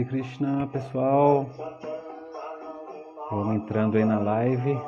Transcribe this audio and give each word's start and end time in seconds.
Hare 0.00 0.08
Krishna, 0.08 0.66
pessoal. 0.72 1.46
Vamos 3.30 3.54
entrando 3.54 3.98
aí 3.98 4.04
na 4.06 4.18
live. 4.18 4.78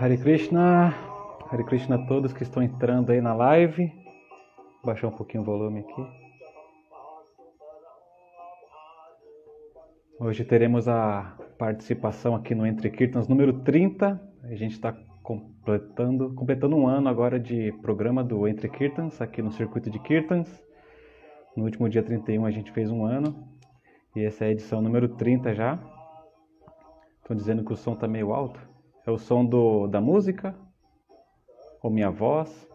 Hare 0.00 0.18
Krishna, 0.18 0.94
Hare 1.48 1.64
Krishna 1.64 1.94
a 1.94 2.06
todos 2.08 2.32
que 2.32 2.42
estão 2.42 2.60
entrando 2.60 3.12
aí 3.12 3.20
na 3.20 3.34
live. 3.34 3.86
Vou 4.82 4.86
baixar 4.86 5.06
um 5.06 5.12
pouquinho 5.12 5.44
o 5.44 5.46
volume 5.46 5.80
aqui. 5.80 6.25
Hoje 10.18 10.46
teremos 10.46 10.88
a 10.88 11.36
participação 11.58 12.34
aqui 12.34 12.54
no 12.54 12.66
Entre 12.66 12.88
Kirtans 12.88 13.28
número 13.28 13.60
30. 13.60 14.18
A 14.44 14.54
gente 14.54 14.72
está 14.72 14.90
completando, 15.22 16.32
completando 16.34 16.74
um 16.74 16.88
ano 16.88 17.10
agora 17.10 17.38
de 17.38 17.70
programa 17.82 18.24
do 18.24 18.48
Entre 18.48 18.66
Kirtans 18.66 19.20
aqui 19.20 19.42
no 19.42 19.52
circuito 19.52 19.90
de 19.90 19.98
Kirtans. 19.98 20.48
No 21.54 21.64
último 21.64 21.86
dia 21.86 22.02
31 22.02 22.46
a 22.46 22.50
gente 22.50 22.72
fez 22.72 22.90
um 22.90 23.04
ano 23.04 23.46
e 24.16 24.24
essa 24.24 24.46
é 24.46 24.48
a 24.48 24.50
edição 24.52 24.80
número 24.80 25.06
30 25.06 25.54
já. 25.54 25.78
Estão 27.18 27.36
dizendo 27.36 27.62
que 27.62 27.74
o 27.74 27.76
som 27.76 27.92
está 27.92 28.08
meio 28.08 28.32
alto. 28.32 28.58
É 29.06 29.10
o 29.10 29.18
som 29.18 29.44
do, 29.44 29.86
da 29.86 30.00
música? 30.00 30.54
Ou 31.82 31.90
minha 31.90 32.10
voz? 32.10 32.66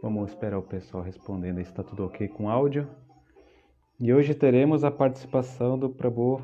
Vamos 0.00 0.30
esperar 0.30 0.58
o 0.58 0.62
pessoal 0.62 1.02
respondendo 1.02 1.58
aí 1.58 1.64
se 1.66 1.70
está 1.70 1.82
tudo 1.82 2.06
ok 2.06 2.28
com 2.28 2.48
áudio. 2.48 2.88
E 4.00 4.12
hoje 4.12 4.34
teremos 4.34 4.82
a 4.82 4.90
participação 4.90 5.78
do 5.78 5.88
Prabhu 5.88 6.42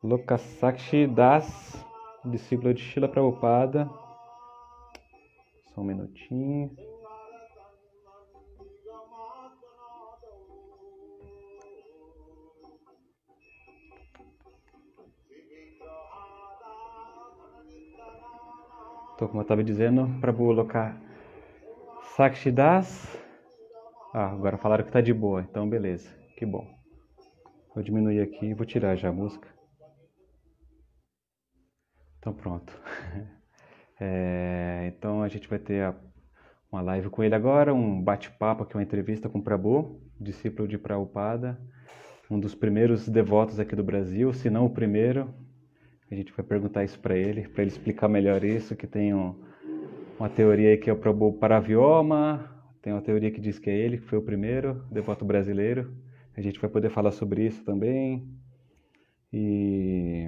Lokasakshi 0.00 1.08
Das, 1.08 1.84
discípulo 2.24 2.72
de 2.72 2.80
Shila 2.80 3.08
Prabhupada. 3.08 3.90
Só 5.74 5.80
um 5.80 5.84
minutinho. 5.84 6.70
Então, 19.16 19.26
como 19.26 19.40
eu 19.40 19.42
estava 19.42 19.64
dizendo, 19.64 20.08
Prabhu 20.20 20.52
Lokasakshi 20.52 21.02
Das. 22.52 23.18
Ah, 24.14 24.30
agora 24.30 24.56
falaram 24.56 24.84
que 24.84 24.92
tá 24.92 25.00
de 25.00 25.12
boa, 25.12 25.42
então 25.42 25.68
beleza. 25.68 26.19
Que 26.40 26.46
bom. 26.46 26.66
Vou 27.74 27.84
diminuir 27.84 28.22
aqui 28.22 28.46
e 28.46 28.54
vou 28.54 28.64
tirar 28.64 28.96
já 28.96 29.10
a 29.10 29.12
música. 29.12 29.46
Então 32.18 32.32
pronto. 32.32 32.72
É, 34.02 34.90
então 34.96 35.22
a 35.22 35.28
gente 35.28 35.46
vai 35.46 35.58
ter 35.58 35.82
a, 35.82 35.94
uma 36.72 36.80
live 36.80 37.10
com 37.10 37.22
ele 37.22 37.34
agora, 37.34 37.74
um 37.74 38.00
bate-papo 38.00 38.62
aqui, 38.62 38.74
uma 38.74 38.82
entrevista 38.82 39.28
com 39.28 39.40
o 39.40 39.42
Prabhu, 39.42 40.00
discípulo 40.18 40.66
de 40.66 40.78
Prabhupada, 40.78 41.60
um 42.30 42.40
dos 42.40 42.54
primeiros 42.54 43.06
devotos 43.06 43.60
aqui 43.60 43.76
do 43.76 43.84
Brasil, 43.84 44.32
se 44.32 44.48
não 44.48 44.64
o 44.64 44.70
primeiro. 44.70 45.34
A 46.10 46.14
gente 46.14 46.32
vai 46.32 46.42
perguntar 46.42 46.82
isso 46.82 46.98
para 46.98 47.14
ele, 47.14 47.46
para 47.46 47.62
ele 47.62 47.70
explicar 47.70 48.08
melhor 48.08 48.42
isso, 48.42 48.74
que 48.74 48.86
tem 48.86 49.12
um, 49.12 49.38
uma 50.18 50.30
teoria 50.30 50.78
que 50.78 50.88
é 50.88 50.92
o 50.94 50.96
Prabhu 50.96 51.34
Paravioma, 51.34 52.64
tem 52.80 52.94
uma 52.94 53.02
teoria 53.02 53.30
que 53.30 53.38
diz 53.42 53.58
que 53.58 53.68
é 53.68 53.76
ele 53.76 53.98
que 53.98 54.06
foi 54.06 54.16
o 54.16 54.22
primeiro 54.22 54.82
devoto 54.90 55.26
brasileiro. 55.26 55.94
A 56.40 56.42
gente 56.42 56.58
vai 56.58 56.70
poder 56.70 56.88
falar 56.88 57.10
sobre 57.10 57.44
isso 57.44 57.62
também. 57.66 58.26
E 59.30 60.26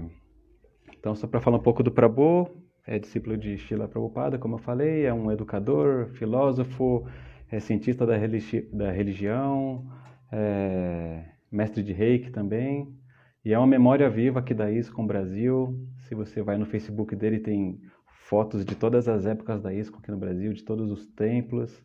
então 0.99 1.15
só 1.15 1.27
para 1.27 1.41
falar 1.41 1.57
um 1.57 1.63
pouco 1.63 1.83
do 1.83 1.91
Prabhu, 1.91 2.51
é 2.87 2.99
discípulo 2.99 3.35
de 3.35 3.57
Srila 3.57 3.89
Prabhupada, 3.89 4.37
como 4.37 4.57
eu 4.57 4.59
falei, 4.59 5.07
é 5.07 5.15
um 5.15 5.33
educador, 5.33 6.09
filósofo, 6.09 7.09
é 7.51 7.59
cientista 7.59 8.05
da, 8.05 8.15
religi 8.15 8.61
da 8.71 8.93
religião, 8.93 9.91
é 10.31 11.25
mestre 11.51 11.83
de 11.83 11.95
reiki 11.95 12.31
também, 12.31 12.95
e 13.43 13.55
é 13.55 13.59
uma 13.59 13.67
memória 13.67 14.11
viva 14.11 14.41
aqui 14.41 14.53
da 14.53 14.71
ISCOM 14.71 15.07
Brasil. 15.07 15.75
Se 16.01 16.15
você 16.15 16.43
vai 16.43 16.59
no 16.59 16.67
Facebook 16.67 17.17
dele, 17.17 17.39
tem 17.39 17.81
fotos 18.29 18.67
de 18.67 18.75
todas 18.75 19.09
as 19.09 19.25
épocas 19.25 19.63
da 19.63 19.73
ISCOM 19.73 20.01
aqui 20.01 20.11
no 20.11 20.19
Brasil, 20.19 20.53
de 20.53 20.63
todos 20.63 20.91
os 20.91 21.07
templos. 21.07 21.83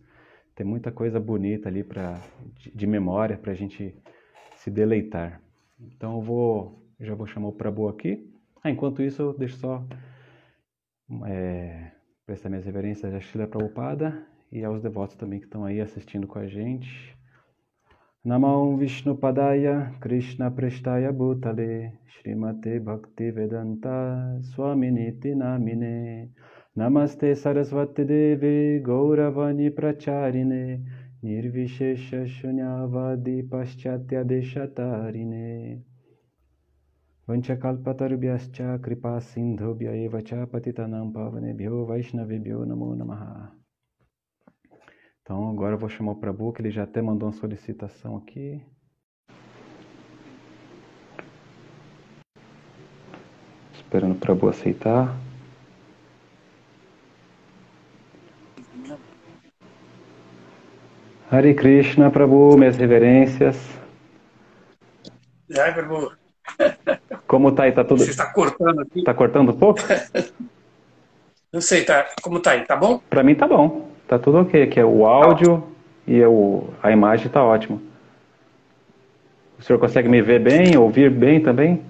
Tem 0.53 0.65
muita 0.65 0.91
coisa 0.91 1.17
bonita 1.17 1.69
ali 1.69 1.81
pra, 1.81 2.21
de, 2.55 2.75
de 2.75 2.85
memória 2.85 3.37
para 3.37 3.53
a 3.53 3.55
gente 3.55 3.95
se 4.67 4.71
deleitar. 4.71 5.41
Então 5.79 6.15
eu 6.15 6.21
vou, 6.21 6.85
já 6.99 7.15
vou 7.15 7.25
chamar 7.25 7.47
o 7.47 7.53
Prabhu 7.53 7.87
aqui. 7.87 8.29
Ah, 8.61 8.69
enquanto 8.69 9.01
isso, 9.01 9.21
eu 9.21 9.33
deixo 9.33 9.55
só 9.57 9.81
é, 11.25 11.91
prestar 12.25 12.49
minhas 12.49 12.65
reverências 12.65 13.13
a 13.13 13.19
Shila 13.21 13.47
Prabhupada 13.47 14.27
e 14.51 14.65
aos 14.65 14.81
devotos 14.81 15.15
também 15.15 15.39
que 15.39 15.45
estão 15.45 15.63
aí 15.63 15.79
assistindo 15.79 16.27
com 16.27 16.37
a 16.37 16.47
gente. 16.47 17.15
Namam 18.25 18.75
Vishnu 18.75 19.15
Padaya 19.15 19.95
Krishna 20.01 20.51
Prestaya 20.51 21.13
Bhutale 21.13 21.93
Srimate 22.09 22.77
Bhakti 22.81 23.31
Vedanta 23.31 24.37
Swaminiti 24.41 25.33
Namine 25.33 26.29
Namaste 26.75 27.33
Sarasvati 27.35 28.03
Devi 28.03 28.81
Gauravani 28.81 29.71
Pracharine 29.71 30.83
Nirvishesha 31.27 32.25
Shunyavadi 32.25 33.43
Paschatya 33.49 34.23
Deshatarine 34.23 35.81
Vanchakalpatarubhyascha 37.27 38.81
Kripa 38.81 39.19
Sindhubhya 39.19 39.91
Evacha 40.07 40.47
Patitanam 40.47 41.11
Pavanebhyo 41.11 41.85
Vaishnavibhyo 41.85 42.65
Namo 42.65 42.95
Namaha 42.95 43.51
Então 45.21 45.49
agora 45.49 45.75
eu 45.75 45.77
vou 45.77 45.89
chamar 45.89 46.13
o 46.13 46.15
Prabhu, 46.15 46.53
que 46.53 46.61
ele 46.61 46.71
já 46.71 46.83
até 46.83 47.01
mandou 47.01 47.27
uma 47.27 47.35
solicitação 47.35 48.15
aqui. 48.15 48.63
Esperando 53.73 54.13
o 54.13 54.17
Prabhu 54.17 54.47
aceitar. 54.47 55.26
Hare 61.29 61.53
Krishna, 61.53 62.09
Prabhu, 62.09 62.57
minhas 62.57 62.77
reverências. 62.77 63.57
Jai, 65.49 65.73
Prabhu. 65.73 66.11
Como 67.27 67.51
tá 67.51 67.63
aí? 67.63 67.73
Tá 67.73 67.83
tudo... 67.83 68.01
Você 68.01 68.11
está 68.11 68.31
cortando 68.31 68.79
aqui? 68.79 69.03
Tá 69.03 69.13
cortando 69.13 69.51
um 69.51 69.57
pouco? 69.57 69.81
Não 71.51 71.59
sei, 71.59 71.83
tá... 71.83 72.05
como 72.21 72.39
tá 72.39 72.51
aí? 72.51 72.65
Tá 72.65 72.77
bom? 72.77 73.01
Para 73.09 73.23
mim 73.23 73.35
tá 73.35 73.45
bom. 73.45 73.89
Tá 74.07 74.17
tudo 74.17 74.39
ok 74.39 74.63
aqui. 74.63 74.79
É 74.79 74.85
o 74.85 75.05
áudio 75.05 75.67
e 76.07 76.23
o... 76.23 76.69
a 76.81 76.91
imagem 76.91 77.27
tá 77.29 77.43
ótimo. 77.43 77.81
O 79.59 79.63
senhor 79.63 79.79
consegue 79.79 80.07
me 80.07 80.21
ver 80.21 80.39
bem, 80.39 80.77
ouvir 80.77 81.09
bem 81.09 81.41
também? 81.41 81.83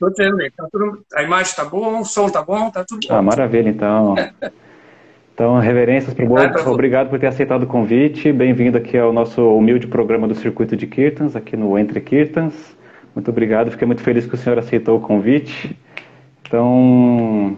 Tô 0.00 0.10
vendo, 0.16 0.38
tá 0.56 0.66
tudo... 0.72 1.04
a 1.14 1.22
imagem 1.22 1.54
tá 1.54 1.64
bom, 1.64 2.00
o 2.00 2.04
som 2.04 2.28
tá 2.28 2.42
bom, 2.42 2.70
tá 2.70 2.84
tudo 2.84 3.06
bom. 3.06 3.14
Ah, 3.14 3.22
maravilha, 3.22 3.68
então. 3.68 4.16
Então, 5.40 5.58
reverências 5.58 6.12
para 6.12 6.26
o 6.26 6.28
Bob, 6.28 6.68
obrigado 6.68 7.08
por 7.08 7.18
ter 7.18 7.26
aceitado 7.26 7.62
o 7.62 7.66
convite. 7.66 8.30
Bem-vindo 8.30 8.76
aqui 8.76 8.98
ao 8.98 9.10
nosso 9.10 9.40
humilde 9.56 9.86
programa 9.86 10.28
do 10.28 10.34
Circuito 10.34 10.76
de 10.76 10.86
Kirtans, 10.86 11.34
aqui 11.34 11.56
no 11.56 11.78
Entre 11.78 11.98
Kirtans. 11.98 12.76
Muito 13.14 13.30
obrigado, 13.30 13.70
fiquei 13.70 13.86
muito 13.86 14.02
feliz 14.02 14.26
que 14.26 14.34
o 14.34 14.36
senhor 14.36 14.58
aceitou 14.58 14.98
o 14.98 15.00
convite. 15.00 15.74
Então, 16.42 17.56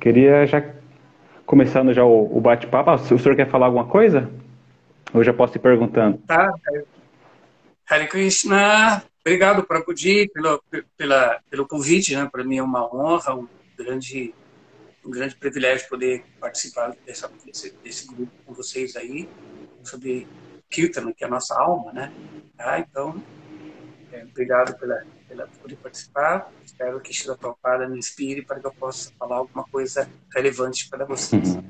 queria 0.00 0.46
já 0.46 0.64
começando 1.44 1.92
já 1.92 2.04
o, 2.04 2.38
o 2.38 2.40
bate-papo. 2.40 2.90
Ah, 2.90 2.94
o 2.94 3.18
senhor 3.18 3.34
quer 3.34 3.50
falar 3.50 3.66
alguma 3.66 3.86
coisa? 3.86 4.30
Ou 5.12 5.24
já 5.24 5.32
posso 5.32 5.56
ir 5.56 5.60
perguntando? 5.60 6.18
Tá. 6.28 6.54
Hare 7.90 8.06
Krishna, 8.06 9.02
obrigado 9.26 9.64
para 9.64 9.80
Prabhuji 9.80 10.30
pelo, 10.32 10.62
pela, 10.96 11.40
pelo 11.50 11.66
convite, 11.66 12.14
né? 12.14 12.28
Para 12.30 12.44
mim 12.44 12.58
é 12.58 12.62
uma 12.62 12.86
honra, 12.86 13.34
um 13.34 13.48
grande 13.76 14.32
um 15.04 15.10
grande 15.10 15.36
privilégio 15.36 15.88
poder 15.88 16.24
participar 16.40 16.94
dessa, 17.06 17.30
desse, 17.44 17.74
desse 17.82 18.06
grupo 18.06 18.32
com 18.46 18.54
vocês 18.54 18.96
aí, 18.96 19.28
sobre 19.82 20.26
Kirtan, 20.70 21.12
que 21.12 21.22
é 21.22 21.26
a 21.26 21.30
nossa 21.30 21.54
alma, 21.54 21.92
né? 21.92 22.12
Ah, 22.58 22.78
então, 22.78 23.14
é, 24.12 24.24
obrigado 24.24 24.78
pela, 24.78 25.02
pela 25.28 25.46
poder 25.60 25.76
participar. 25.76 26.50
Espero 26.64 27.00
que 27.00 27.12
Shila 27.12 27.36
Prabhupada 27.36 27.88
me 27.88 27.98
inspire 27.98 28.42
para 28.42 28.58
que 28.58 28.66
eu 28.66 28.72
possa 28.72 29.12
falar 29.18 29.36
alguma 29.36 29.64
coisa 29.64 30.08
relevante 30.34 30.88
para 30.88 31.04
vocês. 31.04 31.54
Uhum. 31.54 31.62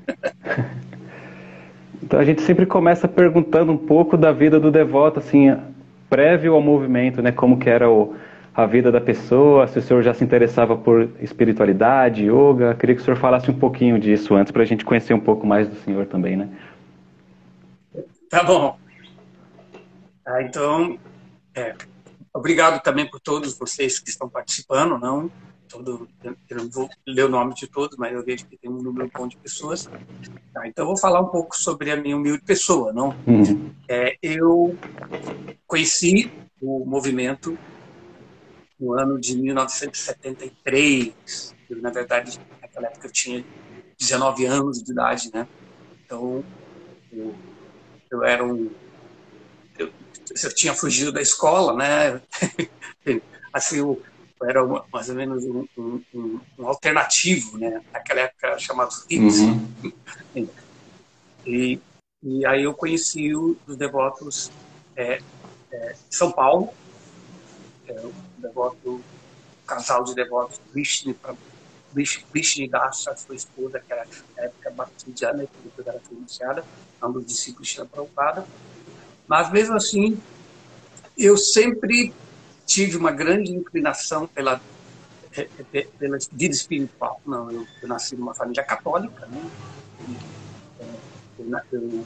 então 2.01 2.19
a 2.19 2.23
gente 2.23 2.41
sempre 2.41 2.65
começa 2.65 3.07
perguntando 3.07 3.71
um 3.71 3.77
pouco 3.77 4.15
da 4.15 4.31
vida 4.31 4.59
do 4.59 4.71
devoto, 4.71 5.19
assim, 5.19 5.47
prévio 6.09 6.53
ao 6.53 6.61
movimento, 6.61 7.21
né? 7.21 7.31
Como 7.31 7.59
que 7.59 7.69
era 7.69 7.89
o, 7.89 8.15
a 8.55 8.65
vida 8.65 8.89
da 8.89 9.01
pessoa, 9.01 9.67
se 9.67 9.77
o 9.77 9.81
senhor 9.81 10.01
já 10.01 10.13
se 10.13 10.23
interessava 10.23 10.77
por 10.77 11.09
espiritualidade, 11.19 12.23
yoga. 12.23 12.73
Queria 12.75 12.95
que 12.95 13.01
o 13.01 13.03
senhor 13.03 13.17
falasse 13.17 13.51
um 13.51 13.59
pouquinho 13.59 13.99
disso 13.99 14.33
antes 14.33 14.51
para 14.51 14.63
a 14.63 14.65
gente 14.65 14.85
conhecer 14.85 15.13
um 15.13 15.19
pouco 15.19 15.45
mais 15.45 15.67
do 15.67 15.75
senhor 15.81 16.05
também, 16.05 16.37
né? 16.37 16.49
Tá 18.29 18.43
bom. 18.43 18.77
Ah, 20.25 20.41
então, 20.41 20.97
é, 21.53 21.75
obrigado 22.33 22.81
também 22.81 23.09
por 23.09 23.19
todos 23.19 23.57
vocês 23.57 23.99
que 23.99 24.09
estão 24.09 24.29
participando, 24.29 24.97
não? 24.97 25.29
Todo, 25.67 26.07
eu 26.23 26.57
não 26.57 26.69
vou 26.69 26.89
ler 27.05 27.25
o 27.25 27.29
nome 27.29 27.53
de 27.55 27.67
todos, 27.67 27.97
mas 27.97 28.13
eu 28.13 28.23
vejo 28.23 28.45
que 28.45 28.57
tem 28.57 28.71
um 28.71 28.81
número 28.81 29.11
bom 29.13 29.27
de 29.27 29.35
pessoas. 29.35 29.89
Tá, 30.53 30.65
então, 30.65 30.83
eu 30.83 30.87
vou 30.87 30.97
falar 30.97 31.19
um 31.19 31.27
pouco 31.27 31.57
sobre 31.57 31.91
a 31.91 31.97
minha 31.97 32.15
humilde 32.15 32.41
pessoa, 32.41 32.93
não? 32.93 33.13
Uhum. 33.27 33.71
É, 33.89 34.15
eu 34.21 34.77
conheci 35.67 36.31
o 36.61 36.85
movimento 36.85 37.57
no 38.79 38.93
ano 38.93 39.19
de 39.19 39.37
1973. 39.37 41.53
Eu, 41.69 41.81
na 41.81 41.89
verdade, 41.89 42.39
naquela 42.61 42.87
época 42.87 43.07
eu 43.07 43.11
tinha 43.11 43.43
19 43.99 44.45
anos 44.45 44.83
de 44.83 44.91
idade, 44.91 45.31
né? 45.33 45.47
Então, 46.05 46.43
eu, 47.11 47.35
eu 48.11 48.23
era 48.23 48.45
um. 48.45 48.69
Eu, 49.77 49.91
eu, 50.43 50.53
tinha 50.53 50.73
fugido 50.73 51.11
da 51.11 51.21
escola, 51.21 51.75
né? 51.75 52.21
assim, 53.51 53.79
eu, 53.79 54.01
eu 54.39 54.49
era 54.49 54.63
uma, 54.63 54.85
mais 54.91 55.09
ou 55.09 55.15
menos 55.15 55.43
um, 55.43 55.67
um, 55.77 56.01
um, 56.13 56.39
um, 56.59 56.67
alternativo, 56.67 57.57
né? 57.57 57.81
Naquela 57.91 58.21
época 58.21 58.59
chamado 58.59 58.93
hits. 59.09 59.39
Uhum. 59.39 60.47
e, 61.45 61.79
e 62.21 62.45
aí 62.45 62.63
eu 62.63 62.73
conheci 62.73 63.35
os 63.35 63.77
devotos 63.77 64.51
é, 64.95 65.21
é, 65.71 65.95
São 66.09 66.31
Paulo, 66.31 66.69
é, 67.87 68.09
devoto, 68.37 69.01
casal 69.65 70.03
de 70.03 70.13
devotos, 70.13 70.59
Vishnu, 70.73 71.15
Vishnu 71.93 72.69
Dasa, 72.69 73.15
sua 73.15 73.35
esposa, 73.35 73.79
que 73.79 73.91
era 73.91 74.05
na 74.35 74.43
época 74.43 74.71
baptizada, 74.71 75.45
que 75.45 75.57
depois 75.63 75.87
era 75.87 76.01
iniciada, 76.11 76.63
ambos 77.01 77.25
discípulos 77.25 77.67
de 77.67 77.85
Prabhupada. 77.85 78.45
Mas 79.27 79.51
mesmo 79.51 79.75
assim, 79.75 80.19
eu 81.17 81.37
sempre 81.37 82.13
tive 82.65 82.97
uma 82.97 83.11
grande 83.11 83.51
inclinação 83.51 84.27
pela, 84.27 84.59
pela 85.97 86.17
vida 86.31 86.53
espiritual. 86.53 87.21
Não, 87.25 87.51
eu, 87.51 87.65
eu 87.81 87.87
nasci 87.87 88.15
numa 88.15 88.33
família 88.33 88.63
católica, 88.63 89.25
né? 89.27 89.49
Eu, 91.39 91.45
eu, 91.71 92.05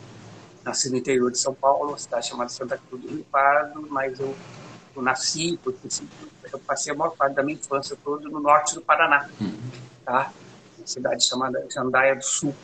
nasci 0.64 0.90
no 0.90 0.98
interior 0.98 1.32
de 1.32 1.40
São 1.40 1.54
Paulo, 1.54 1.90
uma 1.90 1.98
cidade 1.98 2.28
chamada 2.28 2.50
Santa 2.50 2.78
Cruz 2.78 3.02
do 3.02 3.10
Rio 3.10 3.26
Pardo, 3.32 3.88
mas 3.90 4.20
eu 4.20 4.36
nasci, 5.02 5.60
eu 5.66 6.60
passei 6.60 6.94
a 6.94 6.96
maior 6.96 7.12
parte 7.12 7.36
da 7.36 7.44
minha 7.44 7.58
infância 7.58 7.98
toda 8.04 8.28
no 8.30 8.40
norte 8.40 8.76
do 8.76 8.82
Paraná, 8.82 9.30
tá? 10.06 10.32
Uma 10.78 10.88
cidade 10.88 11.24
chamada 11.24 11.66
Jandaia 11.70 12.16
do 12.16 12.24
Sul. 12.24 12.56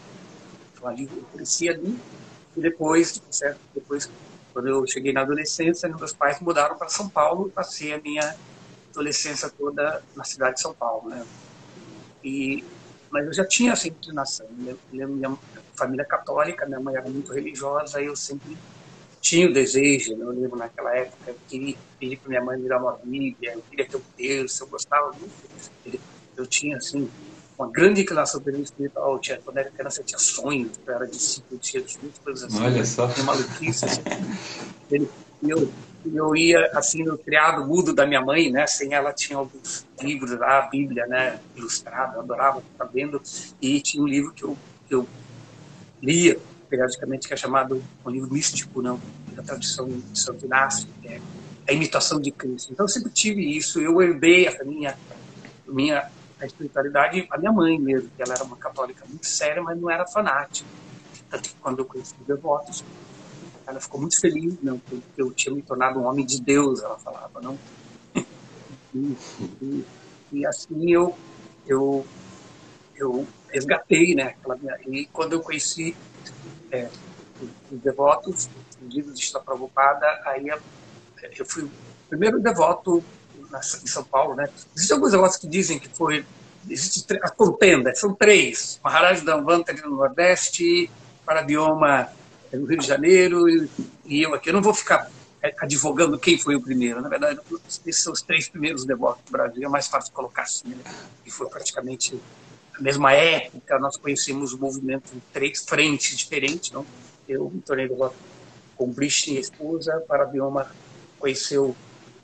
Então 0.73 0.87
ali 0.87 1.09
eu 1.11 1.23
cresci 1.33 1.69
ali 1.69 1.99
e 2.55 2.61
depois, 2.61 3.21
certo? 3.29 3.59
Depois, 3.73 4.09
quando 4.53 4.67
eu 4.67 4.87
cheguei 4.87 5.13
na 5.13 5.21
adolescência, 5.21 5.89
meus 5.89 6.13
pais 6.13 6.39
mudaram 6.39 6.77
para 6.77 6.89
São 6.89 7.09
Paulo 7.09 7.47
e 7.47 7.51
passei 7.51 7.93
a 7.93 8.01
minha 8.01 8.35
adolescência 8.91 9.49
toda 9.49 10.01
na 10.15 10.23
cidade 10.23 10.55
de 10.55 10.61
São 10.61 10.73
Paulo, 10.73 11.09
né? 11.09 11.25
E 12.23 12.63
mas 13.11 13.27
eu 13.27 13.33
já 13.33 13.45
tinha 13.45 13.71
essa 13.71 13.87
inclinação. 13.87 14.45
Minha, 14.91 15.07
minha 15.07 15.37
família 15.73 16.03
católica, 16.03 16.65
minha 16.65 16.81
mãe 16.81 16.95
era 16.95 17.09
muito 17.09 17.31
religiosa, 17.31 18.01
eu 18.01 18.13
sempre 18.13 18.57
tinha 19.25 19.49
o 19.49 19.53
desejo, 19.53 20.15
né? 20.15 20.23
eu 20.23 20.29
lembro 20.29 20.55
naquela 20.55 20.95
época, 20.95 21.31
eu 21.31 21.35
queria 21.47 21.75
pedir 21.99 22.17
para 22.17 22.29
minha 22.29 22.43
mãe 22.43 22.59
me 22.59 22.69
dar 22.69 22.77
uma 22.77 22.95
Bíblia, 23.03 23.53
eu 23.53 23.63
queria 23.67 23.87
ter 23.87 23.97
um 23.97 24.01
terço, 24.15 24.63
eu 24.63 24.67
gostava 24.67 25.11
muito. 25.13 25.33
Eu 26.37 26.45
tinha, 26.45 26.77
assim, 26.77 27.09
uma 27.57 27.67
grande 27.71 28.01
inclinação 28.01 28.39
pelo 28.39 28.61
espiritual. 28.61 29.13
Eu 29.13 29.19
tinha, 29.19 29.41
quando 29.43 29.57
era 29.57 29.71
criança, 29.71 30.01
eu 30.01 30.05
tinha 30.05 30.19
sonhos, 30.19 30.79
eu 30.85 30.93
era 30.93 31.07
discípulo 31.07 31.59
de 31.59 31.71
Jesus, 31.71 32.19
coisas 32.23 32.43
assim. 32.43 32.63
Olha 32.63 32.85
só. 32.85 33.07
Uma 33.07 33.23
maluquice. 33.23 33.85
Assim. 33.85 35.09
eu, 35.41 35.73
eu 36.05 36.35
ia, 36.35 36.63
assim, 36.75 37.03
no 37.03 37.17
criado 37.17 37.65
mudo 37.65 37.95
da 37.95 38.05
minha 38.05 38.21
mãe, 38.21 38.51
né? 38.51 38.67
Sem 38.67 38.93
ela 38.93 39.11
tinha 39.11 39.39
alguns 39.39 39.87
livros 39.99 40.37
lá, 40.37 40.59
a 40.59 40.69
Bíblia, 40.69 41.07
né? 41.07 41.39
Ilustrada, 41.55 42.17
eu 42.17 42.21
adorava 42.21 42.61
ficar 42.61 42.85
vendo. 42.93 43.19
E 43.59 43.81
tinha 43.81 44.03
um 44.03 44.07
livro 44.07 44.31
que 44.33 44.43
eu, 44.43 44.55
que 44.87 44.93
eu 44.93 45.07
lia 45.99 46.37
periodicamente, 46.75 47.27
que 47.27 47.33
é 47.33 47.37
chamado 47.37 47.81
um 48.05 48.09
livro 48.09 48.31
místico, 48.31 48.81
não, 48.81 48.99
da 49.33 49.41
tradição 49.41 49.87
de 49.87 50.19
Santo 50.19 50.45
Inácio, 50.45 50.87
que 51.01 51.07
é 51.07 51.21
a 51.67 51.73
imitação 51.73 52.19
de 52.19 52.31
Cristo. 52.31 52.73
Então, 52.73 52.85
eu 52.85 52.89
sempre 52.89 53.11
tive 53.11 53.57
isso. 53.57 53.79
Eu 53.79 54.01
herdei 54.01 54.47
a 54.47 54.63
minha, 54.63 54.97
minha 55.65 56.11
a 56.39 56.45
espiritualidade, 56.45 57.25
a 57.31 57.37
minha 57.37 57.51
mãe 57.51 57.79
mesmo, 57.79 58.09
que 58.15 58.21
ela 58.21 58.33
era 58.33 58.43
uma 58.43 58.57
católica 58.57 59.05
muito 59.07 59.25
séria, 59.25 59.63
mas 59.63 59.79
não 59.79 59.89
era 59.89 60.05
fanática. 60.05 60.69
Tanto 61.29 61.49
que 61.49 61.55
quando 61.55 61.79
eu 61.79 61.85
conheci 61.85 62.13
os 62.19 62.27
devotos, 62.27 62.83
ela 63.65 63.79
ficou 63.79 63.99
muito 63.99 64.19
feliz, 64.19 64.55
não, 64.61 64.77
porque 64.77 65.21
eu 65.21 65.31
tinha 65.31 65.55
me 65.55 65.61
tornado 65.61 65.99
um 65.99 66.05
homem 66.05 66.25
de 66.25 66.41
Deus, 66.41 66.83
ela 66.83 66.99
falava, 66.99 67.41
não. 67.41 67.57
E, 68.93 69.17
e, 69.61 69.85
e 70.31 70.45
assim 70.45 70.91
eu, 70.91 71.17
eu, 71.65 72.05
eu 72.95 73.27
resgatei, 73.49 74.13
né? 74.13 74.35
Aquela 74.39 74.55
minha, 74.57 74.77
e 74.87 75.05
quando 75.07 75.33
eu 75.33 75.41
conheci 75.41 75.95
é, 76.71 76.89
os 77.71 77.79
devotos, 77.79 78.49
os 78.81 78.93
livros 78.93 79.19
de 79.19 79.31
Prabhupada, 79.43 80.05
aí 80.25 80.47
eu 81.37 81.45
fui 81.45 81.63
o 81.63 81.71
primeiro 82.09 82.39
devoto 82.39 83.03
em 83.83 83.87
São 83.87 84.03
Paulo, 84.03 84.35
né? 84.35 84.49
Existem 84.75 84.95
alguns 84.95 85.11
devotos 85.11 85.37
que 85.37 85.47
dizem 85.47 85.79
que 85.79 85.89
foi 85.89 86.25
existe 86.69 87.05
a 87.21 87.29
contenda, 87.29 87.93
são 87.93 88.13
três, 88.13 88.79
Maharaj 88.83 89.21
Danvantari 89.21 89.81
no 89.81 89.97
Nordeste, 89.97 90.89
Parabioma 91.25 92.09
no 92.51 92.65
Rio 92.65 92.79
de 92.79 92.87
Janeiro 92.87 93.49
e, 93.49 93.69
e 94.05 94.21
eu 94.21 94.33
aqui. 94.33 94.49
Eu 94.49 94.53
não 94.53 94.61
vou 94.61 94.73
ficar 94.73 95.09
é, 95.41 95.53
advogando 95.59 96.17
quem 96.17 96.37
foi 96.37 96.55
o 96.55 96.61
primeiro. 96.61 97.01
Na 97.01 97.09
verdade, 97.09 97.39
esses 97.85 98.03
são 98.03 98.13
os 98.13 98.21
três 98.21 98.47
primeiros 98.47 98.85
devotos 98.85 99.23
do 99.25 99.31
Brasil. 99.31 99.63
É 99.63 99.69
mais 99.69 99.87
fácil 99.87 100.13
colocar 100.13 100.43
assim, 100.43 100.69
né? 100.69 100.83
E 101.25 101.31
foi 101.31 101.47
praticamente 101.49 102.19
na 102.75 102.81
mesma 102.81 103.13
época, 103.13 103.79
nós 103.79 103.97
conhecemos 103.97 104.53
o 104.53 104.57
movimento 104.57 105.15
em 105.15 105.21
três 105.31 105.63
frentes 105.63 106.17
diferentes. 106.17 106.71
Não? 106.71 106.85
Eu 107.27 107.49
me 107.49 107.61
tornei 107.61 107.87
devoto 107.87 108.15
com 108.75 108.91
Brishni, 108.91 109.39
esposa, 109.39 110.03
para 110.07 110.25
Bioma 110.25 110.69
conheceu 111.17 111.75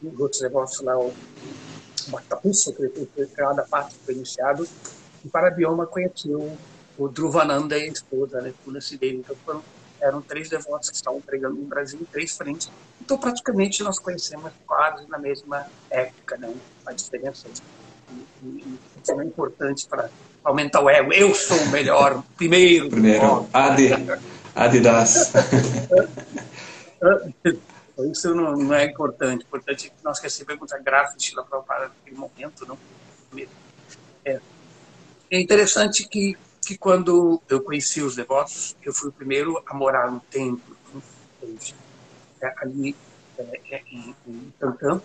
os 0.03 0.20
outros 0.20 0.41
devotos 0.41 0.79
lá, 0.81 0.98
o 1.00 1.13
Bhaktapulsa, 2.08 2.74
que 2.74 3.08
foi 3.15 3.25
criado 3.27 3.60
a 3.60 3.63
parte 3.63 3.96
foi 4.05 4.15
iniciado, 4.15 4.67
e 5.24 5.29
para 5.29 5.50
Bioma 5.50 5.88
conheceu 5.88 6.58
o 6.98 7.08
Dhruvananda 7.08 7.77
e 7.77 7.84
a 7.84 7.88
esposa, 7.88 8.41
né, 8.41 8.53
Devi. 9.00 9.15
Então 9.17 9.36
foram, 9.46 9.63
eram 10.00 10.22
três 10.22 10.50
devotos 10.50 10.89
que 10.89 10.96
estavam 10.96 11.22
pregando 11.22 11.55
no 11.55 11.65
Brasil 11.65 12.00
em 12.01 12.05
três 12.05 12.36
frentes. 12.36 12.70
Então 13.00 13.17
praticamente 13.17 13.81
nós 13.84 13.98
conhecemos 13.98 14.51
quase 14.65 15.08
na 15.08 15.17
mesma 15.17 15.65
época, 15.89 16.38
né? 16.38 16.53
A 16.86 16.91
diferença 16.91 17.48
e, 18.44 18.48
e, 18.48 18.80
isso 19.01 19.20
é 19.20 19.25
importante 19.25 19.88
para 19.88 20.10
aumentar 20.44 20.82
o 20.82 20.89
ego. 20.89 21.13
Eu 21.13 21.34
sou 21.34 21.58
o 21.58 21.70
melhor, 21.70 22.24
primeiro. 22.36 22.89
Primeiro, 22.89 23.48
Adi, 23.53 23.89
Adidas. 24.56 25.32
Isso 28.12 28.34
não, 28.34 28.53
não, 28.53 28.74
é 28.74 28.86
importante. 28.86 29.44
O 29.44 29.48
importante 29.48 29.88
é 29.88 29.89
que 29.89 30.03
nós 30.03 30.20
recebemos 30.20 30.72
a 30.72 30.80
graça 30.80 31.18
de 31.18 31.24
Shila 31.24 31.44
Prabhupada 31.44 31.89
naquele 31.89 32.18
momento. 32.18 32.65
Não? 32.65 32.77
É, 34.25 34.39
é 35.30 35.39
interessante 35.39 36.08
que, 36.08 36.38
que 36.65 36.77
quando 36.77 37.41
eu 37.50 37.62
conheci 37.62 38.01
os 38.01 38.15
devotos, 38.15 38.75
eu 38.84 38.94
fui 38.94 39.10
o 39.10 39.12
primeiro 39.12 39.62
a 39.68 39.75
morar 39.75 40.10
no 40.10 40.20
templo, 40.20 40.75
é, 42.41 42.53
ali 42.58 42.96
é, 43.38 43.62
é, 43.72 43.82
em, 43.91 44.15
em 44.27 44.53
Tantã. 44.60 45.01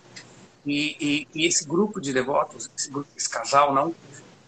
E, 0.66 0.96
e, 1.00 1.28
e, 1.32 1.46
esse 1.46 1.64
grupo 1.64 2.00
de 2.00 2.12
devotos, 2.12 2.68
esse, 2.76 2.90
grupo, 2.90 3.08
esse 3.16 3.30
casal, 3.30 3.72
não, 3.72 3.94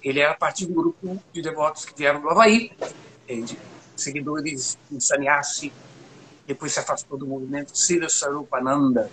ele 0.03 0.19
era 0.19 0.35
parte 0.35 0.67
de 0.67 0.73
um 0.73 0.75
grupo 0.75 1.23
de 1.33 1.41
devotos 1.41 1.85
que 1.85 1.97
vieram 1.97 2.21
do 2.21 2.29
Havaí, 2.29 2.73
entende? 3.25 3.57
seguidores 3.97 4.77
de 4.91 5.03
sannyasi, 5.03 5.73
depois 6.47 6.73
se 6.73 6.81
afastou 6.81 7.19
do 7.19 7.27
movimento 7.27 7.77
Sira 7.77 8.09
Sarupananda. 8.09 9.11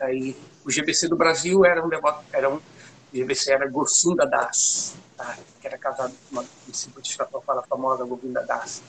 Aí, 0.00 0.36
o 0.64 0.70
GBC 0.70 1.08
do 1.08 1.16
Brasil 1.16 1.64
era 1.64 1.84
um 1.84 1.88
devoto, 1.88 2.24
era 2.32 2.48
um, 2.48 2.56
o 2.56 2.60
GBC 3.12 3.52
era 3.52 3.68
Gorsunda 3.68 4.26
Das, 4.26 4.94
tá? 5.16 5.36
que 5.60 5.66
era 5.66 5.78
casado 5.78 6.12
com 6.12 6.36
uma 6.36 6.44
discípula 6.66 7.02
de 7.02 7.12
Chapapala 7.12 7.62
famosa, 7.68 8.04
Govinda 8.04 8.44
Das. 8.44 8.82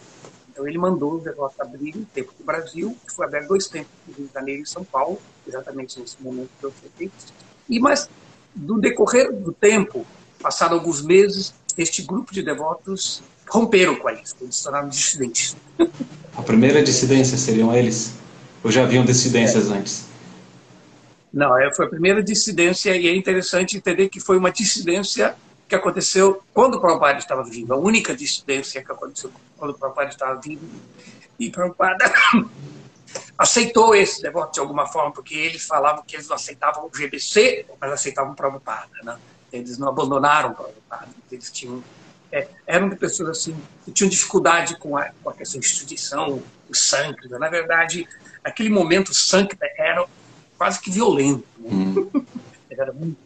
Então 0.50 0.68
ele 0.68 0.78
mandou 0.78 1.16
o 1.16 1.20
devoto 1.20 1.56
abrir 1.62 1.96
um 1.96 2.04
templo 2.04 2.34
do 2.38 2.44
Brasil, 2.44 2.96
que 3.08 3.14
foi 3.14 3.26
aberto 3.26 3.48
dois 3.48 3.68
templos 3.68 3.96
no 4.08 4.14
Rio 4.14 4.28
de 4.28 4.34
Janeiro 4.34 4.64
e 4.64 4.66
São 4.66 4.84
Paulo, 4.84 5.22
exatamente 5.48 6.00
nesse 6.00 6.22
momento 6.22 6.50
que 6.60 6.66
eu 6.66 6.72
falei. 6.72 7.12
E 7.70 7.80
mas 7.80 8.10
do 8.56 8.80
decorrer 8.80 9.32
do 9.32 9.52
tempo, 9.54 10.06
Passado 10.42 10.74
alguns 10.74 11.02
meses, 11.02 11.54
este 11.78 12.02
grupo 12.02 12.34
de 12.34 12.42
devotos 12.42 13.22
romperam 13.50 13.96
com 13.96 14.10
isso, 14.10 14.36
eles 14.40 14.56
se 14.56 14.64
tornaram 14.64 14.88
dissidentes. 14.88 15.56
A 16.36 16.42
primeira 16.42 16.82
dissidência 16.82 17.38
seriam 17.38 17.76
eles? 17.76 18.14
Ou 18.64 18.72
já 18.72 18.84
haviam 18.84 19.04
dissidências 19.04 19.70
é. 19.70 19.74
antes? 19.74 20.06
Não, 21.32 21.58
é, 21.58 21.74
foi 21.74 21.86
a 21.86 21.90
primeira 21.90 22.24
dissidência 22.24 22.96
e 22.96 23.08
é 23.08 23.16
interessante 23.16 23.76
entender 23.76 24.08
que 24.08 24.20
foi 24.20 24.38
uma 24.38 24.50
dissidência 24.50 25.36
que 25.68 25.76
aconteceu 25.76 26.42
quando 26.54 26.76
o 26.76 26.82
Prabhupada 26.82 27.20
estava 27.20 27.44
vivo, 27.44 27.74
a 27.74 27.78
única 27.78 28.16
dissidência 28.16 28.82
que 28.82 28.92
aconteceu 28.92 29.32
quando 29.58 29.72
o 29.72 29.74
Prabhupada 29.74 30.10
estava 30.10 30.40
vivo. 30.40 30.66
E 31.38 31.50
Prabhupada 31.50 32.12
aceitou 33.38 33.96
esse 33.96 34.22
devoto 34.22 34.54
de 34.54 34.60
alguma 34.60 34.86
forma, 34.88 35.12
porque 35.12 35.36
eles 35.36 35.66
falavam 35.66 36.04
que 36.06 36.16
eles 36.16 36.28
não 36.28 36.36
aceitavam 36.36 36.86
o 36.86 36.89
GBC, 36.89 37.66
mas 37.80 37.92
aceitavam 37.92 38.34
o 38.34 38.36
Prabhupada. 38.36 38.89
Né? 39.04 39.18
Eles 39.51 39.78
não 39.78 39.88
abandonaram 39.88 40.51
o 40.51 40.56
Prabhupada, 40.56 41.10
eles 41.32 41.51
tinham 41.51 41.84
é, 42.32 42.48
eram 42.68 42.89
pessoas 42.92 43.30
assim 43.30 43.60
que 43.84 43.92
tinham 43.92 44.10
dificuldade 44.10 44.78
com 44.78 44.96
a, 44.96 45.10
com 45.24 45.32
a 45.32 45.34
questão 45.34 45.60
de 45.60 45.66
instituição, 45.66 46.44
o 46.70 46.75
Sankta. 46.75 47.39
Na 47.39 47.50
verdade, 47.50 48.08
aquele 48.44 48.70
momento 48.70 49.13
Sankta 49.16 49.66
era 49.78 50.06
quase 50.58 50.80
que 50.80 50.92
violento. 50.92 51.46
Né? 51.58 51.70
Hum. 51.72 52.10
era 52.70 52.94
muito 52.94 53.18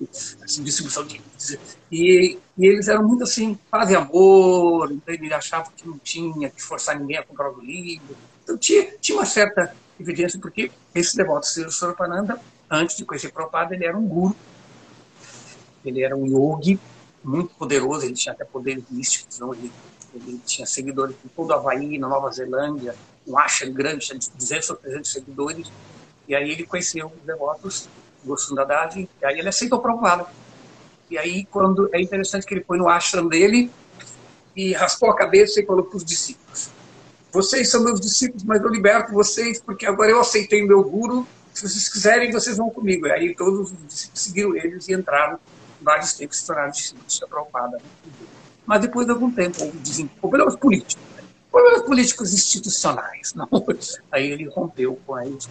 assim, 0.43 0.63
distribuição 0.63 1.05
de. 1.05 1.21
E, 1.91 2.39
e, 2.57 2.65
eles 2.65 2.87
eram 2.87 3.07
muito 3.07 3.23
assim, 3.23 3.57
paz 3.69 3.89
e 3.91 3.95
amor, 3.95 4.91
então 4.91 5.13
ele 5.13 5.33
achava 5.33 5.69
que 5.75 5.87
não 5.87 5.97
tinha 5.99 6.49
que 6.49 6.61
forçar 6.61 6.99
ninguém 6.99 7.17
a 7.17 7.23
comprar 7.23 7.51
o 7.51 7.59
livro. 7.59 8.15
Então 8.43 8.57
tinha, 8.57 8.93
tinha 8.99 9.17
uma 9.17 9.25
certa 9.25 9.75
evidência, 9.99 10.39
porque 10.39 10.71
esse 10.93 11.15
devoto 11.15 11.47
Sri 11.47 11.71
Soropananda, 11.71 12.39
antes 12.69 12.97
de 12.97 13.05
conhecer 13.05 13.31
Prabhupada, 13.31 13.73
ele 13.73 13.85
era 13.85 13.97
um 13.97 14.05
guru, 14.05 14.35
ele 15.85 16.03
era 16.03 16.15
um 16.15 16.25
yogi 16.25 16.79
muito 17.23 17.53
poderoso, 17.55 18.05
ele 18.05 18.13
tinha 18.13 18.33
até 18.33 18.43
poderes 18.43 18.83
místicos, 18.89 19.39
não? 19.39 19.53
Ele, 19.53 19.71
ele 20.13 20.41
tinha 20.45 20.65
seguidores 20.65 21.15
em 21.25 21.29
todo 21.29 21.49
o 21.49 21.53
Havaí, 21.53 21.97
na 21.97 22.07
Nova 22.07 22.29
Zelândia, 22.31 22.95
um 23.25 23.37
ashram 23.37 23.71
grande, 23.71 24.05
tinha 24.05 24.19
200 24.35 24.69
ou 24.69 24.75
300 24.75 25.11
seguidores, 25.11 25.71
e 26.27 26.35
aí 26.35 26.51
ele 26.51 26.65
conheceu 26.65 27.07
os 27.07 27.25
devotos 27.25 27.87
Gosundadadi, 28.25 29.09
e 29.21 29.25
aí 29.25 29.39
ele 29.39 29.49
aceitou 29.49 29.79
Prabhupada. 29.79 30.27
E 31.09 31.17
aí, 31.17 31.45
quando 31.45 31.89
é 31.93 32.01
interessante 32.01 32.45
que 32.45 32.53
ele 32.53 32.63
põe 32.63 32.77
no 32.77 32.87
ashram 32.87 33.27
dele 33.27 33.69
e 34.55 34.73
raspou 34.73 35.09
a 35.09 35.15
cabeça 35.15 35.59
e 35.59 35.65
falou 35.65 35.83
para 35.83 35.97
os 35.97 36.05
discípulos: 36.05 36.69
Vocês 37.33 37.71
são 37.71 37.83
meus 37.83 37.99
discípulos, 37.99 38.43
mas 38.43 38.61
eu 38.61 38.69
liberto 38.69 39.11
vocês 39.11 39.59
porque 39.59 39.87
agora 39.87 40.11
eu 40.11 40.19
aceitei 40.19 40.63
meu 40.67 40.83
guru. 40.83 41.27
Se 41.51 41.67
vocês 41.67 41.89
quiserem, 41.89 42.31
vocês 42.31 42.57
vão 42.57 42.69
comigo. 42.69 43.07
E 43.07 43.11
aí 43.11 43.35
todos 43.35 43.71
os 43.71 43.87
discípulos 43.87 44.21
seguiram 44.21 44.55
eles 44.55 44.87
e 44.87 44.93
entraram. 44.93 45.39
Vários 45.81 46.13
tempos 46.13 46.37
se 46.37 46.45
tornaram 46.45 46.69
discípulos 46.69 47.19
da 47.19 47.27
Prabhupada. 47.27 47.81
Mas 48.67 48.81
depois 48.81 49.07
de 49.07 49.13
algum 49.13 49.31
tempo, 49.31 49.63
houve 49.63 50.09
problemas 50.21 50.55
políticos. 50.55 51.03
Né? 51.17 51.23
Problemas 51.51 51.81
políticos 51.81 52.33
institucionais. 52.35 53.33
Não? 53.35 53.49
Aí 54.11 54.31
ele 54.31 54.47
rompeu 54.49 54.99
com 55.03 55.19
eles. 55.19 55.49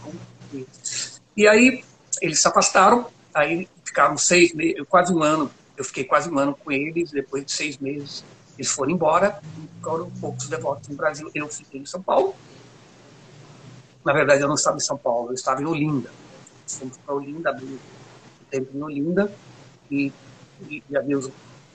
E 1.36 1.48
aí 1.48 1.82
eles 2.20 2.38
se 2.38 2.46
afastaram, 2.46 3.08
aí 3.34 3.68
ficaram 3.84 4.16
seis 4.16 4.54
meses, 4.54 4.84
quase 4.88 5.12
um 5.12 5.20
ano, 5.20 5.50
eu 5.76 5.84
fiquei 5.84 6.04
quase 6.04 6.30
um 6.30 6.38
ano 6.38 6.54
com 6.54 6.70
eles, 6.70 7.10
depois 7.10 7.44
de 7.44 7.50
seis 7.50 7.76
meses 7.78 8.22
eles 8.58 8.70
foram 8.70 8.90
embora, 8.90 9.40
ficaram 9.76 10.10
poucos 10.20 10.48
devotos 10.48 10.88
no 10.88 10.96
Brasil, 10.96 11.30
eu 11.34 11.48
fiquei 11.48 11.80
em 11.80 11.86
São 11.86 12.02
Paulo. 12.02 12.34
Na 14.04 14.12
verdade, 14.12 14.42
eu 14.42 14.48
não 14.48 14.54
estava 14.54 14.76
em 14.76 14.80
São 14.80 14.96
Paulo, 14.96 15.30
eu 15.30 15.34
estava 15.34 15.62
em 15.62 15.66
Olinda. 15.66 16.10
Fomos 16.66 16.96
para 16.98 17.14
Olinda, 17.14 17.50
abri 17.50 17.66
um 17.66 17.78
tempo 18.50 18.76
em 18.76 18.82
Olinda, 18.82 19.32
e, 19.90 20.12
e, 20.68 20.82
e 20.88 20.96
havia 20.96 21.18
os 21.18 21.30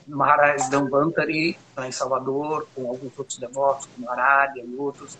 Maharaj 0.06 0.70
Dambantari, 0.70 1.58
lá 1.76 1.86
em 1.86 1.92
Salvador, 1.92 2.66
com 2.74 2.88
alguns 2.88 3.12
outros 3.18 3.38
devotos, 3.38 3.88
como 3.94 4.10
Arádia 4.10 4.62
e 4.62 4.74
outros. 4.76 5.18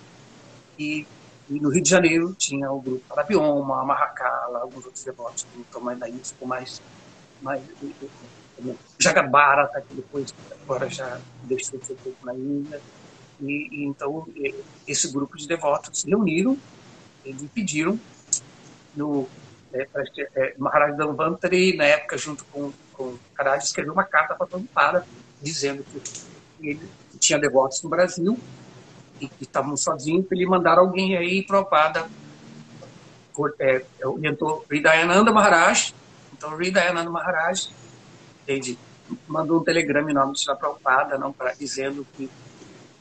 E 0.79 1.07
e 1.51 1.59
no 1.59 1.71
Rio 1.71 1.83
de 1.83 1.89
Janeiro 1.89 2.35
tinha 2.35 2.71
o 2.71 2.81
grupo 2.81 3.03
Parabioma, 3.09 3.83
Marracala, 3.83 4.61
alguns 4.61 4.85
outros 4.85 5.03
devotos 5.03 5.47
do 5.55 5.65
tamanho 5.73 5.99
da 5.99 6.07
Isco, 6.09 6.47
mais, 6.47 6.83
mais 7.41 7.63
Jagabarata, 8.99 9.81
que 9.81 9.95
depois 9.95 10.35
agora 10.63 10.89
já 10.89 11.21
deixou 11.45 11.79
de 11.79 11.87
ser 11.87 11.95
pouco 11.95 12.27
na 12.27 12.35
Índia. 12.35 12.81
E, 13.41 13.69
e, 13.71 13.85
então 13.85 14.27
esse 14.87 15.13
grupo 15.13 15.37
de 15.37 15.47
devotos 15.47 16.01
se 16.01 16.09
reuniram, 16.09 16.59
eles 17.25 17.49
pediram 17.55 17.99
no 18.97 19.29
é, 19.73 19.87
é, 20.35 20.55
Maharaj 20.59 20.97
Dhanvantari, 20.97 21.77
na 21.77 21.85
época, 21.85 22.17
junto 22.17 22.45
com, 22.47 22.73
com 22.93 23.17
Karaj, 23.35 23.65
escreveu 23.65 23.93
uma 23.93 24.05
carta 24.05 24.35
para 24.35 24.47
Prabhupada, 24.47 25.07
dizendo 25.41 25.85
que 25.85 26.69
ele 26.69 26.89
tinha 27.19 27.39
devotos 27.39 27.83
no 27.83 27.91
Brasil 27.91 28.39
e 29.21 29.31
estavam 29.41 29.77
sozinhos, 29.77 30.27
ele 30.33 30.47
mandaram 30.47 30.83
alguém 30.83 31.17
aí 31.17 31.43
Prabhupada 31.43 32.09
é, 33.61 33.85
orientou 34.05 34.65
Ridayananda 34.69 35.31
Maharaj. 35.31 35.95
Então, 36.33 36.57
Ridayananda 36.57 37.11
Maharaj 37.11 37.69
ele 38.49 38.79
mandou 39.27 39.61
um 39.61 39.65
telegrama 39.65 40.11
em 40.11 40.15
nome 40.15 40.33
de 40.33 40.41
Sri 40.41 40.57
Prabhupada, 40.57 41.19
não, 41.19 41.33
pra, 41.33 41.53
dizendo 41.53 42.07
que 42.17 42.29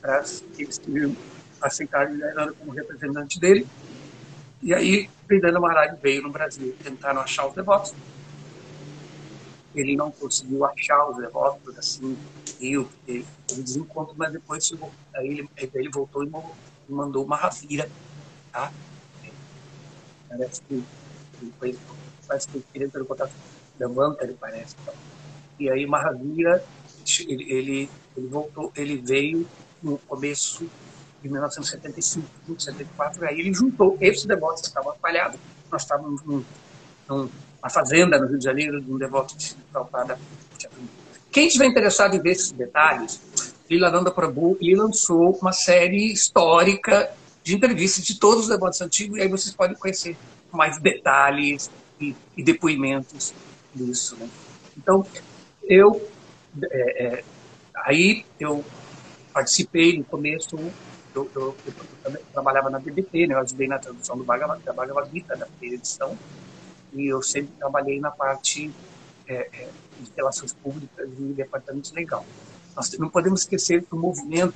para 0.02 0.24
eles 0.58 0.78
queriam 0.78 1.16
aceitar 1.62 2.08
Ridayananda 2.08 2.54
como 2.54 2.72
representante 2.72 3.40
dele. 3.40 3.66
E 4.62 4.74
aí, 4.74 5.10
Ridayananda 5.30 5.60
Maharaj 5.60 6.00
veio 6.02 6.22
no 6.22 6.30
Brasil, 6.30 6.76
tentaram 6.84 7.22
achar 7.22 7.48
os 7.48 7.54
devotos. 7.54 7.94
Ele 9.74 9.96
não 9.96 10.12
conseguiu 10.12 10.66
achar 10.66 11.10
os 11.10 11.18
devotos, 11.18 11.78
assim, 11.78 12.18
viu, 12.60 12.90
ele, 13.08 13.26
ele 13.52 13.62
desencontro, 13.62 14.16
mas 14.18 14.32
depois 14.32 14.66
chegou, 14.66 14.92
aí 15.16 15.28
ele, 15.28 15.50
ele 15.74 15.90
voltou 15.90 16.24
e 16.24 16.32
mandou 16.90 17.24
uma 17.24 17.36
ravira, 17.36 17.90
tá? 18.52 18.72
Parece 20.28 20.62
que 20.64 20.84
depois, 21.42 21.78
parece 22.28 22.48
que 22.48 22.64
ele 22.74 22.86
entrou 22.86 23.04
em 23.04 23.08
contato 23.08 23.32
da 23.78 23.88
banca, 23.88 24.24
ele 24.24 24.36
parece. 24.40 24.76
Tá? 24.78 24.94
E 25.60 25.70
aí 25.70 25.86
Mahavira, 25.86 26.64
ele, 27.28 27.52
ele, 27.52 27.90
ele 28.16 28.28
voltou, 28.28 28.72
ele 28.76 28.98
veio 28.98 29.48
no 29.82 29.98
começo 30.00 30.70
de 31.22 31.30
1975, 31.30 32.28
1974, 32.46 33.26
aí 33.26 33.40
ele 33.40 33.54
juntou 33.54 33.98
esses 34.00 34.26
devotos 34.26 34.62
que 34.62 34.68
estavam 34.68 34.94
espalhados, 34.94 35.40
nós 35.72 35.82
estávamos 35.82 36.22
num, 36.24 36.44
numa 37.08 37.70
fazenda 37.70 38.20
no 38.20 38.28
Rio 38.28 38.38
de 38.38 38.44
Janeiro, 38.44 38.82
de 38.82 38.92
um 38.92 38.98
devoto 38.98 39.36
de 39.36 39.56
Prabhupada, 39.72 40.20
quem 41.32 41.48
estiver 41.48 41.66
interessado 41.66 42.16
em 42.16 42.20
ver 42.20 42.32
esses 42.32 42.52
detalhes, 42.52 43.22
Lilananda 43.70 44.10
Prabhu 44.10 44.58
ele 44.60 44.76
lançou 44.76 45.38
uma 45.42 45.52
série 45.52 46.12
histórica 46.12 47.12
de 47.44 47.56
entrevistas 47.56 48.04
de 48.04 48.20
todos 48.20 48.44
os 48.44 48.50
devotos 48.50 48.82
antigos, 48.82 49.18
e 49.18 49.22
aí 49.22 49.28
vocês 49.28 49.54
podem 49.54 49.76
conhecer 49.76 50.18
mais 50.52 50.80
detalhes 50.80 51.70
e, 52.00 52.16
e 52.36 52.44
depoimentos 52.44 53.34
disso. 53.76 54.16
Né? 54.16 54.28
Então, 54.78 55.06
eu, 55.68 56.10
é, 56.72 57.06
é, 57.06 57.24
aí 57.76 58.26
eu 58.40 58.64
participei 59.34 59.98
no 59.98 60.04
começo, 60.04 60.58
eu, 61.14 61.30
eu, 61.36 61.56
eu, 61.66 62.18
trabalhava 62.34 62.70
na 62.70 62.80
BBT, 62.80 63.28
né? 63.28 63.36
eu 63.36 63.40
ajudei 63.40 63.68
na 63.68 63.78
tradução 63.78 64.18
do 64.18 64.24
Bhagavad, 64.24 64.64
da 64.64 64.74
Bhagavad 64.74 65.10
Gita, 65.12 65.36
da 65.36 65.46
primeira 65.46 65.76
edição, 65.76 66.18
e 66.94 67.08
eu 67.08 67.22
sempre 67.22 67.52
trabalhei 67.58 68.00
na 68.00 68.12
parte 68.12 68.72
é, 69.28 69.50
é 69.54 69.70
de 70.00 70.12
relações 70.16 70.54
públicas 70.54 71.10
e 71.20 71.34
departamento 71.34 71.94
legal. 71.94 72.26
Nós 72.76 72.92
não 73.00 73.10
podemos 73.10 73.42
esquecer 73.42 73.84
que 73.84 73.96
o 73.96 73.98
movimento, 73.98 74.54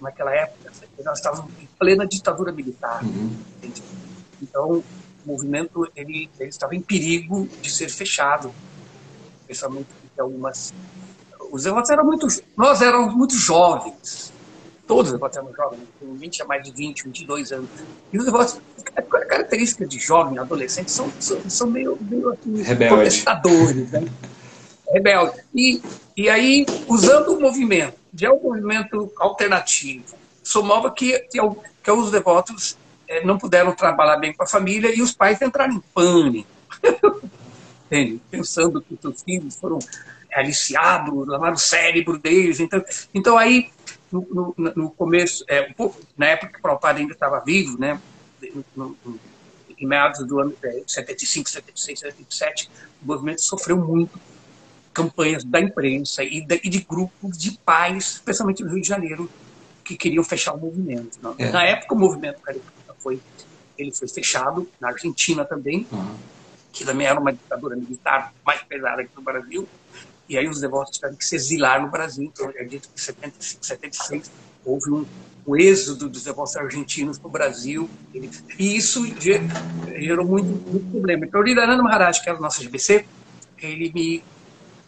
naquela 0.00 0.34
época, 0.34 0.72
nós 1.04 1.18
estávamos 1.18 1.52
em 1.60 1.68
plena 1.78 2.06
ditadura 2.06 2.50
militar. 2.50 3.04
Uhum. 3.04 3.36
Então, 4.40 4.70
o 4.78 4.84
movimento 5.26 5.86
ele, 5.94 6.30
ele 6.40 6.48
estava 6.48 6.74
em 6.74 6.80
perigo 6.80 7.46
de 7.60 7.70
ser 7.70 7.88
fechado, 7.90 8.52
especialmente 9.42 9.88
porque 10.00 10.20
algumas 10.20 10.72
os 11.50 11.64
devotos 11.64 11.90
eram 11.90 12.04
muito 12.04 12.26
nós 12.56 12.80
éramos 12.80 13.14
muito 13.14 13.34
jovens 13.34 14.32
todos 14.86 15.06
os 15.06 15.12
devotos 15.12 15.36
eram 15.36 15.54
jovens 15.54 15.80
com 16.00 16.14
20 16.14 16.42
a 16.42 16.44
mais 16.46 16.62
de 16.64 16.72
20 16.72 17.04
22 17.04 17.52
anos 17.52 17.68
e 18.12 18.18
os 18.18 18.24
devotos 18.24 18.60
a 18.96 19.02
característica 19.02 19.86
de 19.86 19.98
jovem 19.98 20.38
adolescente 20.38 20.90
são, 20.90 21.10
são, 21.18 21.38
são 21.48 21.66
meio, 21.70 21.96
meio 22.00 22.30
assim, 22.30 22.62
protestadores 22.88 23.90
né? 23.90 24.04
rebelde. 24.92 25.40
E, 25.54 25.82
e 26.16 26.28
aí, 26.28 26.66
usando 26.86 27.34
o 27.34 27.40
movimento, 27.40 27.94
de 28.12 28.28
um 28.28 28.40
movimento 28.40 29.10
alternativo, 29.18 30.04
somava 30.42 30.90
que, 30.90 31.18
que, 31.20 31.38
que 31.82 31.90
os 31.90 32.10
devotos 32.10 32.76
é, 33.08 33.24
não 33.24 33.38
puderam 33.38 33.74
trabalhar 33.74 34.18
bem 34.18 34.34
com 34.34 34.42
a 34.42 34.46
família 34.46 34.94
e 34.94 35.00
os 35.00 35.12
pais 35.12 35.40
entraram 35.40 35.74
em 35.74 35.80
pânico. 35.94 36.48
Pensando 38.30 38.80
que 38.80 38.98
os 39.06 39.22
filhos 39.22 39.56
foram 39.56 39.78
aliciados, 40.32 41.26
lavaram 41.26 41.54
o 41.54 41.58
cérebro 41.58 42.18
deles. 42.18 42.60
Então, 42.60 42.82
então 43.12 43.38
aí, 43.38 43.70
no, 44.10 44.54
no, 44.56 44.72
no 44.74 44.90
começo, 44.90 45.44
é, 45.48 45.68
um 45.68 45.72
pouco, 45.72 46.00
na 46.16 46.26
época 46.26 46.52
que 46.52 46.58
o 46.58 46.62
Prabhupada 46.62 46.98
ainda 46.98 47.12
estava 47.12 47.40
vivo, 47.40 47.78
né, 47.78 48.00
no, 48.74 48.96
em 49.78 49.86
meados 49.86 50.26
do 50.26 50.40
ano 50.40 50.54
é, 50.62 50.82
75, 50.86 51.50
76, 51.50 52.00
77, 52.00 52.70
o 53.02 53.06
movimento 53.06 53.42
sofreu 53.42 53.76
muito 53.76 54.18
campanhas 54.92 55.42
da 55.44 55.60
imprensa 55.60 56.22
e 56.22 56.40
de, 56.40 56.60
e 56.62 56.68
de, 56.68 56.80
grupos 56.80 57.36
de 57.36 57.58
pais, 57.64 58.14
especialmente 58.14 58.62
no 58.62 58.70
Rio 58.70 58.82
de 58.82 58.88
Janeiro, 58.88 59.28
que 59.84 59.96
queriam 59.96 60.22
fechar 60.22 60.54
o 60.54 60.58
movimento. 60.58 61.18
É. 61.38 61.50
Na 61.50 61.64
época, 61.64 61.94
o 61.94 61.98
movimento 61.98 62.40
foi, 62.98 63.20
ele 63.76 63.90
foi 63.90 64.06
fechado, 64.06 64.68
na 64.80 64.88
Argentina 64.88 65.44
também, 65.44 65.86
uhum. 65.90 66.14
Que 66.72 66.84
também 66.84 67.06
era 67.06 67.20
uma 67.20 67.32
ditadura 67.32 67.76
militar 67.76 68.32
mais 68.44 68.62
pesada 68.62 69.02
aqui 69.02 69.10
no 69.14 69.22
Brasil, 69.22 69.68
e 70.28 70.38
aí 70.38 70.48
os 70.48 70.60
devotos 70.60 70.94
tiveram 70.94 71.14
que 71.14 71.24
se 71.24 71.36
exilar 71.36 71.82
no 71.82 71.90
Brasil. 71.90 72.24
Então, 72.24 72.50
é 72.56 72.64
dito 72.64 72.88
que 72.88 72.94
em 72.94 73.04
75, 73.04 73.64
76 73.66 74.30
houve 74.64 74.90
um, 74.90 75.06
um 75.46 75.56
êxodo 75.56 76.08
dos 76.08 76.24
devotos 76.24 76.56
argentinos 76.56 77.18
para 77.18 77.28
o 77.28 77.30
Brasil, 77.30 77.90
e 78.58 78.76
isso 78.76 79.04
gerou 80.00 80.24
muito, 80.24 80.48
muito 80.48 80.90
problema. 80.90 81.26
Então, 81.26 81.40
o 81.40 81.44
Lidananda 81.44 81.82
Maharaj, 81.82 82.22
que 82.22 82.28
era 82.28 82.38
o 82.38 82.40
nosso 82.40 82.62
GBC, 82.62 83.04
ele 83.58 83.92
me 83.92 84.24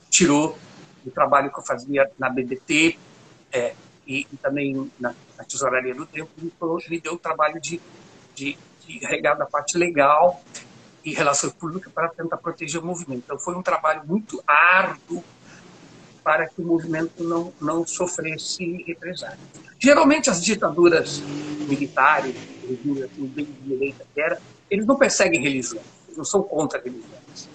tirou 0.09 0.57
do 1.05 1.11
trabalho 1.11 1.53
que 1.53 1.59
eu 1.59 1.63
fazia 1.63 2.11
na 2.19 2.31
BBT 2.31 2.99
é, 3.53 3.75
e, 4.07 4.27
e, 4.33 4.37
também 4.39 4.91
na, 4.99 5.15
na, 5.37 5.45
tesouraria 5.45 5.95
do 5.95 6.07
tempo, 6.07 6.31
me, 6.39 6.51
me 6.89 7.01
deu 7.01 7.15
o 7.15 7.19
trabalho 7.19 7.61
de, 7.61 7.81
de, 8.35 8.57
de 8.87 8.99
regar 9.07 9.37
da 9.37 9.45
parte 9.45 9.77
legal 9.77 10.43
e 11.05 11.13
relações 11.13 11.53
públicas 11.53 11.93
para 11.93 12.09
tentar 12.09 12.37
proteger 12.39 12.81
o 12.81 12.87
movimento. 12.87 13.23
Então, 13.25 13.39
foi 13.39 13.55
um 13.55 13.63
trabalho 13.63 14.03
muito 14.07 14.43
árduo 14.47 15.23
para 16.25 16.49
que 16.49 16.63
o 16.63 16.65
movimento 16.65 17.23
não, 17.23 17.53
não 17.61 17.87
sofresse 17.87 18.83
represália. 18.87 19.39
Geralmente, 19.79 20.31
as 20.31 20.43
ditaduras 20.43 21.21
militares, 21.69 22.35
assim, 23.05 23.27
bem 23.27 23.47
direita 23.63 24.07
que 24.15 24.21
era, 24.21 24.41
eles 24.71 24.87
não 24.87 24.97
perseguem 24.97 25.43
religião, 25.43 25.83
eles 26.07 26.17
não 26.17 26.25
são 26.25 26.43
contra 26.43 26.81
religiões, 26.81 27.49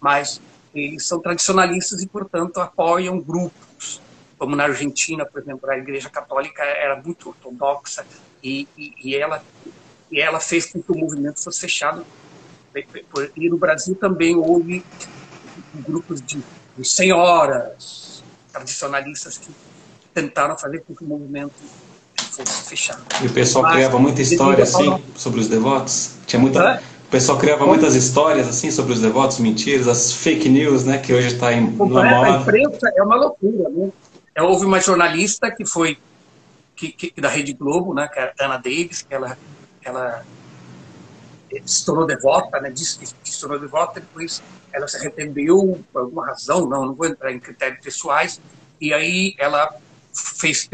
mas 0.00 0.40
eles 0.72 1.04
são 1.04 1.20
tradicionalistas 1.20 2.00
e, 2.02 2.06
portanto, 2.06 2.60
apoiam 2.60 3.20
grupos. 3.20 4.00
Como 4.38 4.54
na 4.54 4.64
Argentina, 4.64 5.26
por 5.26 5.42
exemplo, 5.42 5.68
a 5.68 5.76
Igreja 5.76 6.08
Católica 6.08 6.62
era 6.62 7.00
muito 7.00 7.28
ortodoxa 7.28 8.06
e, 8.42 8.68
e, 8.76 8.94
e 9.04 9.16
ela, 9.16 9.44
e 10.10 10.20
ela 10.20 10.40
fez 10.40 10.66
com 10.66 10.82
que 10.82 10.92
o 10.92 10.96
movimento 10.96 11.42
fosse 11.42 11.60
fechado. 11.60 12.06
E 13.36 13.48
no 13.48 13.58
Brasil 13.58 13.94
também 13.94 14.36
houve 14.36 14.84
grupos 15.86 16.20
de, 16.22 16.42
de 16.76 16.88
senhoras 16.88 18.22
tradicionalistas 18.52 19.38
que 19.38 19.50
tentaram 20.14 20.56
fazer 20.56 20.82
com 20.86 20.94
que 20.94 21.04
o 21.04 21.06
movimento 21.06 21.54
fosse 22.16 22.68
fechado. 22.68 23.02
E 23.22 23.26
o 23.26 23.32
pessoal 23.32 23.64
Mas, 23.64 23.74
criava 23.74 23.98
muita 23.98 24.22
história 24.22 24.64
assim 24.64 25.02
sobre 25.14 25.40
os 25.40 25.48
devotos? 25.48 26.16
Tinha 26.26 26.40
muita, 26.40 26.82
pessoal 27.12 27.36
criava 27.36 27.66
muitas 27.66 27.94
histórias 27.94 28.48
assim 28.48 28.70
sobre 28.70 28.94
os 28.94 29.00
devotos, 29.00 29.38
mentiras, 29.38 29.86
as 29.86 30.14
fake 30.14 30.48
news, 30.48 30.84
né, 30.84 30.96
que 30.96 31.12
hoje 31.12 31.28
está 31.28 31.52
em 31.52 31.70
na 31.70 31.86
moda. 31.86 32.38
A 32.38 32.40
imprensa 32.40 32.90
é 32.96 33.02
uma 33.02 33.16
loucura, 33.16 33.68
né? 33.68 33.90
É, 34.34 34.42
houve 34.42 34.64
uma 34.64 34.80
jornalista 34.80 35.50
que 35.50 35.66
foi 35.66 35.98
que, 36.74 36.90
que, 36.90 37.20
da 37.20 37.28
Rede 37.28 37.52
Globo, 37.52 37.92
né, 37.92 38.08
que 38.08 38.18
era 38.18 38.32
Ana 38.40 38.56
Davis, 38.56 39.02
que 39.02 39.14
ela 39.14 39.36
ela 39.84 40.24
se 41.64 41.84
tornou 41.84 42.06
devota, 42.06 42.60
né, 42.60 42.70
disse 42.70 42.98
que 42.98 43.30
se 43.30 43.40
tornou 43.40 43.58
devota, 43.58 44.00
depois 44.00 44.42
ela 44.72 44.88
se 44.88 44.96
arrependeu 44.96 45.82
por 45.92 46.02
alguma 46.02 46.26
razão, 46.26 46.66
não, 46.66 46.86
não 46.86 46.94
vou 46.94 47.06
entrar 47.06 47.32
em 47.32 47.38
critérios 47.38 47.80
pessoais, 47.82 48.40
e 48.80 48.92
aí 48.92 49.34
ela 49.38 49.74
fez 50.14 50.68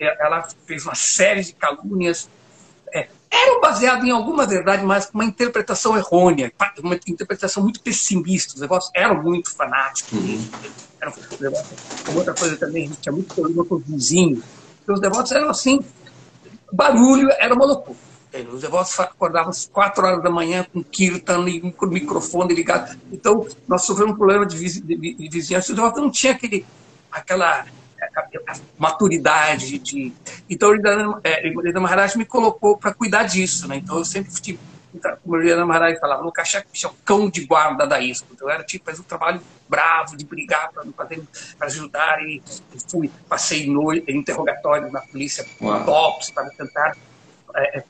ela 0.00 0.48
fez 0.66 0.84
uma 0.84 0.94
série 0.94 1.42
de 1.42 1.52
calúnias 1.52 2.28
é, 2.94 3.08
eram 3.28 3.60
baseados 3.60 4.06
em 4.06 4.10
alguma 4.12 4.46
verdade, 4.46 4.84
mas 4.84 5.06
com 5.06 5.18
uma 5.18 5.24
interpretação 5.24 5.96
errônea, 5.96 6.52
uma 6.78 6.94
interpretação 6.94 7.62
muito 7.62 7.80
pessimista. 7.80 8.54
Os 8.54 8.60
negócios 8.60 8.92
eram 8.94 9.20
muito 9.20 9.52
fanáticos. 9.52 10.12
Uhum. 10.12 10.48
Eram, 11.00 11.12
outra 12.14 12.32
coisa 12.32 12.56
também, 12.56 12.84
a 12.84 12.86
gente 12.86 13.00
tinha 13.00 13.12
muito 13.12 13.34
problema 13.34 13.64
com 13.64 13.74
os 13.74 13.84
vizinhos. 13.84 14.44
Os 14.86 15.00
devotos 15.00 15.32
eram 15.32 15.50
assim, 15.50 15.80
barulho 16.72 17.28
era 17.38 17.52
uma 17.52 17.66
loucura. 17.66 17.98
Os 18.42 18.60
devotos 18.62 18.98
acordavam 18.98 19.50
às 19.50 19.66
quatro 19.66 20.04
horas 20.04 20.22
da 20.22 20.30
manhã 20.30 20.66
com 20.72 20.82
kirtan 20.82 21.48
e 21.48 21.72
com 21.72 21.86
o 21.86 21.88
microfone 21.88 22.52
ligado. 22.52 22.98
Então, 23.12 23.46
nós 23.68 23.82
sofremos 23.82 24.14
um 24.14 24.16
problema 24.16 24.44
de, 24.44 24.56
vizinhança. 25.28 25.70
Os 25.70 25.76
devotos 25.76 26.02
não 26.02 26.10
tinha 26.10 26.32
aquele, 26.32 26.66
aquela 27.12 27.64
maturidade 28.78 29.78
de 29.78 30.12
então 30.48 30.70
o 30.70 31.60
Lida 31.62 31.80
Maharaj 31.80 32.16
me 32.18 32.24
colocou 32.26 32.76
para 32.76 32.92
cuidar 32.92 33.24
disso 33.24 33.66
né 33.66 33.76
então 33.76 33.96
eu 33.96 34.04
sempre 34.04 34.30
tive 34.32 34.58
como 35.22 35.36
o 35.36 35.40
Lida 35.40 35.64
Maharaj 35.64 35.98
falava 35.98 36.22
no 36.22 36.30
caixa 36.30 36.58
é 36.58 36.86
o 36.86 36.92
cão 37.04 37.30
de 37.30 37.46
guarda 37.46 37.86
da 37.86 38.00
ISCO 38.00 38.28
então 38.32 38.46
eu 38.46 38.54
era 38.54 38.62
tipo 38.62 38.84
fazia 38.84 39.00
um 39.00 39.04
trabalho 39.04 39.40
bravo 39.68 40.16
de 40.16 40.24
brigar 40.26 40.70
para 40.70 41.66
ajudar 41.66 42.22
e, 42.22 42.42
fui 42.88 43.10
passei 43.26 43.66
noite 43.70 44.12
interrogatórios 44.12 44.92
na 44.92 45.00
polícia 45.00 45.44
tops 45.86 46.30
para 46.30 46.50
tentar 46.50 46.94
é, 47.56 47.78
é, 47.78 47.84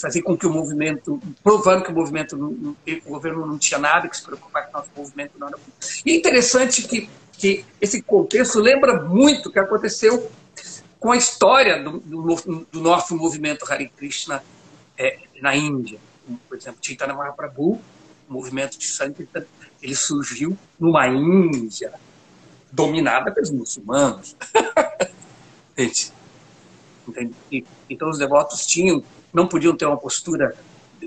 fazer 0.00 0.22
com 0.22 0.36
que 0.36 0.46
o 0.46 0.50
movimento, 0.50 1.20
provando 1.42 1.84
que 1.84 1.90
o 1.90 1.94
movimento, 1.94 2.36
o 2.36 3.10
governo 3.10 3.46
não 3.46 3.58
tinha 3.58 3.78
nada 3.78 4.08
que 4.08 4.16
se 4.16 4.22
preocupar 4.22 4.66
com 4.66 4.76
o 4.76 4.80
nosso 4.80 4.90
movimento 4.96 5.32
não 5.38 5.48
era. 5.48 5.58
E 6.06 6.12
é 6.12 6.16
interessante 6.16 6.82
que 6.82 7.08
que 7.38 7.64
esse 7.80 8.02
contexto 8.02 8.58
lembra 8.58 9.00
muito 9.00 9.48
o 9.48 9.52
que 9.52 9.60
aconteceu 9.60 10.30
com 10.98 11.12
a 11.12 11.16
história 11.16 11.82
do, 11.82 12.00
do, 12.00 12.66
do 12.72 12.80
nosso 12.80 13.16
movimento 13.16 13.64
Hare 13.70 13.88
Krishna 13.88 14.42
é, 14.98 15.20
na 15.40 15.54
Índia. 15.54 16.00
Por 16.48 16.58
exemplo, 16.58 16.80
Chaitanya 16.82 17.14
Mahaprabhu, 17.14 17.80
o 18.28 18.32
movimento 18.32 18.76
de 18.76 18.86
Sankirtan, 18.86 19.44
ele 19.80 19.94
surgiu 19.94 20.58
numa 20.78 21.06
Índia 21.06 21.92
dominada 22.72 23.30
pelos 23.30 23.50
muçulmanos. 23.50 24.36
Gente, 25.78 26.12
então 27.88 28.10
os 28.10 28.18
devotos 28.18 28.66
tinham, 28.66 29.02
não 29.32 29.46
podiam 29.46 29.76
ter 29.76 29.86
uma 29.86 29.96
postura 29.96 30.54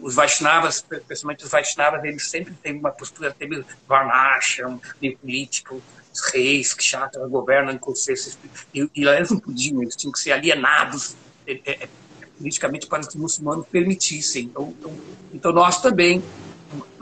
os 0.02 0.16
Vaishnavas, 0.16 0.86
principalmente 1.08 1.44
os 1.44 1.52
Vaishnavas, 1.52 2.04
eles 2.04 2.28
sempre 2.28 2.54
têm 2.54 2.80
uma 2.80 2.92
postura 2.92 3.36
meio 3.40 3.66
varnashram, 3.88 4.80
meio 5.02 5.18
político, 5.18 5.82
os 6.14 6.22
reis, 6.32 6.74
que 6.74 6.84
chato, 6.84 7.20
governam 7.30 7.78
com. 7.78 7.94
E, 8.74 8.90
e 8.96 9.06
eles 9.06 9.30
não 9.30 9.40
podiam, 9.40 9.82
eles 9.82 9.96
tinham 9.96 10.12
que 10.12 10.20
ser 10.20 10.32
alienados 10.32 11.16
é, 11.48 11.60
é, 11.66 11.84
é 11.84 11.90
politicamente 12.38 12.88
para 12.88 13.02
que 13.02 13.10
os 13.10 13.16
muçulmanos 13.16 13.66
permitissem. 13.68 14.46
Então, 14.46 14.74
então, 14.78 14.98
então 15.34 15.52
nós 15.52 15.82
também 15.82 16.24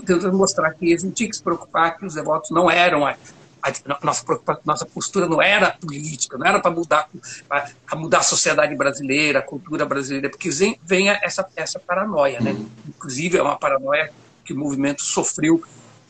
tentamos 0.05 0.37
mostrar 0.37 0.71
que 0.73 0.89
eles 0.89 1.03
não 1.03 1.11
tinham 1.11 1.29
que 1.29 1.37
se 1.37 1.43
preocupar 1.43 1.97
que 1.97 2.05
os 2.05 2.15
devotos 2.15 2.49
não 2.49 2.69
eram 2.69 3.05
a, 3.61 4.05
nossa, 4.05 4.25
nossa 4.65 4.85
postura 4.85 5.27
não 5.27 5.41
era 5.41 5.71
política, 5.71 6.37
não 6.37 6.45
era 6.45 6.59
para 6.59 6.71
mudar, 6.71 7.09
para 7.47 7.95
mudar 7.95 8.19
a 8.19 8.23
sociedade 8.23 8.75
brasileira, 8.75 9.39
a 9.39 9.41
cultura 9.41 9.85
brasileira, 9.85 10.29
porque 10.29 10.49
vem, 10.49 10.79
vem 10.83 11.09
essa, 11.09 11.47
essa 11.55 11.79
paranoia. 11.79 12.39
Né? 12.39 12.51
Uhum. 12.51 12.69
Inclusive, 12.87 13.37
é 13.37 13.41
uma 13.41 13.57
paranoia 13.57 14.11
que 14.43 14.53
o 14.53 14.57
movimento 14.57 15.01
sofreu 15.01 15.63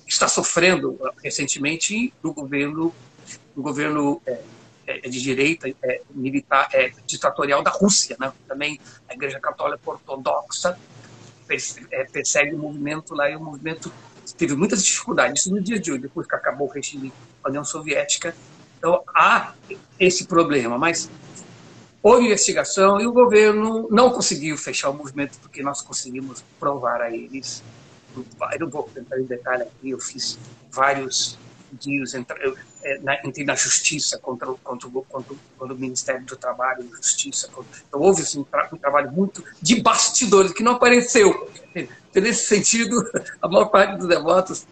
está 0.10 0.28
sofrendo 0.28 0.92
uh, 0.94 1.12
recentemente 1.24 2.12
do 2.22 2.34
governo, 2.34 2.94
do 3.56 3.62
governo 3.62 4.22
é, 4.26 4.42
é, 4.88 5.00
de 5.02 5.22
direita 5.22 5.70
é, 5.84 6.02
militar 6.10 6.68
é, 6.74 6.92
ditatorial 7.06 7.62
da 7.62 7.70
Rússia, 7.70 8.18
né? 8.20 8.34
Também 8.48 8.80
a 9.08 9.14
Igreja 9.14 9.40
Católica 9.40 9.82
Ortodoxa 9.86 10.78
é, 11.92 12.04
persegue 12.06 12.56
o 12.56 12.58
movimento 12.58 13.14
lá 13.14 13.30
e 13.30 13.36
o 13.36 13.40
movimento 13.40 13.94
teve 14.40 14.56
muitas 14.56 14.84
dificuldades 14.84 15.46
no 15.46 15.62
dia 15.62 15.80
de 15.80 15.92
hoje, 15.92 16.02
depois 16.02 16.26
que 16.26 16.36
acabou 16.36 16.68
o 16.68 16.72
regime 16.72 17.14
da 17.44 17.50
União 17.50 17.64
Soviética. 17.64 18.34
Então 18.78 19.04
há 19.14 19.54
esse 20.00 20.26
problema, 20.26 20.78
mas 20.78 21.10
houve 22.02 22.26
investigação 22.26 23.00
e 23.00 23.06
o 23.06 23.12
governo 23.12 23.88
não 23.92 24.10
conseguiu 24.10 24.58
fechar 24.58 24.90
o 24.90 24.94
movimento 24.94 25.38
porque 25.42 25.62
nós 25.62 25.82
conseguimos 25.82 26.44
provar 26.58 27.02
a 27.02 27.12
eles 27.14 27.62
eu 28.16 28.60
não 28.60 28.70
vou 28.70 28.90
entrar 28.96 29.20
em 29.20 29.26
detalhe 29.26 29.64
aqui, 29.64 29.92
eu 29.92 30.00
fiz 30.00 30.38
vários 30.72 31.38
pedidos, 31.70 32.16
é, 32.84 33.00
entrei 33.26 33.46
na 33.46 33.56
justiça 33.56 34.18
contra, 34.18 34.48
contra, 34.64 34.90
contra, 34.90 35.36
contra, 35.58 35.74
o 35.74 35.78
Ministério 35.78 36.26
do 36.26 36.36
Trabalho, 36.36 36.88
Justiça. 36.96 37.48
Contra, 37.50 37.70
então 37.88 38.00
houve 38.00 38.22
assim, 38.22 38.46
um 38.72 38.78
trabalho 38.78 39.12
muito 39.12 39.44
de 39.62 39.82
bastidores 39.82 40.54
que 40.54 40.64
não 40.64 40.74
apareceu. 40.74 41.50
Nesse 42.16 42.46
sentido, 42.46 42.96
a 43.42 43.48
maior 43.48 43.66
parte 43.66 43.98
dos 43.98 44.08
devotos 44.08 44.66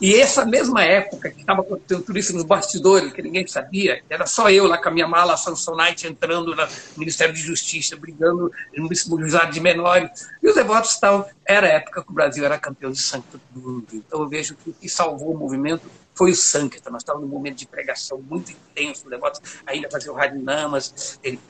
e 0.00 0.14
essa 0.14 0.44
mesma 0.44 0.84
época 0.84 1.30
que 1.30 1.40
estava 1.40 1.62
acontecendo 1.62 2.04
tudo 2.04 2.18
isso 2.18 2.32
nos 2.32 2.44
bastidores, 2.44 3.12
que 3.12 3.20
ninguém 3.20 3.44
sabia, 3.48 4.00
era 4.08 4.26
só 4.26 4.48
eu 4.48 4.66
lá 4.66 4.78
com 4.78 4.88
a 4.88 4.92
minha 4.92 5.08
mala 5.08 5.36
Samsonite 5.36 6.06
entrando 6.06 6.54
no 6.54 6.68
Ministério 6.96 7.34
de 7.34 7.40
Justiça, 7.40 7.96
brigando 7.96 8.50
no 8.76 9.20
juizado 9.20 9.52
de 9.52 9.60
menores. 9.60 10.28
E 10.40 10.48
os 10.48 10.54
devotos 10.54 10.92
estavam. 10.92 11.26
Era 11.44 11.66
a 11.66 11.70
época 11.70 12.02
que 12.02 12.10
o 12.10 12.14
Brasil 12.14 12.44
era 12.44 12.56
campeão 12.58 12.92
de 12.92 13.02
santo 13.02 13.40
do 13.50 13.60
mundo. 13.60 13.86
Então 13.92 14.20
eu 14.20 14.28
vejo 14.28 14.54
que 14.54 14.70
o 14.70 14.72
que 14.72 14.88
salvou 14.88 15.34
o 15.34 15.38
movimento 15.38 15.90
foi 16.14 16.30
o 16.30 16.34
Sankirtan. 16.34 16.90
Nós 16.90 17.02
estávamos 17.02 17.28
num 17.28 17.34
momento 17.34 17.56
de 17.56 17.66
pregação 17.66 18.18
muito 18.18 18.52
intenso, 18.52 19.04
os 19.04 19.10
devotos 19.10 19.40
ainda 19.66 19.90
faziam 19.90 20.14
Radinamas. 20.14 21.18
Ele... 21.24 21.40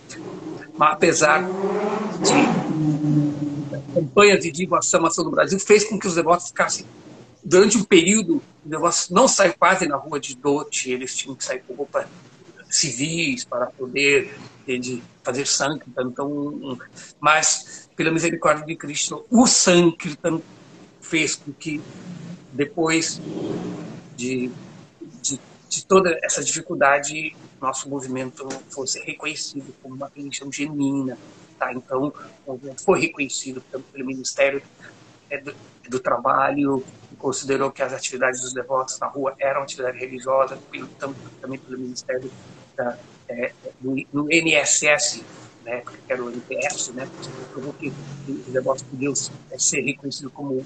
Mas 0.77 0.93
apesar 0.93 1.43
de 2.23 3.93
campanhas 3.93 4.41
de 4.41 4.51
divulgação 4.51 5.01
no 5.01 5.31
Brasil, 5.31 5.59
fez 5.61 5.85
com 5.85 5.99
que 5.99 6.07
os 6.07 6.15
devotos 6.15 6.49
ficassem 6.49 6.87
durante 7.45 7.79
um 7.79 7.85
período, 7.85 8.43
o 8.65 8.69
negócio 8.69 9.15
não 9.15 9.27
saiu 9.29 9.55
quase 9.59 9.87
na 9.87 9.97
rua 9.97 10.21
de 10.21 10.37
dote, 10.37 10.91
eles 10.91 11.15
tinham 11.17 11.35
que 11.35 11.45
sair 11.45 11.63
com 11.67 11.75
roupa 11.75 12.09
civis 12.71 13.45
para 13.45 13.67
poder 13.67 14.35
de 14.77 15.03
fazer 15.23 15.47
Sankirtan. 15.47 16.09
Então, 16.09 16.79
mas, 17.19 17.89
pela 17.97 18.11
misericórdia 18.11 18.67
de 18.67 18.77
Cristo, 18.77 19.25
o 19.31 19.47
Sankirtan 19.47 20.43
fez 21.01 21.37
com 21.37 21.53
que 21.53 21.81
depois 22.53 23.21
de, 24.17 24.51
de, 25.23 25.41
de 25.69 25.87
toda 25.87 26.19
essa 26.23 26.43
dificuldade, 26.45 27.35
nosso 27.61 27.89
movimento 27.89 28.47
fosse 28.69 29.01
reconhecido 29.01 29.75
como 29.83 29.95
uma 29.95 30.11
religião 30.15 30.53
genuína. 30.53 31.17
Tá? 31.59 31.73
Então, 31.73 32.13
o 32.47 32.53
movimento 32.53 32.83
foi 32.83 33.01
reconhecido 33.01 33.63
pelo 33.93 34.07
Ministério 34.07 34.61
é, 35.31 35.41
do, 35.41 35.55
do 35.89 36.01
Trabalho, 36.01 36.85
considerou 37.19 37.71
que 37.71 37.83
as 37.83 37.93
atividades 37.93 38.41
dos 38.41 38.53
devotos 38.53 38.99
na 38.99 39.07
rua 39.07 39.35
eram 39.39 39.63
atividade 39.63 39.99
religiosa, 39.99 40.59
pelo, 40.71 40.89
também 41.41 41.59
pelo 41.59 41.79
Ministério 41.79 42.31
da, 42.77 42.97
é, 43.29 43.53
do, 43.81 43.97
do 44.13 44.29
NSS, 44.31 45.25
né, 45.65 45.83
que 46.07 46.13
era 46.13 46.23
o 46.23 46.31
NPS, 46.31 46.89
né, 46.89 47.09
provou 47.53 47.73
que 47.75 47.93
os 48.29 48.53
devotos 48.53 48.83
podiam 48.83 49.15
ser 49.15 49.81
reconhecidos 49.81 50.33
como 50.33 50.65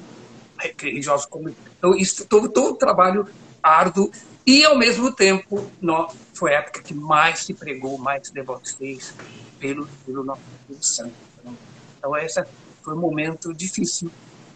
religiosos. 0.80 1.26
Como, 1.26 1.48
então, 1.48 1.94
isso, 1.96 2.26
todo, 2.26 2.48
todo 2.48 2.74
o 2.74 2.76
trabalho 2.76 3.26
árduo 3.62 4.10
e, 4.46 4.64
ao 4.64 4.76
mesmo 4.76 5.12
tempo, 5.12 5.70
no, 5.80 6.08
foi 6.34 6.54
a 6.54 6.58
época 6.58 6.82
que 6.82 6.94
mais 6.94 7.40
se 7.40 7.54
pregou, 7.54 7.96
mais 7.96 8.30
devotos 8.30 8.72
fez 8.72 9.14
pelo, 9.58 9.88
pelo 10.04 10.24
nosso 10.24 10.42
santo. 10.80 11.14
Né? 11.44 11.54
Então, 11.98 12.16
esse 12.16 12.44
foi 12.82 12.94
um 12.94 13.00
momento 13.00 13.54
difícil 13.54 14.10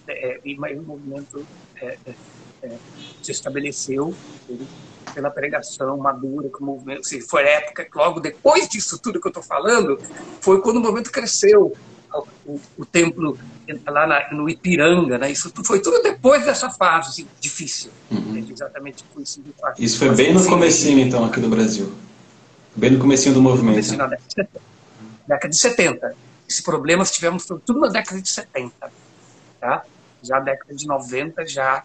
é, 0.08 0.40
e 0.44 0.56
mais 0.56 0.78
um 0.78 0.82
momento 0.82 1.46
é, 1.80 1.98
é, 2.06 2.14
é, 2.62 2.72
se 3.22 3.32
estabeleceu 3.32 4.14
pela 5.14 5.30
pregação 5.30 5.96
madura 5.96 6.48
que 6.48 6.60
o 6.60 6.64
movimento. 6.64 7.06
Se 7.06 7.20
foi 7.20 7.44
a 7.44 7.50
época 7.50 7.84
que, 7.84 7.96
logo 7.96 8.20
depois 8.20 8.68
disso 8.68 8.98
tudo 8.98 9.20
que 9.20 9.26
eu 9.26 9.30
estou 9.30 9.42
falando, 9.42 9.98
foi 10.40 10.60
quando 10.60 10.76
o 10.76 10.80
movimento 10.80 11.10
cresceu. 11.10 11.76
O, 12.46 12.58
o 12.78 12.86
templo 12.86 13.36
lá 13.86 14.06
na, 14.06 14.32
no 14.32 14.48
Ipiranga, 14.48 15.18
né? 15.18 15.30
Isso 15.30 15.52
foi 15.64 15.80
tudo 15.80 16.02
depois 16.02 16.46
dessa 16.46 16.70
fase 16.70 17.10
assim, 17.10 17.26
difícil. 17.38 17.90
Uhum. 18.10 18.46
Exatamente 18.50 19.04
coincidiu. 19.12 19.52
Isso 19.78 19.98
foi 19.98 20.14
bem 20.14 20.32
no 20.32 20.42
comecinho, 20.46 21.00
então, 21.00 21.24
aqui 21.24 21.40
do 21.40 21.48
Brasil. 21.48 21.92
Bem 22.74 22.92
no 22.92 22.98
comecinho 22.98 23.34
do 23.34 23.42
movimento. 23.42 23.94
Na 23.96 24.06
década 24.06 24.22
de 24.26 24.34
70. 24.34 24.60
Década 25.26 25.48
de 25.48 25.58
70. 25.58 26.16
Esse 26.48 26.62
problema 26.62 27.04
tivemos 27.04 27.44
tudo 27.44 27.80
na 27.80 27.88
década 27.88 28.22
de 28.22 28.28
70. 28.28 28.92
Tá? 29.60 29.84
Já 30.22 30.38
na 30.38 30.44
década 30.46 30.74
de 30.74 30.86
90, 30.86 31.46
já, 31.46 31.82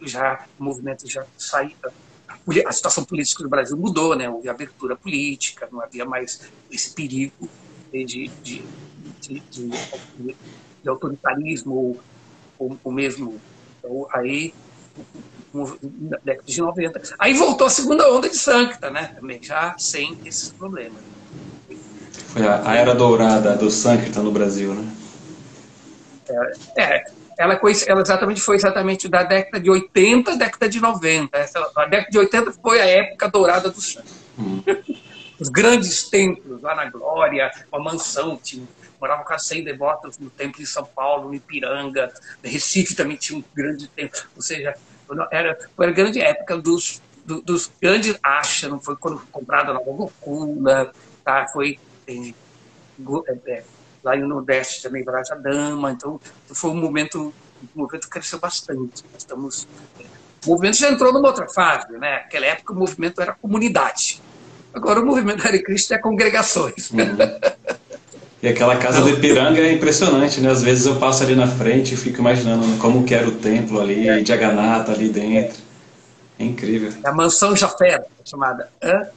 já 0.00 0.44
o 0.58 0.64
movimento 0.64 1.08
já 1.08 1.24
saiu. 1.36 1.72
A 2.66 2.72
situação 2.72 3.04
política 3.04 3.42
do 3.42 3.48
Brasil 3.48 3.76
mudou, 3.76 4.16
né? 4.16 4.28
houve 4.28 4.48
abertura 4.48 4.96
política, 4.96 5.68
não 5.70 5.80
havia 5.80 6.04
mais 6.04 6.40
esse 6.70 6.92
perigo 6.94 7.48
de, 7.92 8.04
de, 8.04 8.28
de, 8.42 8.62
de, 9.20 9.42
de 10.82 10.88
autoritarismo 10.88 11.74
ou, 11.74 12.00
ou, 12.58 12.78
ou 12.84 12.92
mesmo 12.92 13.40
ou 13.82 14.08
aí 14.12 14.54
na 15.52 16.18
década 16.24 16.46
de 16.46 16.60
90. 16.60 17.02
Aí 17.18 17.34
voltou 17.34 17.66
a 17.66 17.70
segunda 17.70 18.10
onda 18.12 18.28
de 18.28 18.36
Sancta, 18.36 18.90
né? 18.90 19.14
Também 19.14 19.42
já 19.42 19.74
sem 19.78 20.18
esses 20.24 20.50
problemas. 20.50 21.02
Foi 22.28 22.46
a, 22.46 22.70
a 22.70 22.76
era 22.76 22.94
dourada 22.94 23.56
do 23.56 23.70
Sancta 23.70 24.22
no 24.22 24.30
Brasil, 24.30 24.74
né? 24.74 24.92
É, 26.76 26.82
é 26.82 27.04
ela, 27.38 27.58
ela 27.86 28.00
exatamente 28.02 28.40
foi 28.40 28.56
exatamente 28.56 29.08
da 29.08 29.22
década 29.22 29.60
de 29.60 29.70
80 29.70 30.32
à 30.32 30.36
década 30.36 30.68
de 30.68 30.80
90. 30.80 31.38
Essa, 31.38 31.70
a 31.76 31.84
década 31.86 32.10
de 32.10 32.18
80 32.18 32.52
foi 32.52 32.80
a 32.80 32.86
época 32.86 33.28
dourada 33.28 33.70
do 33.70 33.80
Sancta. 33.80 34.10
Hum. 34.38 34.62
Os 35.38 35.48
grandes 35.48 36.08
templos 36.08 36.60
lá 36.60 36.74
na 36.74 36.90
Glória, 36.90 37.50
a 37.70 37.78
mansão 37.78 38.36
tinha 38.36 38.66
moravam 39.00 39.24
quase 39.24 39.46
100 39.46 39.64
devotos 39.64 40.18
no 40.18 40.28
templo 40.28 40.60
de 40.60 40.66
São 40.66 40.84
Paulo, 40.84 41.28
no 41.28 41.34
Ipiranga, 41.34 42.12
no 42.42 42.50
Recife 42.50 42.94
também 42.94 43.16
tinha 43.16 43.38
um 43.38 43.44
grande 43.54 43.88
templo, 43.88 44.20
ou 44.34 44.42
seja, 44.42 44.74
era, 45.30 45.56
foi 45.76 45.86
a 45.86 45.90
grande 45.92 46.20
época 46.20 46.56
dos, 46.58 47.00
dos, 47.24 47.42
dos 47.42 47.72
grandes 47.80 48.18
achas, 48.22 48.68
não 48.68 48.80
foi 48.80 48.96
quando 48.96 49.20
comprada 49.30 49.70
a 49.70 49.74
Nova 49.74 49.92
Gokula, 49.92 50.92
tá? 51.24 51.46
foi 51.52 51.78
em, 52.06 52.34
é, 53.28 53.52
é, 53.52 53.64
lá 54.02 54.16
no 54.16 54.28
Nordeste 54.28 54.82
também, 54.82 55.04
Braja 55.04 55.34
Dama, 55.34 55.92
então 55.92 56.20
foi 56.46 56.70
um 56.70 56.76
momento, 56.76 57.32
o 57.74 57.78
movimento 57.78 58.08
cresceu 58.08 58.38
bastante, 58.38 59.04
estamos... 59.16 59.66
O 60.46 60.50
movimento 60.50 60.76
já 60.76 60.90
entrou 60.90 61.12
numa 61.12 61.28
outra 61.28 61.48
fase, 61.48 61.92
né? 61.92 62.20
Naquela 62.22 62.46
época 62.46 62.72
o 62.72 62.76
movimento 62.76 63.20
era 63.20 63.32
comunidade. 63.32 64.22
Agora 64.72 65.00
o 65.00 65.04
movimento 65.04 65.44
Hare 65.46 65.62
Krishna 65.62 65.96
é 65.96 65.98
congregações. 65.98 66.90
Uhum. 66.90 67.16
E 68.40 68.46
aquela 68.46 68.76
casa 68.76 69.00
do 69.00 69.10
Ipiranga 69.10 69.60
é 69.60 69.72
impressionante, 69.72 70.40
né? 70.40 70.50
Às 70.50 70.62
vezes 70.62 70.86
eu 70.86 70.96
passo 70.96 71.24
ali 71.24 71.34
na 71.34 71.48
frente 71.48 71.94
e 71.94 71.96
fico 71.96 72.20
imaginando 72.20 72.78
como 72.78 73.04
que 73.04 73.12
era 73.12 73.26
o 73.26 73.32
templo 73.32 73.80
ali, 73.80 74.08
é. 74.08 74.20
de 74.20 74.32
Aganata 74.32 74.92
ali 74.92 75.08
dentro. 75.08 75.58
É 76.38 76.44
incrível. 76.44 76.92
É 77.02 77.08
a 77.08 77.12
mansão 77.12 77.56
Jafé, 77.56 78.00
chamada. 78.24 78.68
Hã? 78.80 79.08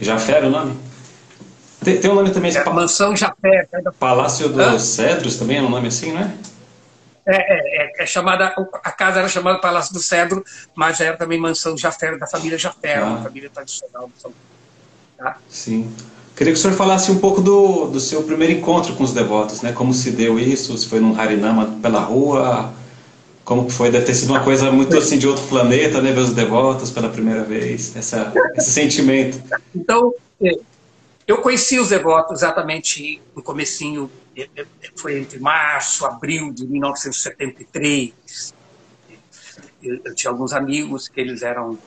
Jafé 0.00 0.40
o 0.42 0.48
nome? 0.48 0.74
Tem, 1.84 2.00
tem 2.00 2.10
um 2.10 2.14
nome 2.14 2.30
também. 2.30 2.54
É 2.54 2.58
a 2.58 2.70
mansão 2.70 3.14
Jafé. 3.14 3.68
É 3.72 3.82
Palácio 3.98 4.48
dos? 4.48 4.82
Cedros 4.82 5.36
também 5.36 5.58
é 5.58 5.62
um 5.62 5.68
nome 5.68 5.88
assim, 5.88 6.12
né? 6.12 6.36
É, 7.26 7.36
é, 7.36 7.82
é, 7.82 8.02
é, 8.02 8.06
chamada, 8.06 8.54
a 8.82 8.92
casa 8.92 9.20
era 9.20 9.28
chamada 9.28 9.58
Palácio 9.58 9.94
do 9.94 10.00
Cedro, 10.00 10.44
mas 10.74 11.00
era 11.00 11.16
também 11.16 11.38
mansão 11.38 11.76
Jafé, 11.76 12.16
da 12.18 12.26
família 12.26 12.58
Jafé, 12.58 12.96
ah. 12.96 13.04
uma 13.04 13.22
família 13.22 13.48
tradicional. 13.48 14.10
Tá? 15.16 15.38
Sim. 15.48 15.90
Queria 16.36 16.52
que 16.52 16.58
o 16.58 16.62
senhor 16.62 16.76
falasse 16.76 17.10
um 17.10 17.18
pouco 17.18 17.40
do, 17.40 17.86
do 17.86 18.00
seu 18.00 18.22
primeiro 18.24 18.52
encontro 18.52 18.94
com 18.94 19.04
os 19.04 19.12
devotos, 19.12 19.62
né? 19.62 19.72
Como 19.72 19.94
se 19.94 20.10
deu 20.10 20.38
isso? 20.38 20.76
Se 20.76 20.88
foi 20.88 21.00
num 21.00 21.18
Harinama 21.18 21.78
pela 21.80 22.00
rua? 22.00 22.72
Como 23.44 23.70
foi? 23.70 23.90
Deve 23.90 24.04
ter 24.04 24.14
sido 24.14 24.30
uma 24.30 24.42
coisa 24.42 24.70
muito 24.72 24.96
assim 24.96 25.16
de 25.16 25.28
outro 25.28 25.44
planeta, 25.44 26.02
né? 26.02 26.12
Ver 26.12 26.20
os 26.20 26.32
devotos 26.32 26.90
pela 26.90 27.08
primeira 27.08 27.44
vez, 27.44 27.94
essa, 27.96 28.32
esse 28.56 28.72
sentimento. 28.72 29.40
Então, 29.74 30.12
é, 30.42 30.58
eu 31.26 31.38
conheci 31.40 31.78
os 31.78 31.88
devotos 31.88 32.42
exatamente 32.42 33.20
no 33.34 33.42
comecinho, 33.42 34.10
é, 34.36 34.48
é, 34.56 34.66
foi 34.96 35.20
entre 35.20 35.38
março, 35.38 36.04
abril 36.04 36.52
de 36.52 36.66
1973. 36.66 38.54
Eu, 39.82 40.14
tinha 40.14 40.30
alguns 40.30 40.52
amigos 40.52 41.08
que 41.08 41.20
eles 41.20 41.42
eram 41.42 41.78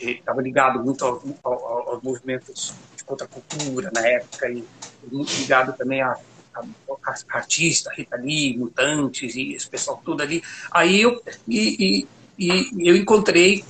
estava 0.00 0.40
ligado 0.42 0.82
muito 0.82 1.04
ao, 1.04 1.22
ao, 1.42 1.90
aos 1.90 2.02
movimentos 2.02 2.74
contra 3.04 3.26
a 3.26 3.28
cultura 3.28 3.90
na 3.92 4.06
época 4.06 4.48
e 4.48 4.64
muito 5.10 5.32
ligado 5.34 5.76
também 5.76 6.00
a, 6.02 6.16
a, 6.54 6.62
a 7.04 7.36
artista, 7.36 7.90
Rita 7.92 8.16
Lee, 8.16 8.56
Mutantes 8.56 9.34
e 9.34 9.54
esse 9.54 9.68
pessoal 9.68 10.00
tudo 10.04 10.22
ali. 10.22 10.42
Aí 10.70 11.00
eu, 11.00 11.20
e, 11.48 12.06
e, 12.38 12.48
e 12.78 12.88
eu 12.88 12.96
encontrei 12.96 13.64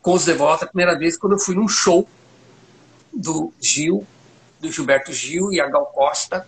com 0.00 0.14
os 0.14 0.24
devotos 0.24 0.64
a 0.64 0.66
primeira 0.66 0.98
vez 0.98 1.16
quando 1.16 1.34
eu 1.34 1.38
fui 1.38 1.54
num 1.54 1.68
show 1.68 2.08
do 3.12 3.52
Gil, 3.60 4.06
do 4.60 4.70
Gilberto 4.70 5.12
Gil 5.12 5.52
e 5.52 5.60
a 5.60 5.68
Gal 5.68 5.86
Costa, 5.86 6.46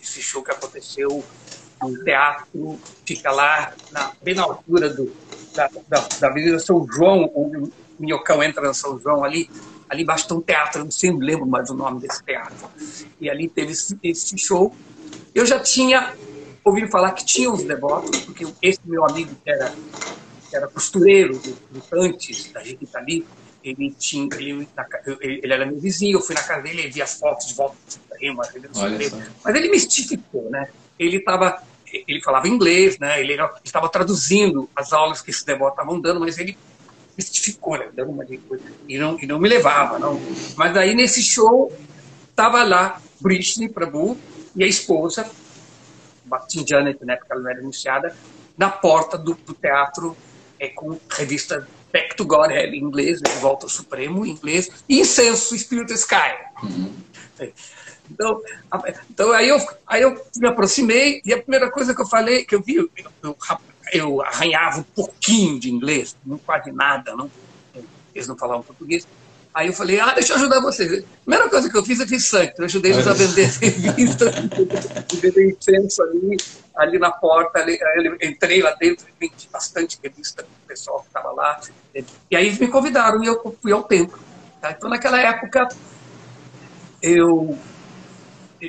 esse 0.00 0.22
show 0.22 0.42
que 0.42 0.50
aconteceu 0.50 1.24
no 1.80 2.04
teatro, 2.04 2.78
fica 3.04 3.30
lá 3.30 3.72
na, 3.92 4.12
bem 4.22 4.34
na 4.34 4.42
altura 4.42 4.90
do, 4.90 5.14
da, 5.54 5.68
da, 5.88 6.08
da 6.20 6.28
Avenida 6.28 6.58
São 6.58 6.86
João, 6.90 7.24
o 7.34 7.70
Minhocão 7.98 8.42
entra 8.42 8.62
na 8.62 8.74
São 8.74 8.98
João 8.98 9.24
ali, 9.24 9.48
Ali 9.88 10.02
embaixo 10.02 10.28
tem 10.28 10.36
um 10.36 10.40
teatro, 10.40 10.84
não 10.84 10.90
sei, 10.90 11.10
lembro 11.10 11.46
mais 11.46 11.70
o 11.70 11.74
nome 11.74 12.00
desse 12.00 12.22
teatro. 12.22 12.68
E 13.20 13.30
ali 13.30 13.48
teve 13.48 13.72
esse, 14.02 14.36
show. 14.36 14.74
Eu 15.34 15.46
já 15.46 15.58
tinha 15.60 16.14
ouvido 16.62 16.88
falar 16.88 17.12
que 17.12 17.24
tinha 17.24 17.50
os 17.50 17.62
devotos, 17.64 18.20
porque 18.20 18.46
esse 18.60 18.80
meu 18.84 19.04
amigo 19.06 19.34
que 19.42 19.50
era, 19.50 19.74
era 20.52 20.68
costureiro 20.68 21.40
antes 21.92 22.52
da 22.52 22.62
gente 22.62 22.86
ali, 22.94 23.26
ele 23.62 23.90
tinha 23.98 24.28
ele, 24.36 24.68
ele, 25.20 25.52
era 25.52 25.66
meu 25.66 25.78
vizinho, 25.78 26.16
eu 26.16 26.20
fui 26.20 26.34
na 26.34 26.42
casa 26.42 26.62
dele, 26.62 26.82
ele 26.82 26.90
via 26.90 27.06
fotos 27.06 27.48
de 27.48 27.54
volta 27.54 27.76
do 27.86 27.92
Supremo, 27.92 28.42
mas 29.44 29.54
ele 29.54 29.68
mistificou, 29.68 30.48
né? 30.50 30.68
Ele 30.98 31.16
estava 31.16 31.62
ele 31.92 32.20
falava 32.22 32.48
inglês, 32.48 32.98
né? 32.98 33.20
Ele 33.20 33.36
estava 33.64 33.88
traduzindo 33.88 34.68
as 34.76 34.92
aulas 34.92 35.22
que 35.22 35.30
esses 35.30 35.42
devotos 35.42 35.78
estavam 35.78 36.00
dando, 36.00 36.20
mas 36.20 36.38
ele 36.38 36.56
mistificou, 37.16 37.78
né? 37.78 37.88
Dando 37.94 38.10
uma 38.12 38.24
coisa. 38.24 38.64
E 38.86 38.98
não, 38.98 39.18
e 39.20 39.26
não 39.26 39.38
me 39.38 39.48
levava, 39.48 39.98
não. 39.98 40.20
Mas 40.56 40.76
aí 40.76 40.94
nesse 40.94 41.22
show, 41.22 41.72
tava 42.36 42.62
lá 42.62 43.00
Britney 43.20 43.68
Prabhu 43.68 44.18
e 44.54 44.62
a 44.62 44.66
esposa, 44.66 45.30
Martin 46.24 46.64
Janet, 46.66 47.04
né? 47.04 47.16
Porque 47.16 47.32
ela 47.32 47.42
não 47.42 47.50
era 47.50 47.60
anunciada, 47.60 48.14
na 48.56 48.68
porta 48.68 49.16
do, 49.16 49.34
do 49.34 49.54
teatro 49.54 50.16
é, 50.58 50.68
com 50.68 50.98
revista 51.10 51.66
Back 51.92 52.16
to 52.16 52.24
God 52.24 52.50
em 52.50 52.76
inglês, 52.76 53.20
né? 53.20 53.30
Volta 53.40 53.66
ao 53.66 53.70
Supremo 53.70 54.24
em 54.26 54.30
inglês, 54.30 54.70
e 54.88 55.00
Incenso 55.00 55.56
Spirit 55.56 55.92
Sky. 55.92 56.34
Uhum. 56.62 56.92
Então, 58.10 58.42
então 59.10 59.32
aí, 59.32 59.48
eu, 59.48 59.58
aí 59.86 60.02
eu 60.02 60.20
me 60.36 60.48
aproximei 60.48 61.20
e 61.24 61.32
a 61.32 61.40
primeira 61.40 61.70
coisa 61.70 61.94
que 61.94 62.00
eu 62.00 62.06
falei, 62.06 62.44
que 62.44 62.54
eu 62.54 62.62
vi, 62.62 62.76
eu, 62.76 62.90
eu 63.22 63.36
eu 63.92 64.22
arranhava 64.22 64.80
um 64.80 64.82
pouquinho 64.82 65.58
de 65.58 65.70
inglês, 65.70 66.16
não 66.24 66.38
quase 66.38 66.70
nada, 66.72 67.14
não, 67.14 67.30
eles 68.14 68.28
não 68.28 68.36
falavam 68.36 68.62
português. 68.62 69.06
Aí 69.54 69.68
eu 69.68 69.72
falei, 69.72 69.98
ah, 69.98 70.12
deixa 70.14 70.34
eu 70.34 70.36
ajudar 70.36 70.60
vocês. 70.60 70.92
A 70.92 71.02
primeira 71.24 71.48
coisa 71.48 71.68
que 71.68 71.76
eu 71.76 71.84
fiz, 71.84 71.98
eu 71.98 72.06
fiz 72.06 72.26
sangue. 72.26 72.52
Eu 72.58 72.64
ajudei 72.66 72.92
eles 72.92 73.06
a 73.06 73.12
vender 73.12 73.48
revistas, 73.60 74.34
vender 75.20 75.50
incenso 75.50 76.02
ali. 76.02 76.36
Ali 76.78 76.96
na 76.96 77.10
porta, 77.10 77.58
ali, 77.58 77.76
entrei 78.22 78.62
lá 78.62 78.72
dentro, 78.74 79.04
vendi 79.18 79.48
bastante 79.52 79.98
revista 80.02 80.44
com 80.44 80.48
o 80.48 80.66
pessoal 80.68 81.00
que 81.00 81.08
estava 81.08 81.32
lá. 81.32 81.60
E 82.30 82.36
aí 82.36 82.56
me 82.58 82.68
convidaram 82.68 83.22
e 83.22 83.26
eu 83.26 83.56
fui 83.60 83.72
ao 83.72 83.82
templo. 83.82 84.18
Tá? 84.60 84.70
Então, 84.70 84.88
naquela 84.88 85.20
época, 85.20 85.66
eu, 87.02 87.58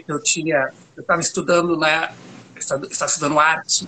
eu 0.07 0.23
tinha, 0.23 0.73
eu 0.97 1.01
estava 1.01 1.21
estudando 1.21 1.79
estudando 2.89 3.39
arte, 3.39 3.87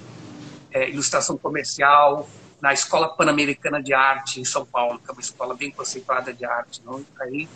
é, 0.72 0.88
ilustração 0.88 1.36
comercial, 1.36 2.30
na 2.62 2.72
Escola 2.72 3.10
Pan-Americana 3.10 3.82
de 3.82 3.92
Arte 3.92 4.40
em 4.40 4.46
São 4.46 4.64
Paulo, 4.64 5.00
que 5.00 5.10
é 5.10 5.14
uma 5.14 5.22
escola 5.22 5.56
bem 5.56 5.72
conceituada 5.72 6.32
de 6.32 6.46
arte. 6.46 6.80
Não? 6.86 7.04
Aí, 7.20 7.50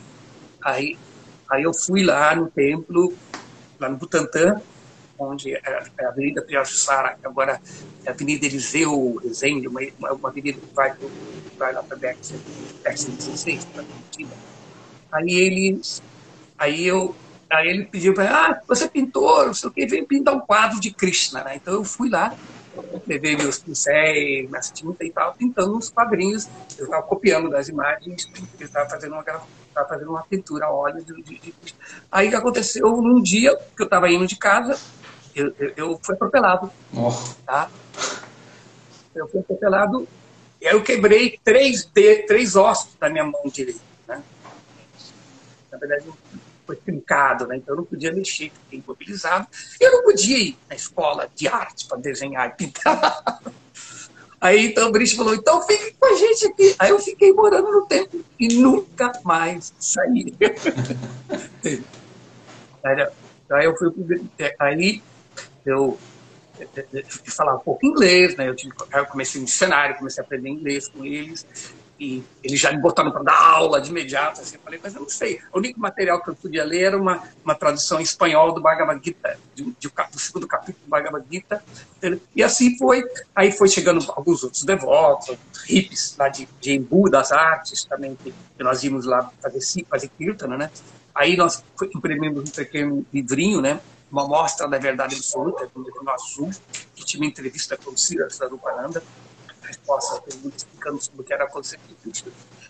aí, 0.63 0.97
aí 1.47 1.61
eu 1.61 1.75
fui 1.75 2.03
lá 2.03 2.35
no 2.35 2.49
templo, 2.49 3.15
lá 3.79 3.87
no 3.87 3.97
Butantã, 3.97 4.59
onde 5.17 5.53
é, 5.53 5.61
é 5.97 6.05
a 6.05 6.09
Avenida 6.09 6.41
que 6.41 6.55
agora 7.23 7.59
é 8.05 8.09
a 8.09 8.11
Avenida 8.11 8.45
Eliseu 8.45 9.19
Rezende, 9.23 9.67
uma, 9.67 9.81
uma 9.99 10.29
avenida 10.29 10.59
que 10.59 10.73
vai, 10.73 10.93
vai 11.57 11.73
lá 11.73 11.83
para 11.83 11.97
Bex, 11.97 12.33
16, 12.83 13.65
para 13.65 13.83
Curitiba. 13.83 14.33
Aí 15.11 15.33
ele, 15.33 15.81
aí 16.57 16.85
eu, 16.85 17.15
aí 17.49 17.69
ele 17.69 17.85
pediu 17.85 18.13
para 18.13 18.29
ah, 18.29 18.61
você 18.67 18.85
é 18.85 18.87
pintor, 18.87 19.47
não 19.47 19.53
sei 19.53 19.69
o 19.69 19.71
que, 19.71 19.85
vem 19.85 20.05
pintar 20.05 20.35
um 20.35 20.41
quadro 20.41 20.79
de 20.79 20.91
Krishna, 20.91 21.43
né? 21.43 21.55
Então 21.55 21.73
eu 21.73 21.83
fui 21.83 22.09
lá, 22.09 22.35
levei 23.07 23.37
meus 23.37 23.59
pincéis, 23.59 24.49
minhas 24.49 24.69
tintas 24.71 25.07
e 25.07 25.11
tal, 25.11 25.33
pintando 25.33 25.77
uns 25.77 25.89
quadrinhos. 25.89 26.47
Eu 26.77 26.85
estava 26.85 27.03
copiando 27.03 27.49
das 27.49 27.69
imagens, 27.69 28.29
eu 28.59 28.65
estava 28.65 28.89
fazendo 28.89 29.13
uma 29.13 29.23
estava 29.75 29.89
fazendo 29.89 30.11
uma 30.11 30.23
pintura 30.23 30.65
a 30.65 30.71
óleo 30.71 31.03
de, 31.03 31.21
de, 31.21 31.39
de... 31.39 31.75
Aí 32.11 32.29
que 32.29 32.35
aconteceu 32.35 32.89
num 33.01 33.21
dia 33.21 33.55
que 33.75 33.81
eu 33.81 33.85
estava 33.85 34.09
indo 34.09 34.25
de 34.25 34.37
casa, 34.37 34.79
eu, 35.35 35.53
eu, 35.59 35.73
eu 35.75 35.99
fui 36.01 36.15
atropelado. 36.15 36.71
Oh. 36.95 37.11
Tá? 37.45 37.69
Eu 39.13 39.27
fui 39.27 39.41
atropelado 39.41 40.07
e 40.61 40.67
aí 40.67 40.73
eu 40.73 40.81
quebrei 40.81 41.39
três, 41.43 41.85
de, 41.85 42.23
três 42.23 42.55
ossos 42.55 42.95
da 42.95 43.09
minha 43.09 43.25
mão 43.25 43.43
direita. 43.45 43.81
Né? 44.07 44.23
Na 45.71 45.77
verdade, 45.77 46.05
foi 46.65 46.75
trincado, 46.77 47.45
né? 47.45 47.57
então 47.57 47.75
eu 47.75 47.77
não 47.77 47.85
podia 47.85 48.11
mexer, 48.11 48.51
fiquei 48.63 48.79
imobilizado. 48.79 49.47
Eu 49.79 49.91
não 49.91 50.03
podia 50.03 50.37
ir 50.37 50.57
na 50.69 50.75
escola 50.75 51.29
de 51.35 51.47
arte 51.47 51.85
para 51.85 51.97
desenhar 51.97 52.47
e 52.47 52.51
pintar. 52.51 53.41
Aí 54.45 54.67
então 54.67 54.89
o 54.89 54.91
Brice 54.91 55.15
falou, 55.15 55.33
então 55.33 55.59
fique 55.63 55.95
com 55.99 56.05
a 56.05 56.13
gente 56.13 56.45
aqui. 56.45 56.75
Aí 56.77 56.91
eu 56.91 56.99
fiquei 56.99 57.33
morando 57.33 57.71
no 57.71 57.87
templo 57.87 58.23
e 58.39 58.47
nunca 58.53 59.11
mais 59.23 59.73
saí. 59.79 60.35
aí 62.83 63.65
eu 63.65 63.75
fui 63.75 63.91
aí 64.59 65.01
eu, 65.65 65.97
eu, 66.59 66.69
eu, 66.93 67.03
falava 67.25 67.57
um 67.57 67.61
pouco 67.61 67.87
inglês, 67.87 68.35
né? 68.35 68.47
Eu, 68.47 68.55
tive, 68.55 68.71
eu 68.93 69.05
comecei 69.07 69.41
no 69.41 69.47
cenário, 69.47 69.97
comecei 69.97 70.21
a 70.21 70.25
aprender 70.25 70.49
inglês 70.49 70.87
com 70.89 71.03
eles 71.03 71.43
e 71.99 72.23
eles 72.43 72.59
já 72.59 72.71
me 72.71 72.79
botaram 72.79 73.11
para 73.11 73.23
dar 73.23 73.39
aula 73.39 73.79
de 73.79 73.89
imediato. 73.89 74.41
Assim, 74.41 74.55
eu 74.55 74.61
falei, 74.61 74.79
mas 74.83 74.93
eu 74.93 75.01
não 75.01 75.09
sei. 75.09 75.39
O 75.53 75.59
único 75.59 75.79
material 75.79 76.21
que 76.21 76.29
eu 76.29 76.35
podia 76.35 76.63
ler 76.63 76.83
era 76.83 76.97
uma, 76.97 77.23
uma 77.43 77.55
tradução 77.55 77.99
em 77.99 78.03
espanhol 78.03 78.53
do 78.53 78.61
Bhagavad 78.61 78.99
Gita, 79.03 79.39
de, 79.53 79.63
de, 79.63 79.87
do 80.11 80.19
segundo 80.19 80.47
capítulo 80.47 80.83
do 80.85 80.89
Bhagavad 80.89 81.25
Gita. 81.31 81.63
E 82.35 82.43
assim 82.43 82.77
foi. 82.77 83.03
Aí 83.33 83.51
foi 83.51 83.69
chegando 83.69 84.05
alguns 84.11 84.43
outros 84.43 84.63
devotos, 84.63 85.37
hippies 85.65 86.15
lá 86.17 86.27
de, 86.27 86.47
de 86.59 86.73
Embu, 86.73 87.09
das 87.09 87.31
artes 87.31 87.85
também, 87.85 88.15
que, 88.15 88.33
nós 88.59 88.83
íamos 88.83 89.05
lá 89.05 89.31
fazer, 89.41 89.85
fazer 89.89 90.09
kirtana, 90.09 90.57
né? 90.57 90.71
Aí 91.13 91.37
nós 91.37 91.63
imprimimos 91.95 92.49
um 92.49 92.51
pequeno 92.51 93.05
livrinho, 93.13 93.61
né? 93.61 93.79
uma 94.11 94.27
mostra 94.27 94.67
da 94.67 94.77
verdade 94.77 95.15
absoluta, 95.15 95.67
com 95.67 95.81
o 95.81 96.09
azul, 96.09 96.49
que 96.95 97.03
tinha 97.03 97.21
uma 97.21 97.27
entrevista 97.27 97.75
com 97.75 97.91
o 97.91 97.97
Cira 97.97 98.29
Sarupananda, 98.29 99.03
resposta 99.65 100.21
pergunta 100.21 100.57
explicando 100.57 101.01
sobre 101.01 101.21
o 101.21 101.23
que 101.23 101.33
era 101.33 101.45
a. 101.45 101.49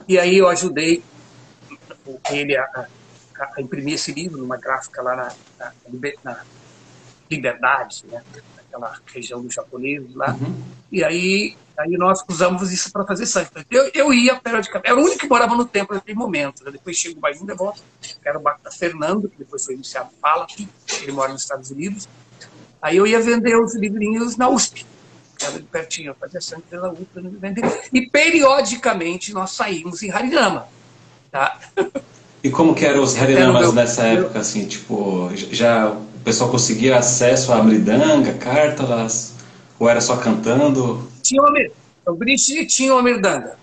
E 0.08 0.19
aí 0.19 0.38
eu 0.38 0.47
ajudei 0.47 1.03
ele 2.31 2.55
a, 2.55 2.63
a, 2.63 2.88
a, 3.58 3.62
imprimir 3.62 3.95
esse 3.95 4.12
livro 4.12 4.38
numa 4.38 4.58
gráfica 4.58 5.01
lá 5.01 5.15
na, 5.15 5.34
na, 5.60 5.73
na 6.23 6.43
Liberdade, 7.29 8.05
né? 8.08 8.23
naquela 8.55 8.99
região 9.08 9.41
do 9.41 9.51
japonês 9.51 10.13
lá. 10.13 10.34
Uhum. 10.34 10.63
E 10.91 11.03
aí, 11.03 11.58
aí 11.77 11.97
nós 11.97 12.23
usamos 12.27 12.71
isso 12.71 12.91
para 12.91 13.03
fazer 13.03 13.25
sangue. 13.25 13.49
Eu, 13.69 13.89
eu 13.93 14.13
ia 14.13 14.36
periodicamente, 14.36 14.88
era 14.89 14.99
o 14.99 15.03
único 15.03 15.19
que 15.19 15.27
morava 15.27 15.55
no 15.55 15.65
templo 15.65 15.95
naquele 15.95 16.17
momento. 16.17 16.63
Né? 16.63 16.71
Depois 16.71 16.95
chega 16.95 17.19
mais 17.19 17.41
um 17.41 17.45
devoto, 17.45 17.81
que 17.99 18.15
era 18.23 18.38
o 18.38 18.41
Bacta 18.41 18.69
Fernando, 18.71 19.27
que 19.27 19.38
depois 19.38 19.65
foi 19.65 19.73
iniciado 19.73 20.10
Fala, 20.21 20.45
ele 21.01 21.12
mora 21.12 21.31
nos 21.34 21.41
Estados 21.41 21.71
Unidos. 21.71 22.08
Aí 22.81 22.97
eu 22.97 23.08
ia 23.08 23.19
vender 23.19 23.58
os 23.58 23.73
livrinhos 23.73 24.38
na 24.38 24.47
USP 24.47 24.86
era 25.43 25.60
de 25.60 25.63
pertinho, 25.63 26.12
eu 26.12 26.15
fazia 26.15 26.39
sangue 26.39 26.63
pela 26.69 26.89
UPA, 26.89 27.21
e 27.91 28.10
periodicamente 28.10 29.34
nós 29.34 29.52
saímos 29.52 30.02
em 30.04 30.12
Harinama. 30.12 30.67
Tá? 31.32 31.60
E 32.45 32.50
como 32.52 32.76
que 32.76 32.86
eram 32.86 33.02
os 33.02 33.19
Harinamas 33.19 33.74
nessa 33.74 34.04
época, 34.04 34.39
assim, 34.39 34.67
tipo, 34.67 35.32
já 35.34 35.89
o 35.89 36.19
pessoal 36.24 36.50
conseguia 36.52 36.98
acesso 36.98 37.52
a 37.52 37.58
Amridanga, 37.58 38.34
Cártalas, 38.36 39.34
ou 39.80 39.89
era 39.89 40.00
só 40.00 40.17
cantando? 40.17 41.10
Tinha 41.24 41.41
uma, 41.41 41.52
o 42.06 42.13
Brice 42.13 42.65
tinha 42.67 42.93
uma 42.93 43.00
Amridanga, 43.00 43.58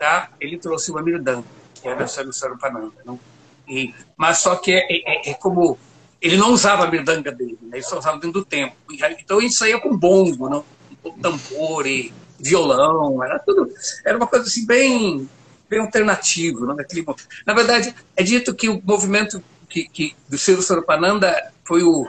tá? 0.00 0.30
Ele 0.40 0.58
trouxe 0.58 0.90
uma 0.90 1.00
Amridanga, 1.00 1.44
que 1.80 1.86
era 1.86 2.04
o 2.04 2.32
Sarupananda, 2.32 2.92
não? 3.04 3.20
E, 3.68 3.94
mas 4.16 4.38
só 4.38 4.56
que 4.56 4.72
é, 4.72 4.84
é, 4.90 5.30
é 5.30 5.34
como 5.34 5.78
ele 6.20 6.36
não 6.36 6.52
usava 6.52 6.84
a 6.84 6.90
mirdanga 6.90 7.30
dele, 7.30 7.58
né? 7.62 7.78
ele 7.78 7.82
só 7.82 7.98
usava 7.98 8.18
dentro 8.18 8.40
do 8.40 8.44
tempo. 8.44 8.74
Então 8.90 9.40
ele 9.40 9.50
saía 9.50 9.80
com 9.80 9.96
bombo, 9.96 10.48
não? 10.48 10.64
Com 11.02 11.12
tambor 11.18 11.86
e 11.86 12.12
violão, 12.38 13.22
era 13.22 13.38
tudo, 13.38 13.72
era 14.04 14.16
uma 14.16 14.26
coisa 14.26 14.46
assim 14.46 14.66
bem, 14.66 15.28
bem 15.68 15.80
alternativo. 15.80 16.66
Não? 16.66 16.74
Naquele, 16.74 17.04
na 17.44 17.54
verdade, 17.54 17.94
é 18.14 18.22
dito 18.22 18.54
que 18.54 18.68
o 18.68 18.82
movimento 18.84 19.42
que, 19.68 19.88
que 19.88 20.16
do 20.28 20.38
Ciro 20.38 20.62
Soropananda 20.62 21.52
foi 21.64 21.82
o, 21.82 22.08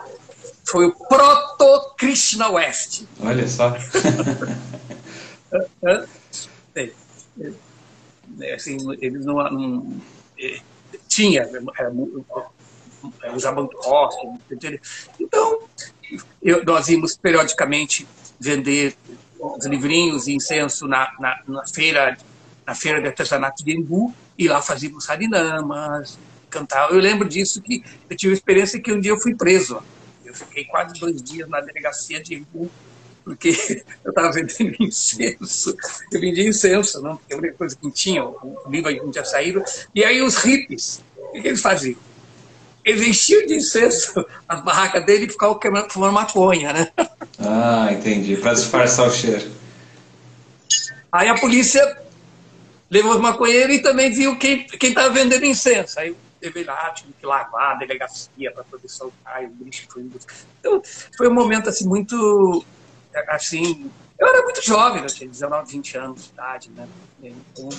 foi 0.63 0.85
o 0.85 0.91
proto-Krishna 0.91 2.49
West. 2.49 3.03
Olha 3.19 3.47
só. 3.47 3.75
é, 5.83 6.05
é, 8.41 8.53
assim, 8.53 8.77
eles 9.01 9.25
não, 9.25 9.35
não 9.49 10.01
é, 10.39 10.59
tinha, 11.07 11.47
usava 13.33 13.61
muito 13.61 13.77
rock. 13.79 14.15
Então, 15.19 15.59
eu, 16.41 16.63
nós 16.63 16.87
íamos 16.87 17.17
periodicamente 17.17 18.07
vender 18.39 18.95
os 19.39 19.65
livrinhos 19.65 20.27
e 20.27 20.33
incenso 20.33 20.87
na, 20.87 21.11
na, 21.19 21.41
na, 21.47 21.67
feira 21.67 22.17
na 22.65 22.75
feira 22.75 23.01
de 23.01 23.07
artesanato 23.07 23.63
de 23.63 23.71
Embu 23.71 24.13
e 24.37 24.47
lá 24.47 24.61
fazíamos 24.61 25.09
harinamas, 25.09 26.19
cantar. 26.49 26.91
Eu 26.91 26.99
lembro 26.99 27.27
disso 27.27 27.61
que 27.61 27.83
eu 28.09 28.17
tive 28.17 28.33
a 28.33 28.35
experiência 28.35 28.79
que 28.79 28.91
um 28.91 28.99
dia 28.99 29.11
eu 29.11 29.19
fui 29.19 29.35
preso. 29.35 29.81
Eu 30.25 30.33
fiquei 30.33 30.65
quase 30.65 30.99
dois 30.99 31.21
dias 31.21 31.47
na 31.47 31.61
delegacia 31.61 32.21
de 32.21 32.35
Embu 32.35 32.69
porque 33.27 33.49
eu 34.05 34.09
estava 34.09 34.31
vendendo 34.31 34.75
incenso. 34.79 35.75
Eu 36.11 36.21
vendia 36.21 36.47
incenso, 36.47 37.01
não? 37.01 37.17
Porque 37.17 37.33
a 37.33 37.37
única 37.37 37.53
coisa 37.55 37.75
que 37.75 37.91
tinha, 37.91 38.23
o 38.23 38.63
livro 38.69 38.89
não 39.03 39.11
tinha 39.11 39.25
saído. 39.25 39.61
E 39.93 40.03
aí 40.03 40.21
os 40.21 40.35
hippies, 40.37 41.03
o 41.17 41.41
que 41.41 41.47
eles 41.47 41.61
faziam? 41.61 41.99
Eles 42.87 43.05
enchiam 43.05 43.45
de 43.45 43.55
incenso 43.55 44.25
as 44.47 44.63
barracas 44.63 45.05
dele 45.05 45.25
e 45.25 45.29
ficavam 45.29 45.59
queimando, 45.59 45.91
fumando 45.91 46.13
maconha, 46.13 46.71
né? 46.71 46.91
Ah, 47.37 47.89
entendi. 47.91 48.37
Para 48.37 48.53
disfarçar 48.53 49.05
o 49.05 49.11
cheiro. 49.11 49.51
Aí 51.11 51.27
a 51.27 51.37
polícia 51.37 52.01
levou 52.89 53.11
os 53.11 53.19
maconheiros 53.19 53.75
e 53.75 53.79
também 53.79 54.09
viu 54.09 54.37
quem 54.37 54.65
estava 54.81 55.09
vendendo 55.09 55.45
incenso. 55.45 55.99
Aí 55.99 56.15
teve 56.39 56.63
lá, 56.63 56.89
tive 56.91 57.11
que 57.19 57.25
lavar 57.25 57.75
a 57.75 57.75
delegacia 57.75 58.51
para 58.53 58.63
poder 58.63 58.87
soltar, 58.87 59.43
o 59.43 59.49
bicho 59.49 59.85
foi 59.89 60.09
Então, 60.59 60.81
foi 61.17 61.27
um 61.27 61.33
momento 61.33 61.67
assim 61.67 61.85
muito 61.85 62.65
assim. 63.27 63.91
Eu 64.17 64.27
era 64.27 64.43
muito 64.43 64.65
jovem, 64.65 65.01
eu 65.01 65.07
tinha 65.07 65.29
19, 65.29 65.73
20 65.73 65.97
anos 65.97 66.23
de 66.23 66.29
idade, 66.29 66.69
né? 66.71 66.87
Então, 67.21 67.69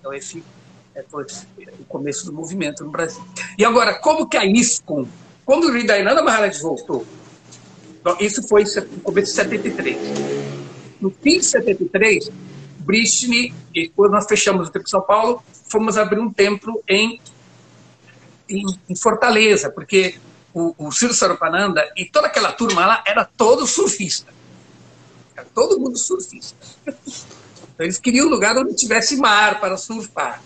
então 0.00 0.14
esse 0.14 0.42
foi 1.04 1.24
o 1.80 1.84
começo 1.84 2.26
do 2.26 2.32
movimento 2.32 2.84
no 2.84 2.90
Brasil. 2.90 3.22
E 3.58 3.64
agora, 3.64 3.94
como 3.94 4.28
que 4.28 4.36
a 4.36 4.44
ISCOM, 4.44 5.06
quando 5.44 5.64
o 5.64 5.72
Ridainanda 5.72 6.22
Maharaj 6.22 6.60
voltou, 6.60 7.06
isso 8.20 8.46
foi 8.46 8.64
no 8.64 9.00
começo 9.00 9.30
de 9.30 9.36
73. 9.36 9.98
No 11.00 11.10
fim 11.10 11.38
de 11.38 11.44
73, 11.44 12.30
Brishni, 12.78 13.52
e 13.74 13.88
quando 13.88 14.12
nós 14.12 14.26
fechamos 14.26 14.68
o 14.68 14.70
Templo 14.70 14.84
de 14.84 14.90
São 14.90 15.02
Paulo, 15.02 15.42
fomos 15.68 15.98
abrir 15.98 16.20
um 16.20 16.32
templo 16.32 16.82
em, 16.88 17.20
em, 18.48 18.64
em 18.88 18.96
Fortaleza, 18.96 19.70
porque 19.70 20.18
o, 20.54 20.74
o 20.78 20.92
Ciro 20.92 21.12
e 21.96 22.04
toda 22.06 22.28
aquela 22.28 22.52
turma 22.52 22.86
lá 22.86 23.04
era 23.06 23.24
todo 23.24 23.66
surfista. 23.66 24.32
Era 25.36 25.46
todo 25.54 25.78
mundo 25.78 25.98
surfista. 25.98 26.56
Então, 26.86 27.84
eles 27.84 27.98
queriam 27.98 28.26
um 28.26 28.30
lugar 28.30 28.56
onde 28.56 28.74
tivesse 28.74 29.16
mar 29.16 29.60
para 29.60 29.76
surfar. 29.76 30.42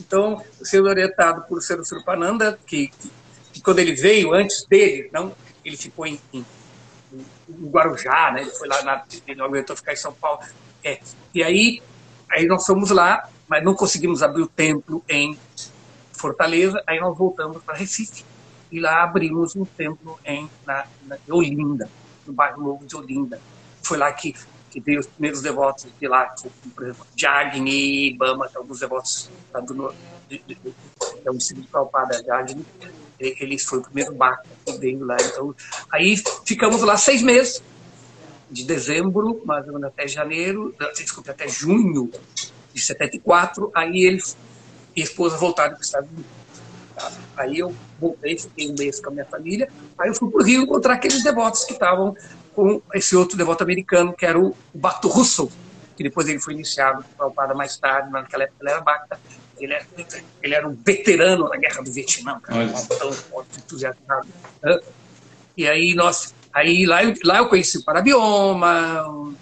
Então, 0.00 0.42
sendo 0.62 0.88
orientado 0.88 1.42
por 1.42 1.62
Sero 1.62 1.84
Surpananda, 1.84 2.58
que, 2.66 2.88
que, 2.88 3.10
que, 3.52 3.60
quando 3.62 3.78
ele 3.78 3.94
veio, 3.94 4.32
antes 4.32 4.64
dele, 4.66 5.08
não, 5.12 5.34
ele 5.64 5.76
ficou 5.76 6.06
em, 6.06 6.20
em 6.32 6.44
em 7.48 7.68
Guarujá, 7.68 8.30
né? 8.32 8.42
Ele 8.42 8.50
foi 8.50 8.68
lá, 8.68 8.82
na, 8.82 9.04
ele 9.26 9.38
não 9.38 9.46
aguentou 9.46 9.76
ficar 9.76 9.92
em 9.92 9.96
São 9.96 10.12
Paulo. 10.12 10.40
É, 10.82 11.00
e 11.34 11.42
aí, 11.42 11.82
aí 12.30 12.46
nós 12.46 12.66
fomos 12.66 12.90
lá, 12.90 13.28
mas 13.48 13.62
não 13.64 13.74
conseguimos 13.74 14.22
abrir 14.22 14.42
o 14.42 14.46
templo 14.46 15.04
em 15.08 15.38
Fortaleza, 16.12 16.82
aí 16.86 17.00
nós 17.00 17.16
voltamos 17.16 17.62
para 17.62 17.76
Recife. 17.76 18.24
E 18.70 18.80
lá 18.80 19.02
abrimos 19.02 19.54
um 19.54 19.64
templo 19.64 20.18
em 20.24 20.48
na, 20.66 20.86
na 21.06 21.16
Olinda, 21.28 21.88
no 22.26 22.32
bairro 22.32 22.62
Novo 22.62 22.86
de 22.86 22.96
Olinda. 22.96 23.40
Foi 23.82 23.96
lá 23.96 24.12
que, 24.12 24.34
que 24.74 24.80
veio 24.80 24.98
os 24.98 25.06
primeiros 25.06 25.40
devotos 25.40 25.86
de 26.00 26.08
lá, 26.08 26.34
por 26.74 26.82
exemplo, 26.82 27.06
Jagni, 27.14 28.16
Bama, 28.18 28.48
que 28.48 28.56
alguns 28.56 28.80
devotos 28.80 29.30
tá 29.52 29.60
do, 29.60 29.94
de, 30.28 30.42
de, 30.48 30.54
de, 30.56 30.74
é 31.24 31.30
o 31.30 31.34
Instituto 31.34 31.68
Prabhupada 31.68 32.20
Jagni, 32.24 32.66
ele 33.20 33.56
foi 33.56 33.78
o 33.78 33.82
primeiro 33.82 34.12
barco 34.14 34.48
que 34.66 34.72
veio 34.78 35.04
lá. 35.04 35.16
Então, 35.20 35.54
aí 35.92 36.20
ficamos 36.44 36.82
lá 36.82 36.96
seis 36.96 37.22
meses, 37.22 37.62
de 38.50 38.64
dezembro, 38.64 39.40
mais 39.44 39.64
ou 39.68 39.74
menos 39.74 39.86
até 39.88 40.08
janeiro, 40.08 40.74
desculpe, 40.96 41.30
até 41.30 41.46
junho 41.46 42.10
de 42.72 42.80
74, 42.80 43.70
aí 43.72 44.04
eles 44.04 44.36
e 44.96 45.00
a 45.00 45.04
esposa 45.04 45.36
voltaram 45.36 45.72
para 45.72 45.80
os 45.80 45.86
Estados 45.86 46.10
Unidos. 46.10 46.30
Tá? 46.96 47.12
Aí 47.36 47.60
eu 47.60 47.74
voltei, 48.00 48.36
fiquei 48.36 48.70
um 48.70 48.74
mês 48.76 49.00
com 49.00 49.10
a 49.10 49.12
minha 49.12 49.24
família, 49.24 49.68
aí 49.98 50.08
eu 50.08 50.14
fui 50.14 50.28
para 50.30 50.42
o 50.42 50.44
Rio 50.44 50.62
encontrar 50.62 50.94
aqueles 50.94 51.22
devotos 51.22 51.64
que 51.64 51.72
estavam 51.72 52.16
com 52.54 52.80
esse 52.94 53.16
outro 53.16 53.36
devoto 53.36 53.62
americano, 53.62 54.12
que 54.12 54.24
era 54.24 54.38
o 54.38 54.56
Bato 54.72 55.08
Russell, 55.08 55.50
que 55.96 56.02
depois 56.02 56.28
ele 56.28 56.38
foi 56.38 56.54
iniciado 56.54 57.04
para 57.36 57.52
o 57.52 57.56
mais 57.56 57.76
tarde, 57.76 58.10
mas 58.10 58.22
naquela 58.22 58.44
época 58.44 58.58
ele 58.60 58.70
era 58.70 58.80
Bacta. 58.80 59.18
Ele 59.58 59.72
era, 59.72 59.86
ele 60.42 60.54
era 60.54 60.68
um 60.68 60.74
veterano 60.74 61.48
na 61.48 61.56
guerra 61.56 61.82
do 61.82 61.92
Vietnã, 61.92 62.40
cara, 62.40 62.66
tão 62.98 63.12
forte, 63.12 63.58
entusiasmado. 63.58 64.26
Né? 64.62 64.80
E 65.56 65.68
aí 65.68 65.94
nós, 65.94 66.34
aí 66.52 66.84
lá 66.84 67.04
eu, 67.04 67.14
lá 67.24 67.38
eu 67.38 67.48
conheci 67.48 67.78
o 67.78 67.84
Parabioma, 67.84 69.36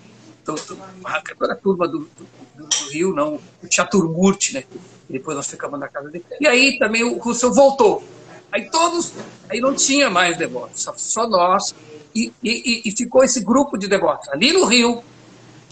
toda 0.44 1.52
a 1.52 1.56
turma 1.56 1.88
do, 1.88 2.00
do, 2.00 2.28
do, 2.56 2.90
Rio, 2.90 3.14
não, 3.14 3.36
o 3.36 3.70
Chaturmurti, 3.70 4.54
né? 4.54 4.64
E 5.08 5.14
depois 5.14 5.36
nós 5.36 5.48
ficamos 5.48 5.80
na 5.80 5.88
casa 5.88 6.10
dele. 6.10 6.24
E 6.38 6.46
aí 6.46 6.78
também 6.78 7.02
o 7.02 7.16
Russell 7.18 7.52
voltou. 7.52 8.04
Aí 8.52 8.70
todos, 8.70 9.14
aí 9.48 9.60
não 9.60 9.74
tinha 9.74 10.10
mais 10.10 10.36
devotos, 10.36 10.82
só, 10.82 10.92
só 10.94 11.26
nós. 11.26 11.74
E, 12.14 12.30
e, 12.42 12.82
e, 12.84 12.92
ficou 12.92 13.24
esse 13.24 13.40
grupo 13.40 13.78
de 13.78 13.88
devotos 13.88 14.28
ali 14.28 14.52
no 14.52 14.66
Rio, 14.66 15.02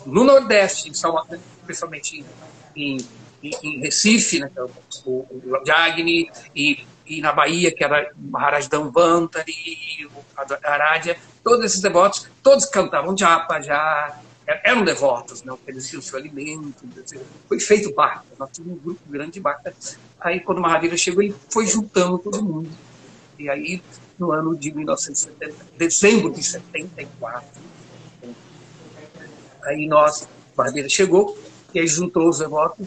no 0.07 0.25
Nordeste, 0.25 0.89
em 0.89 0.95
Salvador, 0.95 1.39
principalmente 1.67 2.25
em, 2.75 2.97
em, 3.43 3.51
em, 3.63 3.81
Recife, 3.81 4.41
né, 4.41 4.51
é 4.57 4.63
o, 4.63 4.71
o, 5.05 5.63
Jagni, 5.67 6.31
e, 6.57 6.83
e 7.05 7.21
na 7.21 7.31
Bahia, 7.31 7.71
que 7.71 7.85
era 7.85 8.11
Maharaj 8.17 8.69
Danvantari 8.71 10.09
Arádia, 10.65 11.19
todos 11.45 11.67
esses 11.67 11.83
devotos, 11.83 12.27
todos 12.43 12.65
cantavam 12.65 13.15
japa 13.15 13.61
já, 13.61 14.19
eram 14.47 14.85
devotos, 14.85 15.43
né, 15.43 15.53
ofereciam 15.53 16.03
seu 16.03 16.19
alimento. 16.19 16.85
Foi 17.49 17.61
feito 17.61 17.93
barca, 17.95 18.25
nós 18.39 18.51
tínhamos 18.53 18.79
um 18.79 18.83
grupo 18.83 19.01
grande 19.09 19.33
de 19.33 19.41
barca. 19.41 19.75
Aí, 20.21 20.41
quando 20.41 20.61
Mahavira 20.61 20.97
chegou, 20.97 21.23
ele 21.23 21.35
foi 21.49 21.67
juntando 21.67 22.19
todo 22.19 22.43
mundo. 22.43 22.69
E 23.39 23.49
aí, 23.49 23.83
no 24.19 24.33
ano 24.33 24.57
de 24.57 24.73
1970, 24.73 25.55
dezembro 25.77 26.31
de 26.31 26.43
74, 26.43 27.49
aí 29.65 29.87
nós, 29.87 30.29
Mahavira 30.57 30.89
chegou, 30.89 31.39
e 31.73 31.81
aí 31.81 31.87
juntou 31.87 32.29
os 32.29 32.39
devotos. 32.39 32.87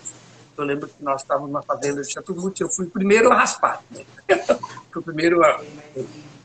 Eu 0.55 0.65
lembro 0.65 0.87
que 0.87 1.03
nós 1.03 1.21
estávamos 1.21 1.51
na 1.51 1.63
fazenda 1.63 2.01
de 2.03 2.11
Chatumuti, 2.11 2.61
eu 2.61 2.69
fui 2.69 2.85
o 2.85 2.89
primeiro 2.89 3.31
a 3.31 3.37
raspar. 3.37 3.81
Né? 3.89 4.05
o 4.95 5.01
primeiro 5.01 5.43
a... 5.43 5.63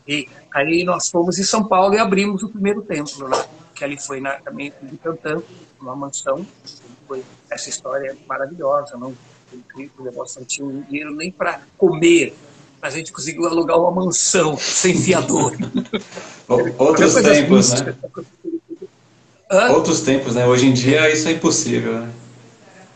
E 0.07 0.27
aí 0.55 0.85
nós 0.85 1.11
fomos 1.11 1.39
em 1.39 1.43
São 1.43 1.69
Paulo 1.69 1.95
e 1.95 1.99
abrimos 1.99 2.43
o 2.43 2.49
primeiro 2.49 2.81
templo 2.81 3.29
lá 3.29 3.47
que 3.79 3.85
ali 3.85 3.97
foi 3.97 4.21
na, 4.21 4.33
também 4.33 4.73
de 4.83 4.97
Cantã, 4.99 5.41
uma 5.81 5.95
mansão. 5.95 6.45
Foi 7.07 7.23
essa 7.49 7.71
história 7.71 8.17
maravilhosa, 8.27 8.97
não? 8.97 9.15
O 9.99 10.03
negócio 10.03 10.41
não 10.41 10.47
tinha 10.47 10.69
dinheiro 10.83 11.15
nem 11.15 11.31
para 11.31 11.61
comer. 11.79 12.35
A 12.83 12.91
gente 12.91 13.13
conseguiu 13.13 13.47
alugar 13.47 13.79
uma 13.79 13.91
mansão 13.91 14.59
sem 14.59 14.97
fiador. 14.97 15.53
Outros 16.77 17.15
tempos, 17.15 17.73
né? 17.73 17.95
Hã? 19.51 19.71
Outros 19.71 20.01
tempos, 20.01 20.35
né? 20.35 20.47
Hoje 20.47 20.67
em 20.67 20.73
dia 20.73 21.11
isso 21.11 21.29
é 21.29 21.33
impossível, 21.33 22.01
né? 22.01 22.11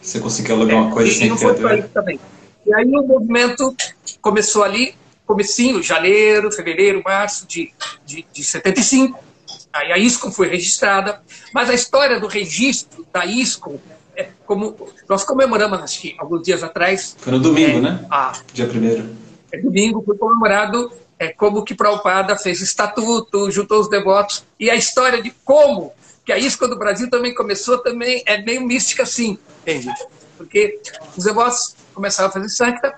Você 0.01 0.19
conseguir 0.19 0.53
alugar 0.53 0.77
é, 0.77 0.81
uma 0.81 0.91
coisa 0.91 1.11
e, 1.11 1.15
sem 1.15 1.33
e 1.33 1.39
fiador. 1.39 1.83
Também. 1.95 2.21
E 2.67 2.75
aí 2.75 2.91
o 2.91 3.03
movimento 3.03 3.75
começou 4.21 4.63
ali, 4.63 4.95
comecinho, 5.25 5.83
janeiro, 5.83 6.51
fevereiro, 6.53 7.03
março 7.05 7.47
de, 7.47 7.73
de, 8.05 8.27
de 8.33 8.45
75 8.45 9.19
Aí 9.19 9.32
a 9.73 9.99
ISCOM 9.99 10.31
foi 10.31 10.49
registrada, 10.49 11.23
mas 11.53 11.71
a 11.71 11.75
história 11.75 12.21
do 12.21 12.27
registro 12.27 13.07
da 13.13 13.25
ISCOM 13.25 13.79
é 14.15 14.29
como 14.45 14.77
nós 15.09 15.25
comemoramos 15.25 15.97
que 15.97 16.15
alguns 16.19 16.43
dias 16.43 16.63
atrás. 16.63 17.17
Foi 17.19 17.33
no 17.33 17.41
domingo, 17.41 17.79
é, 17.79 17.81
né? 17.81 18.07
A, 18.11 18.33
Dia 18.53 18.67
primeiro. 18.67 19.09
É 19.51 19.59
domingo 19.59 20.03
foi 20.05 20.17
comemorado 20.17 20.93
é, 21.19 21.29
como 21.29 21.65
que 21.65 21.75
Prabhupada 21.75 22.37
fez 22.37 22.61
estatuto, 22.61 23.51
juntou 23.51 23.81
os 23.81 23.89
devotos 23.89 24.45
e 24.59 24.69
a 24.69 24.75
história 24.75 25.23
de 25.23 25.31
como 25.45 25.93
que 26.25 26.33
a 26.33 26.39
ISCOM 26.39 26.69
do 26.69 26.79
Brasil 26.79 27.09
também 27.09 27.35
começou 27.35 27.79
também 27.79 28.23
é 28.27 28.41
meio 28.41 28.61
mística 28.63 29.03
assim, 29.03 29.39
entende? 29.63 29.89
Porque 30.37 30.81
os 31.17 31.25
devotos 31.25 31.75
começaram 31.95 32.29
a 32.29 32.33
fazer 32.33 32.49
Sankta, 32.49 32.95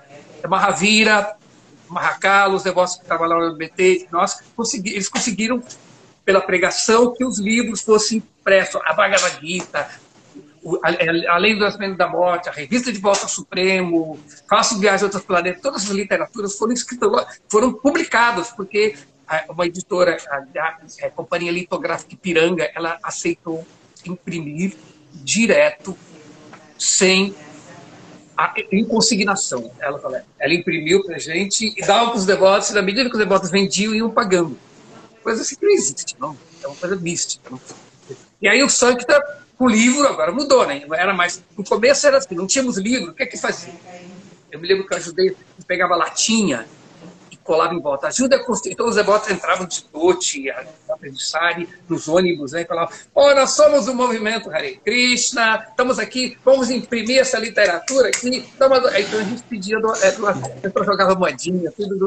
Mahavira, 0.47 1.35
Mahakala, 1.89 2.55
os 2.55 2.63
devotos 2.63 2.95
que 2.95 3.03
estavam 3.03 3.27
lá 3.27 3.49
no 3.49 3.55
BT, 3.55 4.07
nós 4.11 4.41
consegui, 4.55 4.91
eles 4.91 5.09
conseguiram 5.09 5.61
pela 6.25 6.41
pregação, 6.41 7.13
que 7.13 7.23
os 7.23 7.39
livros 7.39 7.81
fossem 7.81 8.17
impressos, 8.17 8.81
a 8.83 8.93
Bhagavad 8.93 9.39
Gita, 9.39 9.87
além 11.27 11.53
do 11.53 11.61
Nascimento 11.61 11.95
da 11.95 12.07
Morte, 12.07 12.49
a 12.49 12.51
Revista 12.51 12.91
de 12.91 12.99
Volta 12.99 13.21
ao 13.23 13.29
Supremo, 13.29 14.19
Faço 14.49 14.79
Viagem 14.79 15.03
a 15.03 15.05
Outros 15.05 15.23
Planetas, 15.23 15.61
todas 15.61 15.83
as 15.83 15.89
literaturas 15.89 16.57
foram 16.57 16.73
escritas, 16.73 17.09
foram 17.47 17.71
publicadas, 17.71 18.49
porque 18.49 18.95
uma 19.47 19.67
editora, 19.67 20.17
a, 20.29 21.05
a 21.05 21.09
Companhia 21.11 21.51
Litográfica 21.51 22.17
Piranga, 22.19 22.69
ela 22.73 22.97
aceitou 23.03 23.65
imprimir 24.05 24.75
direto, 25.13 25.95
sem 26.77 27.35
a, 28.35 28.53
em 28.71 28.85
consignação. 28.85 29.71
Ela, 29.79 30.23
ela 30.39 30.53
imprimiu 30.53 31.03
para 31.03 31.15
a 31.15 31.19
gente 31.19 31.73
e 31.77 31.85
dava 31.85 32.09
para 32.09 32.17
os 32.17 32.25
devotos, 32.25 32.71
e 32.71 32.73
na 32.73 32.81
medida 32.81 33.09
que 33.09 33.15
os 33.15 33.21
devotos 33.21 33.51
vendiam, 33.51 33.93
iam 33.93 34.09
pagando 34.09 34.57
coisa 35.25 35.41
assim 35.41 35.55
que 35.55 35.65
não 35.65 35.73
existe, 35.73 36.15
não. 36.19 36.37
É 36.63 36.67
uma 36.67 36.75
coisa 36.75 36.95
mística. 36.95 37.49
Não. 37.49 37.59
E 38.39 38.47
aí 38.47 38.61
o 38.61 38.69
Sankta, 38.69 39.19
o 39.57 39.67
livro 39.67 40.07
agora 40.07 40.31
mudou, 40.31 40.67
né? 40.67 40.85
Era 40.93 41.13
mais. 41.13 41.43
No 41.57 41.63
começo 41.65 42.05
era 42.05 42.19
assim, 42.19 42.35
não 42.35 42.45
tínhamos 42.45 42.77
livro, 42.77 43.11
o 43.11 43.13
que 43.13 43.23
é 43.23 43.25
que 43.25 43.35
fazia? 43.35 43.73
Eu 44.51 44.59
me 44.59 44.67
lembro 44.67 44.87
que 44.87 44.93
eu 44.93 44.97
ajudei, 44.97 45.35
pegava 45.67 45.95
latinha 45.95 46.67
colava 47.45 47.73
em 47.73 47.79
volta. 47.79 48.07
Ajuda 48.07 48.35
a 48.35 48.43
construir. 48.43 48.73
Então 48.73 48.87
os 48.87 48.95
devotos 48.95 49.29
entravam 49.29 49.65
de 49.65 49.83
tote, 49.85 50.49
a 50.49 50.65
Sari, 51.15 51.69
nos 51.87 52.07
ônibus, 52.07 52.51
né, 52.51 52.63
e 52.63 52.65
falavam: 52.65 52.93
oh, 53.13 53.33
nós 53.33 53.51
somos 53.51 53.87
o 53.87 53.93
movimento 53.93 54.49
Hare 54.49 54.81
Krishna, 54.83 55.65
estamos 55.69 55.99
aqui, 55.99 56.37
vamos 56.43 56.69
imprimir 56.69 57.19
essa 57.19 57.37
literatura 57.37 58.09
aqui. 58.09 58.45
Então 58.55 58.73
a 58.73 58.99
gente 58.99 59.43
pedia, 59.43 59.79
do, 59.79 59.93
é, 59.93 60.11
do, 60.11 60.83
jogava 60.83 61.15
moedinha, 61.15 61.71
tudo. 61.71 61.95
Do, 61.95 62.05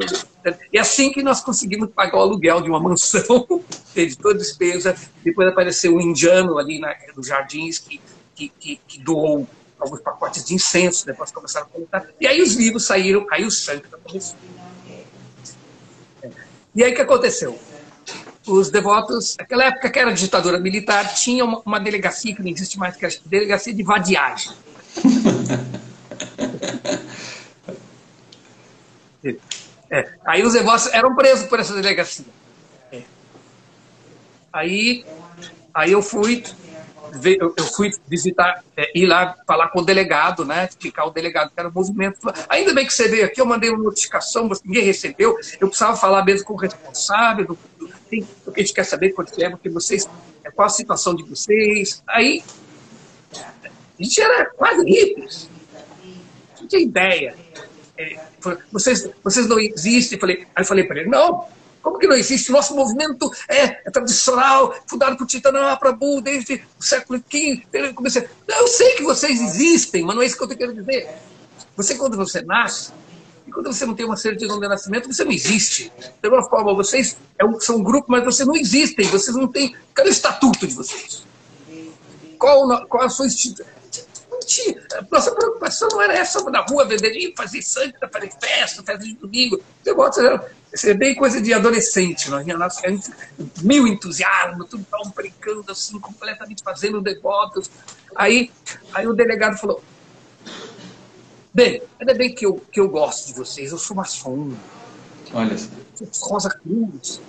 e 0.73 0.79
assim 0.79 1.11
que 1.13 1.23
nós 1.23 1.41
conseguimos 1.41 1.89
pagar 1.91 2.19
o 2.19 2.21
aluguel 2.21 2.61
de 2.61 2.69
uma 2.69 2.81
mansão, 2.81 3.47
de 3.95 4.19
toda 4.19 4.39
despesa. 4.39 4.95
Depois 5.25 5.49
apareceu 5.49 5.95
um 5.95 6.01
indiano 6.01 6.59
ali 6.59 6.81
na, 6.81 6.95
nos 7.17 7.29
jardins 7.29 7.79
que, 7.79 8.01
que, 8.35 8.49
que, 8.49 8.81
que 8.87 9.01
doou 9.01 9.47
alguns 9.79 10.01
pacotes 10.01 10.45
de 10.45 10.55
incenso, 10.55 11.07
depois 11.07 11.31
começaram 11.31 11.67
a 11.67 11.71
contar. 11.71 12.09
E 12.21 12.27
aí 12.27 12.43
os 12.43 12.55
livros 12.55 12.85
saíram, 12.85 13.25
aí 13.31 13.45
o 13.45 13.51
Sankta 13.51 13.97
começou. 13.99 14.37
E 16.79 16.85
aí 16.85 16.93
o 16.93 16.95
que 16.95 17.03
aconteceu? 17.03 17.59
Os 18.47 18.71
devotos, 18.71 19.37
naquela 19.37 19.65
época 19.65 19.91
que 19.91 19.99
era 19.99 20.13
ditadura 20.13 20.61
militar, 20.61 21.13
tinha 21.13 21.45
uma, 21.45 21.61
uma 21.67 21.81
delegacia 21.81 22.33
que 22.33 22.41
não 22.41 22.49
existe 22.49 22.79
mais, 22.79 22.95
que 22.95 23.05
é 23.05 23.09
a 23.09 23.13
delegacia 23.27 23.75
de 23.75 23.83
vadiagem. 23.83 24.53
é. 29.91 30.09
Aí 30.25 30.45
os 30.45 30.53
devotos 30.53 30.87
eram 30.93 31.17
presos 31.17 31.49
por 31.49 31.59
essa 31.59 31.75
delegacia. 31.75 32.27
É. 32.93 33.03
Aí, 34.53 35.05
aí 35.75 35.91
eu 35.91 36.01
fui 36.01 36.45
eu 37.41 37.65
fui 37.75 37.91
visitar, 38.07 38.63
é, 38.77 38.91
ir 38.95 39.07
lá 39.07 39.37
falar 39.47 39.69
com 39.69 39.81
o 39.81 39.85
delegado, 39.85 40.45
né? 40.45 40.67
Explicar 40.69 41.05
o 41.05 41.11
delegado 41.11 41.51
que 41.51 41.59
era 41.59 41.69
o 41.69 41.73
movimento. 41.73 42.19
Ainda 42.49 42.75
bem 42.75 42.87
que 42.87 42.93
você 42.93 43.09
veio 43.09 43.25
aqui, 43.25 43.41
eu 43.41 43.47
mandei 43.47 43.71
uma 43.71 43.83
notificação, 43.83 44.49
mas 44.49 44.63
ninguém 44.63 44.85
recebeu. 44.85 45.37
Eu 45.61 45.69
precisava 45.69 45.97
falar 45.97 46.25
mesmo 46.25 46.47
com 46.47 46.55
o 46.55 46.57
responsável, 46.57 47.47
do, 47.47 47.59
do, 47.81 48.53
que 48.53 48.61
a 48.61 48.61
gente 48.61 48.73
quer 48.73 48.85
saber 48.85 49.11
quanto 49.11 49.41
é, 49.43 49.51
porque 49.51 49.69
vocês, 49.69 50.09
é, 50.45 50.51
qual 50.51 50.67
a 50.67 50.71
situação 50.71 51.15
de 51.15 51.23
vocês. 51.23 52.03
Aí, 52.07 52.43
a 53.35 54.03
gente 54.03 54.21
era 54.21 54.47
quase 54.47 54.85
hippies. 54.85 55.51
Não 56.61 56.69
tinha 56.69 56.83
ideia. 56.83 57.35
É, 57.97 58.19
vocês, 58.71 59.11
vocês 59.23 59.47
não 59.47 59.59
existem. 59.59 60.19
Falei, 60.19 60.47
aí 60.55 60.63
eu 60.63 60.67
falei 60.67 60.85
para 60.85 61.01
ele, 61.01 61.09
não, 61.09 61.47
Como 61.89 61.99
que 61.99 62.07
não 62.07 62.17
existe? 62.17 62.53
Nosso 62.53 62.75
movimento 62.75 63.33
é, 63.49 63.81
é 63.87 63.91
tradicional, 63.91 64.75
fundado 64.87 65.17
por 65.17 65.29
Chaitanya 65.29 65.75
Prabhu 65.75 66.21
desde 66.21 66.63
o 66.79 66.83
século 66.83 67.19
XV. 67.19 67.67
Eu 68.47 68.69
sei 68.69 68.97
que 68.97 69.03
vocês 69.03 69.41
existem, 69.41 70.05
mas 70.05 70.15
não 70.15 70.23
é 70.23 70.27
isso 70.27 70.37
que 70.37 70.45
eu 70.45 70.49
quero 70.49 70.75
dizer. 70.75 71.09
Você, 71.75 71.95
quando 71.95 72.15
você 72.15 72.43
nasce, 72.43 72.93
e 73.47 73.51
quando 73.51 73.73
você 73.73 73.87
não 73.87 73.95
tem 73.95 74.05
uma 74.05 74.19
certidão 74.19 74.61
de 74.61 74.69
nascimento, 74.69 75.11
você 75.11 75.25
não 75.25 75.33
existe. 75.33 75.91
De 75.99 76.29
alguma 76.29 76.47
forma, 76.47 76.75
vocês 76.75 77.17
é 77.39 77.61
são 77.61 77.77
um 77.77 77.83
grupo, 77.83 78.05
mas 78.11 78.23
vocês 78.23 78.47
não 78.47 78.55
existem. 78.55 79.07
Vocês 79.07 79.35
não 79.35 79.49
têm. 79.49 79.75
Cadê 79.95 80.11
o 80.11 80.13
estatuto 80.13 80.67
de 80.67 80.75
vocês? 80.75 81.25
Qual, 82.39 82.87
qual 82.87 83.05
a 83.05 83.09
sua 83.09 83.27
instituição? 83.27 83.79
Nossa 85.11 85.35
preocupação 85.35 85.89
não 85.91 86.03
era 86.03 86.15
essa, 86.15 86.43
na 86.51 86.61
rua 86.61 86.85
vender 86.85 87.33
fazer 87.37 87.63
sangue, 87.63 87.95
fazer 88.13 88.31
festa, 88.41 88.83
festa 88.83 89.07
domingo. 89.21 89.59
É 90.85 90.95
bem 90.95 91.15
coisa 91.15 91.41
de 91.41 91.53
adolescente. 91.53 92.31
Nós 92.31 92.47
nós 92.47 92.81
mil 93.63 93.87
entusiasmo, 93.87 94.65
tudo 94.65 94.87
tão 94.91 95.11
brincando 95.11 95.71
assim, 95.71 95.99
completamente 95.99 96.63
fazendo 96.63 97.01
devotos. 97.01 97.71
Aí, 98.15 98.51
aí 98.93 99.07
o 99.07 99.13
delegado 99.13 99.59
falou: 99.59 99.83
Bem, 101.53 101.83
ainda 101.99 102.15
bem 102.15 102.35
que 102.35 102.47
eu, 102.47 102.63
que 102.71 102.81
eu 102.81 102.89
gosto 102.89 103.29
de 103.29 103.35
vocês, 103.35 103.73
eu 103.73 103.79
sou 103.79 103.97
maçom. 103.97 104.53
Olha 105.33 105.57
Rosa 106.21 106.51
Cruz. 106.51 107.21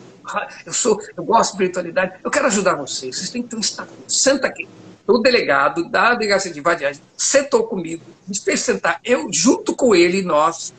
Eu, 0.64 0.74
sou, 0.74 1.02
eu 1.18 1.24
gosto 1.24 1.50
de 1.50 1.56
espiritualidade, 1.56 2.20
eu 2.24 2.30
quero 2.30 2.46
ajudar 2.46 2.76
vocês. 2.76 3.18
Vocês 3.18 3.32
têm 3.32 3.42
que 3.42 3.50
ter 3.50 3.56
um 3.56 3.62
estatuto. 3.62 4.12
Senta 4.12 4.46
aqui 4.46 4.68
o 5.14 5.20
delegado 5.20 5.90
da 5.90 6.14
delegacia 6.14 6.52
de 6.52 6.62
vadiagem 6.62 7.02
sentou 7.18 7.64
comigo, 7.64 8.04
me 8.28 8.38
fez 8.38 8.60
sentar. 8.62 9.00
Eu, 9.04 9.28
junto 9.32 9.76
com 9.76 9.96
ele, 9.96 10.22
nós 10.22 10.74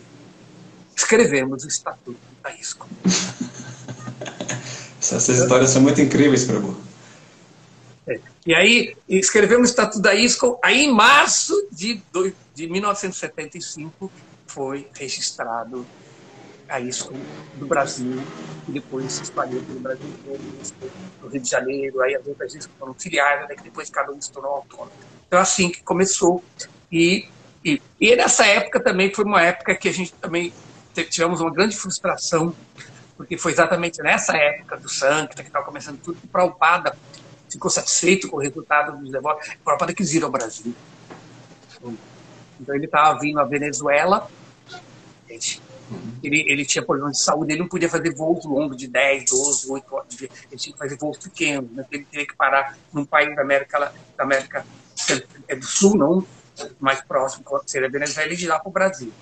escrevemos 1.01 1.65
o 1.65 1.69
Estatuto 1.69 2.13
do 2.13 2.43
Taísco. 2.43 2.87
Essas 5.01 5.29
histórias 5.29 5.71
são 5.71 5.83
muito 5.83 6.01
incríveis, 6.01 6.45
Prabhu. 6.45 6.77
É. 8.07 8.21
E 8.47 8.55
aí, 8.55 8.97
escrevemos 9.09 9.69
o 9.69 9.71
Estatuto 9.71 10.01
da 10.01 10.15
ISCO. 10.15 10.59
Aí, 10.63 10.85
em 10.85 10.93
março 10.93 11.55
de, 11.73 12.03
de 12.55 12.69
1975, 12.69 14.13
foi 14.47 14.87
registrado 14.95 15.87
a 16.69 16.79
ISCO 16.81 17.15
do 17.57 17.67
Brasil 17.67 18.23
que 18.67 18.73
depois 18.73 19.13
se 19.13 19.23
espalhou 19.23 19.61
pelo 19.63 19.81
Brasil 19.81 20.07
no 21.21 21.29
Rio 21.29 21.41
de 21.41 21.49
Janeiro, 21.49 22.01
aí 22.03 22.15
as 22.15 22.25
outras 22.27 22.53
vezes 22.53 22.69
foram 22.79 22.95
filiais, 22.95 23.49
né, 23.49 23.57
que 23.57 23.65
depois 23.65 23.91
cada 23.91 24.13
um 24.13 24.21
se 24.21 24.31
tornou 24.31 24.53
autônomo. 24.53 24.93
Então, 25.27 25.41
assim 25.41 25.71
que 25.71 25.83
começou. 25.83 26.45
E, 26.93 27.27
e, 27.65 27.81
e 28.01 28.15
nessa 28.15 28.47
época 28.47 28.79
também 28.79 29.13
foi 29.13 29.25
uma 29.25 29.43
época 29.43 29.75
que 29.75 29.89
a 29.89 29.93
gente 29.93 30.13
também 30.15 30.53
tivemos 31.05 31.41
uma 31.41 31.51
grande 31.51 31.77
frustração, 31.77 32.55
porque 33.17 33.37
foi 33.37 33.53
exatamente 33.53 34.03
nessa 34.03 34.37
época 34.37 34.77
do 34.77 34.89
Sancta, 34.89 35.43
que 35.43 35.49
estava 35.49 35.65
começando 35.65 36.01
tudo, 36.01 36.21
que 36.21 36.27
Prabhupada 36.27 36.97
ficou 37.49 37.71
satisfeito 37.71 38.29
com 38.29 38.37
o 38.37 38.41
resultado 38.41 38.97
dos 38.99 39.11
devotos. 39.11 39.49
Prabhupada 39.65 39.95
quis 39.95 40.15
ir 40.15 40.23
ao 40.23 40.31
Brasil. 40.31 40.75
Então 42.61 42.75
ele 42.75 42.87
estava 42.87 43.19
vindo 43.19 43.41
à 43.41 43.45
Venezuela, 43.45 44.29
ele, 46.23 46.45
ele 46.47 46.65
tinha 46.65 46.85
problemas 46.85 47.17
de 47.17 47.23
saúde, 47.23 47.53
ele 47.53 47.61
não 47.61 47.69
podia 47.69 47.89
fazer 47.89 48.15
voos 48.15 48.45
longos 48.45 48.77
de 48.77 48.87
10, 48.87 49.31
12, 49.31 49.71
8 49.71 49.95
horas. 49.95 50.21
Ele 50.21 50.31
tinha 50.57 50.73
que 50.73 50.79
fazer 50.79 50.97
voos 50.97 51.19
pequenos. 51.19 51.71
Né? 51.73 51.85
Ele 51.91 52.05
teria 52.05 52.27
que 52.27 52.37
parar 52.37 52.77
num 52.93 53.05
país 53.05 53.35
da 53.35 53.43
América, 53.43 53.93
da 54.17 54.25
América 54.25 54.65
é 55.49 55.57
do 55.57 55.67
Sul, 55.67 55.97
não 55.97 56.27
mais 56.79 57.01
próximo, 57.01 57.45
seria 57.67 57.89
a 57.89 57.91
Venezuela, 57.91 58.33
e 58.33 58.37
de 58.37 58.47
lá 58.47 58.59
para 58.59 58.69
o 58.69 58.73
Brasil. 58.73 59.13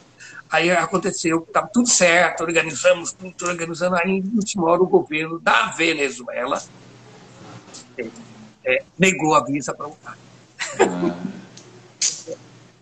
Aí 0.50 0.70
aconteceu, 0.70 1.44
estava 1.46 1.66
tudo 1.66 1.88
certo, 1.88 2.42
organizamos 2.42 3.12
tudo, 3.12 3.46
organizando. 3.46 3.96
Aí, 3.96 4.22
no 4.22 4.36
último 4.36 4.66
hora, 4.66 4.82
o 4.82 4.86
governo 4.86 5.38
da 5.38 5.70
Venezuela 5.70 6.62
é, 8.64 8.82
negou 8.98 9.34
a 9.34 9.44
visa 9.44 9.74
para 9.74 9.88
o 9.88 9.96
Brasil 10.02 10.28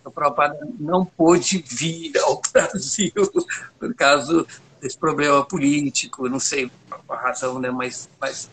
o 0.07 0.11
Prabhupada 0.11 0.57
não 0.79 1.05
pôde 1.05 1.63
vir 1.67 2.17
ao 2.19 2.41
Brasil 2.51 3.11
por 3.79 3.93
causa 3.93 4.45
desse 4.81 4.97
problema 4.97 5.43
político, 5.45 6.29
não 6.29 6.39
sei 6.39 6.71
a 7.09 7.15
razão, 7.15 7.59
né? 7.59 7.69
mas, 7.69 8.09
mas 8.19 8.49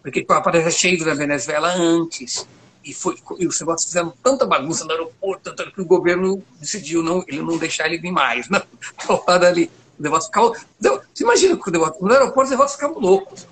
porque 0.00 0.20
o 0.20 0.26
Prabhupada 0.26 0.62
já 0.62 0.70
tinha 0.70 0.94
ido 0.94 1.04
na 1.04 1.14
Venezuela 1.14 1.68
antes 1.74 2.46
e, 2.84 2.92
foi, 2.92 3.16
e 3.38 3.46
os 3.46 3.58
negócios 3.60 3.88
fizeram 3.88 4.12
tanta 4.22 4.44
bagunça 4.44 4.84
no 4.84 4.90
aeroporto, 4.90 5.54
tanto 5.54 5.72
que 5.72 5.80
o 5.80 5.84
governo 5.84 6.42
decidiu 6.58 7.02
não, 7.02 7.24
ele 7.28 7.42
não 7.42 7.58
deixar 7.58 7.86
ele 7.86 7.98
vir 7.98 8.10
mais. 8.10 8.48
Não, 8.48 8.62
Prabhupada 8.96 9.48
ali, 9.48 9.70
o 9.98 10.02
negócio 10.02 10.26
ficava... 10.26 10.52
Você 10.80 11.22
imagina 11.22 11.56
que 11.56 11.68
o 11.68 11.72
negócio, 11.72 11.96
no 12.00 12.12
aeroporto 12.12 12.44
os 12.44 12.50
negócios 12.50 12.74
ficavam 12.74 13.00
loucos. 13.00 13.46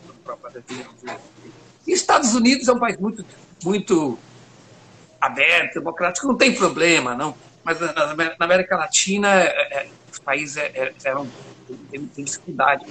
E 1.87 1.93
Estados 1.93 2.35
Unidos 2.35 2.69
é 2.69 2.73
um 2.73 2.79
país 2.79 2.97
muito, 2.99 3.25
muito 3.65 4.19
aberto, 5.21 5.75
democrático, 5.75 6.27
não 6.27 6.37
tem 6.37 6.55
problema, 6.55 7.15
não. 7.15 7.35
Mas 7.63 7.79
na, 7.81 8.35
América 8.39 8.77
Latina, 8.77 9.29
é, 9.29 9.81
é, 9.81 9.89
os 10.11 10.19
países 10.19 10.57
é, 10.57 10.67
é 10.75 10.95
eram 11.05 11.29
têm 11.91 12.25
dificuldade. 12.25 12.85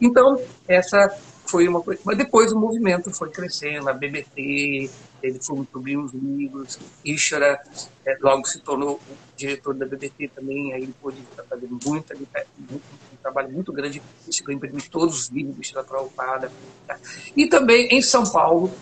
Então, 0.00 0.40
essa 0.66 1.14
foi 1.44 1.66
uma 1.66 1.82
coisa. 1.82 2.00
Mas 2.04 2.16
depois 2.16 2.52
o 2.52 2.58
movimento 2.58 3.10
foi 3.10 3.30
crescendo, 3.30 3.88
a 3.88 3.92
BBT, 3.92 4.90
ele 5.22 5.38
publicando 5.70 6.06
os 6.06 6.12
livros, 6.12 6.78
Ishara 7.04 7.60
é, 8.06 8.16
logo 8.20 8.46
se 8.46 8.60
tornou 8.60 9.00
diretor 9.36 9.74
da 9.74 9.86
BBT 9.86 10.28
também, 10.34 10.72
aí 10.72 10.82
ele 10.82 10.94
pôde 11.00 11.20
estar 11.30 11.44
fazendo 11.44 11.78
muita, 11.84 12.14
um 12.14 13.16
trabalho 13.22 13.50
muito 13.50 13.72
grande, 13.72 14.00
a 14.00 14.52
imprimir 14.52 14.88
todos 14.90 15.20
os 15.20 15.28
livros 15.28 15.56
do 15.56 15.62
Ishara 15.62 15.84
Prabhupada. 15.84 16.50
Tá? 16.86 16.98
E 17.36 17.46
também 17.46 17.88
em 17.88 18.02
São 18.02 18.24
Paulo, 18.24 18.72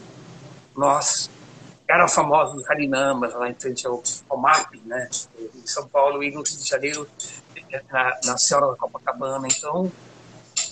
nós 0.77 1.31
eram 1.89 2.09
famosos 2.09 2.69
Harinamas 2.69 3.33
lá 3.35 3.49
em 3.49 3.55
frente 3.55 3.87
ao, 3.87 4.03
ao 4.29 4.39
MAP, 4.39 4.77
né, 4.85 5.09
em 5.39 5.67
São 5.67 5.87
Paulo 5.89 6.23
e 6.23 6.31
no 6.31 6.43
Rio 6.43 6.43
de 6.43 6.69
Janeiro, 6.69 7.09
na, 7.91 8.19
na 8.25 8.39
Senhora 8.39 8.73
da 8.73 8.77
Copacabana. 8.77 9.47
Então, 9.47 9.91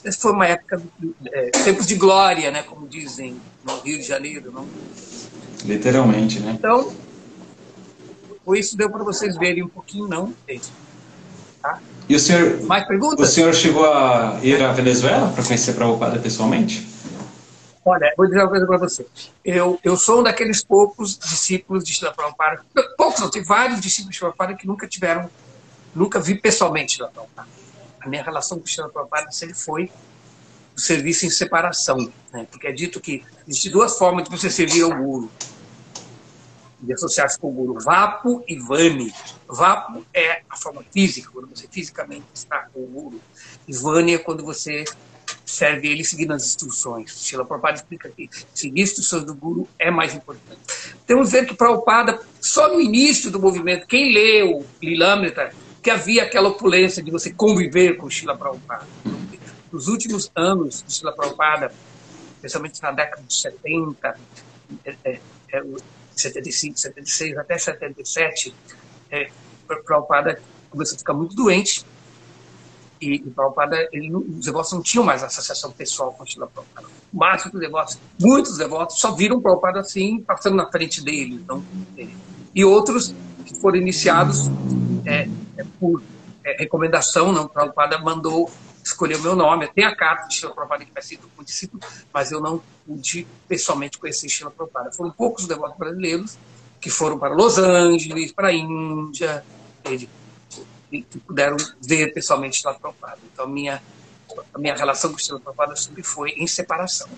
essa 0.04 0.20
foi 0.20 0.32
uma 0.32 0.46
época, 0.46 0.82
é, 1.26 1.50
tempos 1.50 1.86
de 1.86 1.94
glória, 1.94 2.50
né, 2.50 2.62
como 2.62 2.88
dizem 2.88 3.40
no 3.62 3.80
Rio 3.80 3.98
de 3.98 4.04
Janeiro. 4.04 4.50
Não? 4.50 4.68
Literalmente, 5.64 6.40
né? 6.40 6.52
Então, 6.58 6.92
por 8.44 8.56
isso 8.56 8.76
deu 8.76 8.90
para 8.90 9.02
vocês 9.02 9.36
verem 9.36 9.62
um 9.62 9.68
pouquinho, 9.68 10.06
não? 10.06 10.34
Tá? 11.62 11.80
E 12.08 12.14
o 12.14 12.20
senhor, 12.20 12.62
Mais 12.64 12.86
perguntas? 12.86 13.28
O 13.28 13.32
senhor 13.32 13.54
chegou 13.54 13.90
a 13.90 14.38
ir 14.42 14.62
à 14.62 14.72
Venezuela 14.72 15.32
para 15.32 15.42
conhecer 15.42 15.70
a 15.70 15.74
Prabhupada 15.74 16.18
pessoalmente? 16.18 16.86
Olha, 17.86 18.12
vou 18.16 18.26
dizer 18.26 18.40
uma 18.40 18.48
coisa 18.48 18.66
para 18.66 18.78
você. 18.78 19.06
Eu, 19.44 19.78
eu 19.82 19.96
sou 19.96 20.20
um 20.20 20.22
daqueles 20.22 20.62
poucos 20.62 21.18
discípulos 21.18 21.84
de 21.84 21.92
Shila 21.92 22.12
Prabhupada. 22.12 22.62
Poucos, 22.96 23.20
não, 23.20 23.30
tem 23.30 23.42
vários 23.42 23.80
discípulos 23.80 24.12
de 24.12 24.18
Shila 24.18 24.32
Prabhupada 24.32 24.58
que 24.58 24.66
nunca 24.66 24.86
tiveram, 24.86 25.28
nunca 25.94 26.20
vi 26.20 26.34
pessoalmente 26.34 26.96
Shila 26.96 27.08
Prabhupada. 27.08 27.48
A 28.00 28.08
minha 28.08 28.22
relação 28.22 28.58
com 28.58 28.66
Shila 28.66 28.88
Prabhupada 28.88 29.30
sempre 29.30 29.54
foi 29.54 29.90
o 30.76 30.80
serviço 30.80 31.24
em 31.24 31.30
separação. 31.30 32.10
Né? 32.32 32.46
Porque 32.50 32.66
é 32.66 32.72
dito 32.72 33.00
que 33.00 33.22
existem 33.46 33.72
duas 33.72 33.98
formas 33.98 34.24
de 34.24 34.30
você 34.30 34.50
servir 34.50 34.82
ao 34.82 34.90
guru. 34.90 35.30
De 36.84 36.92
associar-se 36.92 37.38
com 37.38 37.48
o 37.48 37.52
guru. 37.52 37.80
Vapo 37.80 38.44
e 38.46 38.58
Vani. 38.58 39.12
Vapo 39.48 40.04
é 40.12 40.42
a 40.48 40.56
forma 40.56 40.84
física, 40.92 41.30
quando 41.32 41.48
você 41.48 41.66
fisicamente 41.70 42.26
está 42.34 42.68
com 42.72 42.80
o 42.80 42.86
guru. 42.86 43.20
E 43.66 43.72
Vani 43.72 44.14
é 44.14 44.18
quando 44.18 44.44
você 44.44 44.84
serve 45.44 45.88
ele 45.88 46.04
seguindo 46.04 46.32
as 46.32 46.44
instruções. 46.44 47.24
Sheila 47.24 47.44
Prabhupada 47.44 47.76
explica 47.76 48.08
que 48.08 48.28
seguir 48.52 48.82
as 48.82 48.90
instruções 48.90 49.24
do 49.24 49.34
Guru 49.34 49.68
é 49.78 49.90
mais 49.90 50.14
importante. 50.14 50.60
Temos 51.06 51.32
ver 51.32 51.46
que 51.46 51.54
Prabhupada, 51.54 52.20
só 52.40 52.72
no 52.72 52.80
início 52.80 53.30
do 53.30 53.38
movimento, 53.38 53.86
quem 53.86 54.12
leu 54.12 54.66
Lilamrita, 54.82 55.52
que 55.82 55.90
havia 55.90 56.22
aquela 56.22 56.48
opulência 56.48 57.02
de 57.02 57.10
você 57.10 57.32
conviver 57.32 57.96
com 57.96 58.08
Sheila 58.08 58.36
Prabhupada. 58.36 58.86
Nos 59.70 59.88
últimos 59.88 60.30
anos 60.34 60.82
de 60.86 60.94
Sheila 60.94 61.14
Prabhupada, 61.14 61.72
especialmente 62.36 62.82
na 62.82 62.90
década 62.90 63.22
de 63.22 63.34
70, 63.34 64.18
é, 64.84 64.96
é, 65.04 65.20
é, 65.52 65.62
75, 66.20 66.78
76 66.78 67.38
até 67.38 67.58
77, 67.58 68.54
é, 69.10 69.30
Prabhupada 69.86 70.40
começou 70.70 70.96
a 70.96 70.98
ficar 70.98 71.14
muito 71.14 71.34
doente 71.34 71.84
e, 73.00 73.16
e 73.16 73.30
Prabhupada, 73.30 73.88
ele, 73.92 74.14
os 74.14 74.46
devotos 74.46 74.72
não 74.72 74.82
tinham 74.82 75.04
mais 75.04 75.22
associação 75.22 75.70
pessoal 75.72 76.12
com 76.12 76.24
Shila 76.24 76.46
Prabhupada. 76.46 76.86
O 77.12 77.16
máximo 77.16 77.52
dos 77.52 77.60
devotos, 77.60 77.98
muitos 78.20 78.56
devotos 78.56 78.98
só 78.98 79.12
viram 79.12 79.40
Prabhupada 79.40 79.80
assim, 79.80 80.20
passando 80.20 80.56
na 80.56 80.70
frente 80.70 81.02
dele. 81.02 81.34
Então, 81.34 81.62
e 82.54 82.64
outros 82.64 83.14
que 83.44 83.54
foram 83.56 83.76
iniciados 83.76 84.48
é, 85.04 85.28
é, 85.56 85.64
por 85.78 86.02
é, 86.44 86.56
recomendação, 86.58 87.32
não, 87.32 87.46
Prabhupada 87.46 87.98
mandou 87.98 88.50
escolher 88.84 89.16
o 89.16 89.22
meu 89.22 89.34
nome. 89.34 89.66
Tem 89.68 89.84
a 89.84 89.96
carta 89.96 90.28
de 90.28 90.34
Shila 90.34 90.54
Prabhupada 90.54 90.84
que 90.84 90.92
vai 90.92 91.02
ser 91.02 91.16
como 91.16 91.44
discípulo, 91.44 91.82
mas 92.12 92.30
eu 92.30 92.40
não 92.40 92.62
pude 92.86 93.26
pessoalmente 93.48 93.98
conhecer 93.98 94.28
Shila 94.28 94.50
Prabhupada. 94.50 94.92
Foram 94.92 95.10
poucos 95.10 95.42
os 95.42 95.48
devotos 95.48 95.76
brasileiros 95.76 96.38
que 96.80 96.90
foram 96.90 97.18
para 97.18 97.34
Los 97.34 97.56
Angeles, 97.56 98.30
para 98.32 98.48
a 98.48 98.52
Índia, 98.52 99.42
que 100.90 101.18
puderam 101.26 101.56
ver 101.80 102.12
pessoalmente 102.12 102.60
lá 102.64 102.74
Prabhupada. 102.74 103.18
Então, 103.32 103.48
minha, 103.48 103.82
a 104.52 104.58
minha 104.58 104.74
relação 104.74 105.10
com 105.10 105.16
o 105.16 105.20
Shila 105.20 105.40
Prabhupada 105.40 105.74
sempre 105.76 106.02
foi 106.02 106.30
em 106.32 106.46
separação. 106.46 107.08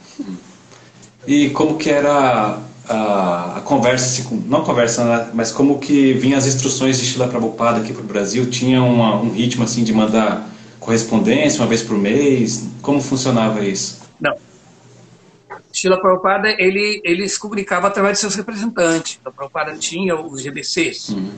E 1.27 1.51
como 1.51 1.77
que 1.77 1.91
era 1.91 2.61
a, 2.89 3.57
a 3.57 3.61
conversa, 3.62 4.07
assim, 4.07 4.45
não 4.47 4.62
conversa, 4.62 5.05
né, 5.05 5.31
mas 5.35 5.51
como 5.51 5.81
que 5.81 6.12
vinham 6.12 6.39
as 6.39 6.47
instruções 6.47 6.99
de 6.99 7.07
Shila 7.07 7.27
Prabhupada 7.27 7.81
aqui 7.81 7.93
para 7.93 8.03
o 8.03 8.07
Brasil? 8.07 8.49
Tinha 8.49 8.81
uma, 8.81 9.17
um 9.17 9.33
ritmo 9.33 9.64
assim 9.64 9.83
de 9.83 9.93
mandar 9.93 10.49
correspondência 10.87 11.61
uma 11.61 11.66
vez 11.66 11.82
por 11.82 11.99
mês? 11.99 12.68
Como 12.80 13.03
funcionava 13.03 13.62
isso? 13.64 14.01
Não. 14.20 14.34
Shila 15.72 16.01
Prabhupada, 16.01 16.49
ele, 16.59 17.03
ele 17.05 17.28
se 17.28 17.39
comunicava 17.39 17.89
através 17.89 18.14
de 18.14 18.20
seus 18.20 18.37
representantes. 18.37 19.18
O 19.26 19.32
Prabhupada 19.32 19.76
tinha 19.76 20.18
os 20.18 20.41
GBCs, 20.41 21.11
uhum. 21.11 21.34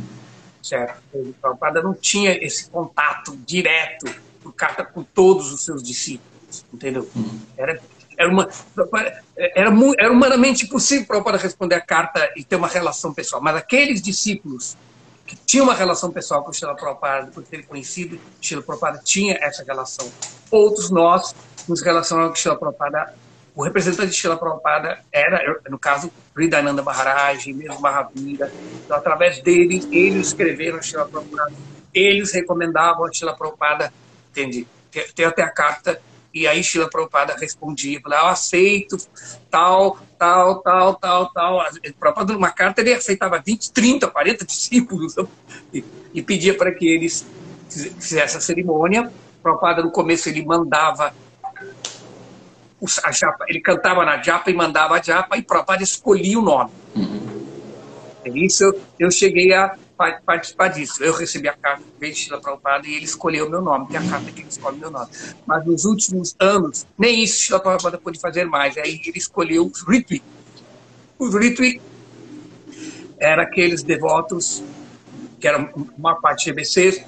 certo? 0.63 1.01
O 1.15 1.35
Prabhupada 1.41 1.83
não 1.83 1.95
tinha 1.95 2.33
esse 2.45 2.69
contato 2.71 3.37
direto 3.45 4.07
por 4.43 4.53
carta 4.53 4.85
com 4.85 5.03
todos 5.03 5.51
os 5.51 5.65
seus 5.65 5.83
discípulos, 5.83 6.65
entendeu? 6.73 7.09
Uhum. 7.17 7.41
Era 7.57 7.81
era, 8.17 8.29
uma, 8.29 8.49
era, 9.47 9.73
era 9.97 10.11
humanamente 10.11 10.65
impossível 10.65 11.07
para 11.07 11.19
o 11.19 11.23
Prabhupada 11.23 11.43
responder 11.43 11.77
a 11.77 11.81
carta 11.81 12.33
e 12.37 12.43
ter 12.43 12.57
uma 12.57 12.67
relação 12.67 13.15
pessoal. 13.15 13.41
Mas 13.41 13.55
aqueles 13.55 14.03
discípulos 14.03 14.77
que 15.29 15.37
tinham 15.37 15.65
uma 15.65 15.75
relação 15.75 16.11
pessoal 16.11 16.43
com 16.43 16.51
o 16.51 16.55
Srila 16.55 16.75
Prabhupada, 16.75 17.31
por 17.31 17.45
ter 17.45 17.67
conhecido, 17.67 18.17
o 18.17 18.45
Srila 18.45 18.63
Prabhupada 18.63 18.99
tinha 19.05 19.37
essa 19.43 19.63
relação. 19.63 20.11
Outros 20.51 20.91
nós 20.91 21.35
nos 21.69 21.83
relacionamos 21.83 22.31
com 22.31 22.35
o 22.35 22.39
Srila 22.39 22.57
Prabhupada. 22.59 23.15
O 23.55 23.63
representante 23.63 24.09
de 24.09 24.17
Srila 24.17 24.39
Prabhupada 24.39 25.01
era, 25.13 25.61
no 25.69 25.79
caso, 25.79 26.11
Ridananda 26.35 26.83
Maharaj, 26.83 27.53
mesmo 27.53 27.79
Mahavira. 27.79 28.51
Então, 28.83 28.97
através 28.97 29.43
deles, 29.43 29.87
eles 29.93 30.29
escreveram 30.29 30.79
a 30.79 30.83
Srila 30.83 31.07
Prabhupada, 31.07 31.53
eles 31.93 32.33
recomendavam 32.33 33.05
a 33.05 33.13
Srila 33.13 33.37
Prabhupada, 33.37 33.93
entende? 34.31 34.67
Tem 35.15 35.27
até 35.27 35.43
a 35.43 35.51
carta 35.51 36.01
e 36.33 36.47
aí 36.47 36.63
Sheila 36.63 36.89
Prabhupada 36.89 37.35
respondia, 37.35 38.01
falava, 38.01 38.27
eu 38.27 38.29
aceito 38.29 38.97
tal, 39.51 39.99
tal, 40.19 40.63
tal, 40.63 40.95
tal, 40.95 41.33
tal. 41.33 41.67
Prabhupada, 41.99 42.33
numa 42.33 42.51
carta, 42.51 42.81
ele 42.81 42.93
aceitava 42.93 43.43
20, 43.45 43.73
30, 43.73 44.07
40 44.09 44.45
discípulos 44.45 45.15
e, 45.73 45.83
e 46.13 46.23
pedia 46.23 46.55
para 46.55 46.73
que 46.73 46.87
eles 46.87 47.27
fizessem 47.69 48.39
a 48.39 48.41
cerimônia. 48.41 49.11
Prabhupada, 49.43 49.83
no 49.83 49.91
começo, 49.91 50.29
ele 50.29 50.45
mandava 50.45 51.15
a 53.03 53.11
japa, 53.11 53.45
ele 53.49 53.61
cantava 53.61 54.05
na 54.05 54.23
japa 54.23 54.51
e 54.51 54.55
mandava 54.55 54.99
a 54.99 55.03
japa, 55.03 55.37
e 55.37 55.43
Prabhupada 55.43 55.83
escolhia 55.83 56.39
o 56.39 56.43
nome. 56.43 56.71
Uhum. 56.95 57.29
Isso 58.37 58.65
eu, 58.65 58.81
eu 58.99 59.11
cheguei 59.11 59.53
a 59.55 59.75
participar 60.25 60.69
disso. 60.69 61.03
Eu 61.03 61.13
recebi 61.13 61.49
a 61.49 61.53
carta 61.53 61.83
do 61.83 62.15
Shila 62.15 62.41
Prabhupada 62.41 62.87
e 62.87 62.95
ele 62.95 63.05
escolheu 63.05 63.47
o 63.47 63.51
meu 63.51 63.61
nome, 63.61 63.89
que 63.89 63.97
é 63.97 64.01
a 64.01 64.09
carta 64.09 64.31
que 64.31 64.41
ele 64.41 64.49
escolhe 64.49 64.79
meu 64.79 64.91
nome. 64.91 65.11
Mas 65.45 65.67
nos 65.67 65.85
últimos 65.85 66.37
anos, 66.39 66.87
nem 66.97 67.23
isso 67.23 67.43
Shila 67.43 67.61
Prabhupada 67.61 67.99
pôde 67.99 68.19
fazer 68.21 68.45
mais. 68.45 68.79
Aí 68.79 69.01
ele 69.05 69.19
escolheu 69.19 69.67
os 69.67 69.83
Ritvi. 69.83 70.23
Os 71.19 71.35
Ritvi 71.35 71.83
eram 73.19 73.43
aqueles 73.43 73.83
devotos, 73.83 74.63
que 75.41 75.49
eram 75.49 75.69
uma 75.97 76.15
parte 76.15 76.45
de 76.45 76.51
GBC, 76.53 77.05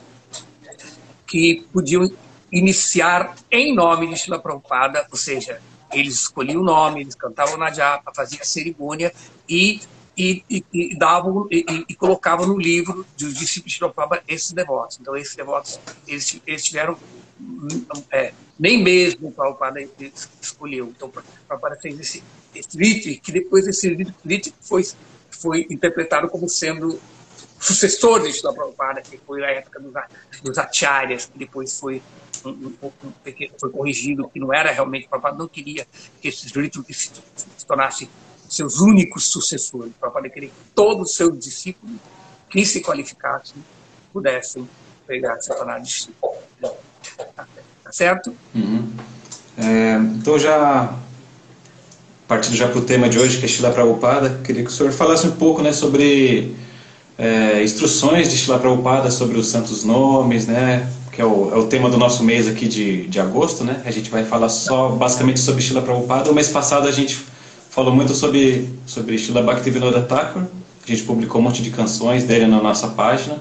que 1.27 1.65
podiam 1.73 2.11
iniciar 2.51 3.37
em 3.51 3.73
nome 3.73 4.09
de 4.09 4.17
Shila 4.17 4.41
Prabhupada, 4.41 5.07
ou 5.11 5.17
seja, 5.17 5.61
eles 5.93 6.15
escolhiam 6.15 6.61
o 6.61 6.65
nome, 6.65 7.03
eles 7.03 7.15
cantavam 7.15 7.57
na 7.57 7.71
japa, 7.71 8.13
faziam 8.15 8.43
a 8.43 8.45
cerimônia 8.45 9.13
e 9.49 9.81
e, 10.17 10.45
e, 10.51 10.65
e 10.73 10.99
davam 10.99 11.47
e, 11.51 11.65
e, 11.89 11.95
colocavam 11.95 12.47
no 12.47 12.59
livro 12.59 13.07
dos 13.17 13.35
discípulos 13.35 13.73
de 13.73 13.79
Prabhupada 13.79 14.23
esses 14.29 14.53
devotos. 14.53 14.99
Então, 15.01 15.17
esses 15.17 15.35
devotos, 15.35 15.81
eles, 16.07 16.41
eles 16.47 16.65
tiveram 16.65 16.99
é, 18.11 18.33
nem 18.59 18.83
mesmo 18.83 19.29
o 19.29 19.33
Prabhupada 19.33 19.81
escolheu. 20.41 20.93
Então, 20.95 21.09
o 21.09 21.13
Prabhupada 21.47 21.77
fez 21.81 21.99
esse, 21.99 22.23
esse 22.55 22.77
rito, 22.77 23.23
que 23.23 23.33
depois 23.33 23.67
esse 23.67 23.89
rito 24.27 24.53
foi, 24.61 24.87
foi 25.31 25.67
interpretado 25.71 26.29
como 26.29 26.49
sendo 26.49 27.01
sucessor 27.59 28.23
de 28.23 28.33
Shila 28.33 28.55
Prabhupada, 28.55 29.03
que 29.03 29.19
foi 29.19 29.45
a 29.45 29.51
época 29.51 29.81
dos, 29.81 29.93
dos 30.43 30.59
acharyas, 30.59 31.27
que 31.27 31.39
depois 31.39 31.79
foi 31.79 32.03
um, 32.45 32.51
um, 32.51 32.93
um, 33.05 33.13
foi 33.59 33.71
corrigido, 33.71 34.29
que 34.29 34.41
não 34.41 34.53
era 34.53 34.71
realmente, 34.73 35.07
o 35.07 35.09
Prabhupada 35.09 35.39
não 35.39 35.49
queria 35.49 35.87
que 36.21 36.29
esses 36.29 36.51
ritos 36.53 36.85
se, 36.89 37.11
se 37.57 37.67
tornassem 37.67 38.09
seus 38.51 38.81
únicos 38.81 39.29
sucessores, 39.29 39.93
para 39.99 40.11
poder 40.11 40.31
que 40.31 40.51
todos 40.75 41.11
os 41.11 41.17
seus 41.17 41.39
discípulos 41.39 41.97
que 42.49 42.65
se 42.67 42.81
qualificassem 42.81 43.63
pudessem 44.13 44.69
pegar 45.07 45.41
se 45.41 45.55
tornar 45.55 45.81
discípulos. 45.81 46.37
Tá, 46.61 47.47
tá 47.85 47.93
certo? 47.93 48.35
Uhum. 48.55 48.93
É, 49.57 49.95
então, 50.17 50.39
já 50.39 50.97
partindo 52.27 52.55
já 52.55 52.69
para 52.69 52.79
o 52.79 52.83
tema 52.83 53.09
de 53.09 53.19
hoje, 53.19 53.39
que 53.39 53.45
é 53.45 53.49
Shila 53.49 53.73
Prabhupada, 53.73 54.41
queria 54.45 54.63
que 54.63 54.71
o 54.71 54.73
senhor 54.73 54.93
falasse 54.93 55.27
um 55.27 55.33
pouco 55.33 55.63
né, 55.63 55.73
sobre 55.73 56.55
é, 57.19 57.61
instruções 57.61 58.31
de 58.31 58.39
Shila 58.39 58.57
Prabhupada 58.57 59.11
sobre 59.11 59.37
os 59.37 59.49
santos 59.49 59.83
nomes, 59.83 60.47
né, 60.47 60.89
que 61.11 61.21
é 61.21 61.25
o, 61.25 61.53
é 61.53 61.57
o 61.57 61.67
tema 61.67 61.91
do 61.91 61.99
nosso 61.99 62.23
mês 62.23 62.47
aqui 62.47 62.69
de, 62.69 63.09
de 63.09 63.19
agosto, 63.19 63.65
né? 63.65 63.83
A 63.85 63.91
gente 63.91 64.09
vai 64.09 64.25
falar 64.25 64.49
só 64.49 64.91
basicamente 64.91 65.41
sobre 65.41 65.61
Shila 65.61 65.83
Prabhupada. 65.83 66.31
O 66.31 66.35
mês 66.35 66.49
passado 66.51 66.87
a 66.87 66.93
gente 66.93 67.19
falou 67.71 67.95
muito 67.95 68.15
sobre, 68.15 68.69
sobre 68.85 69.17
Srila 69.17 69.43
Bhaktivinoda 69.43 70.03
Thakur. 70.03 70.43
A 70.43 70.87
gente 70.87 71.05
publicou 71.05 71.41
um 71.41 71.45
monte 71.45 71.63
de 71.63 71.71
canções 71.71 72.25
dele 72.25 72.47
na 72.47 72.61
nossa 72.61 72.89
página. 72.89 73.39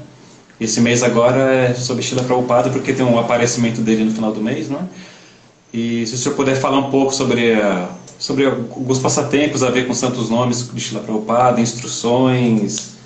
Esse 0.61 0.79
mês 0.79 1.03
agora 1.03 1.39
é 1.39 1.73
sobre 1.73 2.03
Srila 2.03 2.23
Prabhupada, 2.23 2.69
porque 2.69 2.93
tem 2.93 3.05
um 3.05 3.17
aparecimento 3.17 3.81
dele 3.81 4.03
no 4.03 4.11
final 4.11 4.31
do 4.31 4.39
mês, 4.39 4.69
não 4.69 4.79
é? 4.79 4.83
E 5.73 6.05
se 6.05 6.15
o 6.15 6.17
senhor 6.17 6.35
puder 6.35 6.55
falar 6.55 6.79
um 6.79 6.91
pouco 6.91 7.13
sobre, 7.13 7.53
a, 7.53 7.89
sobre 8.17 8.45
alguns 8.45 8.99
passatempos 8.99 9.63
a 9.63 9.69
ver 9.69 9.87
com 9.87 9.93
santos 9.93 10.29
nomes 10.29 10.69
de 10.71 10.79
Srila 10.79 11.01
Prabhupada, 11.01 11.59
instruções. 11.59 12.97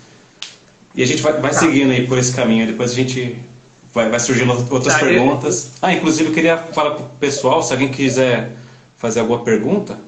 E 0.94 1.02
a 1.02 1.06
gente 1.06 1.22
vai, 1.22 1.32
vai 1.40 1.52
tá. 1.52 1.58
seguindo 1.58 1.90
aí 1.90 2.06
por 2.06 2.18
esse 2.18 2.34
caminho. 2.34 2.66
Depois 2.66 2.90
a 2.90 2.94
gente 2.94 3.36
vai, 3.94 4.10
vai 4.10 4.20
surgindo 4.20 4.52
outras 4.52 4.94
tá, 4.94 5.00
perguntas. 5.00 5.66
Eu... 5.66 5.70
Ah, 5.88 5.94
inclusive 5.94 6.28
eu 6.28 6.34
queria 6.34 6.58
falar 6.58 6.92
para 6.92 7.04
o 7.04 7.08
pessoal, 7.20 7.62
se 7.62 7.72
alguém 7.72 7.88
quiser 7.88 8.52
fazer 8.96 9.20
alguma 9.20 9.40
pergunta, 9.40 9.98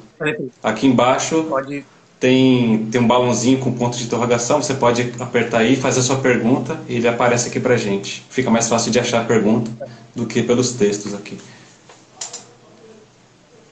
Aqui 0.63 0.87
embaixo 0.87 1.45
pode... 1.45 1.85
tem, 2.19 2.87
tem 2.87 3.01
um 3.01 3.07
balãozinho 3.07 3.59
com 3.59 3.73
ponto 3.73 3.97
de 3.97 4.05
interrogação. 4.05 4.63
Você 4.63 4.75
pode 4.75 5.13
apertar 5.21 5.59
aí, 5.59 5.77
fazer 5.77 6.01
a 6.01 6.03
sua 6.03 6.17
pergunta 6.17 6.81
e 6.89 6.97
ele 6.97 7.09
aparece 7.09 7.49
aqui 7.49 7.61
pra 7.61 7.77
gente. 7.77 8.25
Fica 8.31 8.51
mais 8.51 8.69
fácil 8.69 8.91
de 8.91 8.99
achar 8.99 9.23
a 9.23 9.25
pergunta 9.25 9.71
do 10.15 10.27
que 10.27 10.43
pelos 10.43 10.73
textos 10.73 11.15
aqui. 11.15 11.39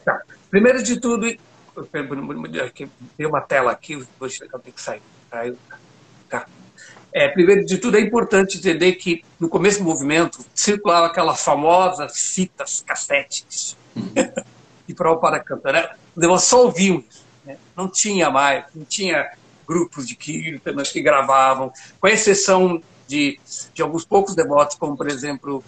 Tá. 0.05 0.21
Primeiro 0.51 0.83
de 0.83 1.01
tudo, 1.01 1.27
tem 3.17 3.27
uma 3.27 3.41
tela 3.41 3.73
aqui, 3.73 3.97
vou 3.97 4.29
tenho 4.29 4.75
que 4.75 4.81
sair. 4.81 5.03
Tá. 6.29 6.47
É, 7.13 7.29
primeiro 7.29 7.65
de 7.65 7.79
tudo, 7.79 7.97
é 7.97 8.01
importante 8.01 8.59
entender 8.59 8.93
que 8.93 9.25
no 9.39 9.49
começo 9.49 9.79
do 9.79 9.85
movimento 9.85 10.45
circulava 10.55 11.07
aquelas 11.07 11.43
famosas 11.43 12.35
fitas 12.35 12.83
cassetes. 12.87 13.77
Hum. 13.97 14.11
e 14.89 14.95
Prabhupada 14.95 15.41
cantando. 15.41 15.79
Né? 15.79 15.89
Nós 16.17 16.45
só 16.45 16.65
ouvíamos, 16.65 17.25
né? 17.45 17.57
não 17.77 17.89
tinha 17.89 18.31
mais, 18.31 18.65
não 18.75 18.85
tinha 18.85 19.33
grupos 19.67 20.07
de 20.07 20.15
kirtanas 20.15 20.91
que 20.93 21.01
gravavam, 21.01 21.73
com 22.01 22.07
exceção 22.07 22.83
de, 23.07 23.39
de 23.73 23.83
alguns 23.83 24.05
poucos 24.05 24.35
devotos, 24.35 24.77
como 24.77 24.97
por 24.97 25.09
exemplo 25.09 25.65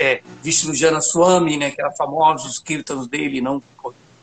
é, 0.00 0.22
Vishnu 0.42 0.74
Jana 0.74 1.00
Swami, 1.00 1.56
né, 1.56 1.70
que 1.70 1.80
era 1.80 1.92
famoso, 1.92 2.48
os 2.48 2.58
kirtans 2.58 3.06
dele, 3.06 3.40
não 3.40 3.62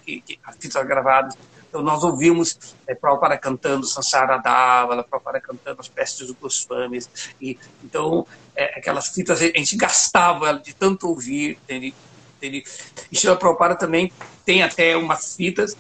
que, 0.03 0.21
que, 0.21 0.39
fitas 0.59 0.85
gravadas. 0.87 1.35
Então 1.69 1.83
nós 1.83 2.03
ouvimos 2.03 2.57
é, 2.87 2.95
Prabhupada 2.95 3.37
cantando 3.37 3.85
Sansara 3.85 4.37
Davala, 4.37 5.03
Prabhupada 5.03 5.41
cantando 5.41 5.81
as 5.81 5.87
pestes 5.87 6.27
dos 6.27 6.35
Goswamis. 6.35 7.09
E, 7.39 7.59
então 7.83 8.25
é, 8.55 8.79
aquelas 8.79 9.09
fitas 9.09 9.41
a 9.41 9.45
gente 9.45 9.75
gastava 9.75 10.53
de 10.53 10.73
tanto 10.73 11.07
ouvir, 11.09 11.59
entende? 11.63 11.93
Ele, 12.41 12.63
Shila 13.11 13.35
Prabhupada 13.35 13.75
também 13.75 14.11
tem 14.45 14.63
até 14.63 14.95
umas 14.95 15.35
fitas 15.35 15.75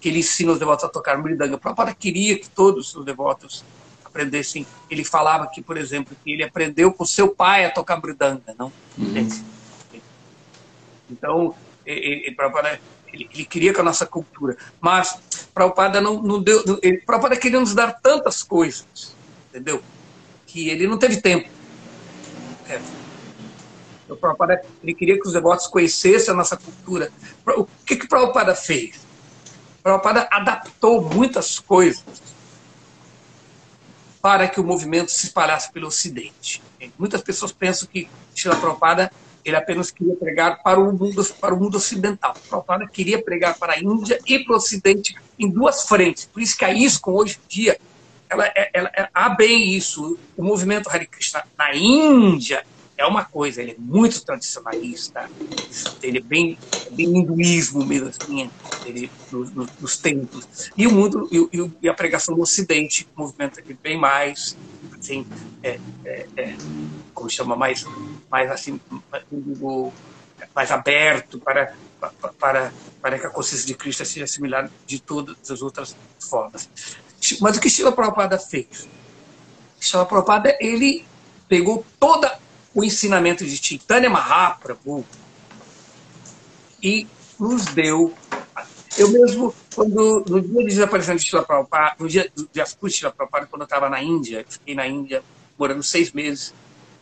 que 0.00 0.08
ele 0.08 0.20
ensina 0.20 0.52
os 0.52 0.58
devotos 0.58 0.84
a 0.84 0.88
tocar 0.88 1.18
Mridanga. 1.18 1.58
Prabhupada 1.58 1.94
queria 1.94 2.38
que 2.38 2.48
todos 2.48 2.94
os 2.94 3.04
devotos 3.04 3.64
aprendessem. 4.04 4.66
Ele 4.90 5.04
falava 5.04 5.46
que, 5.48 5.60
por 5.60 5.76
exemplo, 5.76 6.16
que 6.22 6.32
ele 6.32 6.44
aprendeu 6.44 6.92
com 6.92 7.04
seu 7.04 7.34
pai 7.34 7.64
a 7.64 7.70
tocar 7.70 8.00
Mridanga, 8.00 8.54
não? 8.56 8.72
Uhum. 8.96 9.28
Então, 11.10 11.54
ele, 11.84 12.32
Prabhupada, 12.32 12.80
ele, 13.12 13.28
ele, 13.32 13.44
queria 13.44 13.72
com 13.72 13.80
a 13.80 13.84
nossa 13.84 14.06
cultura. 14.06 14.56
Mas 14.80 15.18
Prabhupada 15.52 16.00
não, 16.00 16.22
não 16.22 16.40
deu. 16.40 16.62
Ele, 16.82 16.98
Prabhupada 16.98 17.36
queria 17.36 17.58
nos 17.58 17.74
dar 17.74 18.00
tantas 18.00 18.42
coisas, 18.42 19.16
entendeu? 19.48 19.82
Que 20.46 20.68
ele 20.68 20.86
não 20.86 20.98
teve 20.98 21.20
tempo. 21.20 21.48
É 22.68 22.78
o 24.08 24.16
Prabhupada 24.16 24.62
ele 24.82 24.94
queria 24.94 25.20
que 25.20 25.26
os 25.26 25.32
devotos 25.32 25.66
conhecessem 25.66 26.32
a 26.32 26.36
nossa 26.36 26.56
cultura. 26.56 27.10
O 27.46 27.66
que, 27.84 27.96
que 27.96 28.06
o 28.06 28.08
Prabhupada 28.08 28.54
fez? 28.54 28.96
O 29.80 29.82
Prabhupada 29.82 30.28
adaptou 30.30 31.02
muitas 31.02 31.58
coisas 31.58 32.02
para 34.20 34.48
que 34.48 34.60
o 34.60 34.64
movimento 34.64 35.10
se 35.10 35.26
espalhasse 35.26 35.70
pelo 35.72 35.86
Ocidente. 35.86 36.62
Muitas 36.98 37.22
pessoas 37.22 37.52
pensam 37.52 37.88
que 37.90 38.08
Srila 38.34 38.56
Prabhupada 38.56 39.10
ele 39.44 39.56
apenas 39.56 39.90
queria 39.90 40.14
pregar 40.16 40.62
para 40.62 40.78
o 40.78 40.92
mundo, 40.92 41.24
para 41.40 41.54
o 41.54 41.58
mundo 41.58 41.76
ocidental. 41.76 42.34
Prabhupada 42.48 42.86
queria 42.86 43.22
pregar 43.22 43.56
para 43.58 43.74
a 43.74 43.78
Índia 43.78 44.20
e 44.26 44.38
para 44.40 44.54
o 44.54 44.56
Ocidente 44.56 45.14
em 45.38 45.48
duas 45.48 45.84
frentes. 45.84 46.26
Por 46.26 46.42
isso 46.42 46.56
que 46.56 46.64
a 46.64 46.72
ISKCON, 46.72 47.12
hoje 47.12 47.38
em 47.44 47.48
dia, 47.48 47.80
ela, 48.28 48.44
ela, 48.74 48.90
ela 48.94 49.10
há 49.14 49.28
bem 49.30 49.74
isso. 49.74 50.18
O 50.36 50.42
movimento 50.42 50.90
Hare 50.90 51.06
Krishna 51.06 51.44
na 51.56 51.74
Índia 51.74 52.64
é 52.98 53.06
uma 53.06 53.24
coisa, 53.24 53.62
ele 53.62 53.70
é 53.70 53.76
muito 53.78 54.24
tradicionalista, 54.24 55.30
ele 56.02 56.18
é 56.18 56.20
bem, 56.20 56.58
bem 56.90 57.16
hinduísmo 57.16 57.86
mesmo, 57.86 58.08
assim, 58.08 58.50
ele, 58.84 59.08
nos, 59.80 59.96
templos. 59.96 60.72
E 60.76 60.84
o 60.84 60.92
mundo, 60.92 61.28
e, 61.30 61.70
e, 61.80 61.88
a 61.88 61.94
pregação 61.94 62.34
no 62.34 62.42
Ocidente, 62.42 63.08
o 63.16 63.20
movimento 63.20 63.60
é 63.60 63.72
bem 63.72 63.96
mais, 63.96 64.56
assim, 64.98 65.24
é, 65.62 65.78
é, 66.04 66.26
é, 66.36 66.56
como 67.14 67.30
chama, 67.30 67.54
mais, 67.54 67.86
mais 68.28 68.50
assim, 68.50 68.80
mais 70.52 70.72
aberto 70.72 71.38
para, 71.38 71.72
para, 72.40 72.72
para 73.00 73.18
que 73.18 73.26
a 73.26 73.30
consciência 73.30 73.64
de 73.64 73.74
Cristo 73.74 74.04
seja 74.04 74.26
similar 74.26 74.68
de 74.84 75.00
todas 75.00 75.36
as 75.48 75.62
outras 75.62 75.96
formas. 76.18 76.68
Mas 77.40 77.56
o 77.56 77.60
que 77.60 77.70
Shila 77.70 77.92
Prabhupada 77.92 78.38
fez? 78.40 78.88
Shila 79.78 80.04
Prabhupada, 80.04 80.56
ele 80.60 81.04
pegou 81.48 81.86
toda 82.00 82.47
o 82.78 82.84
ensinamento 82.84 83.44
de 83.44 83.56
Chaitanya 83.56 84.08
Mahaprabhu 84.08 85.04
e 86.80 87.08
nos 87.36 87.66
deu. 87.66 88.14
Eu 88.96 89.08
mesmo, 89.10 89.52
quando, 89.74 90.24
no 90.28 90.40
dia 90.40 90.60
de 90.60 90.66
desaparecimento 90.66 91.20
de 91.20 91.28
Shila 91.28 91.42
Prabhupada, 91.42 91.96
no 91.98 92.08
dia 92.08 92.30
de 92.36 92.90
Shila 92.90 93.10
Prabhupada, 93.10 93.46
quando 93.46 93.62
eu 93.62 93.64
estava 93.64 93.88
na 93.88 94.00
Índia, 94.00 94.46
fiquei 94.48 94.76
na 94.76 94.86
Índia 94.86 95.24
morando 95.58 95.82
seis 95.82 96.12
meses, 96.12 96.54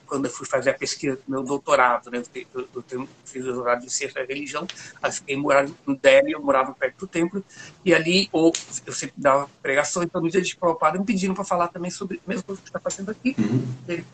quando 0.07 0.27
eu 0.27 0.31
fui 0.31 0.47
fazer 0.47 0.71
a 0.71 0.75
pesquisa 0.75 1.17
do 1.17 1.23
meu 1.27 1.43
doutorado, 1.43 2.11
né? 2.11 2.23
eu, 2.35 2.69
eu, 2.75 2.85
eu 2.91 3.09
fiz 3.25 3.43
o 3.45 3.53
doutorado 3.53 3.85
em 3.85 3.89
ciência 3.89 4.23
da 4.23 4.27
religião, 4.27 4.67
aí 5.03 5.13
fiquei 5.13 5.37
morando 5.37 5.77
no 5.87 5.97
Delhi, 5.97 6.33
eu 6.33 6.43
morava 6.43 6.73
perto 6.73 7.01
do 7.01 7.07
templo, 7.07 7.45
e 7.85 7.95
ali 7.95 8.29
ou, 8.33 8.53
eu 8.87 8.93
sempre 8.93 9.15
dava 9.19 9.49
pregação, 9.61 10.03
então 10.03 10.21
no 10.21 10.31
dia 10.31 10.41
de 10.41 10.57
Prabhupada 10.57 10.99
me 10.99 11.05
pediram 11.05 11.35
para 11.35 11.45
falar 11.45 11.69
também 11.69 11.91
sobre 11.91 12.21
a 12.25 12.29
mesma 12.29 12.45
coisa 12.45 12.63
que 12.63 12.69
está 12.69 12.81
fazendo 12.81 13.11
aqui. 13.11 13.35
Uhum. 13.39 14.05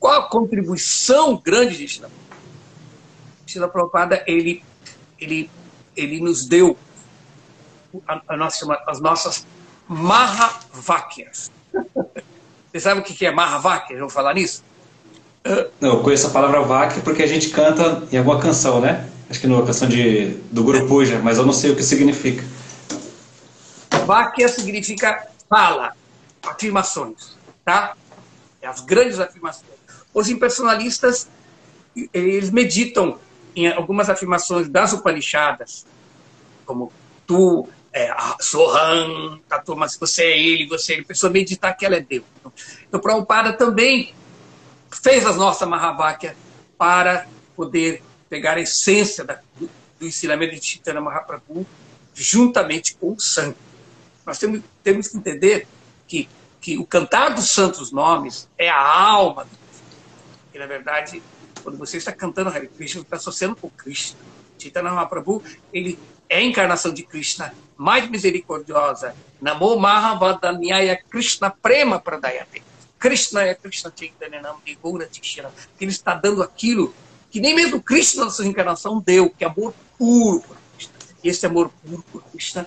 Qual 0.00 0.20
a 0.20 0.28
contribuição 0.28 1.36
grande 1.36 1.76
de 1.76 1.88
Shila? 1.88 2.10
Shila 3.46 3.68
Prabhupada, 3.68 4.24
ele, 4.26 4.64
ele, 5.18 5.50
ele 5.96 6.20
nos 6.20 6.46
deu 6.46 6.76
a, 8.06 8.22
a 8.28 8.36
nossa, 8.36 8.82
as 8.86 9.00
nossas 9.00 9.46
Mahavakyas. 9.88 11.50
Você 12.72 12.80
sabe 12.80 13.02
o 13.02 13.04
que 13.04 13.26
é? 13.26 13.30
Já 13.30 14.00
vou 14.00 14.08
falar 14.08 14.32
nisso? 14.32 14.64
Eu 15.80 16.02
conheço 16.02 16.28
a 16.28 16.30
palavra 16.30 16.60
vaca 16.62 17.00
porque 17.00 17.22
a 17.22 17.26
gente 17.26 17.50
canta 17.50 18.06
em 18.12 18.16
alguma 18.16 18.38
canção, 18.38 18.80
né? 18.80 19.08
Acho 19.28 19.40
que 19.40 19.46
numa 19.46 19.66
canção 19.66 19.88
de, 19.88 20.34
do 20.52 20.62
Guru 20.62 20.86
Puja, 20.86 21.18
mas 21.18 21.38
eu 21.38 21.44
não 21.44 21.52
sei 21.52 21.70
o 21.70 21.76
que 21.76 21.82
significa. 21.82 22.44
Váquia 24.06 24.48
significa 24.48 25.26
fala, 25.48 25.94
afirmações, 26.42 27.36
tá? 27.64 27.96
É 28.60 28.68
as 28.68 28.80
grandes 28.80 29.18
afirmações. 29.18 29.72
Os 30.14 30.28
impersonalistas, 30.28 31.28
eles 32.12 32.50
meditam 32.50 33.18
em 33.56 33.68
algumas 33.68 34.08
afirmações 34.08 34.68
das 34.68 34.92
Upanishadas, 34.92 35.86
como 36.64 36.92
tu, 37.26 37.68
é, 37.92 38.14
Sohan, 38.40 39.40
mas 39.76 39.96
você 39.96 40.22
é 40.24 40.38
ele, 40.38 40.66
você 40.66 40.92
é 40.92 40.94
ele, 40.96 41.04
a 41.04 41.08
pessoa 41.08 41.32
meditar 41.32 41.76
que 41.76 41.84
ela 41.84 41.96
é 41.96 42.00
Deus. 42.00 42.24
Então, 42.86 43.00
Prabhupada 43.00 43.52
também 43.52 44.14
fez 44.92 45.24
a 45.26 45.32
nossa 45.32 45.66
Mahavakya 45.66 46.36
para 46.76 47.26
poder 47.56 48.02
pegar 48.28 48.56
a 48.56 48.60
essência 48.60 49.24
da, 49.24 49.40
do, 49.56 49.68
ensinamento 50.00 50.54
de 50.54 50.64
Chaitanya 50.64 51.00
Mahaprabhu 51.00 51.66
juntamente 52.14 52.94
com 52.96 53.12
o 53.12 53.20
sangue. 53.20 53.56
Nós 54.26 54.38
temos, 54.38 54.60
temos 54.82 55.08
que 55.08 55.16
entender 55.16 55.66
que, 56.08 56.28
que 56.60 56.78
o 56.78 56.84
cantar 56.84 57.34
dos 57.34 57.50
santos 57.50 57.92
nomes 57.92 58.48
é 58.58 58.68
a 58.68 58.80
alma 58.80 59.44
do 59.44 59.62
e, 60.54 60.58
na 60.58 60.66
verdade, 60.66 61.22
quando 61.62 61.78
você 61.78 61.96
está 61.96 62.12
cantando 62.12 62.50
Hare 62.50 62.68
Krishna, 62.68 63.00
você 63.00 63.06
está 63.06 63.16
associando 63.16 63.56
com 63.56 63.70
Krishna. 63.70 64.18
Chaitanya 64.58 64.90
Mahaprabhu, 64.90 65.42
ele 65.72 65.98
é 66.28 66.38
a 66.38 66.42
encarnação 66.42 66.92
de 66.92 67.02
Krishna 67.02 67.54
mais 67.76 68.08
misericordiosa. 68.08 69.14
Namo 69.40 69.76
Mahavadanyaya 69.76 71.00
Krishna 71.10 71.50
Prema 71.50 71.98
Pradayate. 71.98 72.62
Krishna 73.02 73.42
é 73.42 73.52
Krishna 73.52 73.92
Chaitanya 73.98 74.40
Gaura 74.80 75.06
Tishira, 75.06 75.52
que 75.76 75.84
ele 75.84 75.90
está 75.90 76.14
dando 76.14 76.40
aquilo 76.40 76.94
que 77.32 77.40
nem 77.40 77.52
mesmo 77.52 77.82
Krishna 77.82 78.26
na 78.26 78.30
sua 78.30 78.46
encarnação 78.46 79.00
deu, 79.00 79.28
que 79.28 79.42
é 79.42 79.48
amor 79.48 79.74
puro 79.98 80.40
por 80.40 80.56
Krishna. 80.76 80.94
E 81.24 81.28
esse 81.28 81.44
amor 81.44 81.72
puro 81.82 82.04
por 82.12 82.22
Krishna 82.22 82.64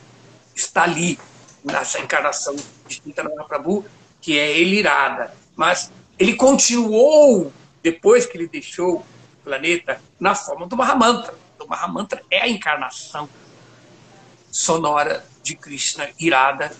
está 0.53 0.83
ali, 0.83 1.17
nessa 1.63 1.99
encarnação 1.99 2.53
de 2.85 2.95
Chaitanya 3.01 3.33
Mahaprabhu, 3.33 3.85
que 4.19 4.37
é 4.37 4.59
ele 4.59 4.75
irada. 4.75 5.33
Mas 5.55 5.89
ele 6.19 6.35
continuou, 6.35 7.53
depois 7.81 8.25
que 8.25 8.37
ele 8.37 8.49
deixou 8.49 8.97
o 8.97 9.05
planeta, 9.41 10.01
na 10.19 10.35
forma 10.35 10.67
do 10.67 10.75
Mahamantra. 10.75 11.33
O 11.61 11.65
Mahamantra 11.65 12.21
é 12.29 12.41
a 12.41 12.49
encarnação 12.49 13.29
sonora 14.51 15.25
de 15.41 15.55
Krishna 15.55 16.09
irada 16.19 16.75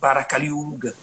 para 0.00 0.24
Kali 0.24 0.48
Yuga. 0.48 0.96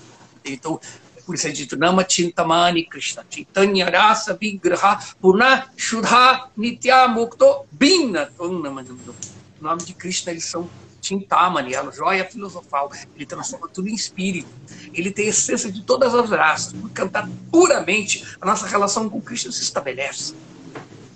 Então, 0.43 0.79
por 1.25 1.35
isso 1.35 1.47
é 1.47 1.51
dito 1.51 1.77
Nama 1.77 2.05
Chintamani 2.07 2.85
Krishna 2.85 3.25
Chaitanya 3.29 3.89
Rasa 3.89 4.33
Vigraha 4.33 4.99
Puna 5.19 5.69
Shudha 5.75 6.49
Nitya 6.55 7.07
Mukto 7.07 7.65
Bina 7.71 8.29
O 8.37 8.47
nome 8.47 9.83
de 9.83 9.93
Krishna 9.93 10.31
eles 10.31 10.45
são 10.45 10.69
Chintamani, 11.05 11.75
a 11.75 11.91
joia 11.91 12.25
filosofal. 12.25 12.91
Ele 13.15 13.25
transforma 13.25 13.67
tudo 13.67 13.87
em 13.87 13.93
espírito. 13.93 14.49
Ele 14.91 15.11
tem 15.11 15.27
a 15.27 15.29
essência 15.29 15.71
de 15.71 15.83
todas 15.83 16.15
as 16.15 16.31
raças. 16.31 16.73
Por 16.73 16.89
cantar 16.89 17.29
puramente, 17.51 18.25
a 18.41 18.45
nossa 18.45 18.65
relação 18.65 19.07
com 19.07 19.21
Krishna 19.21 19.51
se 19.51 19.61
estabelece, 19.61 20.33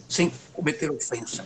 sem 0.07 0.31
cometer 0.53 0.91
ofensa. 0.91 1.43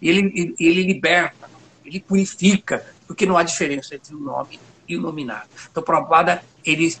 Ele, 0.00 0.32
ele, 0.34 0.54
ele 0.58 0.82
liberta, 0.84 1.50
ele 1.84 2.00
purifica, 2.00 2.84
porque 3.06 3.26
não 3.26 3.36
há 3.36 3.42
diferença 3.42 3.94
entre 3.94 4.14
o 4.14 4.18
nome 4.18 4.58
e 4.88 4.96
o 4.96 5.00
nominado. 5.00 5.48
Então, 5.70 5.82
Prabhupada, 5.82 6.42
ele 6.64 6.96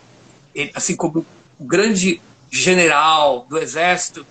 ele, 0.54 0.70
assim 0.74 0.96
como 0.96 1.26
o 1.58 1.64
grande 1.64 2.20
general 2.50 3.46
do 3.48 3.58
exército 3.58 4.26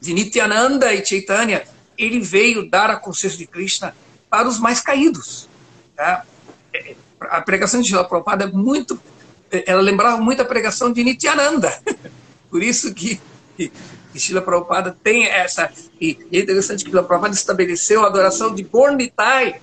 de 0.00 0.14
Nityananda 0.14 0.92
e 0.94 1.04
Chaitanya, 1.04 1.64
ele 1.98 2.20
veio 2.20 2.68
dar 2.68 2.90
a 2.90 2.96
consciência 2.96 3.38
de 3.38 3.46
Krishna 3.46 3.94
para 4.30 4.48
os 4.48 4.58
mais 4.58 4.80
caídos. 4.80 5.48
Tá? 5.96 6.24
A 7.20 7.40
pregação 7.40 7.80
de 7.80 7.88
Shila 7.88 8.04
Prabhupada 8.04 8.44
é 8.44 8.46
muito, 8.46 9.00
ela 9.50 9.80
lembrava 9.80 10.18
muito 10.18 10.42
a 10.42 10.44
pregação 10.44 10.92
de 10.92 11.02
Nityananda. 11.02 11.72
Por 12.50 12.62
isso 12.62 12.94
que, 12.94 13.20
Shila 14.14 14.40
Prabhupada 14.40 14.96
tem 15.02 15.26
essa. 15.26 15.70
E, 16.00 16.18
é 16.32 16.38
interessante 16.38 16.84
que 16.84 16.90
Shila 16.90 17.02
Prabhupada 17.02 17.34
estabeleceu 17.34 18.04
a 18.04 18.06
adoração 18.06 18.54
de 18.54 18.62
Gornitai 18.62 19.60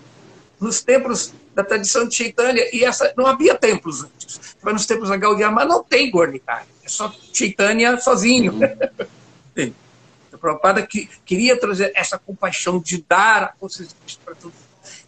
nos 0.59 0.81
templos 0.81 1.33
da 1.53 1.63
tradição 1.63 2.07
de 2.07 2.15
Chaitanya, 2.15 2.63
e 2.73 2.83
essa 2.83 3.13
não 3.15 3.27
havia 3.27 3.55
templos 3.55 4.03
antes. 4.03 4.55
Vai 4.61 4.73
nos 4.73 4.85
templos 4.85 5.09
da 5.09 5.17
Gaudiya, 5.17 5.51
mas 5.51 5.67
não 5.67 5.83
tem 5.83 6.09
Gornikai, 6.09 6.63
é 6.83 6.89
só 6.89 7.13
Chaitanya 7.31 7.99
sozinho. 7.99 8.53
Uhum. 8.53 9.73
a 10.33 10.37
Prabhupada 10.37 10.85
que, 10.85 11.09
queria 11.25 11.59
trazer 11.59 11.91
essa 11.95 12.17
compaixão 12.17 12.79
de 12.79 13.05
dar 13.07 13.43
a 13.43 13.47
consciência 13.59 13.95
para 14.25 14.35
todos. 14.35 14.57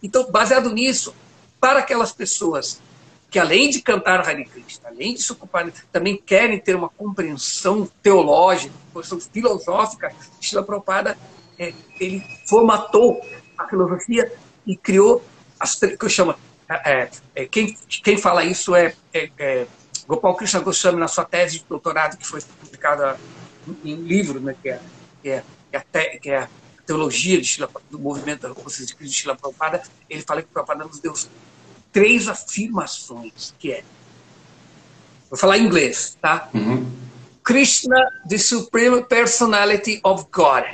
Então, 0.02 0.30
baseado 0.30 0.72
nisso, 0.72 1.14
para 1.60 1.80
aquelas 1.80 2.12
pessoas 2.12 2.80
que 3.28 3.38
além 3.38 3.68
de 3.68 3.82
cantar 3.82 4.20
Hare 4.20 4.44
Krishna, 4.44 4.88
além 4.88 5.14
de 5.14 5.22
se 5.22 5.32
ocupar, 5.32 5.70
também 5.90 6.16
querem 6.16 6.58
ter 6.58 6.76
uma 6.76 6.88
compreensão 6.88 7.90
teológica, 8.02 8.72
compreensão 8.86 9.20
filosófica, 9.20 10.14
Shila 10.40 10.62
Prabhupada, 10.62 11.18
é, 11.58 11.74
ele 11.98 12.22
formatou 12.46 13.20
a 13.58 13.66
filosofia 13.66 14.32
e 14.66 14.76
criou 14.76 15.22
as 15.58 15.74
que 15.74 15.96
eu 16.00 16.08
chamo, 16.08 16.34
é, 16.68 17.08
é, 17.34 17.46
quem, 17.46 17.76
quem 18.02 18.18
fala 18.18 18.44
isso 18.44 18.74
é, 18.74 18.94
é, 19.12 19.30
é, 19.38 19.66
Gopal 20.06 20.34
Krishna 20.36 20.60
Goswami 20.60 20.98
na 20.98 21.08
sua 21.08 21.24
tese 21.24 21.58
de 21.58 21.64
doutorado 21.68 22.16
que 22.16 22.26
foi 22.26 22.40
publicada 22.60 23.18
em, 23.84 23.92
em 23.92 23.96
livro, 23.96 24.40
né, 24.40 24.54
que 24.60 24.68
é, 24.68 24.80
que 25.22 25.28
é, 25.30 25.44
que 25.70 25.76
é, 25.76 25.78
a, 25.78 25.82
te, 25.82 26.18
que 26.18 26.30
é 26.30 26.38
a 26.38 26.48
teologia 26.86 27.42
Shila, 27.42 27.68
do 27.90 27.98
movimento 27.98 28.48
da 28.48 28.54
consciência 28.54 28.86
de 28.86 28.94
Cristo 28.94 29.12
de 29.12 29.18
Shila 29.18 29.36
Prabhupada, 29.36 29.82
ele 30.08 30.22
fala 30.22 30.42
que 30.42 30.48
Prabhupada 30.48 30.84
nos 30.84 31.00
deu 31.00 31.14
três 31.92 32.28
afirmações, 32.28 33.54
que 33.58 33.72
é, 33.72 33.84
vou 35.30 35.38
falar 35.38 35.58
em 35.58 35.64
inglês, 35.64 36.16
tá? 36.20 36.48
Uhum. 36.54 36.86
Krishna, 37.42 38.10
the 38.28 38.38
Supreme 38.38 39.04
Personality 39.04 40.00
of 40.02 40.26
God. 40.32 40.64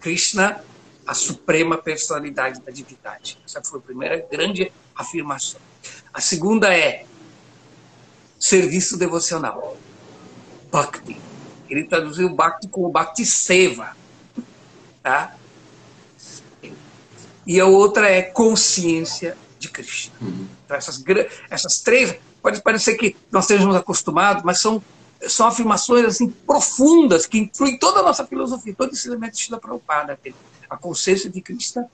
Krishna 0.00 0.64
a 1.06 1.14
suprema 1.14 1.78
personalidade 1.78 2.60
da 2.60 2.72
divindade. 2.72 3.38
Essa 3.44 3.62
foi 3.62 3.78
a 3.78 3.82
primeira 3.82 4.26
grande 4.30 4.72
afirmação. 4.94 5.60
A 6.12 6.20
segunda 6.20 6.74
é 6.74 7.06
serviço 8.38 8.96
devocional. 8.96 9.76
Bhakti. 10.70 11.16
Ele 11.68 11.84
traduziu 11.84 12.28
Bhakti 12.34 12.68
como 12.68 12.90
Bhakti 12.90 13.24
Seva. 13.24 13.96
tá? 15.02 15.36
E 17.46 17.60
a 17.60 17.66
outra 17.66 18.10
é 18.10 18.22
consciência 18.22 19.36
de 19.58 19.68
Krishna. 19.68 20.14
Uhum. 20.20 20.48
Então, 20.64 20.76
essas, 20.76 21.02
essas 21.48 21.80
três, 21.80 22.16
pode 22.42 22.60
parecer 22.60 22.96
que 22.96 23.16
nós 23.30 23.44
estejamos 23.44 23.76
acostumados, 23.76 24.42
mas 24.42 24.60
são, 24.60 24.82
são 25.22 25.46
afirmações 25.46 26.04
assim, 26.04 26.28
profundas 26.28 27.26
que 27.26 27.38
incluem 27.38 27.78
toda 27.78 28.00
a 28.00 28.02
nossa 28.02 28.26
filosofia, 28.26 28.74
todo 28.74 28.92
esse 28.92 29.08
elemento 29.08 29.36
de 29.36 29.48
Prabhupada. 29.48 30.18
A 30.68 30.76
consciência 30.76 31.30
de 31.30 31.40
Krishna 31.40 31.88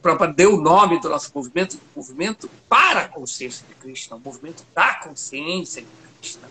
Prabhupada 0.00 0.32
deu 0.32 0.54
o 0.54 0.60
nome 0.60 1.00
do 1.00 1.08
nosso 1.08 1.30
movimento, 1.34 1.78
movimento 1.94 2.50
para 2.68 3.02
a 3.02 3.08
consciência 3.08 3.64
de 3.68 3.74
Krishna, 3.74 4.16
o 4.16 4.20
movimento 4.20 4.64
da 4.74 4.94
consciência 4.94 5.82
de 5.82 5.88
Krishna. 6.20 6.48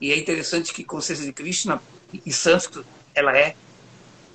E 0.00 0.12
é 0.12 0.18
interessante 0.18 0.72
que 0.72 0.84
consciência 0.84 1.24
de 1.24 1.32
Krishna, 1.32 1.80
em 2.12 2.30
sânscrito, 2.30 2.86
ela 3.14 3.36
é 3.36 3.56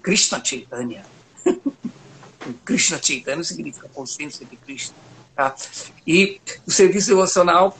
Krishna 0.01 0.43
Chaitanya. 0.43 1.05
Krishna 2.65 2.99
Chaitanya 3.01 3.43
significa 3.43 3.87
consciência 3.89 4.45
de 4.45 4.57
Krishna. 4.57 4.95
Tá? 5.35 5.55
E 6.05 6.41
o 6.65 6.71
serviço 6.71 7.09
devocional, 7.09 7.77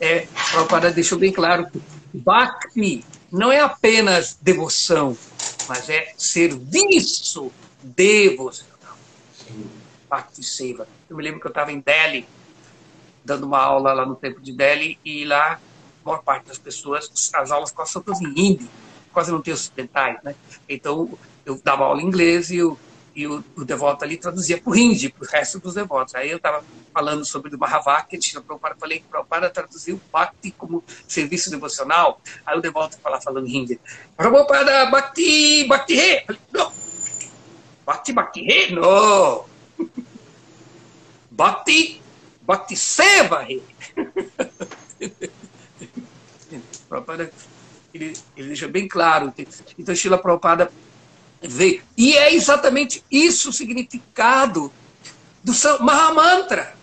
é, 0.00 0.26
Prabhupada 0.50 0.90
deixou 0.90 1.18
bem 1.18 1.32
claro 1.32 1.70
que 1.70 1.80
Bhakti 2.12 3.04
não 3.30 3.50
é 3.50 3.60
apenas 3.60 4.38
devoção, 4.40 5.16
mas 5.68 5.88
é 5.88 6.12
serviço 6.16 7.52
devocional. 7.82 8.76
Bhakti 10.08 10.42
Seva. 10.42 10.88
Eu 11.08 11.16
me 11.16 11.22
lembro 11.22 11.40
que 11.40 11.46
eu 11.46 11.50
estava 11.50 11.72
em 11.72 11.80
Delhi, 11.80 12.26
dando 13.24 13.44
uma 13.44 13.58
aula 13.58 13.92
lá 13.92 14.06
no 14.06 14.14
templo 14.14 14.42
de 14.42 14.52
Delhi, 14.52 14.98
e 15.04 15.24
lá 15.24 15.54
a 15.54 15.60
maior 16.04 16.22
parte 16.22 16.46
das 16.46 16.58
pessoas, 16.58 17.10
as 17.34 17.50
aulas 17.50 17.72
quase 17.72 17.92
são 17.92 18.02
todas 18.02 18.20
em 18.20 18.28
hindi, 18.28 18.68
quase 19.12 19.32
não 19.32 19.42
tem 19.42 19.52
ocidentais, 19.52 20.22
né? 20.22 20.34
Então, 20.68 21.18
eu 21.44 21.60
dava 21.62 21.84
aula 21.84 22.00
em 22.00 22.06
inglês 22.06 22.50
e, 22.50 22.58
eu, 22.58 22.78
e 23.16 23.26
o, 23.26 23.42
o, 23.56 23.64
devoto 23.64 24.04
ali 24.04 24.18
traduzia 24.18 24.60
para 24.60 24.70
o 24.70 24.76
hindi, 24.76 25.08
para 25.08 25.24
o 25.24 25.26
resto 25.26 25.58
dos 25.58 25.72
devotos. 25.72 26.14
Aí 26.14 26.30
eu 26.30 26.36
estava 26.36 26.62
falando 26.92 27.24
sobre 27.24 27.56
o 27.56 27.58
Mahavakya, 27.58 28.18
tinha 28.18 28.42
Prabhupada, 28.42 28.76
falei 28.78 28.98
que 28.98 29.06
Prabhupada 29.06 29.48
traduziu 29.48 29.98
Bhakti 30.12 30.50
como 30.50 30.84
serviço 31.08 31.50
devocional. 31.50 32.20
Aí 32.44 32.58
o 32.58 32.60
devoto 32.60 32.98
falava 32.98 33.22
falando 33.22 33.48
hindi, 33.48 33.80
Prabhupada 34.14 34.90
Bhakti, 34.90 35.64
Bhakti. 35.64 36.24
Falei, 36.26 36.40
não, 36.52 36.70
Bhakti 37.86 38.12
Bhakti 38.12 38.40
He, 38.46 38.70
não. 38.72 39.46
Bhakti, 41.32 42.02
Bhakti 42.42 42.76
Seva 42.76 43.46
He. 43.50 43.62
Prabhupada, 46.86 47.32
ele, 47.94 48.12
ele 48.36 48.48
deixa 48.48 48.68
bem 48.68 48.86
claro. 48.86 49.32
Então, 49.78 49.94
Shila 49.94 50.18
Prabhupada 50.18 50.70
veio. 51.46 51.82
E 51.96 52.16
é 52.16 52.34
exatamente 52.34 53.04
isso 53.10 53.50
o 53.50 53.52
significado 53.52 54.72
do 55.42 55.52
Mahamantra. 55.80 56.74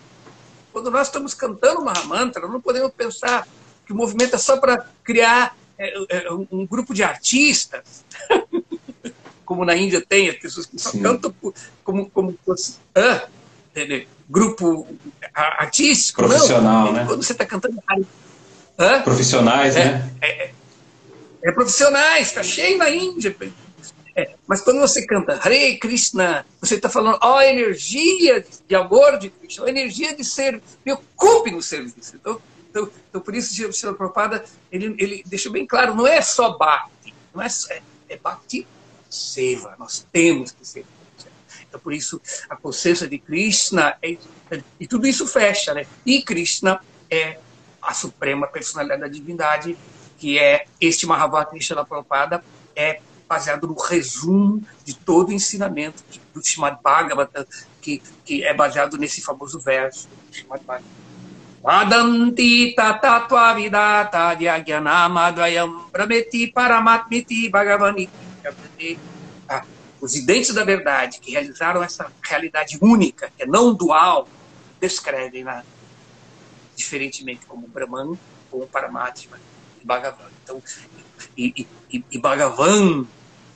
Quando 0.72 0.90
nós 0.90 1.08
estamos 1.08 1.34
cantando 1.34 1.84
Mahamantra, 1.84 2.48
não 2.48 2.60
podemos 2.60 2.92
pensar 2.92 3.46
que 3.86 3.92
o 3.92 3.96
movimento 3.96 4.34
é 4.34 4.38
só 4.38 4.56
para 4.56 4.86
criar 5.02 5.56
é, 5.78 6.26
é, 6.26 6.32
um 6.32 6.66
grupo 6.66 6.94
de 6.94 7.02
artistas. 7.02 8.04
como 9.44 9.64
na 9.64 9.76
Índia 9.76 10.00
tem, 10.00 10.28
as 10.28 10.36
pessoas 10.36 10.66
que 10.66 10.78
só 10.78 10.90
Sim. 10.90 11.02
cantam 11.02 11.34
como, 11.84 12.10
como 12.10 12.38
ah, 12.94 13.28
grupo 14.28 14.86
artístico. 15.34 16.22
Profissional, 16.22 16.86
não. 16.86 16.92
né? 16.92 17.04
Quando 17.06 17.22
você 17.22 17.32
está 17.32 17.44
cantando. 17.44 17.82
Hã? 18.78 19.02
Profissionais, 19.02 19.76
é, 19.76 19.84
né? 19.84 20.10
É, 20.20 20.44
é, 20.44 20.52
é 21.44 21.52
profissionais, 21.52 22.28
está 22.28 22.42
cheio 22.42 22.78
na 22.78 22.90
Índia. 22.90 23.36
É, 24.16 24.34
mas 24.46 24.60
quando 24.60 24.80
você 24.80 25.04
canta 25.04 25.40
Hare 25.42 25.76
Krishna, 25.78 26.46
você 26.60 26.76
está 26.76 26.88
falando, 26.88 27.18
ó, 27.20 27.36
oh, 27.36 27.40
energia 27.40 28.46
de 28.68 28.74
amor 28.74 29.18
de 29.18 29.28
Krishna, 29.28 29.68
energia 29.68 30.14
de 30.14 30.24
ser, 30.24 30.62
me 30.86 30.92
ocupe 30.92 31.50
no 31.50 31.60
serviço. 31.60 32.14
Então, 32.14 32.40
então, 32.70 32.90
então 33.08 33.20
por 33.20 33.34
isso, 33.34 33.50
o 33.66 33.72
Srila 33.72 33.94
Prabhupada, 33.94 34.44
ele, 34.70 34.94
ele 34.98 35.22
deixou 35.26 35.50
bem 35.50 35.66
claro, 35.66 35.94
não 35.94 36.06
é 36.06 36.22
só 36.22 36.56
Bhakti, 36.56 37.12
não 37.34 37.42
é, 37.42 37.48
é, 37.70 37.82
é 38.10 38.16
Bhakti 38.16 38.66
Seva, 39.10 39.74
nós 39.78 40.06
temos 40.12 40.52
que 40.52 40.66
ser. 40.66 40.86
Então, 41.68 41.80
por 41.80 41.92
isso, 41.92 42.20
a 42.48 42.56
consciência 42.56 43.08
de 43.08 43.18
Krishna, 43.18 43.96
é, 44.00 44.12
é, 44.50 44.62
e 44.78 44.86
tudo 44.86 45.08
isso 45.08 45.26
fecha, 45.26 45.74
né? 45.74 45.86
E 46.06 46.22
Krishna 46.22 46.80
é 47.10 47.38
a 47.82 47.92
suprema 47.92 48.46
personalidade 48.46 49.00
da 49.00 49.08
divindade, 49.08 49.76
que 50.18 50.38
é 50.38 50.66
este 50.80 51.04
Mahavata 51.04 51.50
Krishna 51.50 51.84
Prabhupada, 51.84 52.44
é 52.76 53.00
baseado 53.28 53.66
no 53.66 53.74
resumo 53.74 54.62
de 54.84 54.94
todo 54.94 55.30
o 55.30 55.32
ensinamento 55.32 56.02
do 56.32 56.40
Srimad 56.40 56.78
Bhagavatam, 56.82 57.46
que, 57.80 58.02
que 58.24 58.44
é 58.44 58.52
baseado 58.52 58.96
nesse 58.96 59.22
famoso 59.22 59.60
verso 59.60 60.08
do 60.08 60.34
Srimad 60.34 60.60
dhyagyanam 64.36 65.88
prameti 65.90 66.46
paramatmiti 66.48 67.50
ah, 69.48 69.64
os 69.98 70.12
videntes 70.12 70.52
da 70.52 70.62
verdade, 70.62 71.18
que 71.20 71.30
realizaram 71.30 71.82
essa 71.82 72.12
realidade 72.22 72.78
única, 72.82 73.32
que 73.34 73.44
é 73.44 73.46
não 73.46 73.72
dual, 73.72 74.28
descrevem 74.78 75.42
na, 75.42 75.64
diferentemente 76.76 77.46
como 77.46 77.66
Brahman 77.66 78.18
ou 78.52 78.66
Paramatma 78.66 79.38
e 79.82 79.86
Bhagavan. 79.86 80.28
Então, 80.42 80.62
e, 81.36 81.66
e, 81.92 82.04
e 82.10 82.18
Bhagavan 82.18 83.06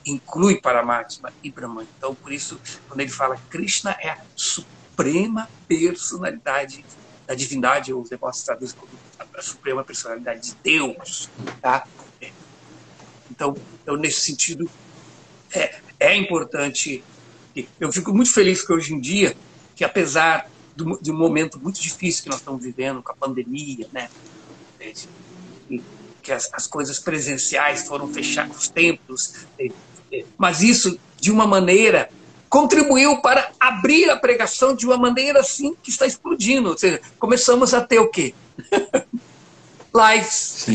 inclui 0.05 0.59
Paramatma 0.59 1.31
e 1.43 1.51
Brahman. 1.51 1.87
Então, 1.97 2.15
por 2.15 2.31
isso, 2.31 2.59
quando 2.87 3.01
ele 3.01 3.09
fala 3.09 3.37
Krishna 3.49 3.95
é 3.99 4.09
a 4.09 4.21
suprema 4.35 5.49
personalidade 5.67 6.83
da 7.27 7.35
divindade, 7.35 7.93
ou 7.93 8.01
os 8.01 8.09
devotos 8.09 8.41
traduzem 8.41 8.77
como 8.77 8.91
a 9.37 9.41
suprema 9.41 9.83
personalidade 9.83 10.49
de 10.49 10.55
Deus. 10.63 11.29
Tá? 11.61 11.85
Então, 13.29 13.55
então, 13.81 13.95
nesse 13.95 14.21
sentido, 14.21 14.69
é, 15.53 15.79
é 15.99 16.15
importante. 16.15 17.03
Eu 17.79 17.91
fico 17.91 18.13
muito 18.13 18.31
feliz 18.31 18.65
que 18.65 18.71
hoje 18.73 18.93
em 18.93 18.99
dia, 18.99 19.35
que 19.75 19.83
apesar 19.83 20.49
do, 20.75 20.99
de 21.01 21.11
um 21.11 21.17
momento 21.17 21.59
muito 21.59 21.79
difícil 21.79 22.23
que 22.23 22.29
nós 22.29 22.39
estamos 22.39 22.63
vivendo 22.63 23.01
com 23.01 23.11
a 23.11 23.15
pandemia, 23.15 23.87
né, 23.91 24.09
e, 25.69 25.81
que 26.29 26.33
as, 26.33 26.47
as 26.53 26.67
coisas 26.67 26.99
presenciais 26.99 27.87
foram 27.87 28.07
fechadas, 28.07 28.55
os 28.55 28.67
templos, 28.67 29.33
mas 30.37 30.61
isso 30.61 30.99
de 31.19 31.31
uma 31.31 31.47
maneira 31.47 32.07
contribuiu 32.47 33.19
para 33.19 33.51
abrir 33.59 34.11
a 34.11 34.15
pregação 34.15 34.75
de 34.75 34.85
uma 34.85 34.95
maneira 34.95 35.39
assim 35.39 35.75
que 35.81 35.89
está 35.89 36.05
explodindo. 36.05 36.69
Ou 36.69 36.77
seja, 36.77 37.01
começamos 37.17 37.73
a 37.73 37.81
ter 37.81 37.97
o 37.97 38.09
quê? 38.09 38.35
Lives, 39.93 40.67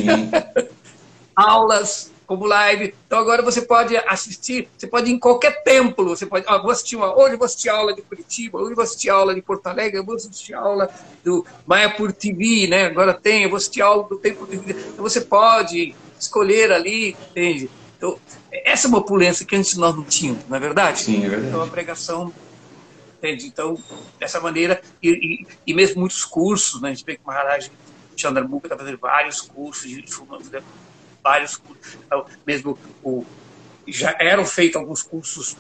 aulas, 1.37 2.11
como 2.27 2.47
live. 2.47 2.95
Então 3.07 3.19
agora 3.19 3.43
você 3.43 3.63
pode 3.63 3.97
assistir, 3.97 4.69
você 4.77 4.87
pode 4.87 5.11
ir 5.11 5.15
em 5.15 5.19
qualquer 5.19 5.63
templo, 5.63 6.09
você 6.09 6.27
pode, 6.27 6.45
ó, 6.49 6.61
vou 6.61 6.71
assistir 6.71 6.97
uma, 6.97 7.17
hoje 7.17 7.37
vou 7.37 7.45
assistir 7.45 7.69
aula 7.69 7.95
de 7.95 8.03
Curitiba, 8.03 8.59
hoje 8.59 8.75
vou 8.75 8.85
assistir 8.85 9.11
aula 9.11 9.35
de 9.35 9.43
Porto 9.43 9.67
Alegre, 9.67 9.99
eu 9.99 10.05
vou 10.05 10.15
assistir 10.15 10.55
aula 10.55 10.89
do 11.23 11.45
Mayapur 11.67 12.13
TV, 12.13 12.67
né? 12.67 12.87
Agora 12.87 13.15
tem, 13.15 13.45
eu 13.45 13.51
vou 13.51 13.57
assistir 13.57 13.83
aula 13.83 14.09
do 14.09 14.17
Templo 14.17 14.47
de 14.47 14.57
Então 14.57 15.03
você 15.03 15.21
pode 15.21 15.95
escolher 16.19 16.73
ali, 16.73 17.17
entende? 17.31 17.71
Então, 17.97 18.19
essa 18.51 18.87
é 18.87 18.89
uma 18.89 18.99
opulência 18.99 19.47
que 19.47 19.57
antes 19.57 19.77
nós 19.77 19.95
não 19.95 20.05
tínhamos, 20.05 20.45
não 20.49 20.57
é 20.57 20.61
verdade? 20.61 21.01
Sim, 21.01 21.25
é 21.25 21.29
verdade. 21.29 21.49
Então 21.49 21.63
a 21.63 21.67
pregação 21.67 22.33
entende? 23.25 23.47
Então, 23.47 23.79
dessa 24.19 24.39
maneira, 24.39 24.83
e, 25.03 25.09
e, 25.09 25.47
e 25.67 25.75
mesmo 25.75 26.01
muitos 26.01 26.27
cursos, 26.27 26.81
né? 26.83 26.91
a 26.91 26.93
gente 26.93 27.07
vê 27.07 27.15
que 27.17 27.23
o 27.25 27.27
Maharaj 27.27 27.71
Chandramukha 28.17 28.67
está 28.67 28.77
fazendo 28.77 28.99
vários 28.99 29.41
cursos 29.41 29.89
de, 29.89 30.03
de 30.03 30.15
vários 31.25 31.57
cursos, 31.57 31.99
então, 32.07 32.27
mesmo 32.47 32.79
o, 33.03 33.25
já 33.89 34.15
eram 34.21 34.45
feitos 34.45 34.77
alguns 34.77 35.03
cursos 35.03 35.57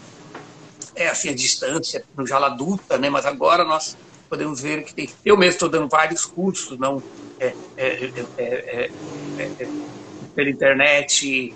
é, 0.94 1.08
assim, 1.08 1.30
à 1.30 1.34
distância, 1.34 2.04
no 2.14 2.34
Adulta, 2.36 2.98
né? 2.98 3.08
mas 3.08 3.24
agora 3.26 3.64
nós 3.64 3.96
podemos 4.28 4.60
ver 4.60 4.84
que 4.84 4.94
tem. 4.94 5.10
Eu 5.24 5.36
mesmo 5.36 5.54
estou 5.54 5.68
dando 5.68 5.88
vários 5.88 6.24
cursos, 6.26 6.78
não 6.78 7.02
é, 7.40 7.54
é, 7.76 8.12
é, 8.38 8.90
pela 10.34 10.50
internet, 10.50 11.54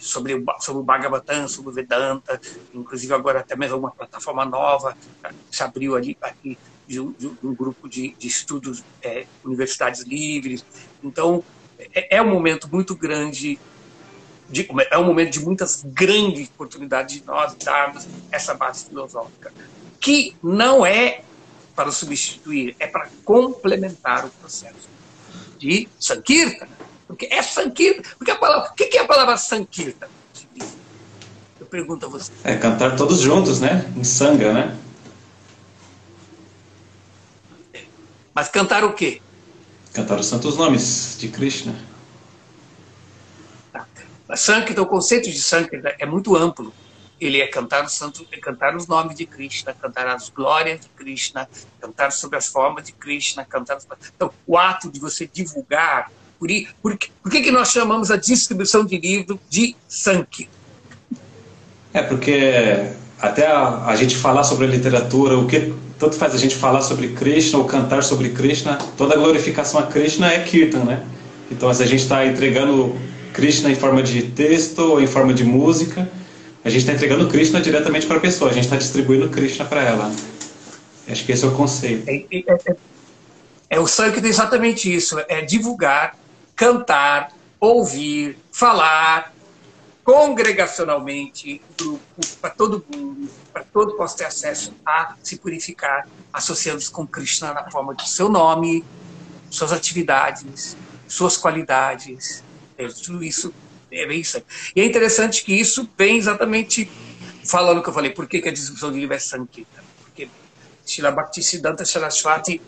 sobre 0.00 0.34
o, 0.34 0.44
sobre 0.60 0.82
o 0.82 0.84
Bhagavatam, 0.84 1.48
sobre 1.48 1.70
o 1.70 1.74
Vedanta, 1.74 2.40
inclusive 2.72 3.12
agora 3.12 3.40
até 3.40 3.56
mesmo 3.56 3.78
uma 3.78 3.90
plataforma 3.90 4.44
nova 4.44 4.96
se 5.50 5.62
abriu 5.62 5.96
ali 5.96 6.16
aqui 6.20 6.56
de 6.86 7.00
um, 7.00 7.12
de 7.12 7.26
um 7.42 7.54
grupo 7.54 7.88
de, 7.88 8.14
de 8.16 8.28
estudos 8.28 8.84
é, 9.02 9.26
universidades 9.44 10.02
livres. 10.02 10.64
Então 11.02 11.42
é, 11.78 12.16
é 12.16 12.22
um 12.22 12.30
momento 12.30 12.68
muito 12.70 12.94
grande, 12.94 13.58
de, 14.48 14.68
é 14.90 14.98
um 14.98 15.04
momento 15.04 15.32
de 15.32 15.40
muitas 15.40 15.82
grandes 15.84 16.48
oportunidades 16.48 17.20
de 17.20 17.26
nós 17.26 17.54
darmos 17.54 18.06
essa 18.30 18.54
base 18.54 18.86
filosófica, 18.86 19.52
que 20.00 20.36
não 20.42 20.84
é 20.84 21.22
para 21.74 21.90
substituir, 21.92 22.74
é 22.78 22.86
para 22.86 23.08
complementar 23.24 24.24
o 24.24 24.30
processo 24.30 24.88
de 25.58 25.88
Sankirtana. 25.98 26.70
Porque 27.06 27.26
é 27.30 27.42
Sankirtana. 27.42 28.14
Porque 28.16 28.30
a 28.30 28.36
palavra, 28.36 28.70
o 28.70 28.74
que 28.74 28.96
é 28.96 29.00
a 29.00 29.06
palavra 29.06 29.36
Sankirtana? 29.36 30.16
Pergunta 31.68 32.08
você. 32.08 32.30
É, 32.44 32.56
cantar 32.56 32.96
todos 32.96 33.20
juntos, 33.20 33.60
né? 33.60 33.92
Em 33.96 34.04
sanga, 34.04 34.52
né? 34.52 34.78
Mas 38.32 38.48
cantar 38.48 38.84
o 38.84 38.92
quê? 38.94 39.20
Cantar 39.96 40.20
os 40.20 40.26
santos 40.26 40.58
nomes 40.58 41.16
de 41.18 41.28
Krishna. 41.28 41.74
Sankirtan, 44.34 44.82
o 44.82 44.86
conceito 44.86 45.30
de 45.30 45.40
Sankirtan 45.40 45.88
é 45.98 46.04
muito 46.04 46.36
amplo. 46.36 46.70
Ele 47.18 47.40
é 47.40 47.46
cantar 47.46 47.82
os 47.82 47.92
santos, 47.92 48.26
é 48.30 48.36
cantar 48.36 48.76
os 48.76 48.86
nomes 48.86 49.16
de 49.16 49.24
Krishna, 49.24 49.72
cantar 49.72 50.06
as 50.08 50.28
glórias 50.28 50.80
de 50.80 50.88
Krishna, 50.90 51.48
cantar 51.80 52.12
sobre 52.12 52.36
as 52.36 52.46
formas 52.46 52.84
de 52.84 52.92
Krishna, 52.92 53.42
cantar. 53.46 53.78
Então, 54.14 54.30
o 54.46 54.58
ato 54.58 54.90
de 54.90 55.00
você 55.00 55.26
divulgar. 55.26 56.12
Por, 56.38 56.48
por, 56.82 56.98
por 57.22 57.32
que, 57.32 57.40
que 57.40 57.50
nós 57.50 57.70
chamamos 57.70 58.10
a 58.10 58.18
distribuição 58.18 58.84
de 58.84 58.98
livro 58.98 59.40
de 59.48 59.74
Sankirtan? 59.88 60.52
É 61.94 62.02
porque 62.02 62.92
até 63.18 63.46
a, 63.46 63.86
a, 63.86 63.96
gente 63.96 64.14
falar 64.14 64.44
sobre 64.44 64.66
a 64.66 64.68
literatura, 64.68 65.38
o 65.38 65.46
que 65.46 65.72
tanto 65.98 66.16
faz 66.16 66.34
a 66.34 66.38
gente 66.38 66.54
falar 66.54 66.82
sobre 66.82 67.08
Krishna 67.08 67.58
ou 67.58 67.64
cantar 67.64 68.02
sobre 68.02 68.30
Krishna, 68.30 68.78
toda 68.96 69.16
glorificação 69.16 69.80
a 69.80 69.84
Krishna 69.84 70.32
é 70.32 70.40
Kirtan, 70.40 70.84
né? 70.84 71.02
Então, 71.50 71.72
se 71.72 71.82
a 71.82 71.86
gente 71.86 72.00
está 72.00 72.26
entregando 72.26 72.94
Krishna 73.32 73.70
em 73.70 73.74
forma 73.74 74.02
de 74.02 74.22
texto 74.22 74.80
ou 74.80 75.00
em 75.00 75.06
forma 75.06 75.32
de 75.32 75.44
música, 75.44 76.08
a 76.64 76.68
gente 76.68 76.80
está 76.80 76.92
entregando 76.92 77.28
Krishna 77.28 77.60
diretamente 77.60 78.06
para 78.06 78.16
a 78.16 78.20
pessoa, 78.20 78.50
a 78.50 78.52
gente 78.52 78.64
está 78.64 78.76
distribuindo 78.76 79.28
Krishna 79.28 79.64
para 79.64 79.82
ela. 79.82 80.12
Acho 81.08 81.24
que 81.24 81.32
esse 81.32 81.44
é 81.44 81.48
o 81.48 81.52
conceito. 81.52 82.08
É, 82.08 82.16
é, 82.16 82.44
é, 82.48 82.76
é 83.70 83.80
o 83.80 83.86
sangue 83.86 84.20
tem 84.20 84.28
exatamente 84.28 84.92
isso: 84.92 85.16
é 85.28 85.40
divulgar, 85.42 86.16
cantar, 86.56 87.28
ouvir, 87.60 88.36
falar, 88.50 89.32
congregacionalmente, 90.06 91.60
para 92.40 92.50
todo 92.50 92.84
mundo, 92.88 93.28
para 93.52 93.64
todo 93.64 93.96
possa 93.96 94.18
ter 94.18 94.26
acesso 94.26 94.72
a 94.86 95.16
se 95.20 95.36
purificar, 95.36 96.08
associando-se 96.32 96.88
com 96.92 97.04
Krishna 97.04 97.52
na 97.52 97.68
forma 97.68 97.92
do 97.92 98.06
seu 98.06 98.28
nome, 98.28 98.84
suas 99.50 99.72
atividades, 99.72 100.76
suas 101.08 101.36
qualidades, 101.36 102.44
é, 102.78 102.86
tudo 102.86 103.24
isso 103.24 103.52
é 103.90 104.06
bem 104.06 104.20
isso. 104.20 104.40
E 104.76 104.80
é 104.80 104.84
interessante 104.84 105.44
que 105.44 105.52
isso 105.52 105.90
vem 105.98 106.18
exatamente 106.18 106.88
falando 107.44 107.78
o 107.78 107.82
que 107.82 107.88
eu 107.88 107.92
falei, 107.92 108.10
por 108.10 108.28
que, 108.28 108.40
que 108.40 108.48
a 108.48 108.52
distribuição 108.52 108.92
de 108.92 109.00
livro 109.00 109.16
é 109.16 109.18
Sankirtan? 109.18 109.82
Porque 110.04 110.28
Srila 110.84 111.10
Bhaktisiddhanta 111.10 111.84
Saraswati, 111.84 112.60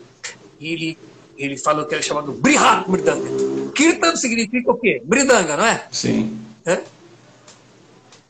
ele, 0.59 0.97
ele 1.37 1.57
falou 1.57 1.85
que 1.85 1.93
era 1.93 2.03
chamado 2.03 2.33
Brihat 2.33 2.89
Mridanga. 2.89 3.71
Kirtan 3.73 4.17
significa 4.17 4.71
o 4.71 4.77
quê? 4.77 5.01
Mridanga, 5.05 5.55
não 5.55 5.65
é? 5.65 5.87
Sim. 5.89 6.37
É? 6.65 6.98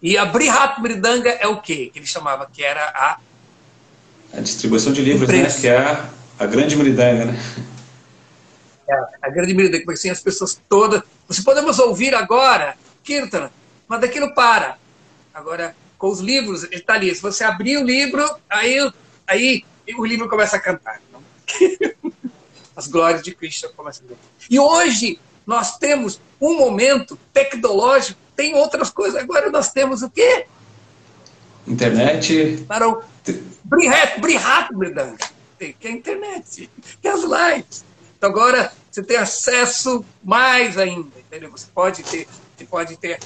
E 0.02 0.18
a 0.18 0.26
Brihat 0.26 0.80
Mridanga 0.82 1.30
é 1.30 1.48
o 1.48 1.62
quê? 1.62 1.90
Que 1.92 2.00
ele 2.00 2.06
chamava 2.06 2.50
que 2.52 2.64
era 2.64 2.86
a... 2.86 3.20
A 4.34 4.40
distribuição 4.42 4.94
de 4.94 5.02
livros, 5.02 5.28
né? 5.28 5.50
Que 5.50 5.68
é 5.68 5.78
a, 5.78 6.10
a 6.38 6.46
grande 6.46 6.76
Mridanga, 6.76 7.26
né? 7.26 7.40
É, 8.88 8.96
a 9.22 9.30
grande 9.30 9.54
Mridanga, 9.54 9.84
porque 9.84 9.98
assim 9.98 10.10
as 10.10 10.22
pessoas 10.22 10.60
todas... 10.70 11.02
Você 11.28 11.44
podemos 11.44 11.80
ouvir 11.80 12.16
agora 12.16 12.78
Kirtana, 13.04 13.52
mas 13.88 14.02
daquilo 14.02 14.34
para. 14.34 14.78
Agora, 15.34 15.76
com 15.98 16.10
os 16.10 16.20
livros, 16.20 16.64
ele 16.64 16.76
está 16.76 16.94
ali. 16.94 17.14
Se 17.14 17.22
você 17.22 17.44
abrir 17.44 17.78
o 17.78 17.84
livro, 17.84 18.24
aí, 18.50 18.92
aí 19.28 19.64
o 19.98 20.06
livro 20.06 20.30
começa 20.30 20.56
a 20.56 20.60
cantar. 20.60 21.02
As 22.76 22.88
glórias 22.88 23.22
de 23.22 23.36
Cristo 23.36 23.72
começam 23.76 24.06
a 24.06 24.10
cantar. 24.10 24.22
E 24.50 24.60
hoje 24.60 25.20
nós 25.46 25.78
temos 25.78 26.22
um 26.40 26.58
momento 26.58 27.20
tecnológico, 27.34 28.20
tem 28.40 28.56
outras 28.56 28.90
coisas. 28.90 29.22
Agora 29.22 29.52
nós 29.52 29.74
temos 29.74 30.02
o 30.02 30.10
quê? 30.10 30.46
Internet. 31.68 32.64
Para 32.66 32.88
o 32.88 33.04
Brihat, 33.66 34.22
Brihat, 34.22 34.70
que 35.58 35.76
é 35.86 35.90
a 35.90 35.92
internet, 35.92 36.70
que 37.02 37.08
é 37.08 37.12
as 37.12 37.22
lives. 37.22 37.84
Então 38.18 38.30
agora 38.30 38.72
você 38.90 39.04
tem 39.04 39.18
acesso 39.18 40.06
mais 40.24 40.78
ainda, 40.78 41.20
entendeu? 41.20 41.52
Você 41.52 41.68
pode 41.76 42.02
ter 42.02 42.30
você 42.58 42.66
pode 42.66 42.96
ter 42.96 43.20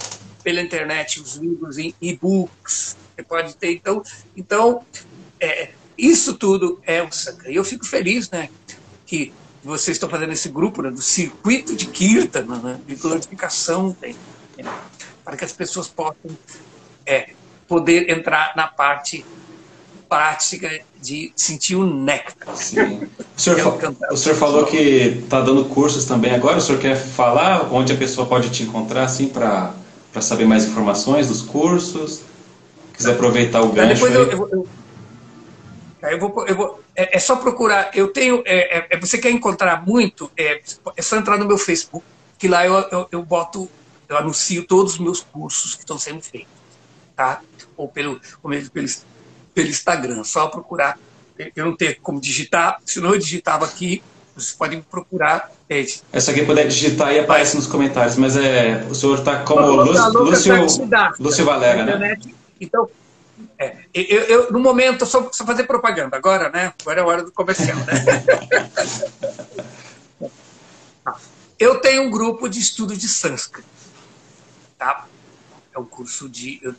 pela 0.44 0.62
internet 0.62 1.22
os 1.22 1.36
livros 1.36 1.78
em 1.78 1.94
e-books, 2.02 2.98
você 3.16 3.24
pode 3.24 3.56
ter. 3.56 3.72
Então, 3.72 4.02
então 4.36 4.84
é, 5.40 5.70
isso 5.96 6.34
tudo 6.34 6.82
é 6.88 7.04
o 7.04 7.12
Sanka. 7.12 7.52
E 7.52 7.56
eu 7.56 7.64
fico 7.64 7.86
feliz 7.86 8.32
né, 8.32 8.50
que 9.06 9.32
vocês 9.64 9.96
estão 9.96 10.10
fazendo 10.10 10.34
esse 10.34 10.50
grupo 10.50 10.82
né, 10.82 10.90
do 10.90 11.02
circuito 11.02 11.76
de 11.76 11.86
Kirtan, 11.86 12.46
né, 12.46 12.80
de 12.88 12.96
glorificação, 12.96 13.96
né, 14.02 14.16
para 15.24 15.38
que 15.38 15.46
as 15.46 15.52
pessoas 15.52 15.88
possam 15.88 16.38
é, 17.06 17.30
poder 17.68 18.10
entrar 18.10 18.54
na 18.56 18.68
parte 18.68 19.26
prática 20.08 20.70
de 21.02 21.34
sentir 21.36 21.76
o 21.76 21.86
néctar. 21.86 22.56
Sim. 22.56 23.10
O 23.36 23.42
senhor, 23.42 23.60
é 23.60 24.14
o 24.14 24.18
senhor 24.18 24.36
falou 24.36 24.66
que 24.66 24.78
está 24.78 25.42
dando 25.42 25.66
cursos 25.66 26.06
também 26.06 26.34
agora. 26.34 26.58
O 26.58 26.62
senhor 26.62 26.80
quer 26.80 26.96
falar 26.96 27.74
onde 27.74 27.94
a 27.94 27.98
pessoa 27.98 28.28
pode 28.28 28.50
te 28.52 28.64
encontrar, 28.64 29.06
assim, 29.06 29.28
para 29.28 29.74
saber 30.22 30.46
mais 30.46 30.66
informações 30.66 31.28
dos 31.28 31.42
cursos? 31.42 32.22
Quiser 32.94 33.14
aproveitar 33.14 33.62
o 33.62 33.70
gancho. 33.70 33.96
Depois 33.96 34.14
eu, 34.14 34.32
eu, 34.32 34.50
eu, 34.52 34.68
eu, 36.10 36.20
vou, 36.20 36.48
eu 36.48 36.56
vou, 36.56 36.84
é, 36.96 37.18
é, 37.18 37.20
só 37.20 37.36
procurar. 37.36 37.90
Eu 37.94 38.10
tenho. 38.10 38.44
É, 38.46 38.78
é, 38.78 38.88
é 38.92 39.00
você 39.00 39.18
quer 39.18 39.32
encontrar 39.32 39.86
muito? 39.86 40.32
É, 40.38 40.62
é, 40.96 41.02
só 41.02 41.18
entrar 41.18 41.38
no 41.38 41.46
meu 41.46 41.58
Facebook, 41.58 42.06
que 42.38 42.48
lá 42.48 42.66
eu, 42.66 43.08
eu 43.12 43.24
boto, 43.24 43.68
eu 44.14 44.18
anuncio 44.20 44.66
todos 44.66 44.94
os 44.94 45.00
meus 45.00 45.22
cursos 45.22 45.76
que 45.76 45.82
estão 45.82 45.98
sendo 45.98 46.22
feitos, 46.22 46.52
tá? 47.16 47.42
Ou 47.76 47.88
pelo, 47.88 48.20
ou 48.42 48.50
mesmo 48.50 48.72
pelo 48.72 48.88
pelo 49.54 49.70
Instagram. 49.70 50.24
Só 50.24 50.48
procurar. 50.48 50.98
Eu 51.56 51.66
não 51.66 51.76
tenho 51.76 51.96
como 52.02 52.20
digitar, 52.20 52.80
senão 52.86 53.14
eu 53.14 53.20
digitava 53.20 53.66
aqui. 53.66 54.04
Vocês 54.36 54.54
podem 54.54 54.82
procurar. 54.82 55.52
É, 55.70 55.86
Essa 56.12 56.32
aqui 56.32 56.44
puder 56.44 56.68
digitar 56.68 57.10
aí 57.10 57.20
aparece 57.20 57.56
nos 57.56 57.68
comentários, 57.68 58.16
mas 58.16 58.36
é, 58.36 58.86
o 58.90 58.96
senhor 58.96 59.20
está 59.20 59.44
como 59.44 59.84
Lúcio, 59.84 60.10
Lúcio, 60.14 60.90
Lúcio 61.20 61.46
Valera, 61.46 61.98
né? 61.98 62.18
Então, 62.60 62.90
é, 63.60 63.76
eu, 63.94 64.22
eu, 64.22 64.52
no 64.52 64.60
momento, 64.60 65.06
só, 65.06 65.30
só 65.32 65.46
fazer 65.46 65.64
propaganda. 65.66 66.18
Agora, 66.18 66.50
né? 66.50 66.74
Agora 66.82 67.00
é 67.00 67.04
a 67.04 67.06
hora 67.06 67.24
do 67.24 67.32
comercial, 67.32 67.78
né? 67.78 67.94
eu 71.60 71.80
tenho 71.80 72.04
um 72.04 72.12
grupo 72.12 72.50
de 72.50 72.60
estudo 72.60 72.96
de 72.96 73.08
sânscrito. 73.08 73.73
Tá? 74.84 75.08
é 75.74 75.80
um 75.80 75.86
curso 75.86 76.30
de. 76.30 76.60
Eu 76.62 76.76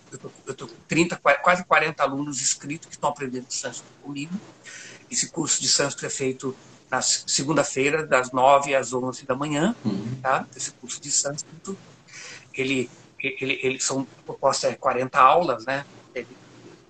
estou 0.48 0.68
com 0.68 0.74
30, 0.86 1.16
quase 1.42 1.64
40 1.64 2.02
alunos 2.02 2.40
inscritos 2.40 2.86
que 2.86 2.94
estão 2.94 3.10
aprendendo 3.10 3.46
sânscrito 3.48 3.92
comigo. 4.02 4.32
Esse 5.10 5.30
curso 5.30 5.60
de 5.60 5.68
sânscrito 5.68 6.06
é 6.06 6.10
feito 6.10 6.56
na 6.90 7.02
segunda-feira, 7.02 8.06
das 8.06 8.30
9 8.30 8.74
às 8.74 8.92
11 8.92 9.24
da 9.26 9.34
manhã. 9.34 9.74
Uhum. 9.84 10.18
Tá? 10.22 10.46
Esse 10.54 10.70
curso 10.72 11.00
de 11.00 11.10
sânscrito. 11.10 11.76
Ele, 12.52 12.88
ele, 13.18 13.58
ele 13.62 13.80
são 13.80 14.06
propostas 14.24 14.72
é 14.72 14.76
40 14.76 15.18
aulas, 15.18 15.64
né? 15.64 15.84
Ele, 16.14 16.28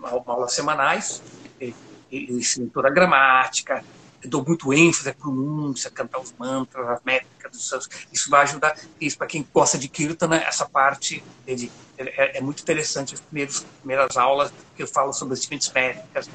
aulas 0.02 0.52
semanais. 0.52 1.22
Ele, 1.58 1.74
ele 2.12 2.32
ensina 2.34 2.68
toda 2.72 2.88
a 2.88 2.90
gramática, 2.90 3.82
eu 4.24 4.30
dou 4.30 4.44
muito 4.44 4.72
ênfase 4.72 5.08
à 5.08 5.14
pronúncia, 5.14 5.90
cantar 5.90 6.18
os 6.18 6.34
mantras, 6.38 6.88
as 6.88 7.00
métricas 7.04 7.52
dos 7.52 7.68
santos. 7.68 7.88
Isso 8.12 8.30
vai 8.30 8.42
ajudar, 8.42 8.76
isso 9.00 9.18
para 9.18 9.26
quem 9.26 9.46
gosta 9.52 9.78
de 9.78 9.86
Kirtana, 9.86 10.36
essa 10.36 10.66
parte 10.66 11.22
de, 11.46 11.70
é, 11.98 12.38
é, 12.38 12.40
muito 12.40 12.62
interessante, 12.62 13.14
as 13.14 13.20
primeiras, 13.20 13.64
primeiras 13.80 14.16
aulas 14.16 14.52
que 14.74 14.82
eu 14.82 14.86
falo 14.86 15.12
sobre 15.12 15.34
as 15.34 15.40
diferentes 15.40 15.70
métricas. 15.70 16.28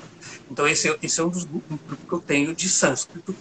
Então 0.50 0.68
esse, 0.68 0.96
esse 1.02 1.20
é 1.20 1.24
um 1.24 1.30
dos 1.30 1.44
grupos 1.44 1.98
que 2.08 2.14
eu 2.14 2.20
tenho 2.20 2.56
de 2.56 2.70
sânscrito. 2.70 3.36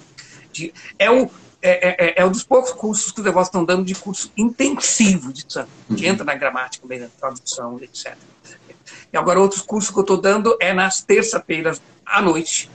De, 0.50 0.72
é, 0.98 1.10
o, 1.10 1.30
é, 1.60 2.06
é, 2.06 2.22
é, 2.22 2.24
um 2.24 2.30
dos 2.30 2.42
poucos 2.42 2.72
cursos 2.72 3.12
que 3.12 3.18
os 3.20 3.24
devotos 3.24 3.48
estão 3.48 3.64
dando 3.64 3.84
de 3.84 3.94
curso 3.94 4.32
intensivo 4.36 5.32
de 5.32 5.40
sânscrito, 5.42 5.94
que 5.94 6.06
uhum. 6.06 6.12
entra 6.12 6.24
na 6.24 6.34
gramática, 6.34 6.86
na 6.98 7.08
tradução, 7.08 7.78
etc. 7.82 8.16
E 9.12 9.16
agora 9.16 9.40
outros 9.40 9.60
cursos 9.60 9.90
que 9.90 9.98
eu 9.98 10.02
estou 10.02 10.16
dando 10.16 10.56
é 10.60 10.72
nas 10.72 11.02
terça-feiras 11.02 11.80
à 12.04 12.22
noite, 12.22 12.70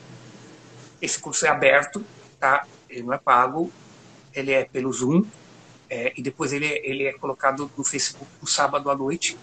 esse 1.03 1.19
curso 1.19 1.45
é 1.45 1.49
aberto, 1.49 2.03
tá? 2.39 2.65
Ele 2.89 3.03
não 3.03 3.13
é 3.13 3.17
pago, 3.17 3.69
ele 4.33 4.53
é 4.53 4.63
pelo 4.63 4.91
Zoom, 4.91 5.25
é, 5.89 6.13
e 6.15 6.21
depois 6.21 6.53
ele, 6.53 6.65
é, 6.65 6.89
ele 6.89 7.03
é 7.03 7.13
colocado 7.13 7.69
no 7.77 7.83
Facebook 7.83 8.29
no 8.41 8.47
sábado 8.47 8.89
à 8.89 8.95
noite, 8.95 9.37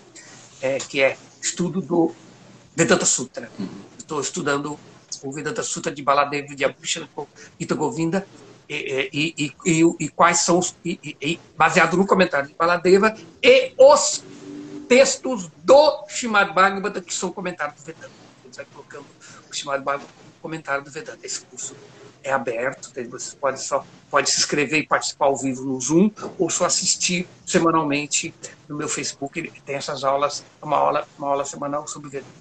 é, 0.63 0.79
que 0.79 1.03
é 1.03 1.19
estudo 1.41 1.83
do 1.83 2.15
Vedanta 2.75 3.05
Sutra. 3.05 3.51
Estou 3.99 4.23
estudando 4.23 4.81
o 5.23 5.33
Vedanta 5.33 5.63
Sutra 5.63 5.93
de 5.93 6.03
Baladev 6.03 6.55
de 6.55 6.65
Gita 7.59 7.75
Govinda, 7.75 8.27
e, 8.67 9.11
e, 9.13 9.55
e, 9.67 9.97
e, 9.99 10.09
quais 10.09 10.39
são 10.39 10.59
os. 10.61 10.75
baseado 11.59 11.97
no 11.97 12.07
comentário 12.07 12.49
de 12.49 12.55
Baladeva 12.55 13.17
e 13.43 13.75
os 13.77 14.23
textos 14.89 15.51
do 15.65 16.07
Shimad 16.09 16.55
Bhagavata, 16.55 17.01
que 17.01 17.13
são 17.13 17.33
comentários 17.33 17.81
do 17.81 17.85
Vedanta. 17.85 18.13
Ele 18.45 18.55
vai 18.55 18.65
colocando 18.67 19.07
o 19.51 19.53
Shimad 19.53 19.83
Bhagavata 19.83 20.20
comentário 20.41 20.85
do 20.85 20.91
Vedanta. 20.91 21.19
Esse 21.23 21.41
curso 21.43 21.75
é 22.23 22.33
aberto, 22.33 22.93
você 23.11 23.37
pode 23.37 23.63
só 23.63 23.85
pode 24.11 24.29
se 24.29 24.39
inscrever 24.39 24.81
e 24.81 24.87
participar 24.87 25.27
ao 25.27 25.37
vivo 25.37 25.65
no 25.65 25.81
Zoom 25.81 26.11
ou 26.37 26.51
só 26.51 26.65
assistir 26.65 27.27
semanalmente 27.47 28.35
no 28.69 28.77
meu 28.77 28.89
Facebook. 28.89 29.53
Tem 29.65 29.77
essas 29.77 30.03
aulas, 30.03 30.45
uma 30.61 30.77
aula, 30.77 31.09
uma 31.17 31.29
aula 31.29 31.45
semanal 31.45 31.87
sobre 31.87 32.11
Vedanta. 32.11 32.33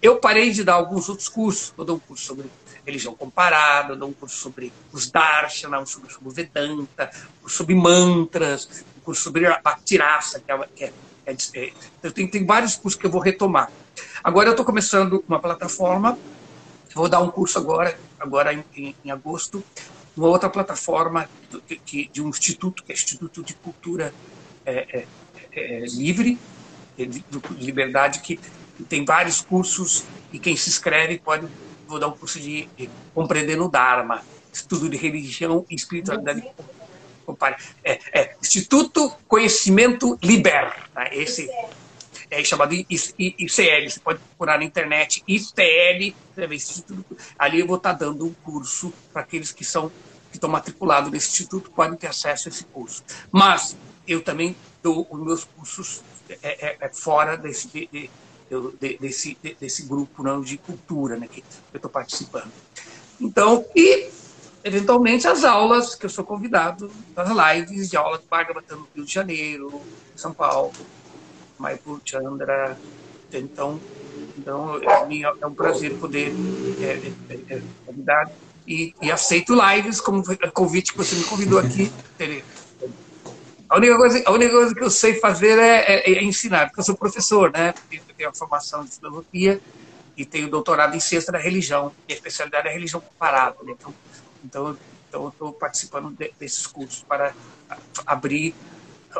Eu 0.00 0.16
parei 0.16 0.50
de 0.50 0.64
dar 0.64 0.74
alguns 0.74 1.08
outros 1.08 1.28
cursos. 1.28 1.74
Eu 1.76 1.84
dou 1.84 1.96
um 1.96 2.00
curso 2.00 2.24
sobre 2.24 2.50
religião 2.84 3.14
comparada, 3.14 3.92
eu 3.92 3.96
dou 3.96 4.08
um 4.08 4.12
curso 4.12 4.36
sobre 4.36 4.72
os 4.90 5.10
Darshana, 5.10 5.78
um 5.78 5.84
curso 5.84 6.18
sobre 6.18 6.32
Vedanta, 6.32 7.10
um 7.44 7.48
sobre 7.48 7.74
mantras, 7.74 8.84
um 8.96 9.00
curso 9.00 9.22
sobre 9.22 9.46
a 9.46 9.78
Tirasa, 9.84 10.40
que 10.40 10.50
é, 10.50 10.58
que 10.74 10.84
é, 10.84 10.92
é, 11.26 11.36
é 11.54 11.72
eu 12.02 12.10
tenho, 12.10 12.30
tem 12.30 12.46
vários 12.46 12.74
cursos 12.76 12.98
que 12.98 13.06
eu 13.06 13.10
vou 13.10 13.20
retomar. 13.20 13.70
Agora 14.24 14.48
eu 14.48 14.52
estou 14.52 14.64
começando 14.64 15.22
uma 15.28 15.38
plataforma 15.38 16.18
Vou 16.94 17.08
dar 17.08 17.20
um 17.20 17.30
curso 17.30 17.58
agora, 17.58 17.98
agora 18.18 18.52
em, 18.52 18.64
em, 18.76 18.96
em 19.04 19.10
agosto, 19.10 19.62
uma 20.16 20.28
outra 20.28 20.48
plataforma 20.48 21.28
de, 21.86 22.08
de, 22.08 22.22
um 22.22 22.28
instituto, 22.28 22.82
que 22.82 22.92
é 22.92 22.94
o 22.94 22.96
Instituto 22.96 23.42
de 23.42 23.54
Cultura 23.54 24.12
é, 24.66 24.98
é, 24.98 25.06
é, 25.52 25.84
Livre, 25.86 26.38
de, 26.96 27.06
de, 27.06 27.24
Liberdade, 27.58 28.20
que 28.20 28.38
tem 28.88 29.04
vários 29.04 29.40
cursos 29.40 30.04
e 30.32 30.38
quem 30.38 30.56
se 30.56 30.68
inscreve 30.68 31.18
pode. 31.18 31.46
Vou 31.86 31.98
dar 31.98 32.08
um 32.08 32.12
curso 32.12 32.38
de, 32.38 32.68
de 32.76 32.90
Compreendendo 33.14 33.64
o 33.64 33.68
Dharma, 33.68 34.22
estudo 34.52 34.88
de 34.88 34.96
religião 34.96 35.64
e 35.70 35.74
espiritualidade. 35.74 36.44
É, 37.84 37.98
é, 38.12 38.36
Instituto 38.42 39.10
Conhecimento 39.26 40.18
Liber. 40.22 40.74
Tá? 40.92 41.08
Esse 41.14 41.48
é 42.30 42.44
chamado 42.44 42.74
ICL. 42.74 43.90
Você 43.90 44.00
pode 44.00 44.18
procurar 44.18 44.58
na 44.58 44.64
internet 44.64 45.22
ICL, 45.26 46.14
ali 47.38 47.60
eu 47.60 47.66
vou 47.66 47.76
estar 47.76 47.92
dando 47.92 48.26
um 48.26 48.32
curso 48.32 48.92
para 49.12 49.22
aqueles 49.22 49.52
que 49.52 49.64
são 49.64 49.90
que 50.30 50.36
estão 50.36 50.50
matriculados 50.50 51.10
nesse 51.10 51.30
instituto 51.30 51.70
podem 51.70 51.96
ter 51.96 52.06
acesso 52.06 52.48
a 52.48 52.50
esse 52.50 52.64
curso. 52.64 53.02
Mas 53.32 53.76
eu 54.06 54.22
também 54.22 54.54
dou 54.82 55.06
os 55.10 55.20
meus 55.20 55.44
cursos 55.44 56.02
é, 56.42 56.66
é, 56.66 56.76
é 56.80 56.88
fora 56.90 57.36
desse, 57.36 57.68
de, 57.68 58.10
de, 58.80 58.98
desse, 58.98 59.38
desse 59.58 59.82
grupo 59.84 60.22
não, 60.22 60.40
de 60.40 60.58
cultura 60.58 61.16
né, 61.16 61.26
que 61.26 61.42
eu 61.72 61.78
estou 61.78 61.90
participando. 61.90 62.52
Então, 63.20 63.64
e 63.74 64.10
eventualmente 64.62 65.26
as 65.26 65.44
aulas 65.44 65.94
que 65.94 66.06
eu 66.06 66.10
sou 66.10 66.24
convidado, 66.24 66.90
as 67.16 67.56
lives 67.56 67.88
de 67.88 67.96
aula 67.96 68.18
de 68.18 68.26
Bhagavatam 68.26 68.80
no 68.80 68.88
Rio 68.94 69.04
de 69.04 69.12
Janeiro, 69.12 69.82
São 70.14 70.32
Paulo, 70.32 70.72
Michael 71.58 72.00
Chandra. 72.04 72.78
Então, 73.32 73.80
então 74.38 74.76
é, 74.76 75.22
é 75.40 75.46
um 75.46 75.54
prazer 75.54 75.94
poder 75.98 76.32
é, 76.80 77.12
é, 77.30 77.54
é, 77.56 77.62
convidar 77.84 78.30
e, 78.66 78.94
e, 79.00 79.10
aceito 79.10 79.54
lives 79.54 80.00
como 80.00 80.22
convite 80.52 80.92
que 80.92 80.98
você 80.98 81.14
me 81.16 81.24
convidou 81.24 81.58
aqui. 81.58 81.90
A 83.68 83.76
única 83.76 83.96
coisa, 83.96 84.22
a 84.24 84.32
única 84.32 84.52
coisa 84.52 84.74
que 84.74 84.82
eu 84.82 84.90
sei 84.90 85.14
fazer 85.14 85.58
é, 85.58 86.10
é, 86.10 86.12
é 86.12 86.24
ensinar, 86.24 86.66
porque 86.66 86.80
eu 86.80 86.84
sou 86.84 86.96
professor, 86.96 87.50
né? 87.50 87.74
Eu 87.90 88.00
tenho 88.16 88.30
a 88.30 88.34
formação 88.34 88.84
de 88.84 88.90
filosofia 88.92 89.60
e 90.16 90.24
tenho 90.24 90.48
doutorado 90.48 90.94
em 90.96 91.00
ciência 91.00 91.30
da 91.30 91.38
religião. 91.38 91.92
Minha 92.06 92.16
especialidade 92.16 92.66
é 92.66 92.72
religião 92.72 93.00
comparada. 93.00 93.56
Né? 93.62 93.74
Então, 93.78 93.94
então, 94.44 94.78
então 95.08 95.22
eu 95.24 95.28
estou 95.28 95.52
participando 95.52 96.10
de, 96.10 96.32
desses 96.38 96.66
cursos 96.66 97.02
para 97.02 97.34
abrir 98.06 98.54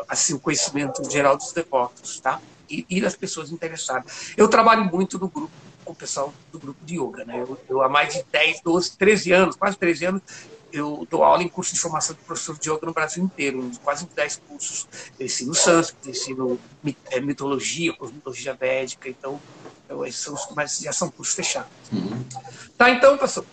assim, 0.07 0.33
o 0.33 0.39
conhecimento 0.39 1.03
geral 1.09 1.37
dos 1.37 1.51
devotos, 1.51 2.19
tá? 2.19 2.41
E, 2.69 2.85
e, 2.89 3.01
das 3.01 3.15
pessoas 3.15 3.51
interessadas. 3.51 4.33
Eu 4.37 4.47
trabalho 4.47 4.85
muito 4.85 5.17
no 5.17 5.27
grupo, 5.27 5.51
com 5.83 5.91
o 5.91 5.95
pessoal 5.95 6.33
do 6.51 6.59
grupo 6.59 6.85
de 6.85 6.95
yoga, 6.95 7.25
né? 7.25 7.39
Eu, 7.39 7.59
eu, 7.67 7.81
há 7.81 7.89
mais 7.89 8.13
de 8.13 8.23
10, 8.31 8.61
12, 8.61 8.97
13 8.97 9.31
anos, 9.31 9.55
quase 9.55 9.77
13 9.77 10.05
anos, 10.05 10.21
eu 10.71 11.07
dou 11.09 11.23
aula 11.23 11.41
em 11.41 11.47
curso 11.47 11.73
de 11.73 11.79
formação 11.79 12.15
de 12.15 12.21
professor 12.21 12.57
de 12.57 12.69
yoga 12.69 12.85
no 12.85 12.93
Brasil 12.93 13.23
inteiro, 13.23 13.71
quase 13.83 14.07
10 14.07 14.41
cursos. 14.47 14.87
Eu 15.19 15.25
ensino 15.25 15.53
sânscrito, 15.53 16.09
ensino 16.09 16.59
é, 17.09 17.19
mitologia, 17.19 17.91
cosmologia 17.93 18.53
védica, 18.53 19.09
então, 19.09 19.41
então 19.85 20.05
esses 20.05 20.21
são, 20.21 20.35
mas 20.55 20.79
já 20.79 20.93
são 20.93 21.09
cursos 21.09 21.35
fechados. 21.35 21.71
Uhum. 21.91 22.23
Tá, 22.77 22.91
então, 22.91 23.17
pastor, 23.17 23.45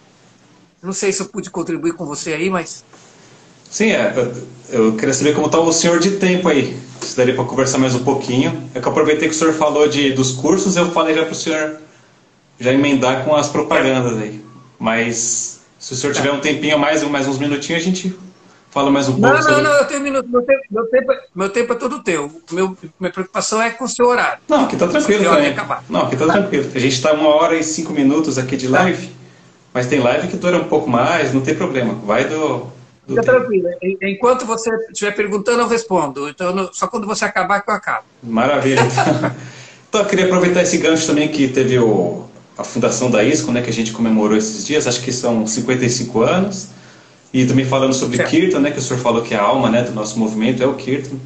não 0.82 0.92
sei 0.92 1.12
se 1.12 1.22
eu 1.22 1.28
pude 1.28 1.51
contribuir 1.51 1.94
com 1.94 2.05
você 2.05 2.34
aí, 2.34 2.51
mas 2.51 2.84
Sim, 3.76 3.90
é, 3.90 4.10
eu, 4.16 4.32
eu, 4.70 4.96
queria 4.96 5.12
saber 5.12 5.34
como 5.34 5.48
está 5.48 5.60
o 5.60 5.70
senhor 5.70 5.98
de 5.98 6.12
tempo 6.12 6.48
aí. 6.48 6.74
Se 7.02 7.14
daria 7.14 7.34
para 7.34 7.44
conversar 7.44 7.76
mais 7.76 7.94
um 7.94 8.02
pouquinho. 8.02 8.70
É 8.74 8.80
que 8.80 8.88
eu 8.88 8.90
aproveitei 8.90 9.28
que 9.28 9.34
o 9.34 9.38
senhor 9.38 9.52
falou 9.52 9.86
de, 9.86 10.12
dos 10.12 10.32
cursos, 10.32 10.76
eu 10.76 10.90
falei 10.92 11.14
já 11.14 11.24
para 11.24 11.32
o 11.32 11.34
senhor 11.34 11.76
já 12.58 12.72
emendar 12.72 13.22
com 13.22 13.36
as 13.36 13.50
propagandas 13.50 14.16
aí. 14.16 14.42
Mas 14.78 15.60
se 15.78 15.92
o 15.92 15.94
senhor 15.94 16.14
tiver 16.14 16.32
um 16.32 16.40
tempinho 16.40 16.78
mais, 16.78 17.02
mais 17.02 17.28
uns 17.28 17.38
minutinhos, 17.38 17.82
a 17.82 17.84
gente 17.84 18.18
fala 18.70 18.90
mais 18.90 19.10
um 19.10 19.20
pouco. 19.20 19.28
Não, 19.28 19.42
sobre... 19.42 19.56
não, 19.56 19.62
não, 19.64 19.72
eu 19.72 19.84
tenho 19.84 20.00
um 20.00 20.04
minuto. 20.04 20.26
Meu 20.30 20.40
tempo, 20.40 20.62
meu 20.70 20.86
tempo, 20.86 21.12
meu 21.34 21.48
tempo 21.50 21.72
é 21.74 21.76
todo 21.76 22.02
teu. 22.02 22.42
Meu, 22.50 22.78
minha 22.98 23.12
preocupação 23.12 23.60
é 23.60 23.68
com 23.68 23.84
o 23.84 23.88
seu 23.88 24.06
horário. 24.06 24.38
Não, 24.48 24.64
aqui 24.64 24.76
está 24.76 24.88
tranquilo 24.88 25.22
também. 25.22 25.54
Não, 25.90 26.00
aqui 26.00 26.14
está 26.14 26.32
tranquilo. 26.32 26.70
A 26.74 26.78
gente 26.78 26.94
está 26.94 27.12
uma 27.12 27.28
hora 27.28 27.54
e 27.54 27.62
cinco 27.62 27.92
minutos 27.92 28.38
aqui 28.38 28.56
de 28.56 28.68
live, 28.68 29.10
mas 29.74 29.86
tem 29.86 30.00
live 30.00 30.28
que 30.28 30.38
dura 30.38 30.56
um 30.56 30.64
pouco 30.64 30.88
mais, 30.88 31.34
não 31.34 31.42
tem 31.42 31.54
problema. 31.54 31.92
Vai 31.92 32.24
do, 32.24 32.74
Fica 33.07 33.22
tranquilo. 33.22 33.68
Enquanto 34.02 34.44
você 34.44 34.70
estiver 34.90 35.12
perguntando, 35.12 35.61
eu 35.61 35.68
respondo. 35.68 36.28
Então, 36.28 36.70
só 36.72 36.88
quando 36.88 37.07
você 37.07 37.24
acabar 37.24 37.61
que 37.61 37.70
eu 37.70 37.74
acabo. 37.74 38.04
Maravilha. 38.22 38.82
então, 39.88 40.00
eu 40.00 40.07
queria 40.07 40.24
aproveitar 40.24 40.62
esse 40.62 40.78
gancho 40.78 41.07
também 41.07 41.28
que 41.28 41.48
teve 41.48 41.78
o, 41.78 42.24
a 42.59 42.64
fundação 42.64 43.11
da 43.11 43.22
ISCO, 43.22 43.52
né, 43.52 43.62
que 43.62 43.70
a 43.70 43.72
gente 43.72 43.92
comemorou 43.92 44.36
esses 44.36 44.66
dias, 44.66 44.86
acho 44.86 45.00
que 45.02 45.12
são 45.12 45.46
55 45.46 46.20
anos. 46.22 46.68
E 47.32 47.44
também 47.44 47.64
falando 47.64 47.92
sobre 47.92 48.16
certo. 48.16 48.30
Kirtan, 48.30 48.61
né, 48.61 48.70
que 48.70 48.78
o 48.78 48.82
senhor 48.82 49.00
falou 49.00 49.22
que 49.22 49.34
a 49.34 49.42
alma 49.42 49.70
né, 49.70 49.82
do 49.82 49.92
nosso 49.92 50.18
movimento 50.18 50.62
é 50.62 50.66
o 50.66 50.74
Kirtan. 50.74 51.16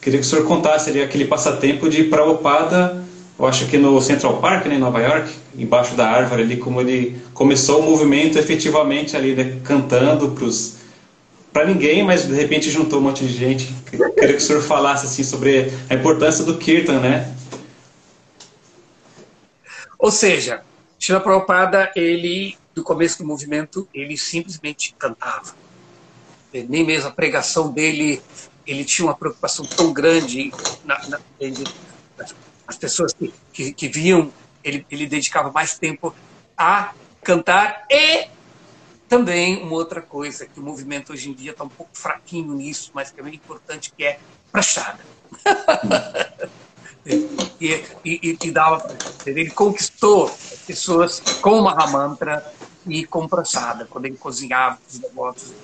Queria 0.00 0.18
que 0.18 0.26
o 0.26 0.28
senhor 0.28 0.44
contasse 0.44 0.90
ali 0.90 1.02
aquele 1.02 1.24
passatempo 1.26 1.88
de 1.88 2.04
Prabhupada, 2.04 3.04
eu 3.38 3.46
acho 3.46 3.66
que 3.66 3.78
no 3.78 4.00
Central 4.00 4.38
Park, 4.38 4.66
né, 4.66 4.74
em 4.74 4.78
Nova 4.78 5.00
York, 5.00 5.30
embaixo 5.56 5.94
da 5.94 6.08
árvore 6.08 6.42
ali, 6.42 6.56
como 6.56 6.80
ele 6.80 7.20
começou 7.32 7.80
o 7.80 7.82
movimento 7.82 8.36
efetivamente 8.36 9.16
ali, 9.16 9.34
né, 9.34 9.58
cantando 9.62 10.30
para 10.30 10.44
os 10.44 10.77
para 11.52 11.66
ninguém, 11.66 12.04
mas 12.04 12.26
de 12.26 12.34
repente 12.34 12.70
juntou 12.70 12.98
um 12.98 13.02
monte 13.02 13.26
de 13.26 13.32
gente. 13.32 13.74
Queria 13.90 14.10
que 14.10 14.34
o 14.36 14.40
senhor 14.40 14.62
falasse 14.62 15.06
assim 15.06 15.24
sobre 15.24 15.72
a 15.88 15.94
importância 15.94 16.44
do 16.44 16.58
Kirtan, 16.58 17.00
né? 17.00 17.34
Ou 19.98 20.10
seja, 20.10 20.62
Shila 20.98 21.20
Prabhupada, 21.20 21.90
ele, 21.96 22.56
do 22.74 22.82
começo 22.84 23.18
do 23.18 23.26
movimento, 23.26 23.88
ele 23.92 24.16
simplesmente 24.16 24.94
cantava. 24.98 25.54
Nem 26.52 26.84
mesmo 26.84 27.08
a 27.08 27.12
pregação 27.12 27.70
dele, 27.70 28.22
ele 28.66 28.84
tinha 28.84 29.06
uma 29.06 29.14
preocupação 29.14 29.66
tão 29.66 29.92
grande 29.92 30.52
na, 30.84 31.08
na, 31.08 31.20
as 32.66 32.76
pessoas 32.76 33.12
que, 33.12 33.32
que, 33.52 33.72
que 33.72 33.88
viam, 33.88 34.32
ele, 34.62 34.86
ele 34.90 35.06
dedicava 35.06 35.50
mais 35.50 35.78
tempo 35.78 36.14
a 36.56 36.92
cantar 37.22 37.86
e 37.90 38.28
também, 39.08 39.62
uma 39.62 39.72
outra 39.72 40.02
coisa 40.02 40.46
que 40.46 40.60
o 40.60 40.62
movimento 40.62 41.12
hoje 41.12 41.30
em 41.30 41.32
dia 41.32 41.52
está 41.52 41.64
um 41.64 41.68
pouco 41.68 41.90
fraquinho 41.94 42.52
nisso, 42.52 42.90
mas 42.92 43.10
que 43.10 43.18
é 43.18 43.22
bem 43.22 43.34
importante, 43.34 43.90
que 43.96 44.04
é 44.04 44.20
prachada. 44.52 44.98
e, 47.58 47.84
e, 48.04 48.38
e 48.44 48.50
dava, 48.50 48.86
ele 49.24 49.50
conquistou 49.50 50.30
pessoas 50.66 51.20
com 51.40 51.62
Mahamantra 51.62 52.44
e 52.86 53.06
com 53.06 53.26
prachada, 53.26 53.86
quando 53.86 54.04
ele 54.04 54.18
cozinhava 54.18 54.78
os 54.86 54.98
devotos. 54.98 55.54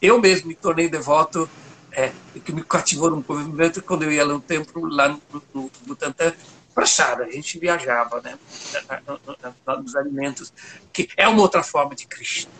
Eu 0.00 0.20
mesmo 0.20 0.48
me 0.48 0.56
tornei 0.56 0.88
devoto, 0.88 1.48
é, 1.92 2.12
que 2.44 2.52
me 2.52 2.64
cativou 2.64 3.10
no 3.10 3.24
movimento 3.26 3.80
quando 3.82 4.02
eu 4.02 4.12
ia 4.12 4.26
lá 4.26 4.32
no 4.32 4.40
templo, 4.40 4.86
lá 4.86 5.08
no, 5.08 5.22
no, 5.54 5.70
no 5.86 5.94
Tantã, 5.94 6.32
prachada, 6.74 7.24
a 7.24 7.30
gente 7.30 7.58
viajava 7.58 8.20
né, 8.22 8.36
nos 9.80 9.94
alimentos, 9.94 10.52
que 10.92 11.08
é 11.16 11.28
uma 11.28 11.42
outra 11.42 11.62
forma 11.62 11.94
de 11.94 12.06
Krishna 12.06 12.50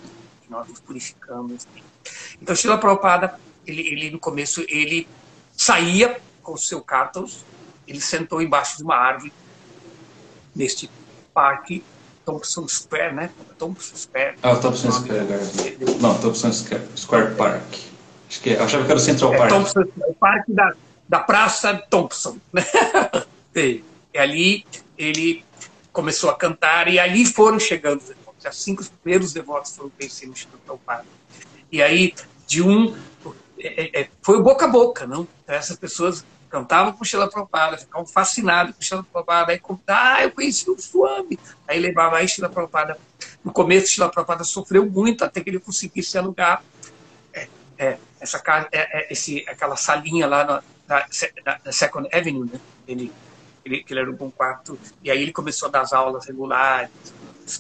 nós 0.53 0.69
nos 0.69 0.81
purificamos. 0.81 1.67
Então, 2.41 2.55
Shila 2.55 2.79
Prabhupada, 2.79 3.39
ele, 3.67 3.83
ele 3.83 4.11
no 4.11 4.19
começo, 4.19 4.65
ele 4.69 5.09
saía 5.57 6.21
com 6.43 6.53
o 6.53 6.59
seu 6.59 6.81
cátaros, 6.81 7.45
ele 7.89 8.01
sentou 8.01 8.43
embaixo 8.43 8.77
de 8.77 8.85
uma 8.85 8.95
árvore, 8.95 9.33
neste 10.55 10.91
parque, 11.33 11.83
Thompson 12.25 12.69
Square, 12.69 13.15
né? 13.15 13.31
Thompson 13.59 13.97
Square. 13.97 14.37
Ah, 14.43 14.57
Thompson 14.57 14.93
Square, 14.93 15.27
Não, 16.01 16.19
Thompson 16.21 16.53
Square, 16.53 16.83
Square 16.97 17.35
Park. 17.35 17.75
Acho 18.29 18.41
que, 18.41 18.51
é, 18.51 18.61
achava 18.61 18.85
que 18.85 18.91
era 18.91 18.99
o 18.99 19.03
Central 19.03 19.35
é, 19.35 19.39
Park. 19.39 19.51
Thompson, 19.51 19.85
o 20.07 20.15
parque 20.15 20.53
da, 20.53 20.75
da 21.09 21.21
Praça 21.21 21.75
Thompson. 21.91 22.37
Né? 22.53 22.65
e 23.57 23.83
ali 24.15 24.67
ele 24.97 25.45
começou 25.93 26.31
a 26.31 26.35
cantar 26.35 26.89
e 26.89 26.99
ali 26.99 27.27
foram 27.27 27.59
chegando 27.59 28.03
que 28.51 28.83
os 28.83 28.89
primeiros 28.89 29.33
devotos 29.33 29.75
foram 29.77 29.91
conhecer 29.91 30.27
o 30.27 30.33
Instituto 30.33 30.61
Prabhupada. 30.65 31.07
E 31.71 31.81
aí, 31.83 32.15
de 32.47 32.63
um. 32.63 32.97
É, 33.59 34.01
é, 34.01 34.03
é 34.03 34.09
foi 34.23 34.43
boca 34.43 34.65
a 34.65 34.69
boca, 34.69 35.07
não? 35.07 35.27
Então, 35.43 35.55
essas 35.55 35.77
pessoas 35.77 36.25
cantavam 36.53 36.93
com 36.93 37.03
Sheila 37.03 37.31
Prabhupada, 37.31 37.79
ficavam 37.79 38.07
fascinados 38.07 38.77
com 38.77 38.83
Sheila 38.83 39.03
Prabhupada, 39.03 39.53
aí 39.53 39.61
ah, 39.87 40.23
eu 40.23 40.31
conheci 40.31 40.71
o 40.71 40.79
Swami. 40.79 41.39
Aí 41.67 41.81
levava 41.81 42.19
aí 42.19 42.29
Sheila 42.29 42.51
Prabhupada 42.51 42.99
no 43.43 43.51
começo, 43.51 43.87
Shila 43.87 44.11
Prabhupada 44.11 44.45
sofreu 44.45 44.85
muito 44.85 45.25
até 45.25 45.41
que 45.41 45.49
ele 45.49 45.59
conseguisse 45.59 46.19
alugar 46.19 46.63
é, 47.33 47.49
é, 47.79 47.99
essa 48.21 48.43
é, 48.71 49.11
esse, 49.11 49.45
aquela 49.49 49.77
salinha 49.77 50.27
lá 50.27 50.45
na, 50.45 50.63
na, 50.87 51.07
na 51.65 51.73
Second 51.73 52.09
Avenue, 52.13 52.45
né? 52.53 52.61
Ele, 52.87 53.11
ele, 53.65 53.85
ele 53.89 54.01
alugou 54.01 54.29
um 54.29 54.31
quarto 54.31 54.79
e 55.03 55.11
aí 55.11 55.23
ele 55.23 55.33
começou 55.33 55.69
a 55.69 55.73
dar 55.73 55.81
as 55.81 55.95
aulas 55.95 56.27
regulares. 56.27 56.91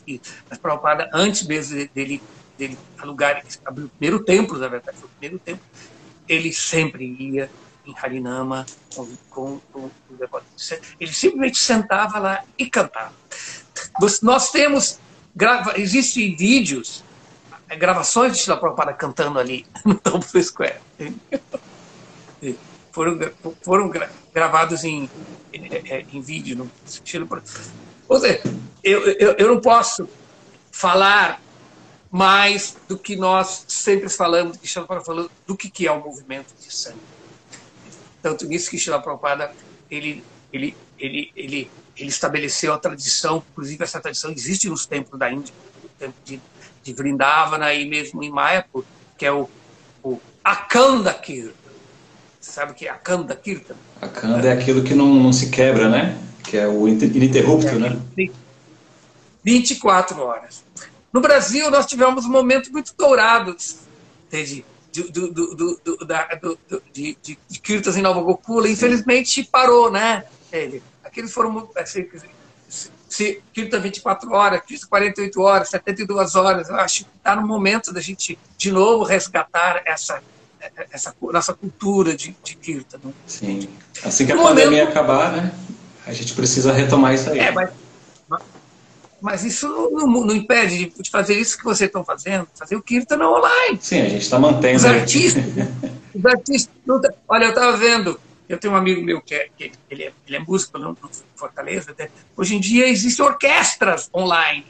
E, 0.07 0.21
mas 0.49 0.59
Prabhupada, 0.59 1.11
antes 1.13 1.47
mesmo 1.47 1.89
dele, 1.95 2.23
dele 2.57 2.79
alugar, 2.99 3.43
abrir 3.65 3.85
o 3.85 3.89
primeiro 3.89 4.25
templo, 4.25 4.59
na 4.59 4.69
verdade, 4.69 4.97
foi 4.97 5.09
o 5.09 5.11
primeiro 5.11 5.39
templo, 5.39 5.65
ele 6.29 6.53
sempre 6.53 7.05
ia 7.05 7.51
em 7.87 7.95
Harinama 8.01 8.65
com, 8.95 9.09
com, 9.29 9.61
com, 9.73 9.91
ele 11.01 11.13
simplesmente 11.13 11.59
sentava 11.59 12.19
lá 12.19 12.45
e 12.57 12.69
cantava. 12.69 13.13
Nós 14.23 14.51
temos, 14.51 14.99
grava, 15.35 15.79
existem 15.79 16.37
vídeos, 16.37 17.05
eh, 17.69 17.77
gravações 17.77 18.33
de 18.33 18.39
Shila 18.39 18.57
Prabhupada 18.57 18.93
cantando 18.93 19.39
ali 19.39 19.67
no 19.85 19.95
Temple 19.97 20.43
Square. 20.43 20.81
foram, 22.93 23.19
foram 23.63 23.91
gravados 24.33 24.85
em, 24.85 25.11
em, 25.53 25.69
em 26.13 26.21
vídeo 26.21 26.57
no. 26.57 26.71
Ou 28.09 28.21
seja, 28.21 28.43
eu, 28.83 29.03
eu, 29.13 29.33
eu 29.33 29.49
não 29.49 29.61
posso 29.61 30.09
falar 30.71 31.41
mais 32.11 32.77
do 32.87 32.99
que 32.99 33.17
nós 33.17 33.65
sempre 33.67 34.09
falamos, 34.09 34.59
que 34.59 34.67
Shila 34.67 34.87
falando, 34.87 35.31
do 35.47 35.57
que, 35.57 35.71
que 35.71 35.87
é 35.87 35.93
o 35.93 36.03
movimento 36.03 36.53
de 36.61 36.73
sangue. 36.73 36.99
Tanto 38.21 38.47
nisso 38.47 38.71
que 38.71 38.79
Shila 38.79 39.01
Prabhupada, 39.01 39.51
ele, 39.91 40.23
ele, 40.53 40.77
ele, 40.99 41.33
ele, 41.35 41.71
ele 41.97 42.09
estabeleceu 42.09 42.75
a 42.75 42.79
tradição, 42.79 43.43
inclusive 43.53 43.83
essa 43.83 43.99
tradição 43.99 44.31
existe 44.31 44.69
nos 44.69 44.85
templos 44.85 45.19
da 45.19 45.33
Índia, 45.33 45.55
no 45.83 45.89
templo 45.89 46.15
de, 46.23 46.41
de 46.83 46.93
Vrindavana 46.93 47.73
e 47.73 47.89
mesmo 47.89 48.23
em 48.23 48.31
Mayapur, 48.31 48.85
que 49.17 49.25
é 49.25 49.33
o, 49.33 49.49
o 50.03 50.21
Akanda 50.45 51.15
Kirtan. 51.15 51.55
Sabe 52.41 52.73
o 52.73 52.75
que 52.75 52.87
é 52.87 52.91
Akanda 52.91 53.35
Kirtan? 53.35 53.75
Akanda 54.03 54.49
é 54.49 54.53
aquilo 54.53 54.83
que 54.83 54.95
não, 54.95 55.15
não 55.15 55.33
se 55.33 55.49
quebra, 55.49 55.89
né? 55.89 56.21
Que 56.45 56.57
é 56.59 56.67
o 56.67 56.89
ininterrupto, 56.89 57.69
é, 57.69 57.75
né? 57.75 58.01
24 59.45 60.21
horas. 60.21 60.65
No 61.13 61.21
Brasil, 61.21 61.71
nós 61.71 61.87
tivemos 61.87 62.27
momentos 62.27 62.71
muito 62.71 62.95
dourados 62.97 63.79
de, 64.31 64.65
de, 64.91 65.03
do, 65.11 65.29
do, 65.33 65.81
do, 65.85 66.07
da, 66.07 66.29
de, 66.93 67.17
de, 67.23 67.39
de 67.49 67.61
Kirtas 67.61 67.97
em 67.97 68.03
Nova 68.03 68.23
Gokula. 68.23 68.69
Infelizmente, 68.69 69.45
parou, 69.45 69.91
né? 69.91 70.25
Ele. 70.51 70.83
Aqueles 71.05 71.33
foram. 71.33 71.69
Assim, 71.77 72.09
se 73.09 73.43
Kirtan 73.53 73.81
24 73.81 74.33
horas, 74.33 74.63
Kirtan 74.67 74.87
48 74.89 75.41
horas, 75.41 75.69
72 75.69 76.35
horas. 76.35 76.69
Eu 76.71 76.77
acho 76.77 77.05
que 77.05 77.11
está 77.19 77.37
no 77.37 77.47
momento 77.47 77.93
da 77.93 78.01
gente, 78.01 78.39
de 78.57 78.73
novo, 78.73 79.05
resgatar 79.05 79.83
essa 79.85 80.23
essa 80.91 81.15
nossa 81.21 81.53
cultura 81.55 82.15
de, 82.15 82.37
de. 82.43 82.77
Né? 82.77 83.13
Sim. 83.27 83.69
Assim 84.05 84.27
que 84.27 84.33
a 84.33 84.37
no 84.37 84.43
pandemia 84.43 84.85
momento... 84.85 84.89
acabar, 84.89 85.33
né? 85.33 85.53
A 86.07 86.13
gente 86.13 86.35
precisa 86.35 86.73
retomar 86.73 87.15
isso 87.15 87.31
aí. 87.31 87.39
É, 87.39 87.51
mas, 87.51 87.71
mas 89.21 89.45
isso 89.45 89.69
não, 89.69 89.91
não, 89.91 90.25
não, 90.27 90.35
impede 90.35 90.93
de 90.99 91.11
fazer 91.11 91.35
isso 91.35 91.57
que 91.57 91.65
vocês 91.65 91.89
estão 91.89 92.05
fazendo, 92.05 92.49
fazer 92.55 92.75
o 92.75 92.83
kirtan 92.83 93.21
online. 93.21 93.79
Sim, 93.81 94.01
a 94.01 94.09
gente 94.09 94.23
está 94.23 94.39
mantendo. 94.39 94.77
Os 94.77 94.85
artistas, 94.85 95.45
os 96.15 96.27
artistas. 96.27 96.75
Olha, 97.29 97.45
eu 97.45 97.51
estava 97.51 97.77
vendo, 97.77 98.19
eu 98.49 98.59
tenho 98.59 98.75
um 98.75 98.77
amigo 98.77 99.01
meu 99.01 99.21
que, 99.21 99.35
é, 99.35 99.49
que 99.57 99.73
ele, 99.89 100.05
é, 100.05 100.13
ele 100.27 100.37
é 100.37 100.41
músico 100.41 100.77
no 100.79 100.97
Fortaleza. 101.37 101.95
Né? 101.97 102.09
Hoje 102.37 102.57
em 102.57 102.61
dia 102.61 102.89
existem 102.89 103.25
orquestras 103.25 104.11
online. 104.13 104.67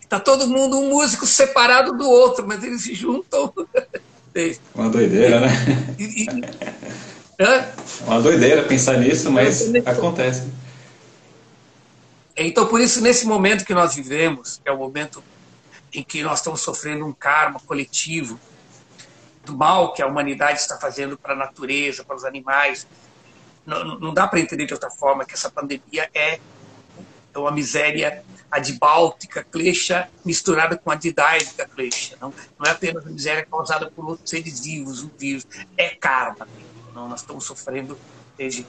Está 0.00 0.20
todo 0.20 0.46
mundo 0.46 0.78
um 0.78 0.90
músico 0.90 1.26
separado 1.26 1.92
do 1.96 2.08
outro, 2.08 2.46
mas 2.46 2.62
eles 2.62 2.82
se 2.82 2.94
juntam 2.94 3.52
Uma 4.74 4.90
doideira, 4.90 5.40
né? 5.40 5.48
E, 5.98 6.24
e... 6.24 6.26
Uma 8.06 8.20
doideira 8.20 8.62
pensar 8.62 8.98
nisso, 8.98 9.30
mas 9.30 9.74
acontece. 9.84 10.50
Então, 12.36 12.66
por 12.66 12.80
isso, 12.80 13.00
nesse 13.00 13.26
momento 13.26 13.64
que 13.64 13.74
nós 13.74 13.94
vivemos, 13.94 14.60
que 14.62 14.68
é 14.68 14.72
o 14.72 14.78
momento 14.78 15.22
em 15.92 16.02
que 16.02 16.22
nós 16.22 16.40
estamos 16.40 16.60
sofrendo 16.60 17.06
um 17.06 17.12
karma 17.12 17.60
coletivo 17.60 18.38
do 19.44 19.56
mal 19.56 19.92
que 19.92 20.02
a 20.02 20.06
humanidade 20.06 20.60
está 20.60 20.76
fazendo 20.78 21.16
para 21.16 21.32
a 21.32 21.36
natureza, 21.36 22.04
para 22.04 22.16
os 22.16 22.24
animais, 22.24 22.86
não, 23.64 23.98
não 23.98 24.14
dá 24.14 24.26
para 24.26 24.40
entender 24.40 24.66
de 24.66 24.74
outra 24.74 24.90
forma 24.90 25.24
que 25.24 25.34
essa 25.34 25.50
pandemia 25.50 26.10
é 26.14 26.38
uma 27.34 27.50
miséria 27.50 28.24
adibáltica, 28.50 29.44
cleixa, 29.44 30.08
misturada 30.24 30.76
com 30.76 30.90
a 30.90 30.94
didáica 30.94 31.68
cleixa. 31.68 32.16
Não, 32.20 32.32
não 32.58 32.66
é 32.66 32.70
apenas 32.70 33.06
a 33.06 33.10
miséria 33.10 33.46
causada 33.50 33.90
por 33.90 34.06
outros 34.06 34.30
seres 34.30 34.60
vivos, 34.60 35.02
o 35.02 35.10
vírus, 35.18 35.46
é 35.76 35.90
karma. 35.90 36.48
Não, 36.96 37.06
nós 37.06 37.20
estamos 37.20 37.44
sofrendo 37.44 37.98
desde. 38.38 38.66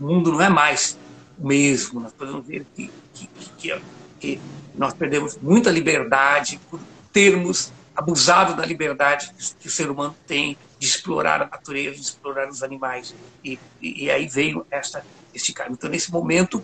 O 0.00 0.04
mundo 0.04 0.32
não 0.32 0.42
é 0.42 0.48
mais 0.48 0.98
o 1.38 1.46
mesmo. 1.46 2.00
Nós 2.00 2.12
podemos 2.12 2.44
ver 2.44 2.66
que, 2.74 2.90
que, 3.14 3.30
que, 3.56 3.82
que 4.18 4.40
nós 4.74 4.92
perdemos 4.92 5.38
muita 5.40 5.70
liberdade 5.70 6.60
por 6.68 6.80
termos 7.12 7.72
abusado 7.94 8.56
da 8.56 8.66
liberdade 8.66 9.32
que 9.60 9.68
o 9.68 9.70
ser 9.70 9.88
humano 9.88 10.16
tem 10.26 10.58
de 10.80 10.86
explorar 10.86 11.40
a 11.40 11.46
natureza, 11.46 11.94
de 11.94 12.02
explorar 12.02 12.48
os 12.48 12.64
animais. 12.64 13.14
E, 13.44 13.56
e, 13.80 14.06
e 14.06 14.10
aí 14.10 14.26
veio 14.26 14.66
esta, 14.68 15.06
este 15.32 15.52
karma. 15.52 15.74
Então, 15.74 15.88
nesse 15.88 16.10
momento, 16.10 16.60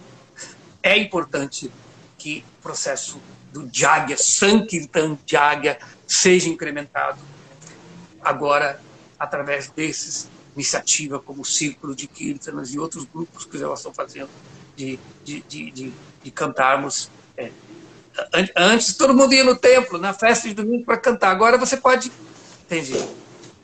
é 0.82 0.98
importante 0.98 1.70
que 2.18 2.44
o 2.58 2.62
processo 2.62 3.20
do 3.52 3.70
Jagya, 3.72 4.16
Sankirtan 4.16 5.16
Jagya, 5.24 5.78
seja 6.04 6.48
incrementado 6.48 7.20
agora 8.20 8.80
através 9.20 9.68
desses 9.68 10.33
iniciativa 10.54 11.18
como 11.18 11.42
o 11.42 11.44
Círculo 11.44 11.94
de 11.94 12.06
Kirtanas 12.06 12.72
e 12.72 12.78
outros 12.78 13.04
grupos 13.04 13.44
que 13.44 13.56
elas 13.56 13.80
estão 13.80 13.92
fazendo 13.92 14.28
de, 14.76 14.98
de, 15.24 15.40
de, 15.42 15.70
de, 15.70 15.92
de 16.22 16.30
cantarmos. 16.30 17.10
É. 17.36 17.50
Antes 18.56 18.94
todo 18.94 19.14
mundo 19.14 19.34
ia 19.34 19.44
no 19.44 19.56
templo, 19.56 19.98
na 19.98 20.14
festa 20.14 20.48
de 20.48 20.54
domingo 20.54 20.84
para 20.84 20.96
cantar. 20.96 21.30
Agora 21.30 21.58
você 21.58 21.76
pode 21.76 22.10
entende, 22.64 22.92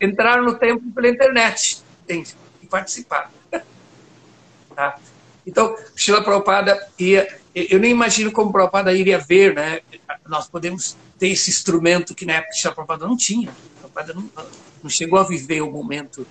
entrar 0.01 0.43
no 0.43 0.55
templo 0.57 0.91
pela 0.93 1.09
internet 1.09 1.83
entende, 2.05 2.35
e 2.63 2.67
participar. 2.67 3.31
tá? 4.75 4.99
Então, 5.47 5.77
Shila 5.95 6.23
Prabhupada 6.23 6.89
ia 6.99 7.41
eu 7.55 7.81
nem 7.81 7.91
imagino 7.91 8.31
como 8.31 8.53
Prabhupada 8.53 8.93
iria 8.93 9.19
ver, 9.19 9.55
né? 9.55 9.81
Nós 10.29 10.49
podemos 10.49 10.97
ter 11.19 11.29
esse 11.29 11.51
instrumento 11.51 12.15
que 12.15 12.25
na 12.25 12.35
época 12.35 12.55
de 12.55 12.63
Prabhupada 12.63 13.07
não 13.07 13.17
tinha. 13.17 13.53
Prabhupada 13.81 14.15
não, 14.15 14.31
não, 14.83 14.91
chegou 14.91 15.19
a 15.19 15.25
viver 15.25 15.61
o 15.61 15.71
momento 15.71 16.27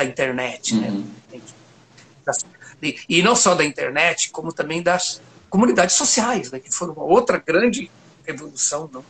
da 0.00 0.04
internet, 0.04 0.74
né? 0.74 0.88
uhum. 0.88 1.06
né? 1.32 2.94
E, 3.08 3.22
não 3.22 3.36
só 3.36 3.54
da 3.54 3.62
internet, 3.62 4.30
como 4.30 4.52
também 4.52 4.82
das 4.82 5.20
comunidades 5.50 5.94
sociais, 5.96 6.50
né? 6.50 6.58
Que 6.58 6.72
foram 6.72 6.94
uma 6.94 7.04
outra 7.04 7.36
grande 7.38 7.90
revolução, 8.26 8.88
não? 8.90 9.04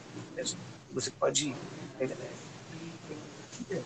Você 0.92 1.12
pode 1.12 1.54
é, 2.00 2.04
é, 2.04 3.78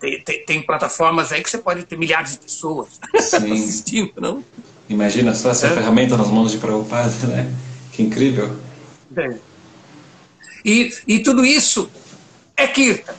tem, 0.00 0.20
tem, 0.22 0.44
tem, 0.44 0.62
plataformas 0.62 1.30
aí 1.30 1.42
que 1.42 1.50
você 1.50 1.58
pode 1.58 1.84
ter 1.84 1.96
milhares 1.96 2.32
de 2.32 2.38
pessoas 2.38 2.98
assistindo, 3.14 4.20
não? 4.20 4.44
Imagina 4.88 5.32
só 5.34 5.50
essa 5.50 5.68
é. 5.68 5.74
ferramenta 5.74 6.16
nas 6.16 6.28
mãos 6.28 6.50
de 6.50 6.58
Prabhupada, 6.58 7.26
né? 7.28 7.54
Que 7.92 8.02
incrível. 8.02 8.58
É. 9.16 9.38
E, 10.64 10.92
e 11.06 11.20
tudo 11.20 11.44
isso 11.44 11.88
é 12.56 12.66
Kirtan. 12.66 13.14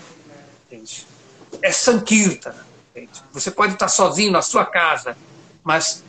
É 1.61 1.71
Sankirtan. 1.71 2.53
Você 3.33 3.51
pode 3.51 3.73
estar 3.73 3.87
sozinho 3.87 4.31
na 4.31 4.41
sua 4.41 4.65
casa, 4.65 5.17
mas 5.63 6.03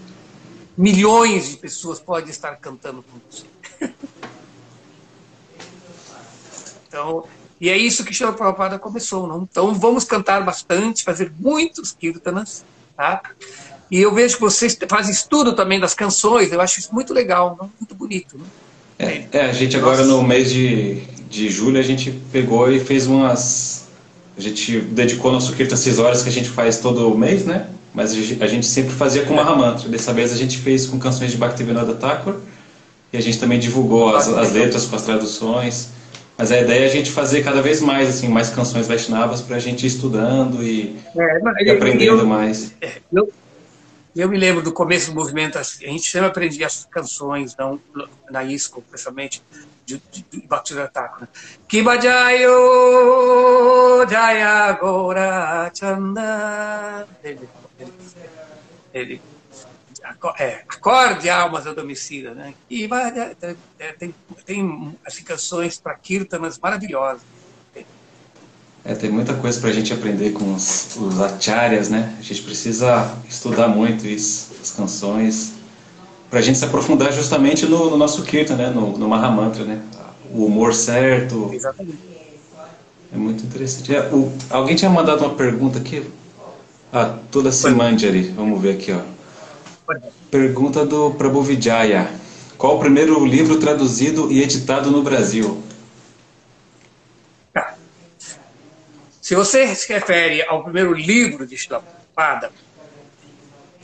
milhões 0.76 1.50
de 1.50 1.56
pessoas 1.56 2.00
podem 2.00 2.30
estar 2.30 2.56
cantando 2.56 3.02
com 3.02 3.18
você. 3.30 3.46
então, 6.88 7.24
e 7.60 7.68
é 7.68 7.76
isso 7.76 8.04
que 8.04 8.12
Shila 8.12 8.32
Prabhupada 8.32 8.78
começou. 8.78 9.26
Não? 9.26 9.46
Então 9.50 9.72
vamos 9.74 10.04
cantar 10.04 10.42
bastante, 10.44 11.04
fazer 11.04 11.32
muitos 11.38 11.92
kirtanas, 11.92 12.64
tá? 12.96 13.22
E 13.92 14.00
eu 14.00 14.12
vejo 14.12 14.36
que 14.36 14.40
vocês 14.40 14.76
fazem 14.88 15.12
estudo 15.12 15.54
também 15.54 15.78
das 15.78 15.92
canções, 15.92 16.50
eu 16.50 16.60
acho 16.60 16.80
isso 16.80 16.94
muito 16.94 17.12
legal, 17.12 17.70
muito 17.78 17.94
bonito. 17.94 18.38
Né? 18.38 18.44
É, 18.98 19.28
é, 19.30 19.50
a 19.50 19.52
gente 19.52 19.76
agora 19.76 20.02
no 20.04 20.22
mês 20.22 20.50
de, 20.50 21.02
de 21.28 21.50
julho, 21.50 21.78
a 21.78 21.82
gente 21.82 22.10
pegou 22.32 22.70
e 22.72 22.80
fez 22.80 23.06
umas... 23.06 23.71
A 24.36 24.40
gente 24.40 24.80
dedicou 24.80 25.30
nosso 25.30 25.54
Kirtan 25.54 25.76
6 25.76 25.98
horas 25.98 26.22
que 26.22 26.28
a 26.28 26.32
gente 26.32 26.48
faz 26.48 26.78
todo 26.78 27.16
mês, 27.16 27.44
né? 27.44 27.68
Mas 27.94 28.12
a 28.12 28.46
gente 28.46 28.64
sempre 28.64 28.92
fazia 28.94 29.24
com 29.24 29.34
Mahamantra. 29.34 29.88
Dessa 29.88 30.12
vez 30.12 30.32
a 30.32 30.36
gente 30.36 30.58
fez 30.58 30.86
com 30.86 30.98
canções 30.98 31.30
de 31.30 31.36
Bhaktivinoda 31.36 31.94
Thakur 31.94 32.36
e 33.12 33.16
a 33.16 33.20
gente 33.20 33.38
também 33.38 33.58
divulgou 33.58 34.16
as, 34.16 34.28
as 34.28 34.52
letras 34.52 34.86
com 34.86 34.96
as 34.96 35.02
traduções. 35.02 35.90
Mas 36.38 36.50
a 36.50 36.58
ideia 36.58 36.84
é 36.84 36.86
a 36.86 36.88
gente 36.88 37.10
fazer 37.10 37.42
cada 37.42 37.60
vez 37.60 37.82
mais, 37.82 38.08
assim, 38.08 38.28
mais 38.28 38.48
canções 38.48 38.88
Vaishnavas 38.88 39.42
para 39.42 39.56
a 39.56 39.58
gente 39.58 39.84
ir 39.84 39.88
estudando 39.88 40.62
e, 40.62 40.96
é, 41.14 41.64
e 41.64 41.70
aprendendo 41.70 42.22
eu, 42.22 42.26
mais. 42.26 42.74
Eu, 43.12 43.30
Eu 44.14 44.28
me 44.28 44.36
lembro 44.36 44.62
do 44.62 44.72
começo 44.72 45.10
do 45.10 45.14
movimento, 45.14 45.58
a 45.58 45.62
gente 45.62 46.10
sempre 46.10 46.28
aprendia 46.28 46.66
as 46.66 46.86
canções, 46.90 47.56
não, 47.56 47.80
na 48.30 48.44
ISCO, 48.44 48.82
principalmente, 48.82 49.42
de, 49.84 50.02
de, 50.10 50.24
de 50.30 50.46
batida 50.46 50.88
taco. 50.88 51.22
Né? 51.22 51.28
Kibajayo 51.68 52.50
Jaya 54.08 54.78
Chanda. 55.74 57.06
Ele, 57.22 57.48
ele, 57.78 57.92
ele 58.92 59.22
é, 60.38 60.64
acorde 60.68 61.30
almas 61.30 61.66
adormecidas, 61.66 62.36
né? 62.36 62.54
E 62.68 62.88
é, 63.78 63.92
tem, 63.92 64.14
tem 64.44 64.98
assim, 65.06 65.22
canções 65.22 65.78
para 65.78 65.94
kirtanas 65.94 66.58
maravilhosas. 66.58 67.22
É, 68.84 68.96
tem 68.96 69.10
muita 69.10 69.34
coisa 69.34 69.60
para 69.60 69.70
a 69.70 69.72
gente 69.72 69.92
aprender 69.92 70.32
com 70.32 70.54
os, 70.54 70.96
os 70.96 71.20
acharyas, 71.20 71.88
né? 71.88 72.16
A 72.18 72.22
gente 72.22 72.42
precisa 72.42 73.16
estudar 73.28 73.68
muito 73.68 74.06
isso, 74.06 74.52
as 74.60 74.72
canções, 74.72 75.52
para 76.32 76.38
a 76.38 76.42
gente 76.42 76.58
se 76.58 76.64
aprofundar 76.64 77.12
justamente 77.12 77.66
no, 77.66 77.90
no 77.90 77.96
nosso 77.98 78.22
kirtan, 78.22 78.56
né? 78.56 78.70
No, 78.70 78.96
no 78.96 79.06
Mahamantra, 79.06 79.66
né? 79.66 79.82
O 80.30 80.46
humor 80.46 80.72
certo. 80.72 81.50
Exatamente. 81.52 81.98
É 83.12 83.16
muito 83.18 83.44
interessante. 83.44 83.94
É, 83.94 84.00
o, 84.10 84.32
alguém 84.48 84.74
tinha 84.74 84.90
mandado 84.90 85.26
uma 85.26 85.34
pergunta 85.34 85.78
aqui. 85.78 86.10
Ah, 86.90 87.18
Tula 87.30 87.52
Simanjari. 87.52 88.30
Vamos 88.30 88.62
ver 88.62 88.76
aqui, 88.76 88.92
ó. 88.92 89.02
Pergunta 90.30 90.86
do 90.86 91.10
Prabhu 91.10 91.42
Vijaya. 91.42 92.10
Qual 92.56 92.76
o 92.76 92.80
primeiro 92.80 93.22
livro 93.26 93.60
traduzido 93.60 94.32
e 94.32 94.42
editado 94.42 94.90
no 94.90 95.02
Brasil? 95.02 95.62
Se 99.20 99.34
você 99.34 99.74
se 99.74 99.92
refere 99.92 100.42
ao 100.48 100.64
primeiro 100.64 100.94
livro 100.94 101.46
de 101.46 101.68
Prabhupada, 101.68 102.50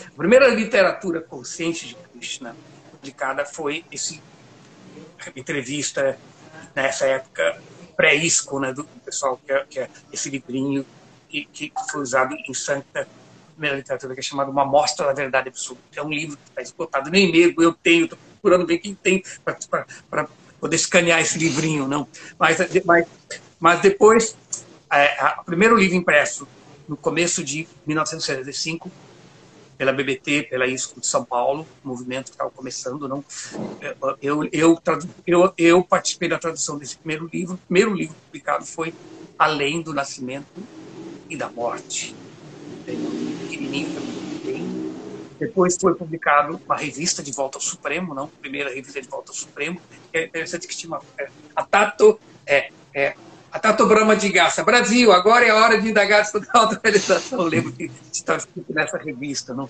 a 0.00 0.16
primeira 0.16 0.48
literatura 0.48 1.20
consciente 1.20 1.88
de 1.88 2.07
Krishna 2.18 2.54
publicada 2.90 3.44
foi 3.44 3.84
esse 3.90 4.22
entrevista 5.34 6.18
nessa 6.74 7.06
época 7.06 7.60
pré-isco, 7.96 8.60
né, 8.60 8.72
do 8.72 8.84
pessoal 9.04 9.40
que 9.44 9.52
é, 9.52 9.64
que 9.68 9.80
é, 9.80 9.90
esse 10.12 10.30
livrinho 10.30 10.84
que, 11.28 11.44
que 11.46 11.72
foi 11.90 12.02
usado 12.02 12.34
em 12.34 12.54
Santa 12.54 13.08
primeira 13.58 13.76
literatura 13.76 14.14
que 14.14 14.20
é 14.20 14.22
chamado 14.22 14.52
Uma 14.52 14.64
Mostra 14.64 15.06
da 15.06 15.12
Verdade 15.12 15.48
Absoluta. 15.48 15.82
É 15.96 16.02
um 16.02 16.10
livro 16.10 16.36
que 16.36 16.48
está 16.48 16.62
esgotado, 16.62 17.10
nem 17.10 17.30
mesmo 17.30 17.60
eu 17.60 17.72
tenho, 17.74 18.04
estou 18.04 18.18
procurando 18.40 18.64
ver 18.64 18.78
quem 18.78 18.94
tem 18.94 19.22
para 20.08 20.28
poder 20.60 20.76
escanear 20.76 21.20
esse 21.20 21.36
livrinho, 21.36 21.88
não. 21.88 22.06
Mas, 22.38 22.58
mas, 22.84 23.06
mas 23.58 23.80
depois 23.80 24.36
é, 24.90 25.34
o 25.40 25.44
primeiro 25.44 25.76
livro 25.76 25.96
impresso 25.96 26.46
no 26.88 26.96
começo 26.96 27.42
de 27.42 27.68
1965 27.84 28.90
pela 29.78 29.92
BBT, 29.92 30.48
pela 30.50 30.66
ISCO 30.66 31.00
de 31.00 31.06
São 31.06 31.24
Paulo, 31.24 31.66
movimento 31.84 32.26
que 32.26 32.30
estava 32.32 32.50
começando, 32.50 33.08
não. 33.08 33.24
Eu, 34.20 34.44
eu, 34.52 34.78
eu, 35.24 35.54
eu, 35.56 35.84
participei 35.84 36.28
da 36.28 36.36
tradução 36.36 36.76
desse 36.76 36.98
primeiro 36.98 37.30
livro. 37.32 37.54
O 37.54 37.58
primeiro 37.58 37.94
livro 37.94 38.16
publicado 38.26 38.66
foi 38.66 38.92
Além 39.38 39.80
do 39.80 39.94
Nascimento 39.94 40.46
e 41.30 41.36
da 41.36 41.48
Morte. 41.48 42.14
Pequenininho, 42.84 43.88
depois 45.38 45.76
foi 45.80 45.94
publicado 45.94 46.60
uma 46.66 46.76
revista 46.76 47.22
de 47.22 47.30
Volta 47.30 47.58
ao 47.58 47.62
Supremo, 47.62 48.12
não, 48.12 48.26
primeira 48.26 48.74
revista 48.74 49.00
de 49.00 49.06
Volta 49.06 49.30
ao 49.30 49.36
Supremo. 49.36 49.80
É 50.12 50.24
interessante 50.24 50.66
que 50.66 50.76
tinha 50.76 50.90
uma, 50.90 51.00
é, 51.16 51.28
a 51.54 51.62
Tato 51.64 52.18
é, 52.44 52.72
é 52.92 53.14
a 53.50 53.58
Tato 53.58 53.86
Brahma 53.86 54.14
de 54.14 54.28
Gaça. 54.28 54.62
Brasil, 54.62 55.10
agora 55.12 55.44
é 55.46 55.50
a 55.50 55.56
hora 55.56 55.80
de 55.80 55.88
indagar 55.88 56.26
sobre 56.26 56.48
a 56.52 56.58
autorrealização. 56.60 57.40
Eu 57.40 57.46
lembro 57.46 57.72
que 57.72 57.90
estava 58.12 58.38
escrito 58.38 58.72
nessa 58.72 58.98
revista. 58.98 59.54
Não? 59.54 59.68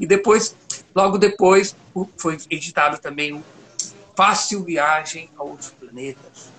E 0.00 0.06
depois, 0.06 0.56
logo 0.94 1.18
depois, 1.18 1.76
foi 2.16 2.38
editado 2.50 2.98
também 2.98 3.34
o 3.34 3.44
Fácil 4.16 4.64
Viagem 4.64 5.28
a 5.36 5.42
Outros 5.42 5.70
Planetas. 5.70 6.50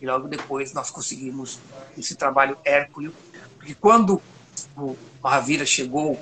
E 0.00 0.06
logo 0.06 0.28
depois 0.28 0.72
nós 0.72 0.90
conseguimos 0.90 1.58
esse 1.96 2.14
trabalho 2.14 2.56
hércules, 2.64 3.12
porque 3.58 3.74
quando 3.74 4.20
o 4.76 4.96
Mahavira 5.22 5.66
chegou 5.66 6.18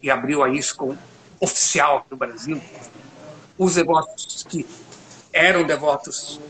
e 0.00 0.08
abriu 0.10 0.42
a 0.42 0.48
ISCOM 0.48 0.96
oficial 1.40 2.06
no 2.08 2.16
Brasil, 2.16 2.62
os 3.58 3.74
devotos 3.74 4.44
que 4.48 4.64
eram 5.32 5.64
devotos 5.64 6.40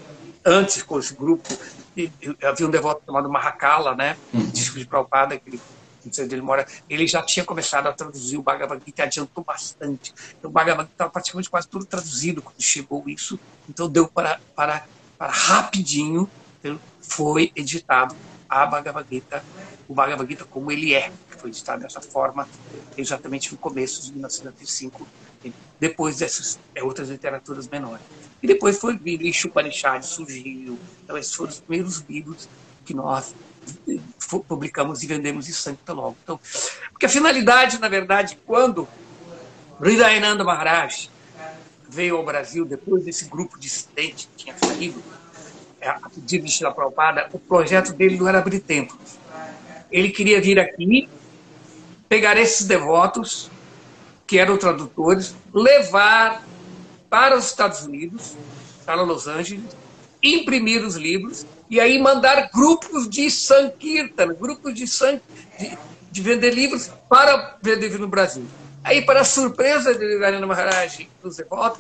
antes 0.45 0.83
com 0.83 0.99
esse 0.99 1.15
grupo, 1.15 1.49
e, 1.97 2.11
havia 2.43 2.67
um 2.67 2.71
devoto 2.71 3.03
chamado 3.07 3.31
Mahakala, 3.31 3.95
né? 3.95 4.17
Uhum. 4.33 4.51
Disco 4.51 4.79
de 4.79 4.87
Prabhupada, 4.87 5.39
que 5.39 5.49
ele, 5.49 5.61
não 6.05 6.13
sei 6.13 6.25
onde 6.25 6.35
ele 6.35 6.43
mora, 6.43 6.67
ele 6.89 7.07
já 7.07 7.23
tinha 7.23 7.45
começado 7.45 7.87
a 7.87 7.93
traduzir 7.93 8.37
o 8.37 8.43
Bhagavad 8.43 8.83
Gita, 8.85 9.05
adiantou 9.05 9.45
bastante. 9.45 10.13
Então, 10.39 10.51
o 10.51 10.53
Bhagavad 10.53 10.85
Gita 10.85 10.95
estava 10.95 11.11
praticamente 11.11 11.49
quase 11.49 11.69
tudo 11.69 11.85
traduzido 11.85 12.43
quando 12.43 12.61
chegou 12.61 13.05
isso, 13.07 13.39
então 13.69 13.89
deu 13.89 14.07
para, 14.09 14.41
para, 14.55 14.85
para 15.17 15.31
rapidinho, 15.31 16.29
foi 17.01 17.53
editado 17.55 18.15
a 18.49 18.67
Bhagavad 18.67 19.07
Gita, 19.11 19.45
o 19.89 19.95
Bhagavad 19.95 20.29
Gita 20.29 20.45
como 20.45 20.71
ele 20.73 20.95
é, 20.95 21.13
foi 21.39 21.51
editado 21.51 21.83
dessa 21.83 22.01
forma 22.01 22.49
exatamente 22.97 23.53
no 23.53 23.59
começo 23.59 24.03
de 24.03 24.13
1905, 24.13 25.07
depois 25.81 26.19
dessas 26.19 26.59
é, 26.75 26.83
outras 26.83 27.09
literaturas 27.09 27.69
menores. 27.69 28.05
E 28.43 28.47
depois 28.47 28.79
foi 28.79 28.97
vir 28.97 29.21
Upanishad, 29.45 30.03
surgiu. 30.03 30.79
Então, 31.03 31.17
esses 31.17 31.35
foram 31.35 31.51
os 31.51 31.61
primeiros 31.61 32.05
livros 32.09 32.49
que 32.85 32.95
nós 32.95 33.35
eh, 33.89 33.99
publicamos 34.47 35.03
e 35.03 35.07
vendemos 35.07 35.49
em 35.49 35.53
Santa 35.53 35.93
logo. 35.93 36.17
Então, 36.23 36.39
porque 36.91 37.07
a 37.07 37.09
finalidade, 37.09 37.79
na 37.79 37.89
verdade, 37.89 38.39
quando 38.47 38.87
Hridayananda 39.81 40.45
Maharaj 40.45 41.09
veio 41.89 42.17
ao 42.17 42.25
Brasil, 42.25 42.65
depois 42.65 43.05
desse 43.05 43.27
grupo 43.27 43.59
dissidente 43.59 44.29
que 44.37 44.45
tinha 44.45 44.57
saído, 44.59 45.03
eh, 45.81 45.89
a 45.89 46.09
pedido 46.09 46.47
de 46.47 46.59
Prabhupada, 46.59 47.29
o 47.33 47.39
projeto 47.39 47.93
dele 47.93 48.17
não 48.17 48.29
era 48.29 48.39
abrir 48.39 48.61
templos. 48.61 49.19
Ele 49.91 50.11
queria 50.11 50.41
vir 50.41 50.59
aqui, 50.59 51.09
pegar 52.09 52.37
esses 52.37 52.67
devotos, 52.67 53.51
que 54.35 54.39
eram 54.41 54.57
tradutores, 54.57 55.33
levar 55.53 56.45
para 57.09 57.39
os 57.39 57.45
Estados 57.45 57.83
Unidos, 57.83 58.35
para 58.85 59.01
Los 59.03 59.29
Angeles, 59.29 59.77
imprimir 60.21 60.85
os 60.85 60.97
livros 60.97 61.47
e 61.71 61.79
aí 61.79 62.03
mandar 62.03 62.51
grupos 62.53 63.09
de 63.09 63.31
Sankirtan, 63.31 64.35
grupos 64.35 64.75
de, 64.75 64.89
san, 64.89 65.21
de, 65.57 65.79
de 66.11 66.21
vender 66.21 66.53
livros 66.53 66.91
para 67.09 67.59
vender 67.63 67.97
no 67.97 68.09
Brasil. 68.09 68.45
Aí, 68.83 69.03
para 69.03 69.21
a 69.21 69.25
surpresa 69.25 69.95
de 69.95 70.19
Narendra 70.19 70.49
Maharaj 70.49 71.09
dos 71.23 71.37
devotos, 71.37 71.79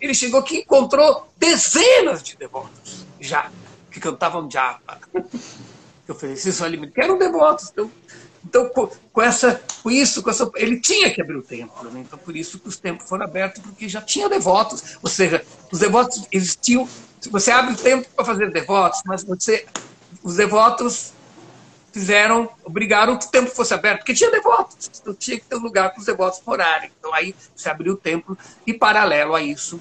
ele 0.00 0.14
chegou 0.14 0.40
aqui 0.40 0.56
e 0.56 0.60
encontrou 0.60 1.30
dezenas 1.36 2.22
de 2.22 2.34
devotos 2.34 3.04
já, 3.20 3.50
que 3.90 4.00
cantavam 4.00 4.50
japa, 4.50 4.98
que 6.06 6.12
ofereciam 6.12 6.64
alimento, 6.64 6.94
que 6.94 7.00
eram 7.02 7.18
devotos. 7.18 7.68
Então, 7.70 7.90
então, 8.44 8.68
com, 8.68 8.88
com, 9.12 9.22
essa, 9.22 9.60
com 9.82 9.90
isso, 9.90 10.22
com 10.22 10.30
essa, 10.30 10.50
ele 10.56 10.80
tinha 10.80 11.12
que 11.12 11.20
abrir 11.20 11.36
o 11.36 11.42
templo. 11.42 11.90
Né? 11.90 12.00
Então, 12.00 12.18
por 12.18 12.36
isso 12.36 12.58
que 12.58 12.68
os 12.68 12.78
templos 12.78 13.08
foram 13.08 13.24
abertos, 13.24 13.62
porque 13.62 13.88
já 13.88 14.00
tinha 14.00 14.28
devotos. 14.28 14.96
Ou 15.02 15.08
seja, 15.08 15.44
os 15.70 15.78
devotos 15.78 16.26
existiam. 16.32 16.88
Você 17.30 17.50
abre 17.50 17.74
o 17.74 17.76
templo 17.76 18.06
para 18.16 18.24
fazer 18.24 18.50
devotos, 18.50 19.02
mas 19.04 19.22
você, 19.22 19.66
os 20.22 20.36
devotos 20.36 21.12
fizeram, 21.92 22.48
obrigaram 22.64 23.18
que 23.18 23.26
o 23.26 23.30
templo 23.30 23.54
fosse 23.54 23.74
aberto, 23.74 23.98
porque 23.98 24.14
tinha 24.14 24.30
devotos. 24.30 24.90
Então, 25.00 25.14
tinha 25.14 25.38
que 25.38 25.44
ter 25.44 25.56
um 25.56 25.60
lugar 25.60 25.90
para 25.90 26.00
os 26.00 26.06
devotos 26.06 26.40
morarem. 26.46 26.90
Então, 26.98 27.12
aí 27.12 27.34
você 27.54 27.68
abriu 27.68 27.92
o 27.92 27.96
templo 27.96 28.38
e, 28.66 28.72
paralelo 28.72 29.34
a 29.34 29.42
isso, 29.42 29.78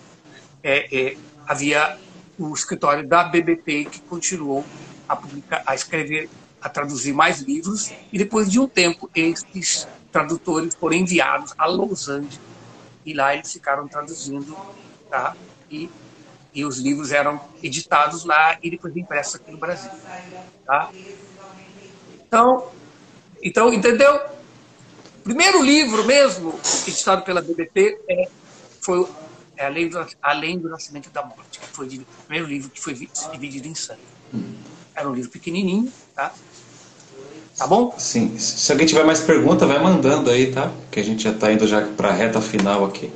é, 0.61 1.11
é, 1.11 1.17
havia 1.47 1.97
o 2.37 2.53
escritório 2.53 3.07
da 3.07 3.23
BBT 3.23 3.85
que 3.85 4.01
continuou 4.01 4.65
a, 5.07 5.15
publicar, 5.15 5.63
a 5.65 5.75
escrever 5.75 6.29
a 6.61 6.69
traduzir 6.69 7.13
mais 7.13 7.41
livros 7.41 7.91
e 8.11 8.17
depois 8.17 8.51
de 8.51 8.59
um 8.59 8.67
tempo 8.67 9.09
esses 9.15 9.87
tradutores 10.11 10.75
foram 10.75 10.95
enviados 10.95 11.53
a 11.57 11.65
Los 11.65 12.09
Angeles 12.09 12.39
e 13.05 13.13
lá 13.13 13.33
eles 13.33 13.51
ficaram 13.51 13.87
traduzindo 13.87 14.55
tá? 15.09 15.35
e, 15.69 15.89
e 16.53 16.65
os 16.65 16.79
livros 16.79 17.11
eram 17.11 17.39
editados 17.61 18.25
lá 18.25 18.57
e 18.61 18.69
depois 18.69 18.95
impressos 18.95 19.35
aqui 19.35 19.51
no 19.51 19.57
Brasil 19.57 19.91
tá? 20.65 20.91
então 22.27 22.71
então 23.41 23.73
entendeu 23.73 24.19
primeiro 25.23 25.63
livro 25.63 26.03
mesmo 26.05 26.59
editado 26.87 27.21
pela 27.23 27.41
BBT 27.41 27.99
é, 28.09 28.29
foi 28.81 29.07
é, 29.55 29.65
além, 29.65 29.89
do, 29.89 30.07
além 30.21 30.59
do 30.59 30.69
Nascimento 30.69 31.09
da 31.09 31.23
Morte 31.23 31.59
que 31.59 31.67
foi 31.67 31.87
o 31.87 32.05
primeiro 32.25 32.47
livro 32.47 32.69
que 32.69 32.81
foi 32.81 32.93
dividido 32.93 33.67
em 33.67 33.75
sangue 33.75 34.01
era 34.95 35.07
um 35.07 35.13
livro 35.13 35.29
pequenininho 35.29 35.91
tá 36.15 36.33
Tá 37.59 37.67
bom? 37.67 37.93
Sim. 37.97 38.37
Se 38.37 38.71
alguém 38.71 38.87
tiver 38.87 39.03
mais 39.03 39.19
pergunta, 39.19 39.65
vai 39.65 39.83
mandando 39.83 40.29
aí, 40.29 40.47
tá? 40.47 40.71
Que 40.89 41.01
a 41.01 41.03
gente 41.03 41.23
já 41.23 41.31
está 41.31 41.51
indo 41.51 41.67
já 41.67 41.81
para 41.81 42.07
a 42.07 42.13
reta 42.13 42.39
final 42.39 42.85
aqui. 42.85 43.11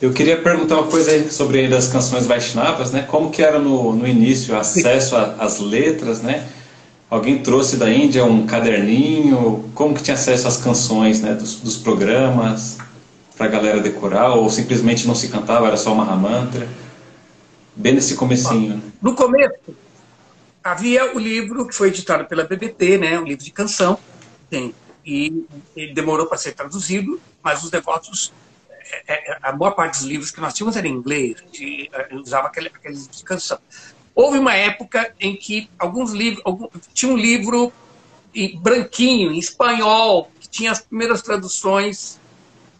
Eu 0.00 0.12
queria 0.12 0.36
perguntar 0.36 0.76
uma 0.76 0.86
coisa 0.86 1.10
aí 1.10 1.28
sobre 1.32 1.58
aí 1.58 1.68
das 1.68 1.88
canções 1.88 2.26
Vaishnavas, 2.26 2.92
né? 2.92 3.02
Como 3.02 3.28
que 3.28 3.42
era 3.42 3.58
no, 3.58 3.92
no 3.92 4.06
início 4.06 4.54
o 4.54 4.58
acesso 4.58 5.16
às 5.16 5.58
letras, 5.58 6.22
né? 6.22 6.46
alguém 7.10 7.38
trouxe 7.38 7.76
da 7.76 7.90
Índia 7.90 8.24
um 8.24 8.46
caderninho? 8.46 9.64
Como 9.74 9.94
que 9.94 10.02
tinha 10.02 10.14
acesso 10.14 10.46
às 10.46 10.56
canções, 10.56 11.20
né, 11.20 11.34
dos, 11.34 11.56
dos 11.56 11.76
programas 11.76 12.78
para 13.36 13.46
a 13.46 13.48
galera 13.48 13.80
decorar? 13.80 14.34
Ou 14.34 14.48
simplesmente 14.50 15.06
não 15.06 15.14
se 15.14 15.28
cantava, 15.28 15.66
era 15.66 15.76
só 15.76 15.92
uma 15.92 16.04
Mahamantra? 16.04 16.68
Bem 17.74 17.94
nesse 17.94 18.14
comecinho. 18.14 18.76
Né? 18.76 18.80
No 19.02 19.14
começo, 19.14 19.54
havia 20.66 21.14
o 21.14 21.18
livro 21.18 21.66
que 21.66 21.74
foi 21.74 21.88
editado 21.88 22.24
pela 22.24 22.42
BBT, 22.42 22.98
né, 22.98 23.18
um 23.18 23.24
livro 23.24 23.44
de 23.44 23.52
canção, 23.52 23.98
tem, 24.50 24.74
e 25.04 25.46
ele 25.76 25.94
demorou 25.94 26.26
para 26.26 26.36
ser 26.36 26.52
traduzido, 26.52 27.20
mas 27.40 27.62
os 27.62 27.70
devotos, 27.70 28.32
é, 29.06 29.30
é, 29.30 29.38
a 29.42 29.52
maior 29.52 29.72
parte 29.72 29.98
dos 29.98 30.02
livros 30.02 30.32
que 30.32 30.40
nós 30.40 30.52
tínhamos 30.52 30.76
era 30.76 30.88
em 30.88 30.92
inglês, 30.92 31.36
a 31.40 32.02
gente 32.02 32.24
usava 32.24 32.48
aquele, 32.48 32.66
aquele 32.66 32.94
livro 32.94 33.12
de 33.12 33.22
canção. 33.22 33.58
Houve 34.12 34.38
uma 34.38 34.54
época 34.54 35.14
em 35.20 35.36
que 35.36 35.70
alguns 35.78 36.10
livros, 36.10 36.42
algum, 36.44 36.68
tinha 36.92 37.12
um 37.12 37.16
livro 37.16 37.72
em 38.34 38.58
branquinho, 38.58 39.30
em 39.30 39.38
espanhol, 39.38 40.32
que 40.40 40.48
tinha 40.48 40.72
as 40.72 40.80
primeiras 40.80 41.22
traduções 41.22 42.18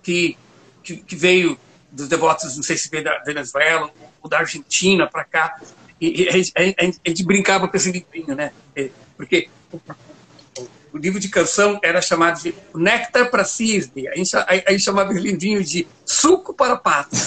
que, 0.03 0.37
que, 0.83 0.97
que 0.97 1.15
veio 1.15 1.57
dos 1.93 2.09
devotos, 2.09 2.57
não 2.57 2.65
sei 2.65 2.77
se 2.77 2.91
veio 2.91 3.05
da 3.05 3.19
Venezuela 3.21 3.91
ou 4.21 4.29
da 4.29 4.39
Argentina 4.39 5.07
para 5.07 5.23
cá, 5.23 5.61
e, 6.01 6.29
a, 6.29 6.33
gente, 6.33 6.53
a, 6.57 7.09
gente, 7.09 7.25
brincava 7.25 7.67
com 7.69 7.77
esse 7.77 7.91
livrinho, 7.91 8.35
né? 8.35 8.53
É, 8.75 8.91
porque 9.17 9.49
o, 10.93 10.99
livro 10.99 11.19
de 11.19 11.29
canção 11.29 11.79
era 11.83 12.01
chamado 12.03 12.43
de 12.43 12.55
Néctar 12.75 13.31
para 13.31 13.45
Cisne, 13.45 14.09
a 14.09 14.15
gente, 14.17 14.37
a, 14.37 14.47
a 14.67 14.73
gente 14.73 14.85
chamava 14.85 15.11
o 15.11 15.17
livrinho 15.17 15.65
de 15.65 15.87
Suco 16.05 16.53
para 16.53 16.77
Patos. 16.77 17.27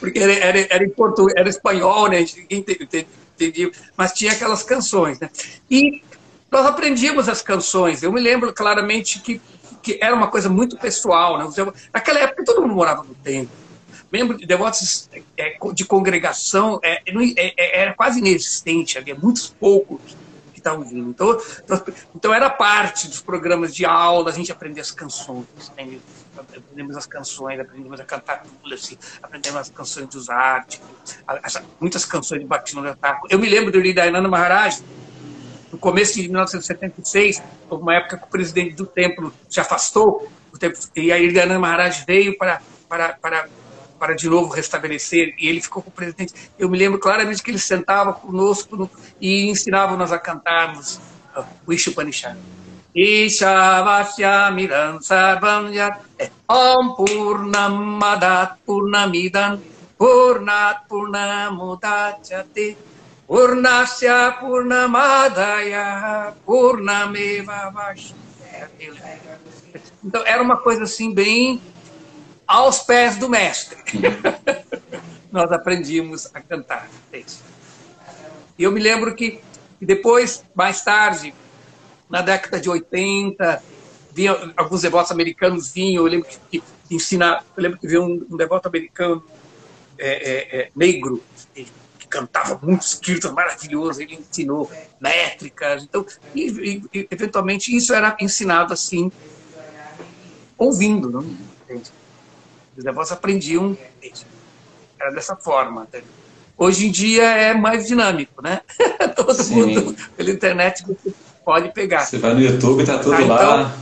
Porque 0.00 0.18
era, 0.18 0.32
era, 0.32 0.66
era 0.70 0.84
em 0.84 0.90
português, 0.90 1.34
era 1.36 1.48
espanhol, 1.48 2.08
né? 2.08 2.24
Ninguém 2.36 2.64
entendia, 3.36 3.70
mas 3.96 4.12
tinha 4.12 4.32
aquelas 4.32 4.62
canções, 4.62 5.18
né? 5.18 5.28
E 5.70 6.02
nós 6.50 6.66
aprendíamos 6.66 7.28
as 7.28 7.42
canções. 7.42 8.02
Eu 8.02 8.12
me 8.12 8.20
lembro 8.20 8.52
claramente 8.52 9.20
que, 9.20 9.40
que 9.88 9.98
era 10.02 10.14
uma 10.14 10.28
coisa 10.28 10.50
muito 10.50 10.76
pessoal, 10.76 11.38
né? 11.38 11.46
Naquela 11.94 12.20
época 12.20 12.44
todo 12.44 12.60
mundo 12.60 12.74
morava 12.74 13.02
no 13.02 13.14
templo. 13.14 13.56
Membro 14.12 14.36
de 14.36 14.46
devotos 14.46 15.08
é, 15.36 15.56
de 15.72 15.84
congregação 15.86 16.78
é, 16.82 17.02
é, 17.06 17.80
era 17.80 17.94
quase 17.94 18.18
inexistente, 18.18 18.98
havia 18.98 19.14
muitos 19.14 19.48
poucos 19.48 20.16
que 20.52 20.58
estavam 20.58 20.84
vindo. 20.84 21.08
Então, 21.08 21.40
então, 22.14 22.34
era 22.34 22.50
parte 22.50 23.08
dos 23.08 23.22
programas 23.22 23.74
de 23.74 23.86
aula, 23.86 24.30
a 24.30 24.32
gente 24.32 24.52
aprender 24.52 24.80
as 24.80 24.90
canções. 24.90 25.46
Né? 25.76 25.98
Aprendemos 26.36 26.96
as 26.96 27.06
canções, 27.06 27.58
aprendemos 27.58 28.00
a 28.00 28.04
cantar 28.04 28.42
assim, 28.72 28.98
aprendemos 29.22 29.60
as 29.60 29.70
canções 29.70 30.06
dos 30.08 30.28
artes, 30.30 30.80
muitas 31.80 32.04
canções 32.04 32.40
de 32.40 32.46
Batino 32.46 32.82
de 32.82 32.88
Ataco. 32.88 33.26
Eu 33.30 33.38
me 33.38 33.48
lembro 33.48 33.72
do 33.72 33.94
Dayananda 33.94 34.28
Maharaj, 34.28 34.82
no 35.72 35.78
começo 35.78 36.14
de 36.14 36.22
1976, 36.22 37.42
houve 37.68 37.82
uma 37.82 37.94
época 37.94 38.16
que 38.18 38.24
o 38.24 38.28
presidente 38.28 38.74
do 38.74 38.86
templo 38.86 39.32
se 39.48 39.60
afastou, 39.60 40.28
e 40.96 41.12
aí 41.12 41.32
Dayananda 41.32 41.60
Maharaj 41.60 42.04
veio 42.06 42.36
para, 42.36 42.60
para, 42.88 43.12
para 43.14 43.48
para 43.98 44.14
de 44.14 44.28
novo 44.28 44.48
restabelecer, 44.54 45.34
e 45.38 45.48
ele 45.48 45.60
ficou 45.60 45.82
com 45.82 45.90
o 45.90 45.92
presidente. 45.92 46.32
Eu 46.58 46.68
me 46.68 46.78
lembro 46.78 46.98
claramente 46.98 47.42
que 47.42 47.50
ele 47.50 47.58
sentava 47.58 48.12
conosco 48.12 48.76
no, 48.76 48.90
e 49.20 49.50
ensinava-nos 49.50 50.12
a 50.12 50.18
cantarmos 50.18 51.00
uh, 51.36 51.44
o 51.66 51.72
Ishupanishad. 51.72 52.36
Ishavasya 52.94 54.50
miran 54.50 55.00
sarvam 55.00 55.72
yat 55.72 56.00
om 56.48 56.96
purnamadat 56.96 58.58
purnamidan 58.66 59.60
purnat 59.98 60.88
purnamudachyate 60.88 62.76
purnasya 63.28 64.32
purnamadaya 64.40 66.32
purnameva. 66.46 67.94
Então 70.02 70.26
era 70.26 70.42
uma 70.42 70.56
coisa 70.56 70.84
assim 70.84 71.12
bem 71.12 71.60
aos 72.46 72.80
pés 72.80 73.18
do 73.18 73.28
mestre. 73.28 73.78
Nós 75.30 75.52
aprendíamos 75.52 76.30
a 76.32 76.40
cantar. 76.40 76.88
E 77.12 78.62
eu 78.62 78.72
me 78.72 78.80
lembro 78.80 79.14
que 79.14 79.40
depois, 79.78 80.42
mais 80.54 80.82
tarde, 80.82 81.34
na 82.08 82.22
década 82.22 82.58
de 82.58 82.70
80, 82.70 83.62
vinha, 84.12 84.52
alguns 84.56 84.80
devotos 84.80 85.12
americanos 85.12 85.70
vinham, 85.70 86.04
eu 86.04 86.10
lembro 86.10 86.28
que, 86.50 86.60
que 86.60 86.94
ensinar, 86.94 87.44
eu 87.54 87.62
lembro 87.62 87.78
que 87.78 87.86
veio 87.86 88.02
um, 88.02 88.26
um 88.30 88.36
devoto 88.36 88.66
americano 88.66 89.22
é, 89.98 90.08
é, 90.08 90.60
é, 90.60 90.70
negro 90.74 91.22
cantava 92.08 92.58
muitos 92.62 92.94
kirtans 92.94 93.32
maravilhosos, 93.32 94.00
ele 94.00 94.14
ensinou 94.14 94.70
métricas, 95.00 95.82
então, 95.84 96.04
e, 96.34 96.82
e, 96.92 97.08
eventualmente 97.10 97.74
isso 97.74 97.94
era 97.94 98.16
ensinado 98.20 98.72
assim, 98.72 99.12
ouvindo, 100.56 101.10
não? 101.10 101.22
Entende? 101.64 101.90
Os 102.76 102.84
devotos 102.84 103.12
aprendiam 103.12 103.76
era 105.00 105.10
dessa 105.12 105.36
forma. 105.36 105.86
Hoje 106.56 106.88
em 106.88 106.90
dia 106.90 107.22
é 107.22 107.54
mais 107.54 107.86
dinâmico, 107.86 108.42
né? 108.42 108.60
Todo 109.14 109.42
Sim. 109.42 109.54
mundo 109.54 109.96
pela 110.16 110.30
internet 110.30 110.84
pode 111.44 111.72
pegar. 111.72 112.04
Você 112.04 112.18
vai 112.18 112.34
no 112.34 112.40
YouTube, 112.40 112.84
tá 112.84 112.98
tudo 112.98 113.16
tá, 113.16 113.24
lá. 113.24 113.74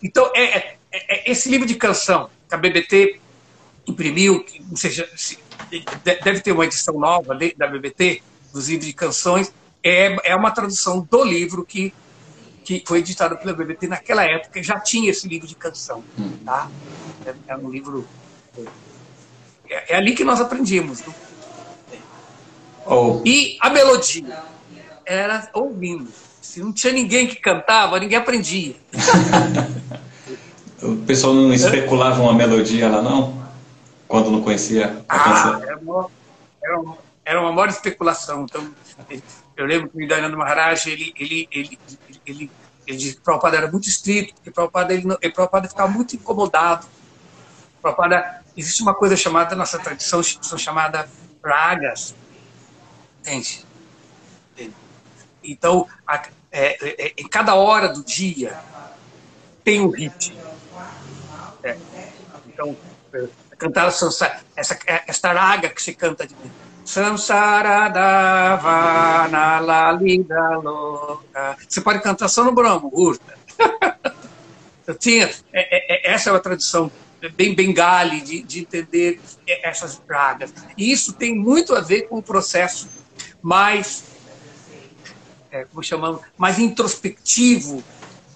Então, 0.00 0.24
então 0.24 0.32
é, 0.34 0.44
é, 0.44 0.76
é, 0.92 1.30
esse 1.30 1.48
livro 1.48 1.66
de 1.66 1.74
canção 1.74 2.30
que 2.48 2.54
a 2.54 2.58
BBT 2.58 3.20
imprimiu, 3.86 4.44
não 4.68 4.76
sei 4.76 4.90
se, 5.16 5.38
deve 6.02 6.40
ter 6.40 6.52
uma 6.52 6.64
edição 6.64 6.98
nova 6.98 7.36
da 7.56 7.66
BBT, 7.66 8.22
dos 8.52 8.68
livros 8.68 8.86
de 8.86 8.92
canções, 8.92 9.52
é, 9.82 10.30
é 10.30 10.36
uma 10.36 10.50
tradução 10.50 11.06
do 11.10 11.24
livro 11.24 11.64
que 11.64 11.92
que 12.64 12.82
foi 12.84 13.00
editado 13.00 13.36
pela 13.36 13.52
BBT 13.52 13.86
naquela 13.86 14.24
época, 14.24 14.62
já 14.62 14.80
tinha 14.80 15.10
esse 15.10 15.28
livro 15.28 15.46
de 15.46 15.54
canção. 15.54 16.02
Tá? 16.44 16.70
É, 17.26 17.34
é 17.48 17.56
um 17.56 17.70
livro. 17.70 18.08
É, 19.68 19.92
é, 19.92 19.96
ali 19.96 20.14
que 20.14 20.24
nós 20.24 20.40
aprendimos. 20.40 21.02
Oh. 22.86 23.20
E 23.24 23.58
a 23.60 23.70
melodia 23.70 24.42
era 25.04 25.48
ouvindo. 25.52 26.08
Se 26.40 26.60
não 26.60 26.72
tinha 26.72 26.92
ninguém 26.92 27.26
que 27.26 27.36
cantava, 27.36 28.00
ninguém 28.00 28.16
aprendia. 28.16 28.74
o 30.82 30.96
pessoal 31.04 31.34
não 31.34 31.52
especulava 31.52 32.22
uma 32.22 32.32
melodia 32.32 32.88
lá, 32.88 33.02
não? 33.02 33.43
Quando 34.14 34.30
não 34.30 34.42
conhecia 34.42 35.04
a 35.08 35.16
ah, 35.16 35.24
canção? 35.24 35.62
Era 35.64 35.76
uma, 35.76 36.10
era, 36.62 36.78
uma, 36.78 36.98
era 37.24 37.40
uma 37.40 37.50
maior 37.50 37.68
especulação. 37.68 38.44
Então, 38.44 38.72
eu 39.56 39.66
lembro 39.66 39.88
que 39.88 40.04
o 40.04 40.06
Dayananda 40.06 40.36
Maharaj, 40.36 40.88
ele, 40.88 41.12
ele, 41.18 41.48
ele, 41.50 41.78
ele, 42.24 42.50
ele 42.86 42.96
disse 42.96 43.14
que 43.14 43.20
o 43.22 43.24
Prabhupada 43.24 43.56
era 43.56 43.68
muito 43.68 43.88
estrito, 43.88 44.40
que 44.40 44.50
o 44.50 44.52
Prabhupada, 44.52 44.94
ele, 44.94 45.04
ele, 45.20 45.32
Prabhupada 45.32 45.68
ficava 45.68 45.90
muito 45.90 46.14
incomodado. 46.14 46.86
O 47.78 47.82
Prabhupada, 47.82 48.40
existe 48.56 48.82
uma 48.82 48.94
coisa 48.94 49.16
chamada, 49.16 49.56
nossa 49.56 49.80
tradição, 49.80 50.22
são 50.22 50.56
chamada 50.56 51.10
ragas. 51.42 52.14
Entende? 53.18 53.66
Então, 55.42 55.88
a, 56.06 56.22
é, 56.52 57.06
é, 57.06 57.14
em 57.18 57.26
cada 57.26 57.56
hora 57.56 57.88
do 57.88 58.04
dia 58.04 58.56
tem 59.64 59.80
um 59.80 59.90
hit. 59.90 60.38
É. 61.64 61.76
Então, 62.46 62.76
é, 63.12 63.26
cantar 63.64 63.88
essa, 63.88 64.42
essa, 64.54 64.78
essa 65.06 65.32
raga 65.32 65.70
que 65.70 65.82
se 65.82 65.94
canta 65.94 66.26
de 66.26 66.34
Samsaradava 66.84 68.68
lalida 69.60 70.58
louca. 70.58 71.56
Você 71.66 71.80
pode 71.80 72.02
cantar 72.02 72.28
só 72.28 72.44
no 72.44 72.52
Brahmo, 72.52 72.90
curta. 72.90 73.38
Eu 74.86 74.94
tinha, 74.94 75.30
é, 75.50 76.02
é, 76.04 76.10
é, 76.10 76.12
essa 76.12 76.28
é 76.28 76.32
uma 76.32 76.40
tradição 76.40 76.92
bem 77.34 77.54
bengali 77.54 78.20
de, 78.20 78.42
de 78.42 78.60
entender 78.60 79.18
essas 79.46 79.94
pragas. 79.96 80.52
E 80.76 80.92
isso 80.92 81.14
tem 81.14 81.34
muito 81.34 81.74
a 81.74 81.80
ver 81.80 82.02
com 82.02 82.18
o 82.18 82.22
processo 82.22 82.86
mais, 83.40 84.04
é, 85.50 85.64
como 85.64 85.82
chamamos, 85.82 86.20
mais 86.36 86.58
introspectivo 86.58 87.82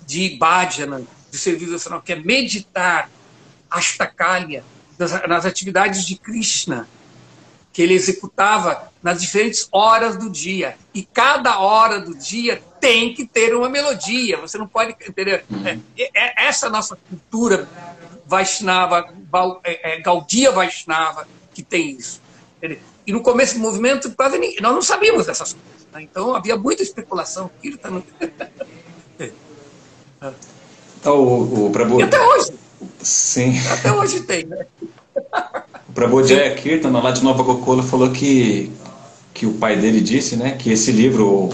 de 0.06 0.38
bhajana, 0.38 1.02
de 1.30 1.36
serviço 1.36 1.66
devocional, 1.66 2.00
que 2.00 2.14
é 2.14 2.16
meditar 2.16 3.10
ashtakalya 3.70 4.64
nas, 4.98 5.46
atividades 5.46 6.06
de 6.06 6.16
Krishna 6.16 6.88
que 7.72 7.82
ele 7.82 7.94
executava 7.94 8.90
nas 9.02 9.20
diferentes 9.20 9.68
horas 9.70 10.16
do 10.16 10.28
dia. 10.28 10.76
E 10.92 11.04
cada 11.04 11.60
hora 11.60 12.00
do 12.00 12.14
dia 12.14 12.60
tem 12.80 13.14
que 13.14 13.24
ter 13.24 13.54
uma 13.54 13.68
melodia. 13.68 14.36
Você 14.38 14.58
não 14.58 14.66
pode. 14.66 14.96
Entender? 15.06 15.44
Uhum. 15.48 15.80
É, 15.96 16.10
é, 16.12 16.48
essa 16.48 16.68
nossa 16.68 16.98
cultura 17.08 17.68
Vaishnava, 18.26 19.14
é, 19.62 19.94
é, 19.94 20.00
Gaudia 20.00 20.50
Vaishnava, 20.50 21.28
que 21.54 21.62
tem 21.62 21.90
isso. 21.90 22.20
Entendeu? 22.56 22.80
E 23.06 23.12
no 23.12 23.22
começo 23.22 23.54
do 23.54 23.60
movimento, 23.60 24.10
quase 24.10 24.38
ninguém, 24.38 24.60
nós 24.60 24.74
não 24.74 24.82
sabíamos 24.82 25.26
dessas 25.26 25.54
coisas. 25.54 25.86
Né? 25.92 26.02
Então 26.02 26.34
havia 26.34 26.56
muita 26.56 26.82
especulação. 26.82 27.50
Tá 30.20 30.34
então, 30.98 31.16
o, 31.16 31.66
o 31.66 31.70
Prabhu... 31.70 32.00
E 32.00 32.02
até 32.02 32.20
hoje. 32.20 32.52
Sim. 33.00 33.59
Até 33.70 33.92
hoje 33.92 34.20
tem, 34.20 34.44
né? 34.44 34.66
O 35.88 35.92
Prabhu 35.92 36.26
Jaya 36.26 36.55
Kirtan, 36.55 36.90
lá 36.90 37.10
de 37.10 37.22
Nova 37.22 37.42
Gokola, 37.42 37.82
falou 37.82 38.10
que, 38.10 38.70
que 39.34 39.46
o 39.46 39.55
pai 39.55 39.76
dele 39.76 40.00
disse 40.00 40.36
né, 40.36 40.52
que 40.52 40.70
esse 40.70 40.92
livro, 40.92 41.26
o, 41.26 41.52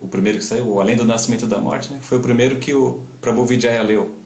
o 0.00 0.08
primeiro 0.08 0.38
que 0.38 0.44
saiu, 0.44 0.68
o 0.68 0.80
Além 0.80 0.96
do 0.96 1.04
Nascimento 1.04 1.46
da 1.46 1.58
Morte, 1.58 1.92
né, 1.92 2.00
foi 2.02 2.18
o 2.18 2.20
primeiro 2.22 2.58
que 2.58 2.72
o 2.72 3.02
Prabhu 3.20 3.44
Vijaya 3.44 3.82
leu. 3.82 4.16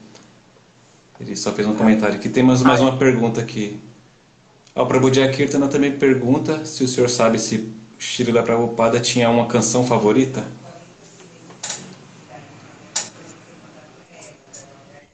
Ele 1.19 1.35
só 1.35 1.51
fez 1.53 1.67
um 1.67 1.75
comentário 1.75 2.15
aqui. 2.15 2.29
Tem 2.29 2.43
mais, 2.43 2.61
mais 2.61 2.81
uma 2.81 2.97
pergunta 2.97 3.39
aqui. 3.41 3.79
Ah, 4.75 4.83
o 4.83 4.85
Prabhu 4.85 5.13
Jaya 5.13 5.31
Kirtana 5.31 5.67
também 5.67 5.93
pergunta 5.93 6.65
se 6.65 6.83
o 6.83 6.87
senhor 6.87 7.09
sabe 7.09 7.39
se 7.39 7.71
Srila 7.97 8.43
Prabhupada 8.43 8.99
tinha 8.99 9.29
uma 9.29 9.47
canção 9.47 9.85
favorita. 9.87 10.45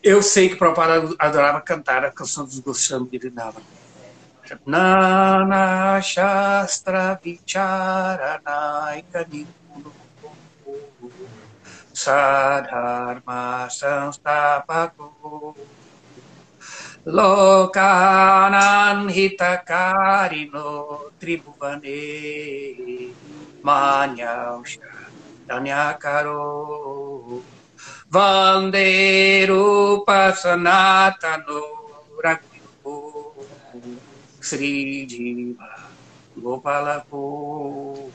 Eu 0.04 0.24
sei 0.24 0.50
que 0.50 0.56
Prabhupada 0.56 1.14
adorava 1.20 1.62
cantar 1.62 2.04
a 2.04 2.12
canção 2.12 2.44
dos 2.44 2.60
Goswami 2.60 3.08
Girinava. 3.12 3.62
Nana 4.66 6.02
Shastra 6.02 7.22
Nikuno 9.30 9.94
Sadharma 11.94 13.70
Sanstapako 13.70 15.56
Lokanan 17.06 19.08
Hitakarino 19.08 21.12
Tribhuvane. 21.20 23.14
Manyausha 23.62 24.82
Danyakaro 25.46 27.44
Vanderupa 28.14 28.76
Sanatano 30.36 31.64
Raghu 32.22 33.48
Sri 34.42 35.08
Jiva 35.08 35.90
Gopalapo 36.36 38.12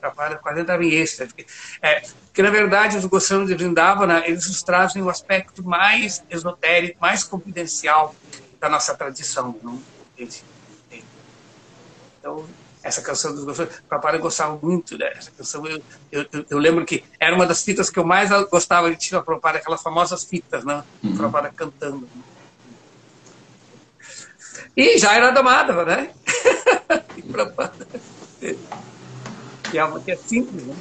Prabhupada 0.00 0.36
quase 0.38 0.60
entrava 0.62 0.84
em 0.84 0.90
êxtase. 0.90 1.32
É, 1.80 2.00
porque, 2.00 2.42
na 2.42 2.50
verdade, 2.50 2.96
os 2.96 3.04
Goswamis 3.06 3.46
de 3.46 3.54
Vrindavana, 3.54 4.26
eles 4.26 4.48
nos 4.48 4.64
trazem 4.64 5.00
o 5.00 5.08
aspecto 5.08 5.62
mais 5.64 6.24
esotérico, 6.28 7.00
mais 7.00 7.22
confidencial 7.22 8.16
da 8.58 8.68
nossa 8.68 8.96
tradição. 8.96 9.56
Não? 9.62 9.80
Então, 12.18 12.44
essa 12.84 13.02
canção 13.02 13.34
dos 13.34 13.44
Goswamis, 13.44 13.74
Prabhupada 13.88 14.18
gostava 14.18 14.56
muito 14.62 14.96
dessa 14.96 15.30
canção. 15.30 15.66
Eu, 15.66 15.82
eu, 16.12 16.26
eu, 16.50 16.58
lembro 16.58 16.84
que 16.84 17.02
era 17.18 17.34
uma 17.34 17.46
das 17.46 17.64
fitas 17.64 17.90
que 17.90 17.98
eu 17.98 18.04
mais 18.04 18.30
gostava 18.50 18.90
de 18.90 18.96
tirar 18.96 19.22
Prabhupada, 19.22 19.58
aquelas 19.58 19.82
famosas 19.82 20.22
fitas, 20.24 20.64
né? 20.64 20.84
Uhum. 21.02 21.16
Prabhupada 21.16 21.50
cantando. 21.50 22.08
E 24.76 24.98
já 24.98 25.14
era 25.14 25.30
da 25.30 25.42
né? 25.84 26.10
e 27.16 27.22
Prabhupada 27.22 27.86
que 29.74 29.78
é 29.78 29.84
uma 29.84 29.98
que 29.98 30.12
é 30.12 30.16
simples, 30.16 30.66
né? 30.66 30.76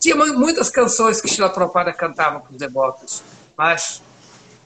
Tinha 0.00 0.16
muitas 0.16 0.68
canções 0.68 1.20
que 1.20 1.28
Sheila 1.28 1.48
Prabhupada 1.48 1.92
cantava 1.92 2.40
para 2.40 2.50
os 2.50 2.58
devotos, 2.58 3.22
mas, 3.56 4.02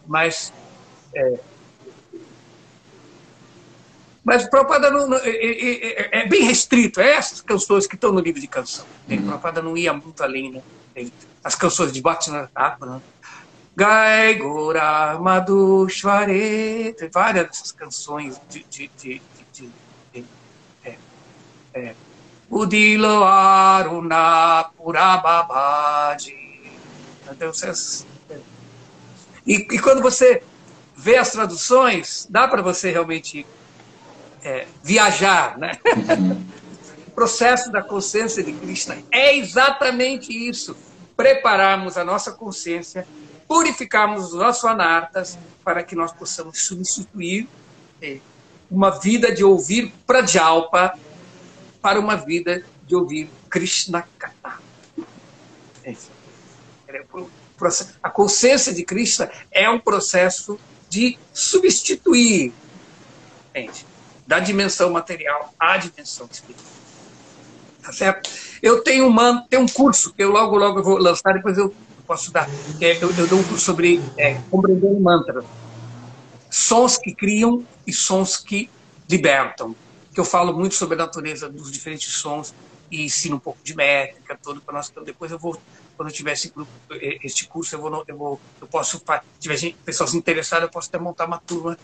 mas 0.06 0.50
é, 1.14 1.38
mas 4.26 4.48
Prabhupada 4.48 4.90
não, 4.90 5.14
é, 5.14 5.28
é, 5.28 5.86
é, 5.86 6.20
é, 6.22 6.26
bem 6.26 6.42
restrito, 6.42 7.00
é 7.00 7.12
essas 7.12 7.40
canções 7.40 7.86
que 7.86 7.94
estão 7.94 8.10
no 8.10 8.18
livro 8.18 8.40
de 8.40 8.48
canção. 8.48 8.84
Uhum. 9.08 9.22
Prabhupada 9.22 9.62
não 9.62 9.76
ia 9.76 9.92
muito 9.92 10.20
além, 10.20 10.50
né? 10.50 10.62
As 11.44 11.54
canções 11.54 11.92
de 11.92 12.02
Bhattinatha, 12.02 12.84
né? 12.84 13.00
Gai 13.76 14.34
Gora 14.34 15.16
Madhushvare, 15.20 16.92
tem 16.98 17.08
várias 17.08 17.46
dessas 17.46 17.70
canções 17.70 18.40
de, 18.50 18.66
de, 18.68 18.90
de, 18.98 19.22
de 19.52 19.70
é, 21.72 21.94
Udilo 22.50 23.22
Aruna 23.22 24.64
Purababadi. 24.76 26.34
Então, 27.30 27.52
e, 29.46 29.54
e 29.54 29.78
quando 29.78 30.02
você 30.02 30.42
vê 30.96 31.16
as 31.16 31.30
traduções, 31.30 32.26
dá 32.28 32.48
para 32.48 32.60
você 32.60 32.90
realmente 32.90 33.46
é, 34.46 34.64
viajar, 34.82 35.58
né? 35.58 35.72
o 37.08 37.10
processo 37.10 37.70
da 37.72 37.82
consciência 37.82 38.44
de 38.44 38.52
Krishna 38.52 38.96
é 39.10 39.36
exatamente 39.36 40.32
isso: 40.32 40.76
prepararmos 41.16 41.98
a 41.98 42.04
nossa 42.04 42.30
consciência, 42.30 43.06
purificarmos 43.48 44.26
os 44.26 44.34
nossos 44.34 44.64
anartas 44.64 45.36
para 45.64 45.82
que 45.82 45.96
nós 45.96 46.12
possamos 46.12 46.62
substituir 46.62 47.48
é, 48.00 48.18
uma 48.70 48.90
vida 48.90 49.34
de 49.34 49.42
ouvir 49.42 49.92
Prajalpa 50.06 50.96
para 51.82 51.98
uma 51.98 52.14
vida 52.14 52.64
de 52.86 52.94
ouvir 52.94 53.28
Krishna 53.50 54.06
Katha. 54.16 54.58
É 55.84 55.94
a 58.02 58.10
consciência 58.10 58.72
de 58.72 58.84
Krishna 58.84 59.30
é 59.50 59.68
um 59.68 59.78
processo 59.78 60.58
de 60.88 61.18
substituir 61.32 62.52
gente, 63.54 63.86
da 64.26 64.38
dimensão 64.38 64.90
material 64.90 65.54
à 65.58 65.76
dimensão 65.76 66.28
espiritual. 66.30 66.66
Tá 67.82 67.92
certo? 67.92 68.30
Eu 68.60 68.82
tenho, 68.82 69.06
uma, 69.06 69.46
tenho 69.48 69.62
um 69.62 69.68
curso 69.68 70.12
que 70.12 70.22
eu 70.22 70.30
logo, 70.30 70.56
logo 70.56 70.82
vou 70.82 70.98
lançar, 70.98 71.32
depois 71.34 71.56
eu 71.56 71.74
posso 72.06 72.32
dar. 72.32 72.48
É, 72.80 72.96
eu, 73.02 73.14
eu, 73.16 73.26
dou 73.26 73.38
um 73.38 73.44
curso 73.44 73.64
sobre 73.64 74.02
é, 74.16 74.34
compreender 74.50 75.00
mantras. 75.00 75.44
Sons 76.50 76.98
que 76.98 77.14
criam 77.14 77.64
e 77.86 77.92
sons 77.92 78.36
que 78.36 78.68
libertam 79.08 79.74
que 80.16 80.20
eu 80.20 80.24
falo 80.24 80.50
muito 80.54 80.74
sobre 80.74 80.94
a 80.94 81.04
natureza 81.04 81.46
dos 81.46 81.70
diferentes 81.70 82.10
sons 82.14 82.54
e 82.90 83.04
ensino 83.04 83.36
um 83.36 83.38
pouco 83.38 83.58
de 83.62 83.76
métrica, 83.76 84.38
tudo 84.42 84.62
para 84.62 84.76
nós. 84.76 84.88
Então 84.88 85.04
depois 85.04 85.30
eu 85.30 85.38
vou, 85.38 85.60
quando 85.96 86.08
eu 86.08 86.14
tiver 86.14 86.32
esse 86.32 86.50
grupo, 86.50 86.70
este 86.90 87.46
curso, 87.46 87.74
eu 87.74 87.80
vou, 87.80 88.04
eu 88.06 88.16
vou, 88.16 88.40
eu 88.60 88.66
posso, 88.66 88.98
se 88.98 89.20
tiver 89.40 89.74
pessoas 89.84 90.14
interessadas, 90.14 90.64
eu 90.64 90.70
posso 90.70 90.88
até 90.88 90.98
montar 90.98 91.26
uma 91.26 91.38
turma 91.38 91.76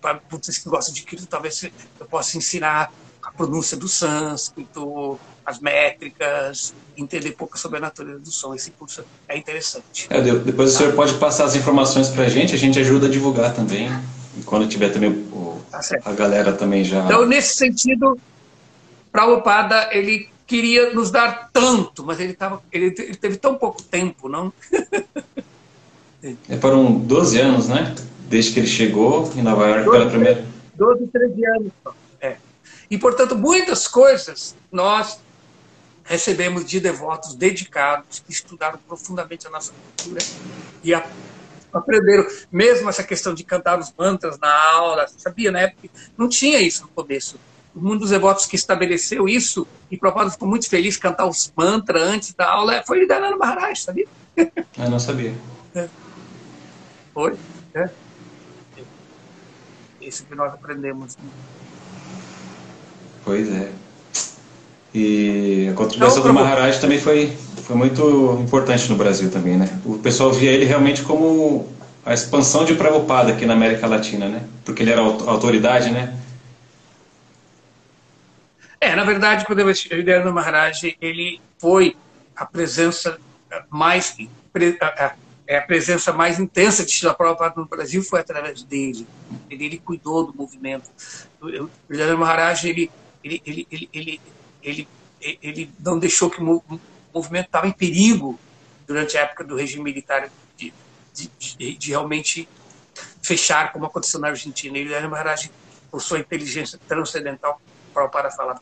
para 0.00 0.20
vocês 0.30 0.58
que 0.58 0.68
gostam 0.68 0.94
de 0.94 1.02
Cristo, 1.02 1.26
talvez 1.26 1.62
eu 1.62 2.06
possa 2.06 2.36
ensinar 2.36 2.92
a 3.22 3.32
pronúncia 3.32 3.76
do 3.76 3.88
sânscrito, 3.88 5.18
as 5.44 5.58
métricas, 5.58 6.74
entender 6.96 7.30
um 7.30 7.36
pouco 7.36 7.58
sobre 7.58 7.78
a 7.78 7.80
natureza 7.80 8.18
do 8.18 8.30
som. 8.30 8.54
Esse 8.54 8.70
curso 8.70 9.04
é 9.26 9.36
interessante. 9.36 10.06
É, 10.10 10.20
depois 10.20 10.74
o 10.74 10.76
senhor 10.76 10.94
pode 10.94 11.14
passar 11.14 11.44
as 11.44 11.56
informações 11.56 12.08
para 12.08 12.24
a 12.24 12.28
gente, 12.28 12.54
a 12.54 12.58
gente 12.58 12.78
ajuda 12.78 13.06
a 13.06 13.10
divulgar 13.10 13.54
também. 13.54 13.88
E 14.36 14.42
quando 14.42 14.68
tiver 14.68 14.90
também 14.90 15.10
o 15.10 15.48
Tá 15.70 15.80
a 16.04 16.12
galera 16.12 16.52
também 16.52 16.82
já. 16.82 17.04
Então, 17.04 17.26
nesse 17.26 17.54
sentido, 17.54 18.18
Prabhupada, 19.12 19.88
ele 19.92 20.30
queria 20.48 20.94
nos 20.94 21.10
dar 21.10 21.50
tanto, 21.52 22.04
mas 22.04 22.18
ele, 22.18 22.32
tava, 22.32 22.62
ele, 22.72 22.86
ele 22.86 23.14
teve 23.14 23.36
tão 23.36 23.54
pouco 23.54 23.82
tempo, 23.82 24.28
não? 24.30 24.50
é, 26.48 26.56
foram 26.56 26.98
12 26.98 27.38
anos, 27.38 27.68
né? 27.68 27.94
Desde 28.28 28.52
que 28.52 28.60
ele 28.60 28.66
chegou 28.66 29.30
em 29.36 29.42
Nova 29.42 29.68
York 29.68 29.84
12, 29.84 29.98
pela 29.98 30.10
primeira. 30.10 30.46
12, 30.74 31.06
13 31.08 31.46
anos. 31.46 31.72
É. 32.20 32.36
E, 32.90 32.96
portanto, 32.96 33.36
muitas 33.36 33.86
coisas 33.86 34.56
nós 34.72 35.20
recebemos 36.02 36.64
de 36.64 36.80
devotos 36.80 37.34
dedicados 37.34 38.20
que 38.20 38.32
estudaram 38.32 38.78
profundamente 38.88 39.46
a 39.46 39.50
nossa 39.50 39.72
cultura 39.96 40.24
e 40.82 40.94
a 40.94 41.06
aprenderam. 41.70 42.26
Mesmo 42.50 42.88
essa 42.88 43.04
questão 43.04 43.34
de 43.34 43.44
cantar 43.44 43.78
os 43.78 43.92
mantras 43.96 44.38
na 44.38 44.50
aula, 44.72 45.06
sabia, 45.18 45.52
na 45.52 45.60
época 45.60 45.90
não 46.16 46.26
tinha 46.26 46.58
isso 46.58 46.82
no 46.82 46.88
começo. 46.88 47.38
Mundo 47.82 48.00
dos 48.00 48.10
devotos 48.10 48.46
que 48.46 48.56
estabeleceu 48.56 49.28
isso, 49.28 49.66
e 49.90 49.96
Prabhupada 49.96 50.30
ficou 50.30 50.48
muito 50.48 50.68
feliz 50.68 50.96
cantar 50.96 51.26
os 51.26 51.52
mantras 51.56 52.02
antes 52.02 52.34
da 52.34 52.50
aula, 52.50 52.82
foi 52.86 53.00
Lidananda 53.00 53.36
Maharaj, 53.36 53.80
sabia? 53.80 54.06
Eu 54.36 54.90
não 54.90 54.98
sabia. 54.98 55.34
É. 55.74 55.88
Foi, 57.12 57.34
é. 57.74 57.88
Isso 60.00 60.24
que 60.24 60.34
nós 60.34 60.52
aprendemos. 60.52 61.16
Pois 63.24 63.52
é. 63.52 63.70
E 64.94 65.68
a 65.70 65.74
contribuição 65.74 66.20
então, 66.20 66.32
do 66.32 66.34
Maharaj 66.34 66.80
também 66.80 66.98
foi, 66.98 67.36
foi 67.62 67.76
muito 67.76 68.38
importante 68.42 68.88
no 68.88 68.96
Brasil 68.96 69.30
também, 69.30 69.56
né? 69.56 69.68
O 69.84 69.98
pessoal 69.98 70.32
via 70.32 70.50
ele 70.50 70.64
realmente 70.64 71.02
como 71.02 71.68
a 72.06 72.14
expansão 72.14 72.64
de 72.64 72.74
Prabhupada 72.74 73.32
aqui 73.32 73.44
na 73.44 73.52
América 73.52 73.86
Latina, 73.86 74.28
né? 74.28 74.40
Porque 74.64 74.82
ele 74.82 74.90
era 74.90 75.02
autoridade, 75.02 75.90
né? 75.90 76.14
É, 78.80 78.94
na 78.94 79.04
verdade, 79.04 79.44
quando 79.44 79.68
estive 79.70 80.18
no 80.20 80.32
Maharaj, 80.32 80.96
ele 81.00 81.40
foi 81.58 81.96
a 82.36 82.46
presença 82.46 83.18
mais 83.70 84.16
é 85.46 85.56
a 85.56 85.62
presença 85.62 86.12
mais 86.12 86.38
intensa 86.38 86.84
de 86.84 86.92
Shila 86.92 87.14
Prabhupada 87.14 87.54
no 87.56 87.66
Brasil 87.66 88.02
foi 88.02 88.20
através 88.20 88.62
dele. 88.62 89.06
Ele, 89.48 89.64
ele 89.64 89.78
cuidou 89.78 90.26
do 90.26 90.36
movimento. 90.36 90.90
O 91.40 91.70
Vidyana 91.88 92.16
Maharaj, 92.16 92.68
ele, 92.68 92.90
ele, 93.24 93.42
ele, 93.46 93.68
ele, 93.70 94.20
ele 94.62 94.88
ele, 95.20 95.38
ele 95.42 95.72
não 95.80 95.98
deixou 95.98 96.30
que 96.30 96.40
o 96.40 96.80
movimento 97.12 97.46
estava 97.46 97.66
em 97.66 97.72
perigo 97.72 98.38
durante 98.86 99.16
a 99.16 99.22
época 99.22 99.44
do 99.44 99.56
regime 99.56 99.84
militar 99.84 100.30
de, 100.56 100.72
de, 101.12 101.30
de, 101.38 101.74
de 101.74 101.90
realmente 101.90 102.48
fechar, 103.22 103.72
como 103.72 103.86
aconteceu 103.86 104.20
na 104.20 104.28
Argentina. 104.28 104.78
Ele 104.78 104.92
era 104.92 105.08
Maharaj, 105.08 105.50
por 105.90 106.02
sua 106.02 106.18
inteligência 106.18 106.78
transcendental, 106.86 107.60
para 108.06 108.30
falar, 108.30 108.60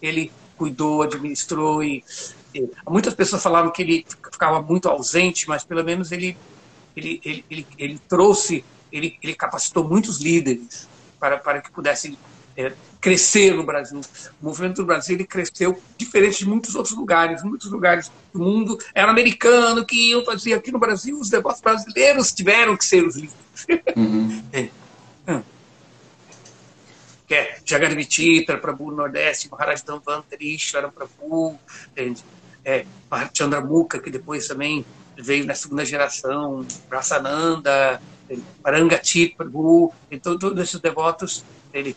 ele 0.00 0.32
cuidou, 0.56 1.02
administrou 1.02 1.84
e, 1.84 2.04
e, 2.54 2.68
muitas 2.88 3.14
pessoas 3.14 3.42
falavam 3.42 3.70
que 3.70 3.82
ele 3.82 4.06
ficava 4.30 4.60
muito 4.62 4.88
ausente, 4.88 5.48
mas 5.48 5.62
pelo 5.62 5.84
menos 5.84 6.10
ele 6.10 6.36
ele, 6.96 7.20
ele, 7.24 7.44
ele, 7.50 7.66
ele 7.78 8.00
trouxe, 8.08 8.64
ele, 8.90 9.18
ele 9.22 9.34
capacitou 9.34 9.84
muitos 9.84 10.20
líderes 10.20 10.88
para, 11.18 11.38
para 11.38 11.62
que 11.62 11.70
pudessem 11.70 12.18
é, 12.56 12.72
crescer 13.00 13.54
no 13.54 13.64
Brasil. 13.64 14.00
O 14.40 14.46
movimento 14.46 14.76
do 14.76 14.84
Brasil 14.84 15.16
ele 15.16 15.24
cresceu 15.24 15.80
diferente 15.96 16.40
de 16.40 16.48
muitos 16.48 16.74
outros 16.74 16.94
lugares. 16.94 17.42
Muitos 17.42 17.70
lugares 17.70 18.10
do 18.32 18.40
mundo 18.40 18.78
era 18.94 19.10
americano 19.10 19.84
que 19.86 20.10
iam 20.10 20.24
fazer 20.24 20.54
aqui 20.54 20.70
no 20.70 20.78
Brasil. 20.78 21.18
Os 21.18 21.30
devotos 21.30 21.60
brasileiros 21.60 22.32
tiveram 22.32 22.76
que 22.76 22.84
ser 22.84 23.06
os 23.06 23.16
líderes. 23.16 23.36
Uhum. 23.96 24.42
é. 24.52 24.68
Hum. 25.28 25.42
Que 27.32 27.36
é 27.36 27.56
Jagadvititra, 27.64 28.58
Prabhu 28.58 28.90
no 28.90 28.98
Nordeste, 28.98 29.50
Maharaj 29.50 29.82
Dhanvantari, 29.82 30.58
Prabhu, 30.94 31.58
entende? 31.90 32.22
É, 32.62 32.84
Chandramukha, 33.32 33.98
que 34.00 34.10
depois 34.10 34.46
também 34.46 34.84
veio 35.16 35.46
na 35.46 35.54
segunda 35.54 35.82
geração, 35.82 36.62
Prasananda, 36.90 38.02
Parangatit 38.62 39.34
Prabhu, 39.34 39.94
então 40.10 40.38
todos 40.38 40.62
esses 40.62 40.78
devotos 40.78 41.42
ele, 41.72 41.96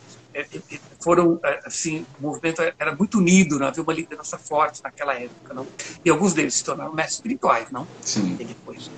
foram, 1.01 1.37
assim, 1.65 2.05
o 2.17 2.21
movimento 2.21 2.61
era 2.61 2.95
muito 2.95 3.17
unido, 3.17 3.59
não 3.59 3.67
havia 3.67 3.83
uma 3.83 3.93
liderança 3.93 4.37
forte 4.37 4.81
naquela 4.81 5.15
época, 5.15 5.53
não? 5.53 5.67
E 6.05 6.09
alguns 6.09 6.33
deles 6.33 6.53
se 6.53 6.63
tornaram 6.63 6.93
mestres 6.93 7.15
espirituais, 7.15 7.69
não? 7.71 7.85
Sim. 7.99 8.37
E 8.39 8.45
depois. 8.45 8.89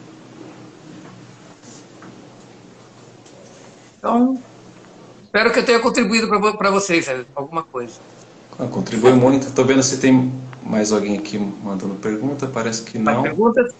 Então, 3.98 4.40
espero 5.38 5.54
que 5.54 5.60
eu 5.60 5.66
tenha 5.66 5.80
contribuído 5.80 6.28
para 6.58 6.72
vocês 6.72 7.08
alguma 7.36 7.62
coisa. 7.62 7.94
Ah, 8.58 8.66
contribui 8.66 9.14
muito. 9.14 9.48
Estou 9.48 9.66
vendo 9.66 9.84
se 9.84 9.98
tem 9.98 10.34
mais 10.64 10.92
alguém 10.92 11.16
aqui 11.18 11.38
mandando 11.38 11.94
pergunta. 11.96 12.48
Parece 12.48 12.82
que 12.82 12.98
não. 12.98 13.22
Perguntas? 13.22 13.72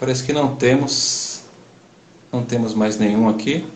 Parece 0.00 0.24
que 0.24 0.32
não 0.32 0.56
temos. 0.56 1.42
Não 2.32 2.42
temos 2.42 2.74
mais 2.74 2.96
nenhum 2.96 3.28
aqui. 3.28 3.66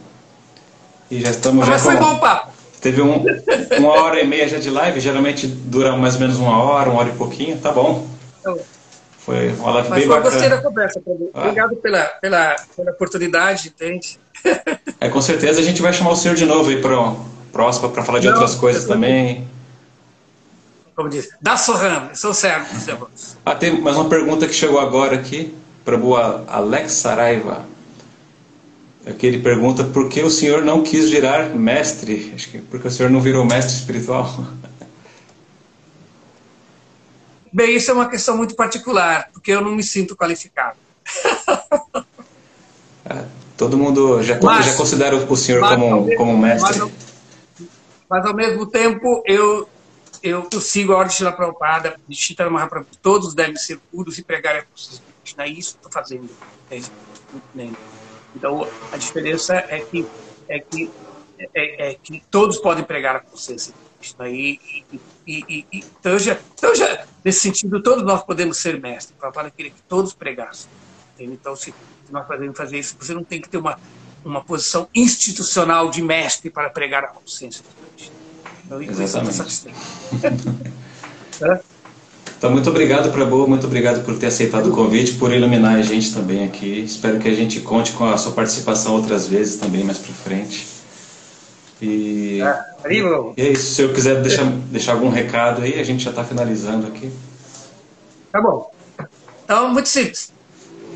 E 1.11 1.21
já 1.21 1.31
estamos. 1.31 1.69
Mas 1.69 1.83
já 1.83 1.91
foi 1.91 1.97
bom 1.97 2.19
papo. 2.19 2.53
Teve 2.81 3.03
um, 3.03 3.25
uma 3.79 3.91
hora 3.91 4.21
e 4.21 4.27
meia 4.27 4.49
já 4.49 4.59
de 4.59 4.71
live, 4.71 5.01
geralmente 5.01 5.47
dura 5.47 5.97
mais 5.97 6.15
ou 6.15 6.21
menos 6.21 6.39
uma 6.39 6.63
hora, 6.63 6.89
uma 6.89 7.01
hora 7.01 7.11
e 7.11 7.17
pouquinho, 7.17 7.59
tá 7.59 7.73
bom. 7.73 8.07
Então, 8.41 8.59
foi 9.27 9.53
uma 9.55 9.73
live 9.73 9.89
Mas 9.91 9.99
bem 9.99 10.09
bacana. 10.09 10.31
gostei 10.31 10.49
da 10.49 10.63
conversa, 10.63 11.03
ah. 11.35 11.41
Obrigado 11.41 11.77
pela, 11.77 12.05
pela, 12.05 12.57
pela 12.77 12.91
oportunidade, 12.93 13.69
entende? 13.69 14.19
É, 14.99 15.11
com 15.11 15.21
certeza 15.21 15.61
a 15.61 15.63
gente 15.63 15.83
vai 15.83 15.93
chamar 15.93 16.13
o 16.13 16.17
senhor 16.17 16.35
de 16.35 16.47
novo 16.47 16.71
aí 16.71 16.81
para 16.81 17.15
próximo 17.53 17.91
para 17.91 18.03
falar 18.03 18.19
de 18.19 18.27
Não, 18.27 18.33
outras 18.33 18.55
coisas 18.55 18.87
também. 18.87 19.47
Como 20.95 21.11
diz, 21.11 21.29
dá 21.41 21.55
sorrando, 21.55 22.17
sou 22.17 22.33
certo. 22.33 22.75
ah, 23.45 23.55
tem 23.55 23.79
mais 23.79 23.95
uma 23.95 24.09
pergunta 24.09 24.47
que 24.47 24.55
chegou 24.55 24.81
agora 24.81 25.17
aqui. 25.17 25.55
Prabhu 25.85 26.17
Alex 26.17 26.93
Saraiva. 26.93 27.67
Aqui 29.07 29.27
ele 29.27 29.41
pergunta 29.41 29.85
por 29.85 30.09
que 30.09 30.23
o 30.23 30.31
senhor 30.31 30.63
não 30.65 30.83
quis 30.83 31.11
virar 31.11 31.51
mestre? 31.51 32.33
Acho 32.35 32.49
que 32.49 32.59
porque 32.59 32.89
o 32.89 32.91
senhor 32.91 33.11
não 33.11 33.21
virou 33.21 33.45
mestre 33.45 33.75
espiritual. 33.75 34.35
Bem, 37.53 37.77
isso 37.77 37.91
é 37.91 37.95
uma 37.95 38.09
questão 38.09 38.37
muito 38.37 38.55
particular, 38.55 39.31
porque 39.33 39.51
eu 39.51 39.61
não 39.61 39.75
me 39.75 39.83
sinto 39.83 40.17
qualificado. 40.17 40.77
É, 43.09 43.25
todo 43.57 43.79
mundo 43.79 44.21
já, 44.21 44.37
mas, 44.43 44.67
já 44.67 44.75
considera 44.75 45.15
o 45.15 45.37
senhor 45.37 45.61
como, 45.61 46.03
mesmo, 46.03 46.17
como 46.17 46.37
mestre. 46.37 46.81
Mas, 46.81 46.93
mas, 48.11 48.27
ao 48.27 48.35
mesmo 48.35 48.67
tempo, 48.67 49.23
eu, 49.25 49.69
eu, 50.21 50.49
eu 50.53 50.61
sigo 50.61 50.93
a 50.93 50.97
ordem 50.97 51.11
de 51.11 51.19
Shila 51.19 51.31
Prabhupada, 51.31 52.01
de 52.09 52.17
Chitara 52.17 52.51
Mahaprabhu, 52.51 52.89
todos 53.01 53.33
devem 53.33 53.55
ser 53.55 53.79
puros 53.93 54.19
e 54.19 54.25
pregar 54.25 54.57
a 54.57 54.63
consciência 54.63 55.05
não 55.35 55.45
é 55.45 55.49
isso 55.49 55.73
que 55.73 55.87
estou 55.87 55.93
fazendo. 55.93 56.31
Então, 58.35 58.69
a 58.93 58.97
diferença 58.97 59.55
é 59.55 59.81
que, 59.81 60.07
é 60.49 60.59
que, 60.61 60.91
é, 61.55 61.91
é 61.91 61.95
que 61.95 62.23
todos 62.31 62.59
podem 62.59 62.85
pregar 62.85 63.17
a 63.17 63.21
consciência 63.21 63.73
E, 64.29 64.61
e, 64.93 65.03
e, 65.27 65.67
e, 65.73 65.85
então, 65.99 66.19
já, 66.19 66.39
então, 66.55 66.75
já, 66.75 67.05
nesse 67.25 67.41
sentido, 67.41 67.83
todos 67.83 68.05
nós 68.05 68.23
podemos 68.23 68.59
ser 68.59 68.81
mestres. 68.81 69.17
O 69.19 69.21
papai 69.21 69.51
queria 69.51 69.73
que 69.73 69.83
todos 69.83 70.13
pregassem. 70.13 70.69
Então, 71.19 71.57
se 71.57 71.75
nós 72.11 72.27
podemos 72.27 72.57
fazer 72.57 72.79
isso, 72.79 72.97
você 72.99 73.15
não 73.15 73.25
tem 73.25 73.41
que 73.41 73.49
ter 73.49 73.59
uma, 73.59 73.79
uma 74.25 74.45
posição 74.45 74.89
institucional 74.95 75.91
de 75.91 76.03
mestre 76.03 76.51
para 76.51 76.71
pregar 76.71 77.05
a 77.05 77.09
consciência. 77.09 77.65
Então, 78.65 78.83
está 78.83 79.25
satisfeito. 79.25 79.77
Então, 82.39 82.51
muito 82.51 82.69
obrigado, 82.69 83.11
Prabhu, 83.11 83.49
muito 83.49 83.67
obrigado 83.67 84.05
por 84.05 84.19
ter 84.19 84.27
aceitado 84.27 84.69
o 84.69 84.73
convite, 84.73 85.15
por 85.15 85.33
iluminar 85.33 85.77
a 85.77 85.83
gente 85.83 86.13
também 86.13 86.45
aqui. 86.45 86.81
Espero 86.81 87.19
que 87.19 87.29
a 87.29 87.35
gente 87.35 87.61
conte 87.61 87.93
com 87.93 88.05
a 88.05 88.19
sua 88.19 88.33
participação 88.33 88.95
outras 88.95 89.27
vezes 89.27 89.57
também, 89.57 89.83
mais 89.83 89.97
para 89.97 90.13
frente. 90.13 90.76
E, 91.81 92.41
é 93.37 93.49
isso, 93.51 93.75
se 93.75 93.83
eu 93.83 93.93
quiser 93.93 94.23
deixar, 94.23 94.45
deixar 94.45 94.93
algum 94.93 95.11
recado 95.11 95.63
aí, 95.63 95.79
a 95.79 95.85
gente 95.85 96.03
já 96.03 96.11
está 96.11 96.25
finalizando 96.25 96.87
aqui. 96.87 97.11
Tá 98.33 98.41
bom. 98.41 98.71
Então, 99.45 99.73
muito 99.73 99.89
simples. 99.89 100.33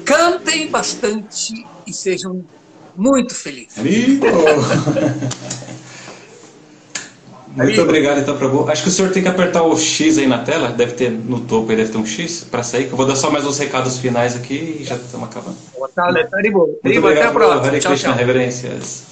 Cantem 0.04 0.68
bastante 0.68 1.66
e 1.86 1.92
sejam 1.92 2.44
muito 2.96 3.34
felizes. 3.34 3.76
Muito 7.54 7.82
obrigado, 7.82 8.20
então, 8.20 8.36
Prabhu. 8.36 8.68
Acho 8.70 8.84
que 8.84 8.88
o 8.88 8.92
senhor 8.92 9.10
tem 9.10 9.22
que 9.22 9.28
apertar 9.28 9.64
o 9.64 9.76
X 9.76 10.18
aí 10.18 10.26
na 10.26 10.38
tela, 10.38 10.68
deve 10.68 10.92
ter 10.92 11.10
no 11.10 11.40
topo 11.40 11.70
aí, 11.70 11.76
deve 11.76 11.90
ter 11.90 11.98
um 11.98 12.06
X 12.06 12.46
para 12.48 12.62
sair, 12.62 12.86
que 12.86 12.92
eu 12.92 12.96
vou 12.96 13.06
dar 13.06 13.16
só 13.16 13.28
mais 13.28 13.44
uns 13.44 13.58
recados 13.58 13.98
finais 13.98 14.36
aqui 14.36 14.78
e 14.80 14.84
já 14.84 14.94
estamos 14.94 15.28
acabando. 15.28 15.56
Muito 16.82 16.98
obrigado, 16.98 17.18
Até 17.18 17.22
a 17.24 17.32
próxima. 17.32 17.66
Hare 17.66 17.80
tchau, 17.80 17.90
Krishna, 17.90 18.10
tchau. 18.10 18.18
reverências. 18.18 19.09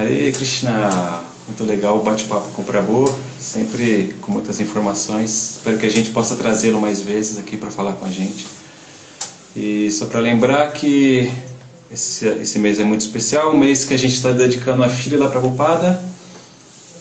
Hare 0.00 0.32
Krishna, 0.32 1.22
muito 1.46 1.62
legal 1.64 1.98
o 1.98 2.02
bate-papo 2.02 2.48
com 2.52 2.62
o 2.62 2.64
Prabhu, 2.64 3.14
sempre 3.38 4.14
com 4.22 4.32
muitas 4.32 4.58
informações. 4.58 5.56
Espero 5.56 5.76
que 5.76 5.84
a 5.84 5.90
gente 5.90 6.10
possa 6.10 6.36
trazê-lo 6.36 6.80
mais 6.80 7.02
vezes 7.02 7.38
aqui 7.38 7.54
para 7.56 7.70
falar 7.70 7.92
com 7.92 8.06
a 8.06 8.08
gente. 8.08 8.46
E 9.54 9.90
só 9.90 10.06
para 10.06 10.20
lembrar 10.20 10.72
que 10.72 11.30
esse, 11.92 12.26
esse 12.26 12.58
mês 12.58 12.80
é 12.80 12.84
muito 12.84 13.02
especial, 13.02 13.52
um 13.52 13.58
mês 13.58 13.84
que 13.84 13.92
a 13.92 13.98
gente 13.98 14.14
está 14.14 14.32
dedicando 14.32 14.82
a 14.82 14.88
filha 14.88 15.18
da 15.18 15.28
Prabhupada. 15.28 16.02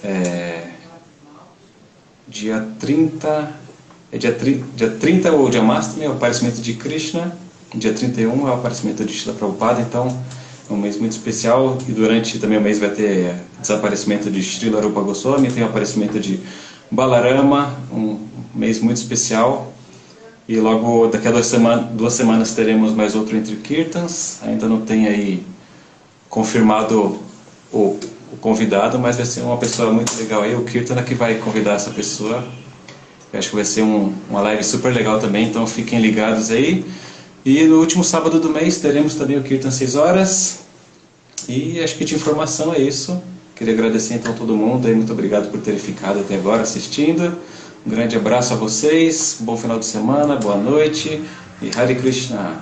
É, 0.03 0.67
dia 2.27 2.67
30, 2.79 3.51
é 4.11 4.17
dia, 4.17 4.33
tri, 4.33 4.63
dia 4.75 4.89
30 4.89 5.31
o 5.31 5.49
Jamastami, 5.49 6.03
é 6.03 6.09
o 6.09 6.13
aparecimento 6.13 6.59
de 6.59 6.73
Krishna. 6.73 7.37
Dia 7.73 7.93
31 7.93 8.47
é 8.47 8.51
o 8.51 8.53
aparecimento 8.55 9.05
de 9.05 9.13
Shila 9.13 9.35
Prabhupada, 9.35 9.79
então 9.79 10.07
é 10.07 10.38
um 10.69 10.77
mês 10.77 10.97
muito 10.97 11.13
especial. 11.13 11.77
E 11.87 11.91
durante 11.91 12.39
também 12.39 12.57
o 12.57 12.61
mês 12.61 12.79
vai 12.79 12.89
ter 12.89 13.35
desaparecimento 13.59 14.29
de 14.29 14.41
Srila 14.41 14.81
Rupa 14.81 15.01
Goswami, 15.01 15.51
tem 15.51 15.63
o 15.63 15.67
aparecimento 15.67 16.19
de 16.19 16.39
Balarama, 16.91 17.77
um 17.91 18.19
mês 18.53 18.79
muito 18.79 18.97
especial. 18.97 19.73
E 20.47 20.57
logo 20.59 21.07
daqui 21.07 21.27
a 21.27 21.31
duas, 21.31 21.45
semana, 21.45 21.83
duas 21.83 22.13
semanas 22.13 22.55
teremos 22.55 22.93
mais 22.93 23.15
outro 23.15 23.37
entre 23.37 23.55
Kirtans. 23.57 24.39
Ainda 24.41 24.67
não 24.67 24.81
tem 24.81 25.07
aí 25.07 25.45
confirmado 26.27 27.19
o, 27.71 27.99
o, 28.31 28.37
convidado, 28.41 28.97
mas 28.97 29.17
vai 29.17 29.27
ser 29.27 29.41
uma 29.41 29.57
pessoa 29.57 29.91
muito 29.91 30.15
legal 30.17 30.41
aí. 30.41 30.55
O 30.55 30.63
Kirtana 30.63 31.03
que 31.03 31.13
vai 31.13 31.35
convidar 31.35 31.73
essa 31.73 31.91
pessoa. 31.91 32.43
Eu 33.31 33.37
acho 33.37 33.49
que 33.49 33.55
vai 33.55 33.65
ser 33.65 33.83
um, 33.83 34.11
uma 34.27 34.41
live 34.41 34.63
super 34.63 34.91
legal 34.91 35.19
também, 35.19 35.47
então 35.47 35.67
fiquem 35.67 36.01
ligados 36.01 36.49
aí. 36.49 36.83
E 37.45 37.63
no 37.63 37.79
último 37.79 38.03
sábado 38.03 38.39
do 38.39 38.49
mês 38.49 38.77
teremos 38.77 39.15
também 39.15 39.37
o 39.37 39.43
Kirtan 39.43 39.71
6 39.71 39.95
horas. 39.95 40.59
E 41.47 41.79
acho 41.79 41.95
que 41.95 42.03
de 42.03 42.15
informação 42.15 42.73
é 42.73 42.79
isso. 42.79 43.21
Queria 43.55 43.73
agradecer 43.73 44.15
então 44.15 44.31
a 44.31 44.35
todo 44.35 44.55
mundo 44.55 44.89
e 44.89 44.93
muito 44.93 45.11
obrigado 45.11 45.49
por 45.49 45.59
terem 45.59 45.79
ficado 45.79 46.19
até 46.19 46.35
agora 46.35 46.61
assistindo. 46.61 47.37
Um 47.85 47.89
grande 47.89 48.15
abraço 48.15 48.53
a 48.53 48.57
vocês, 48.57 49.37
bom 49.39 49.55
final 49.57 49.79
de 49.79 49.85
semana, 49.85 50.35
boa 50.35 50.57
noite 50.57 51.21
e 51.61 51.71
Hare 51.77 51.95
Krishna. 51.95 52.61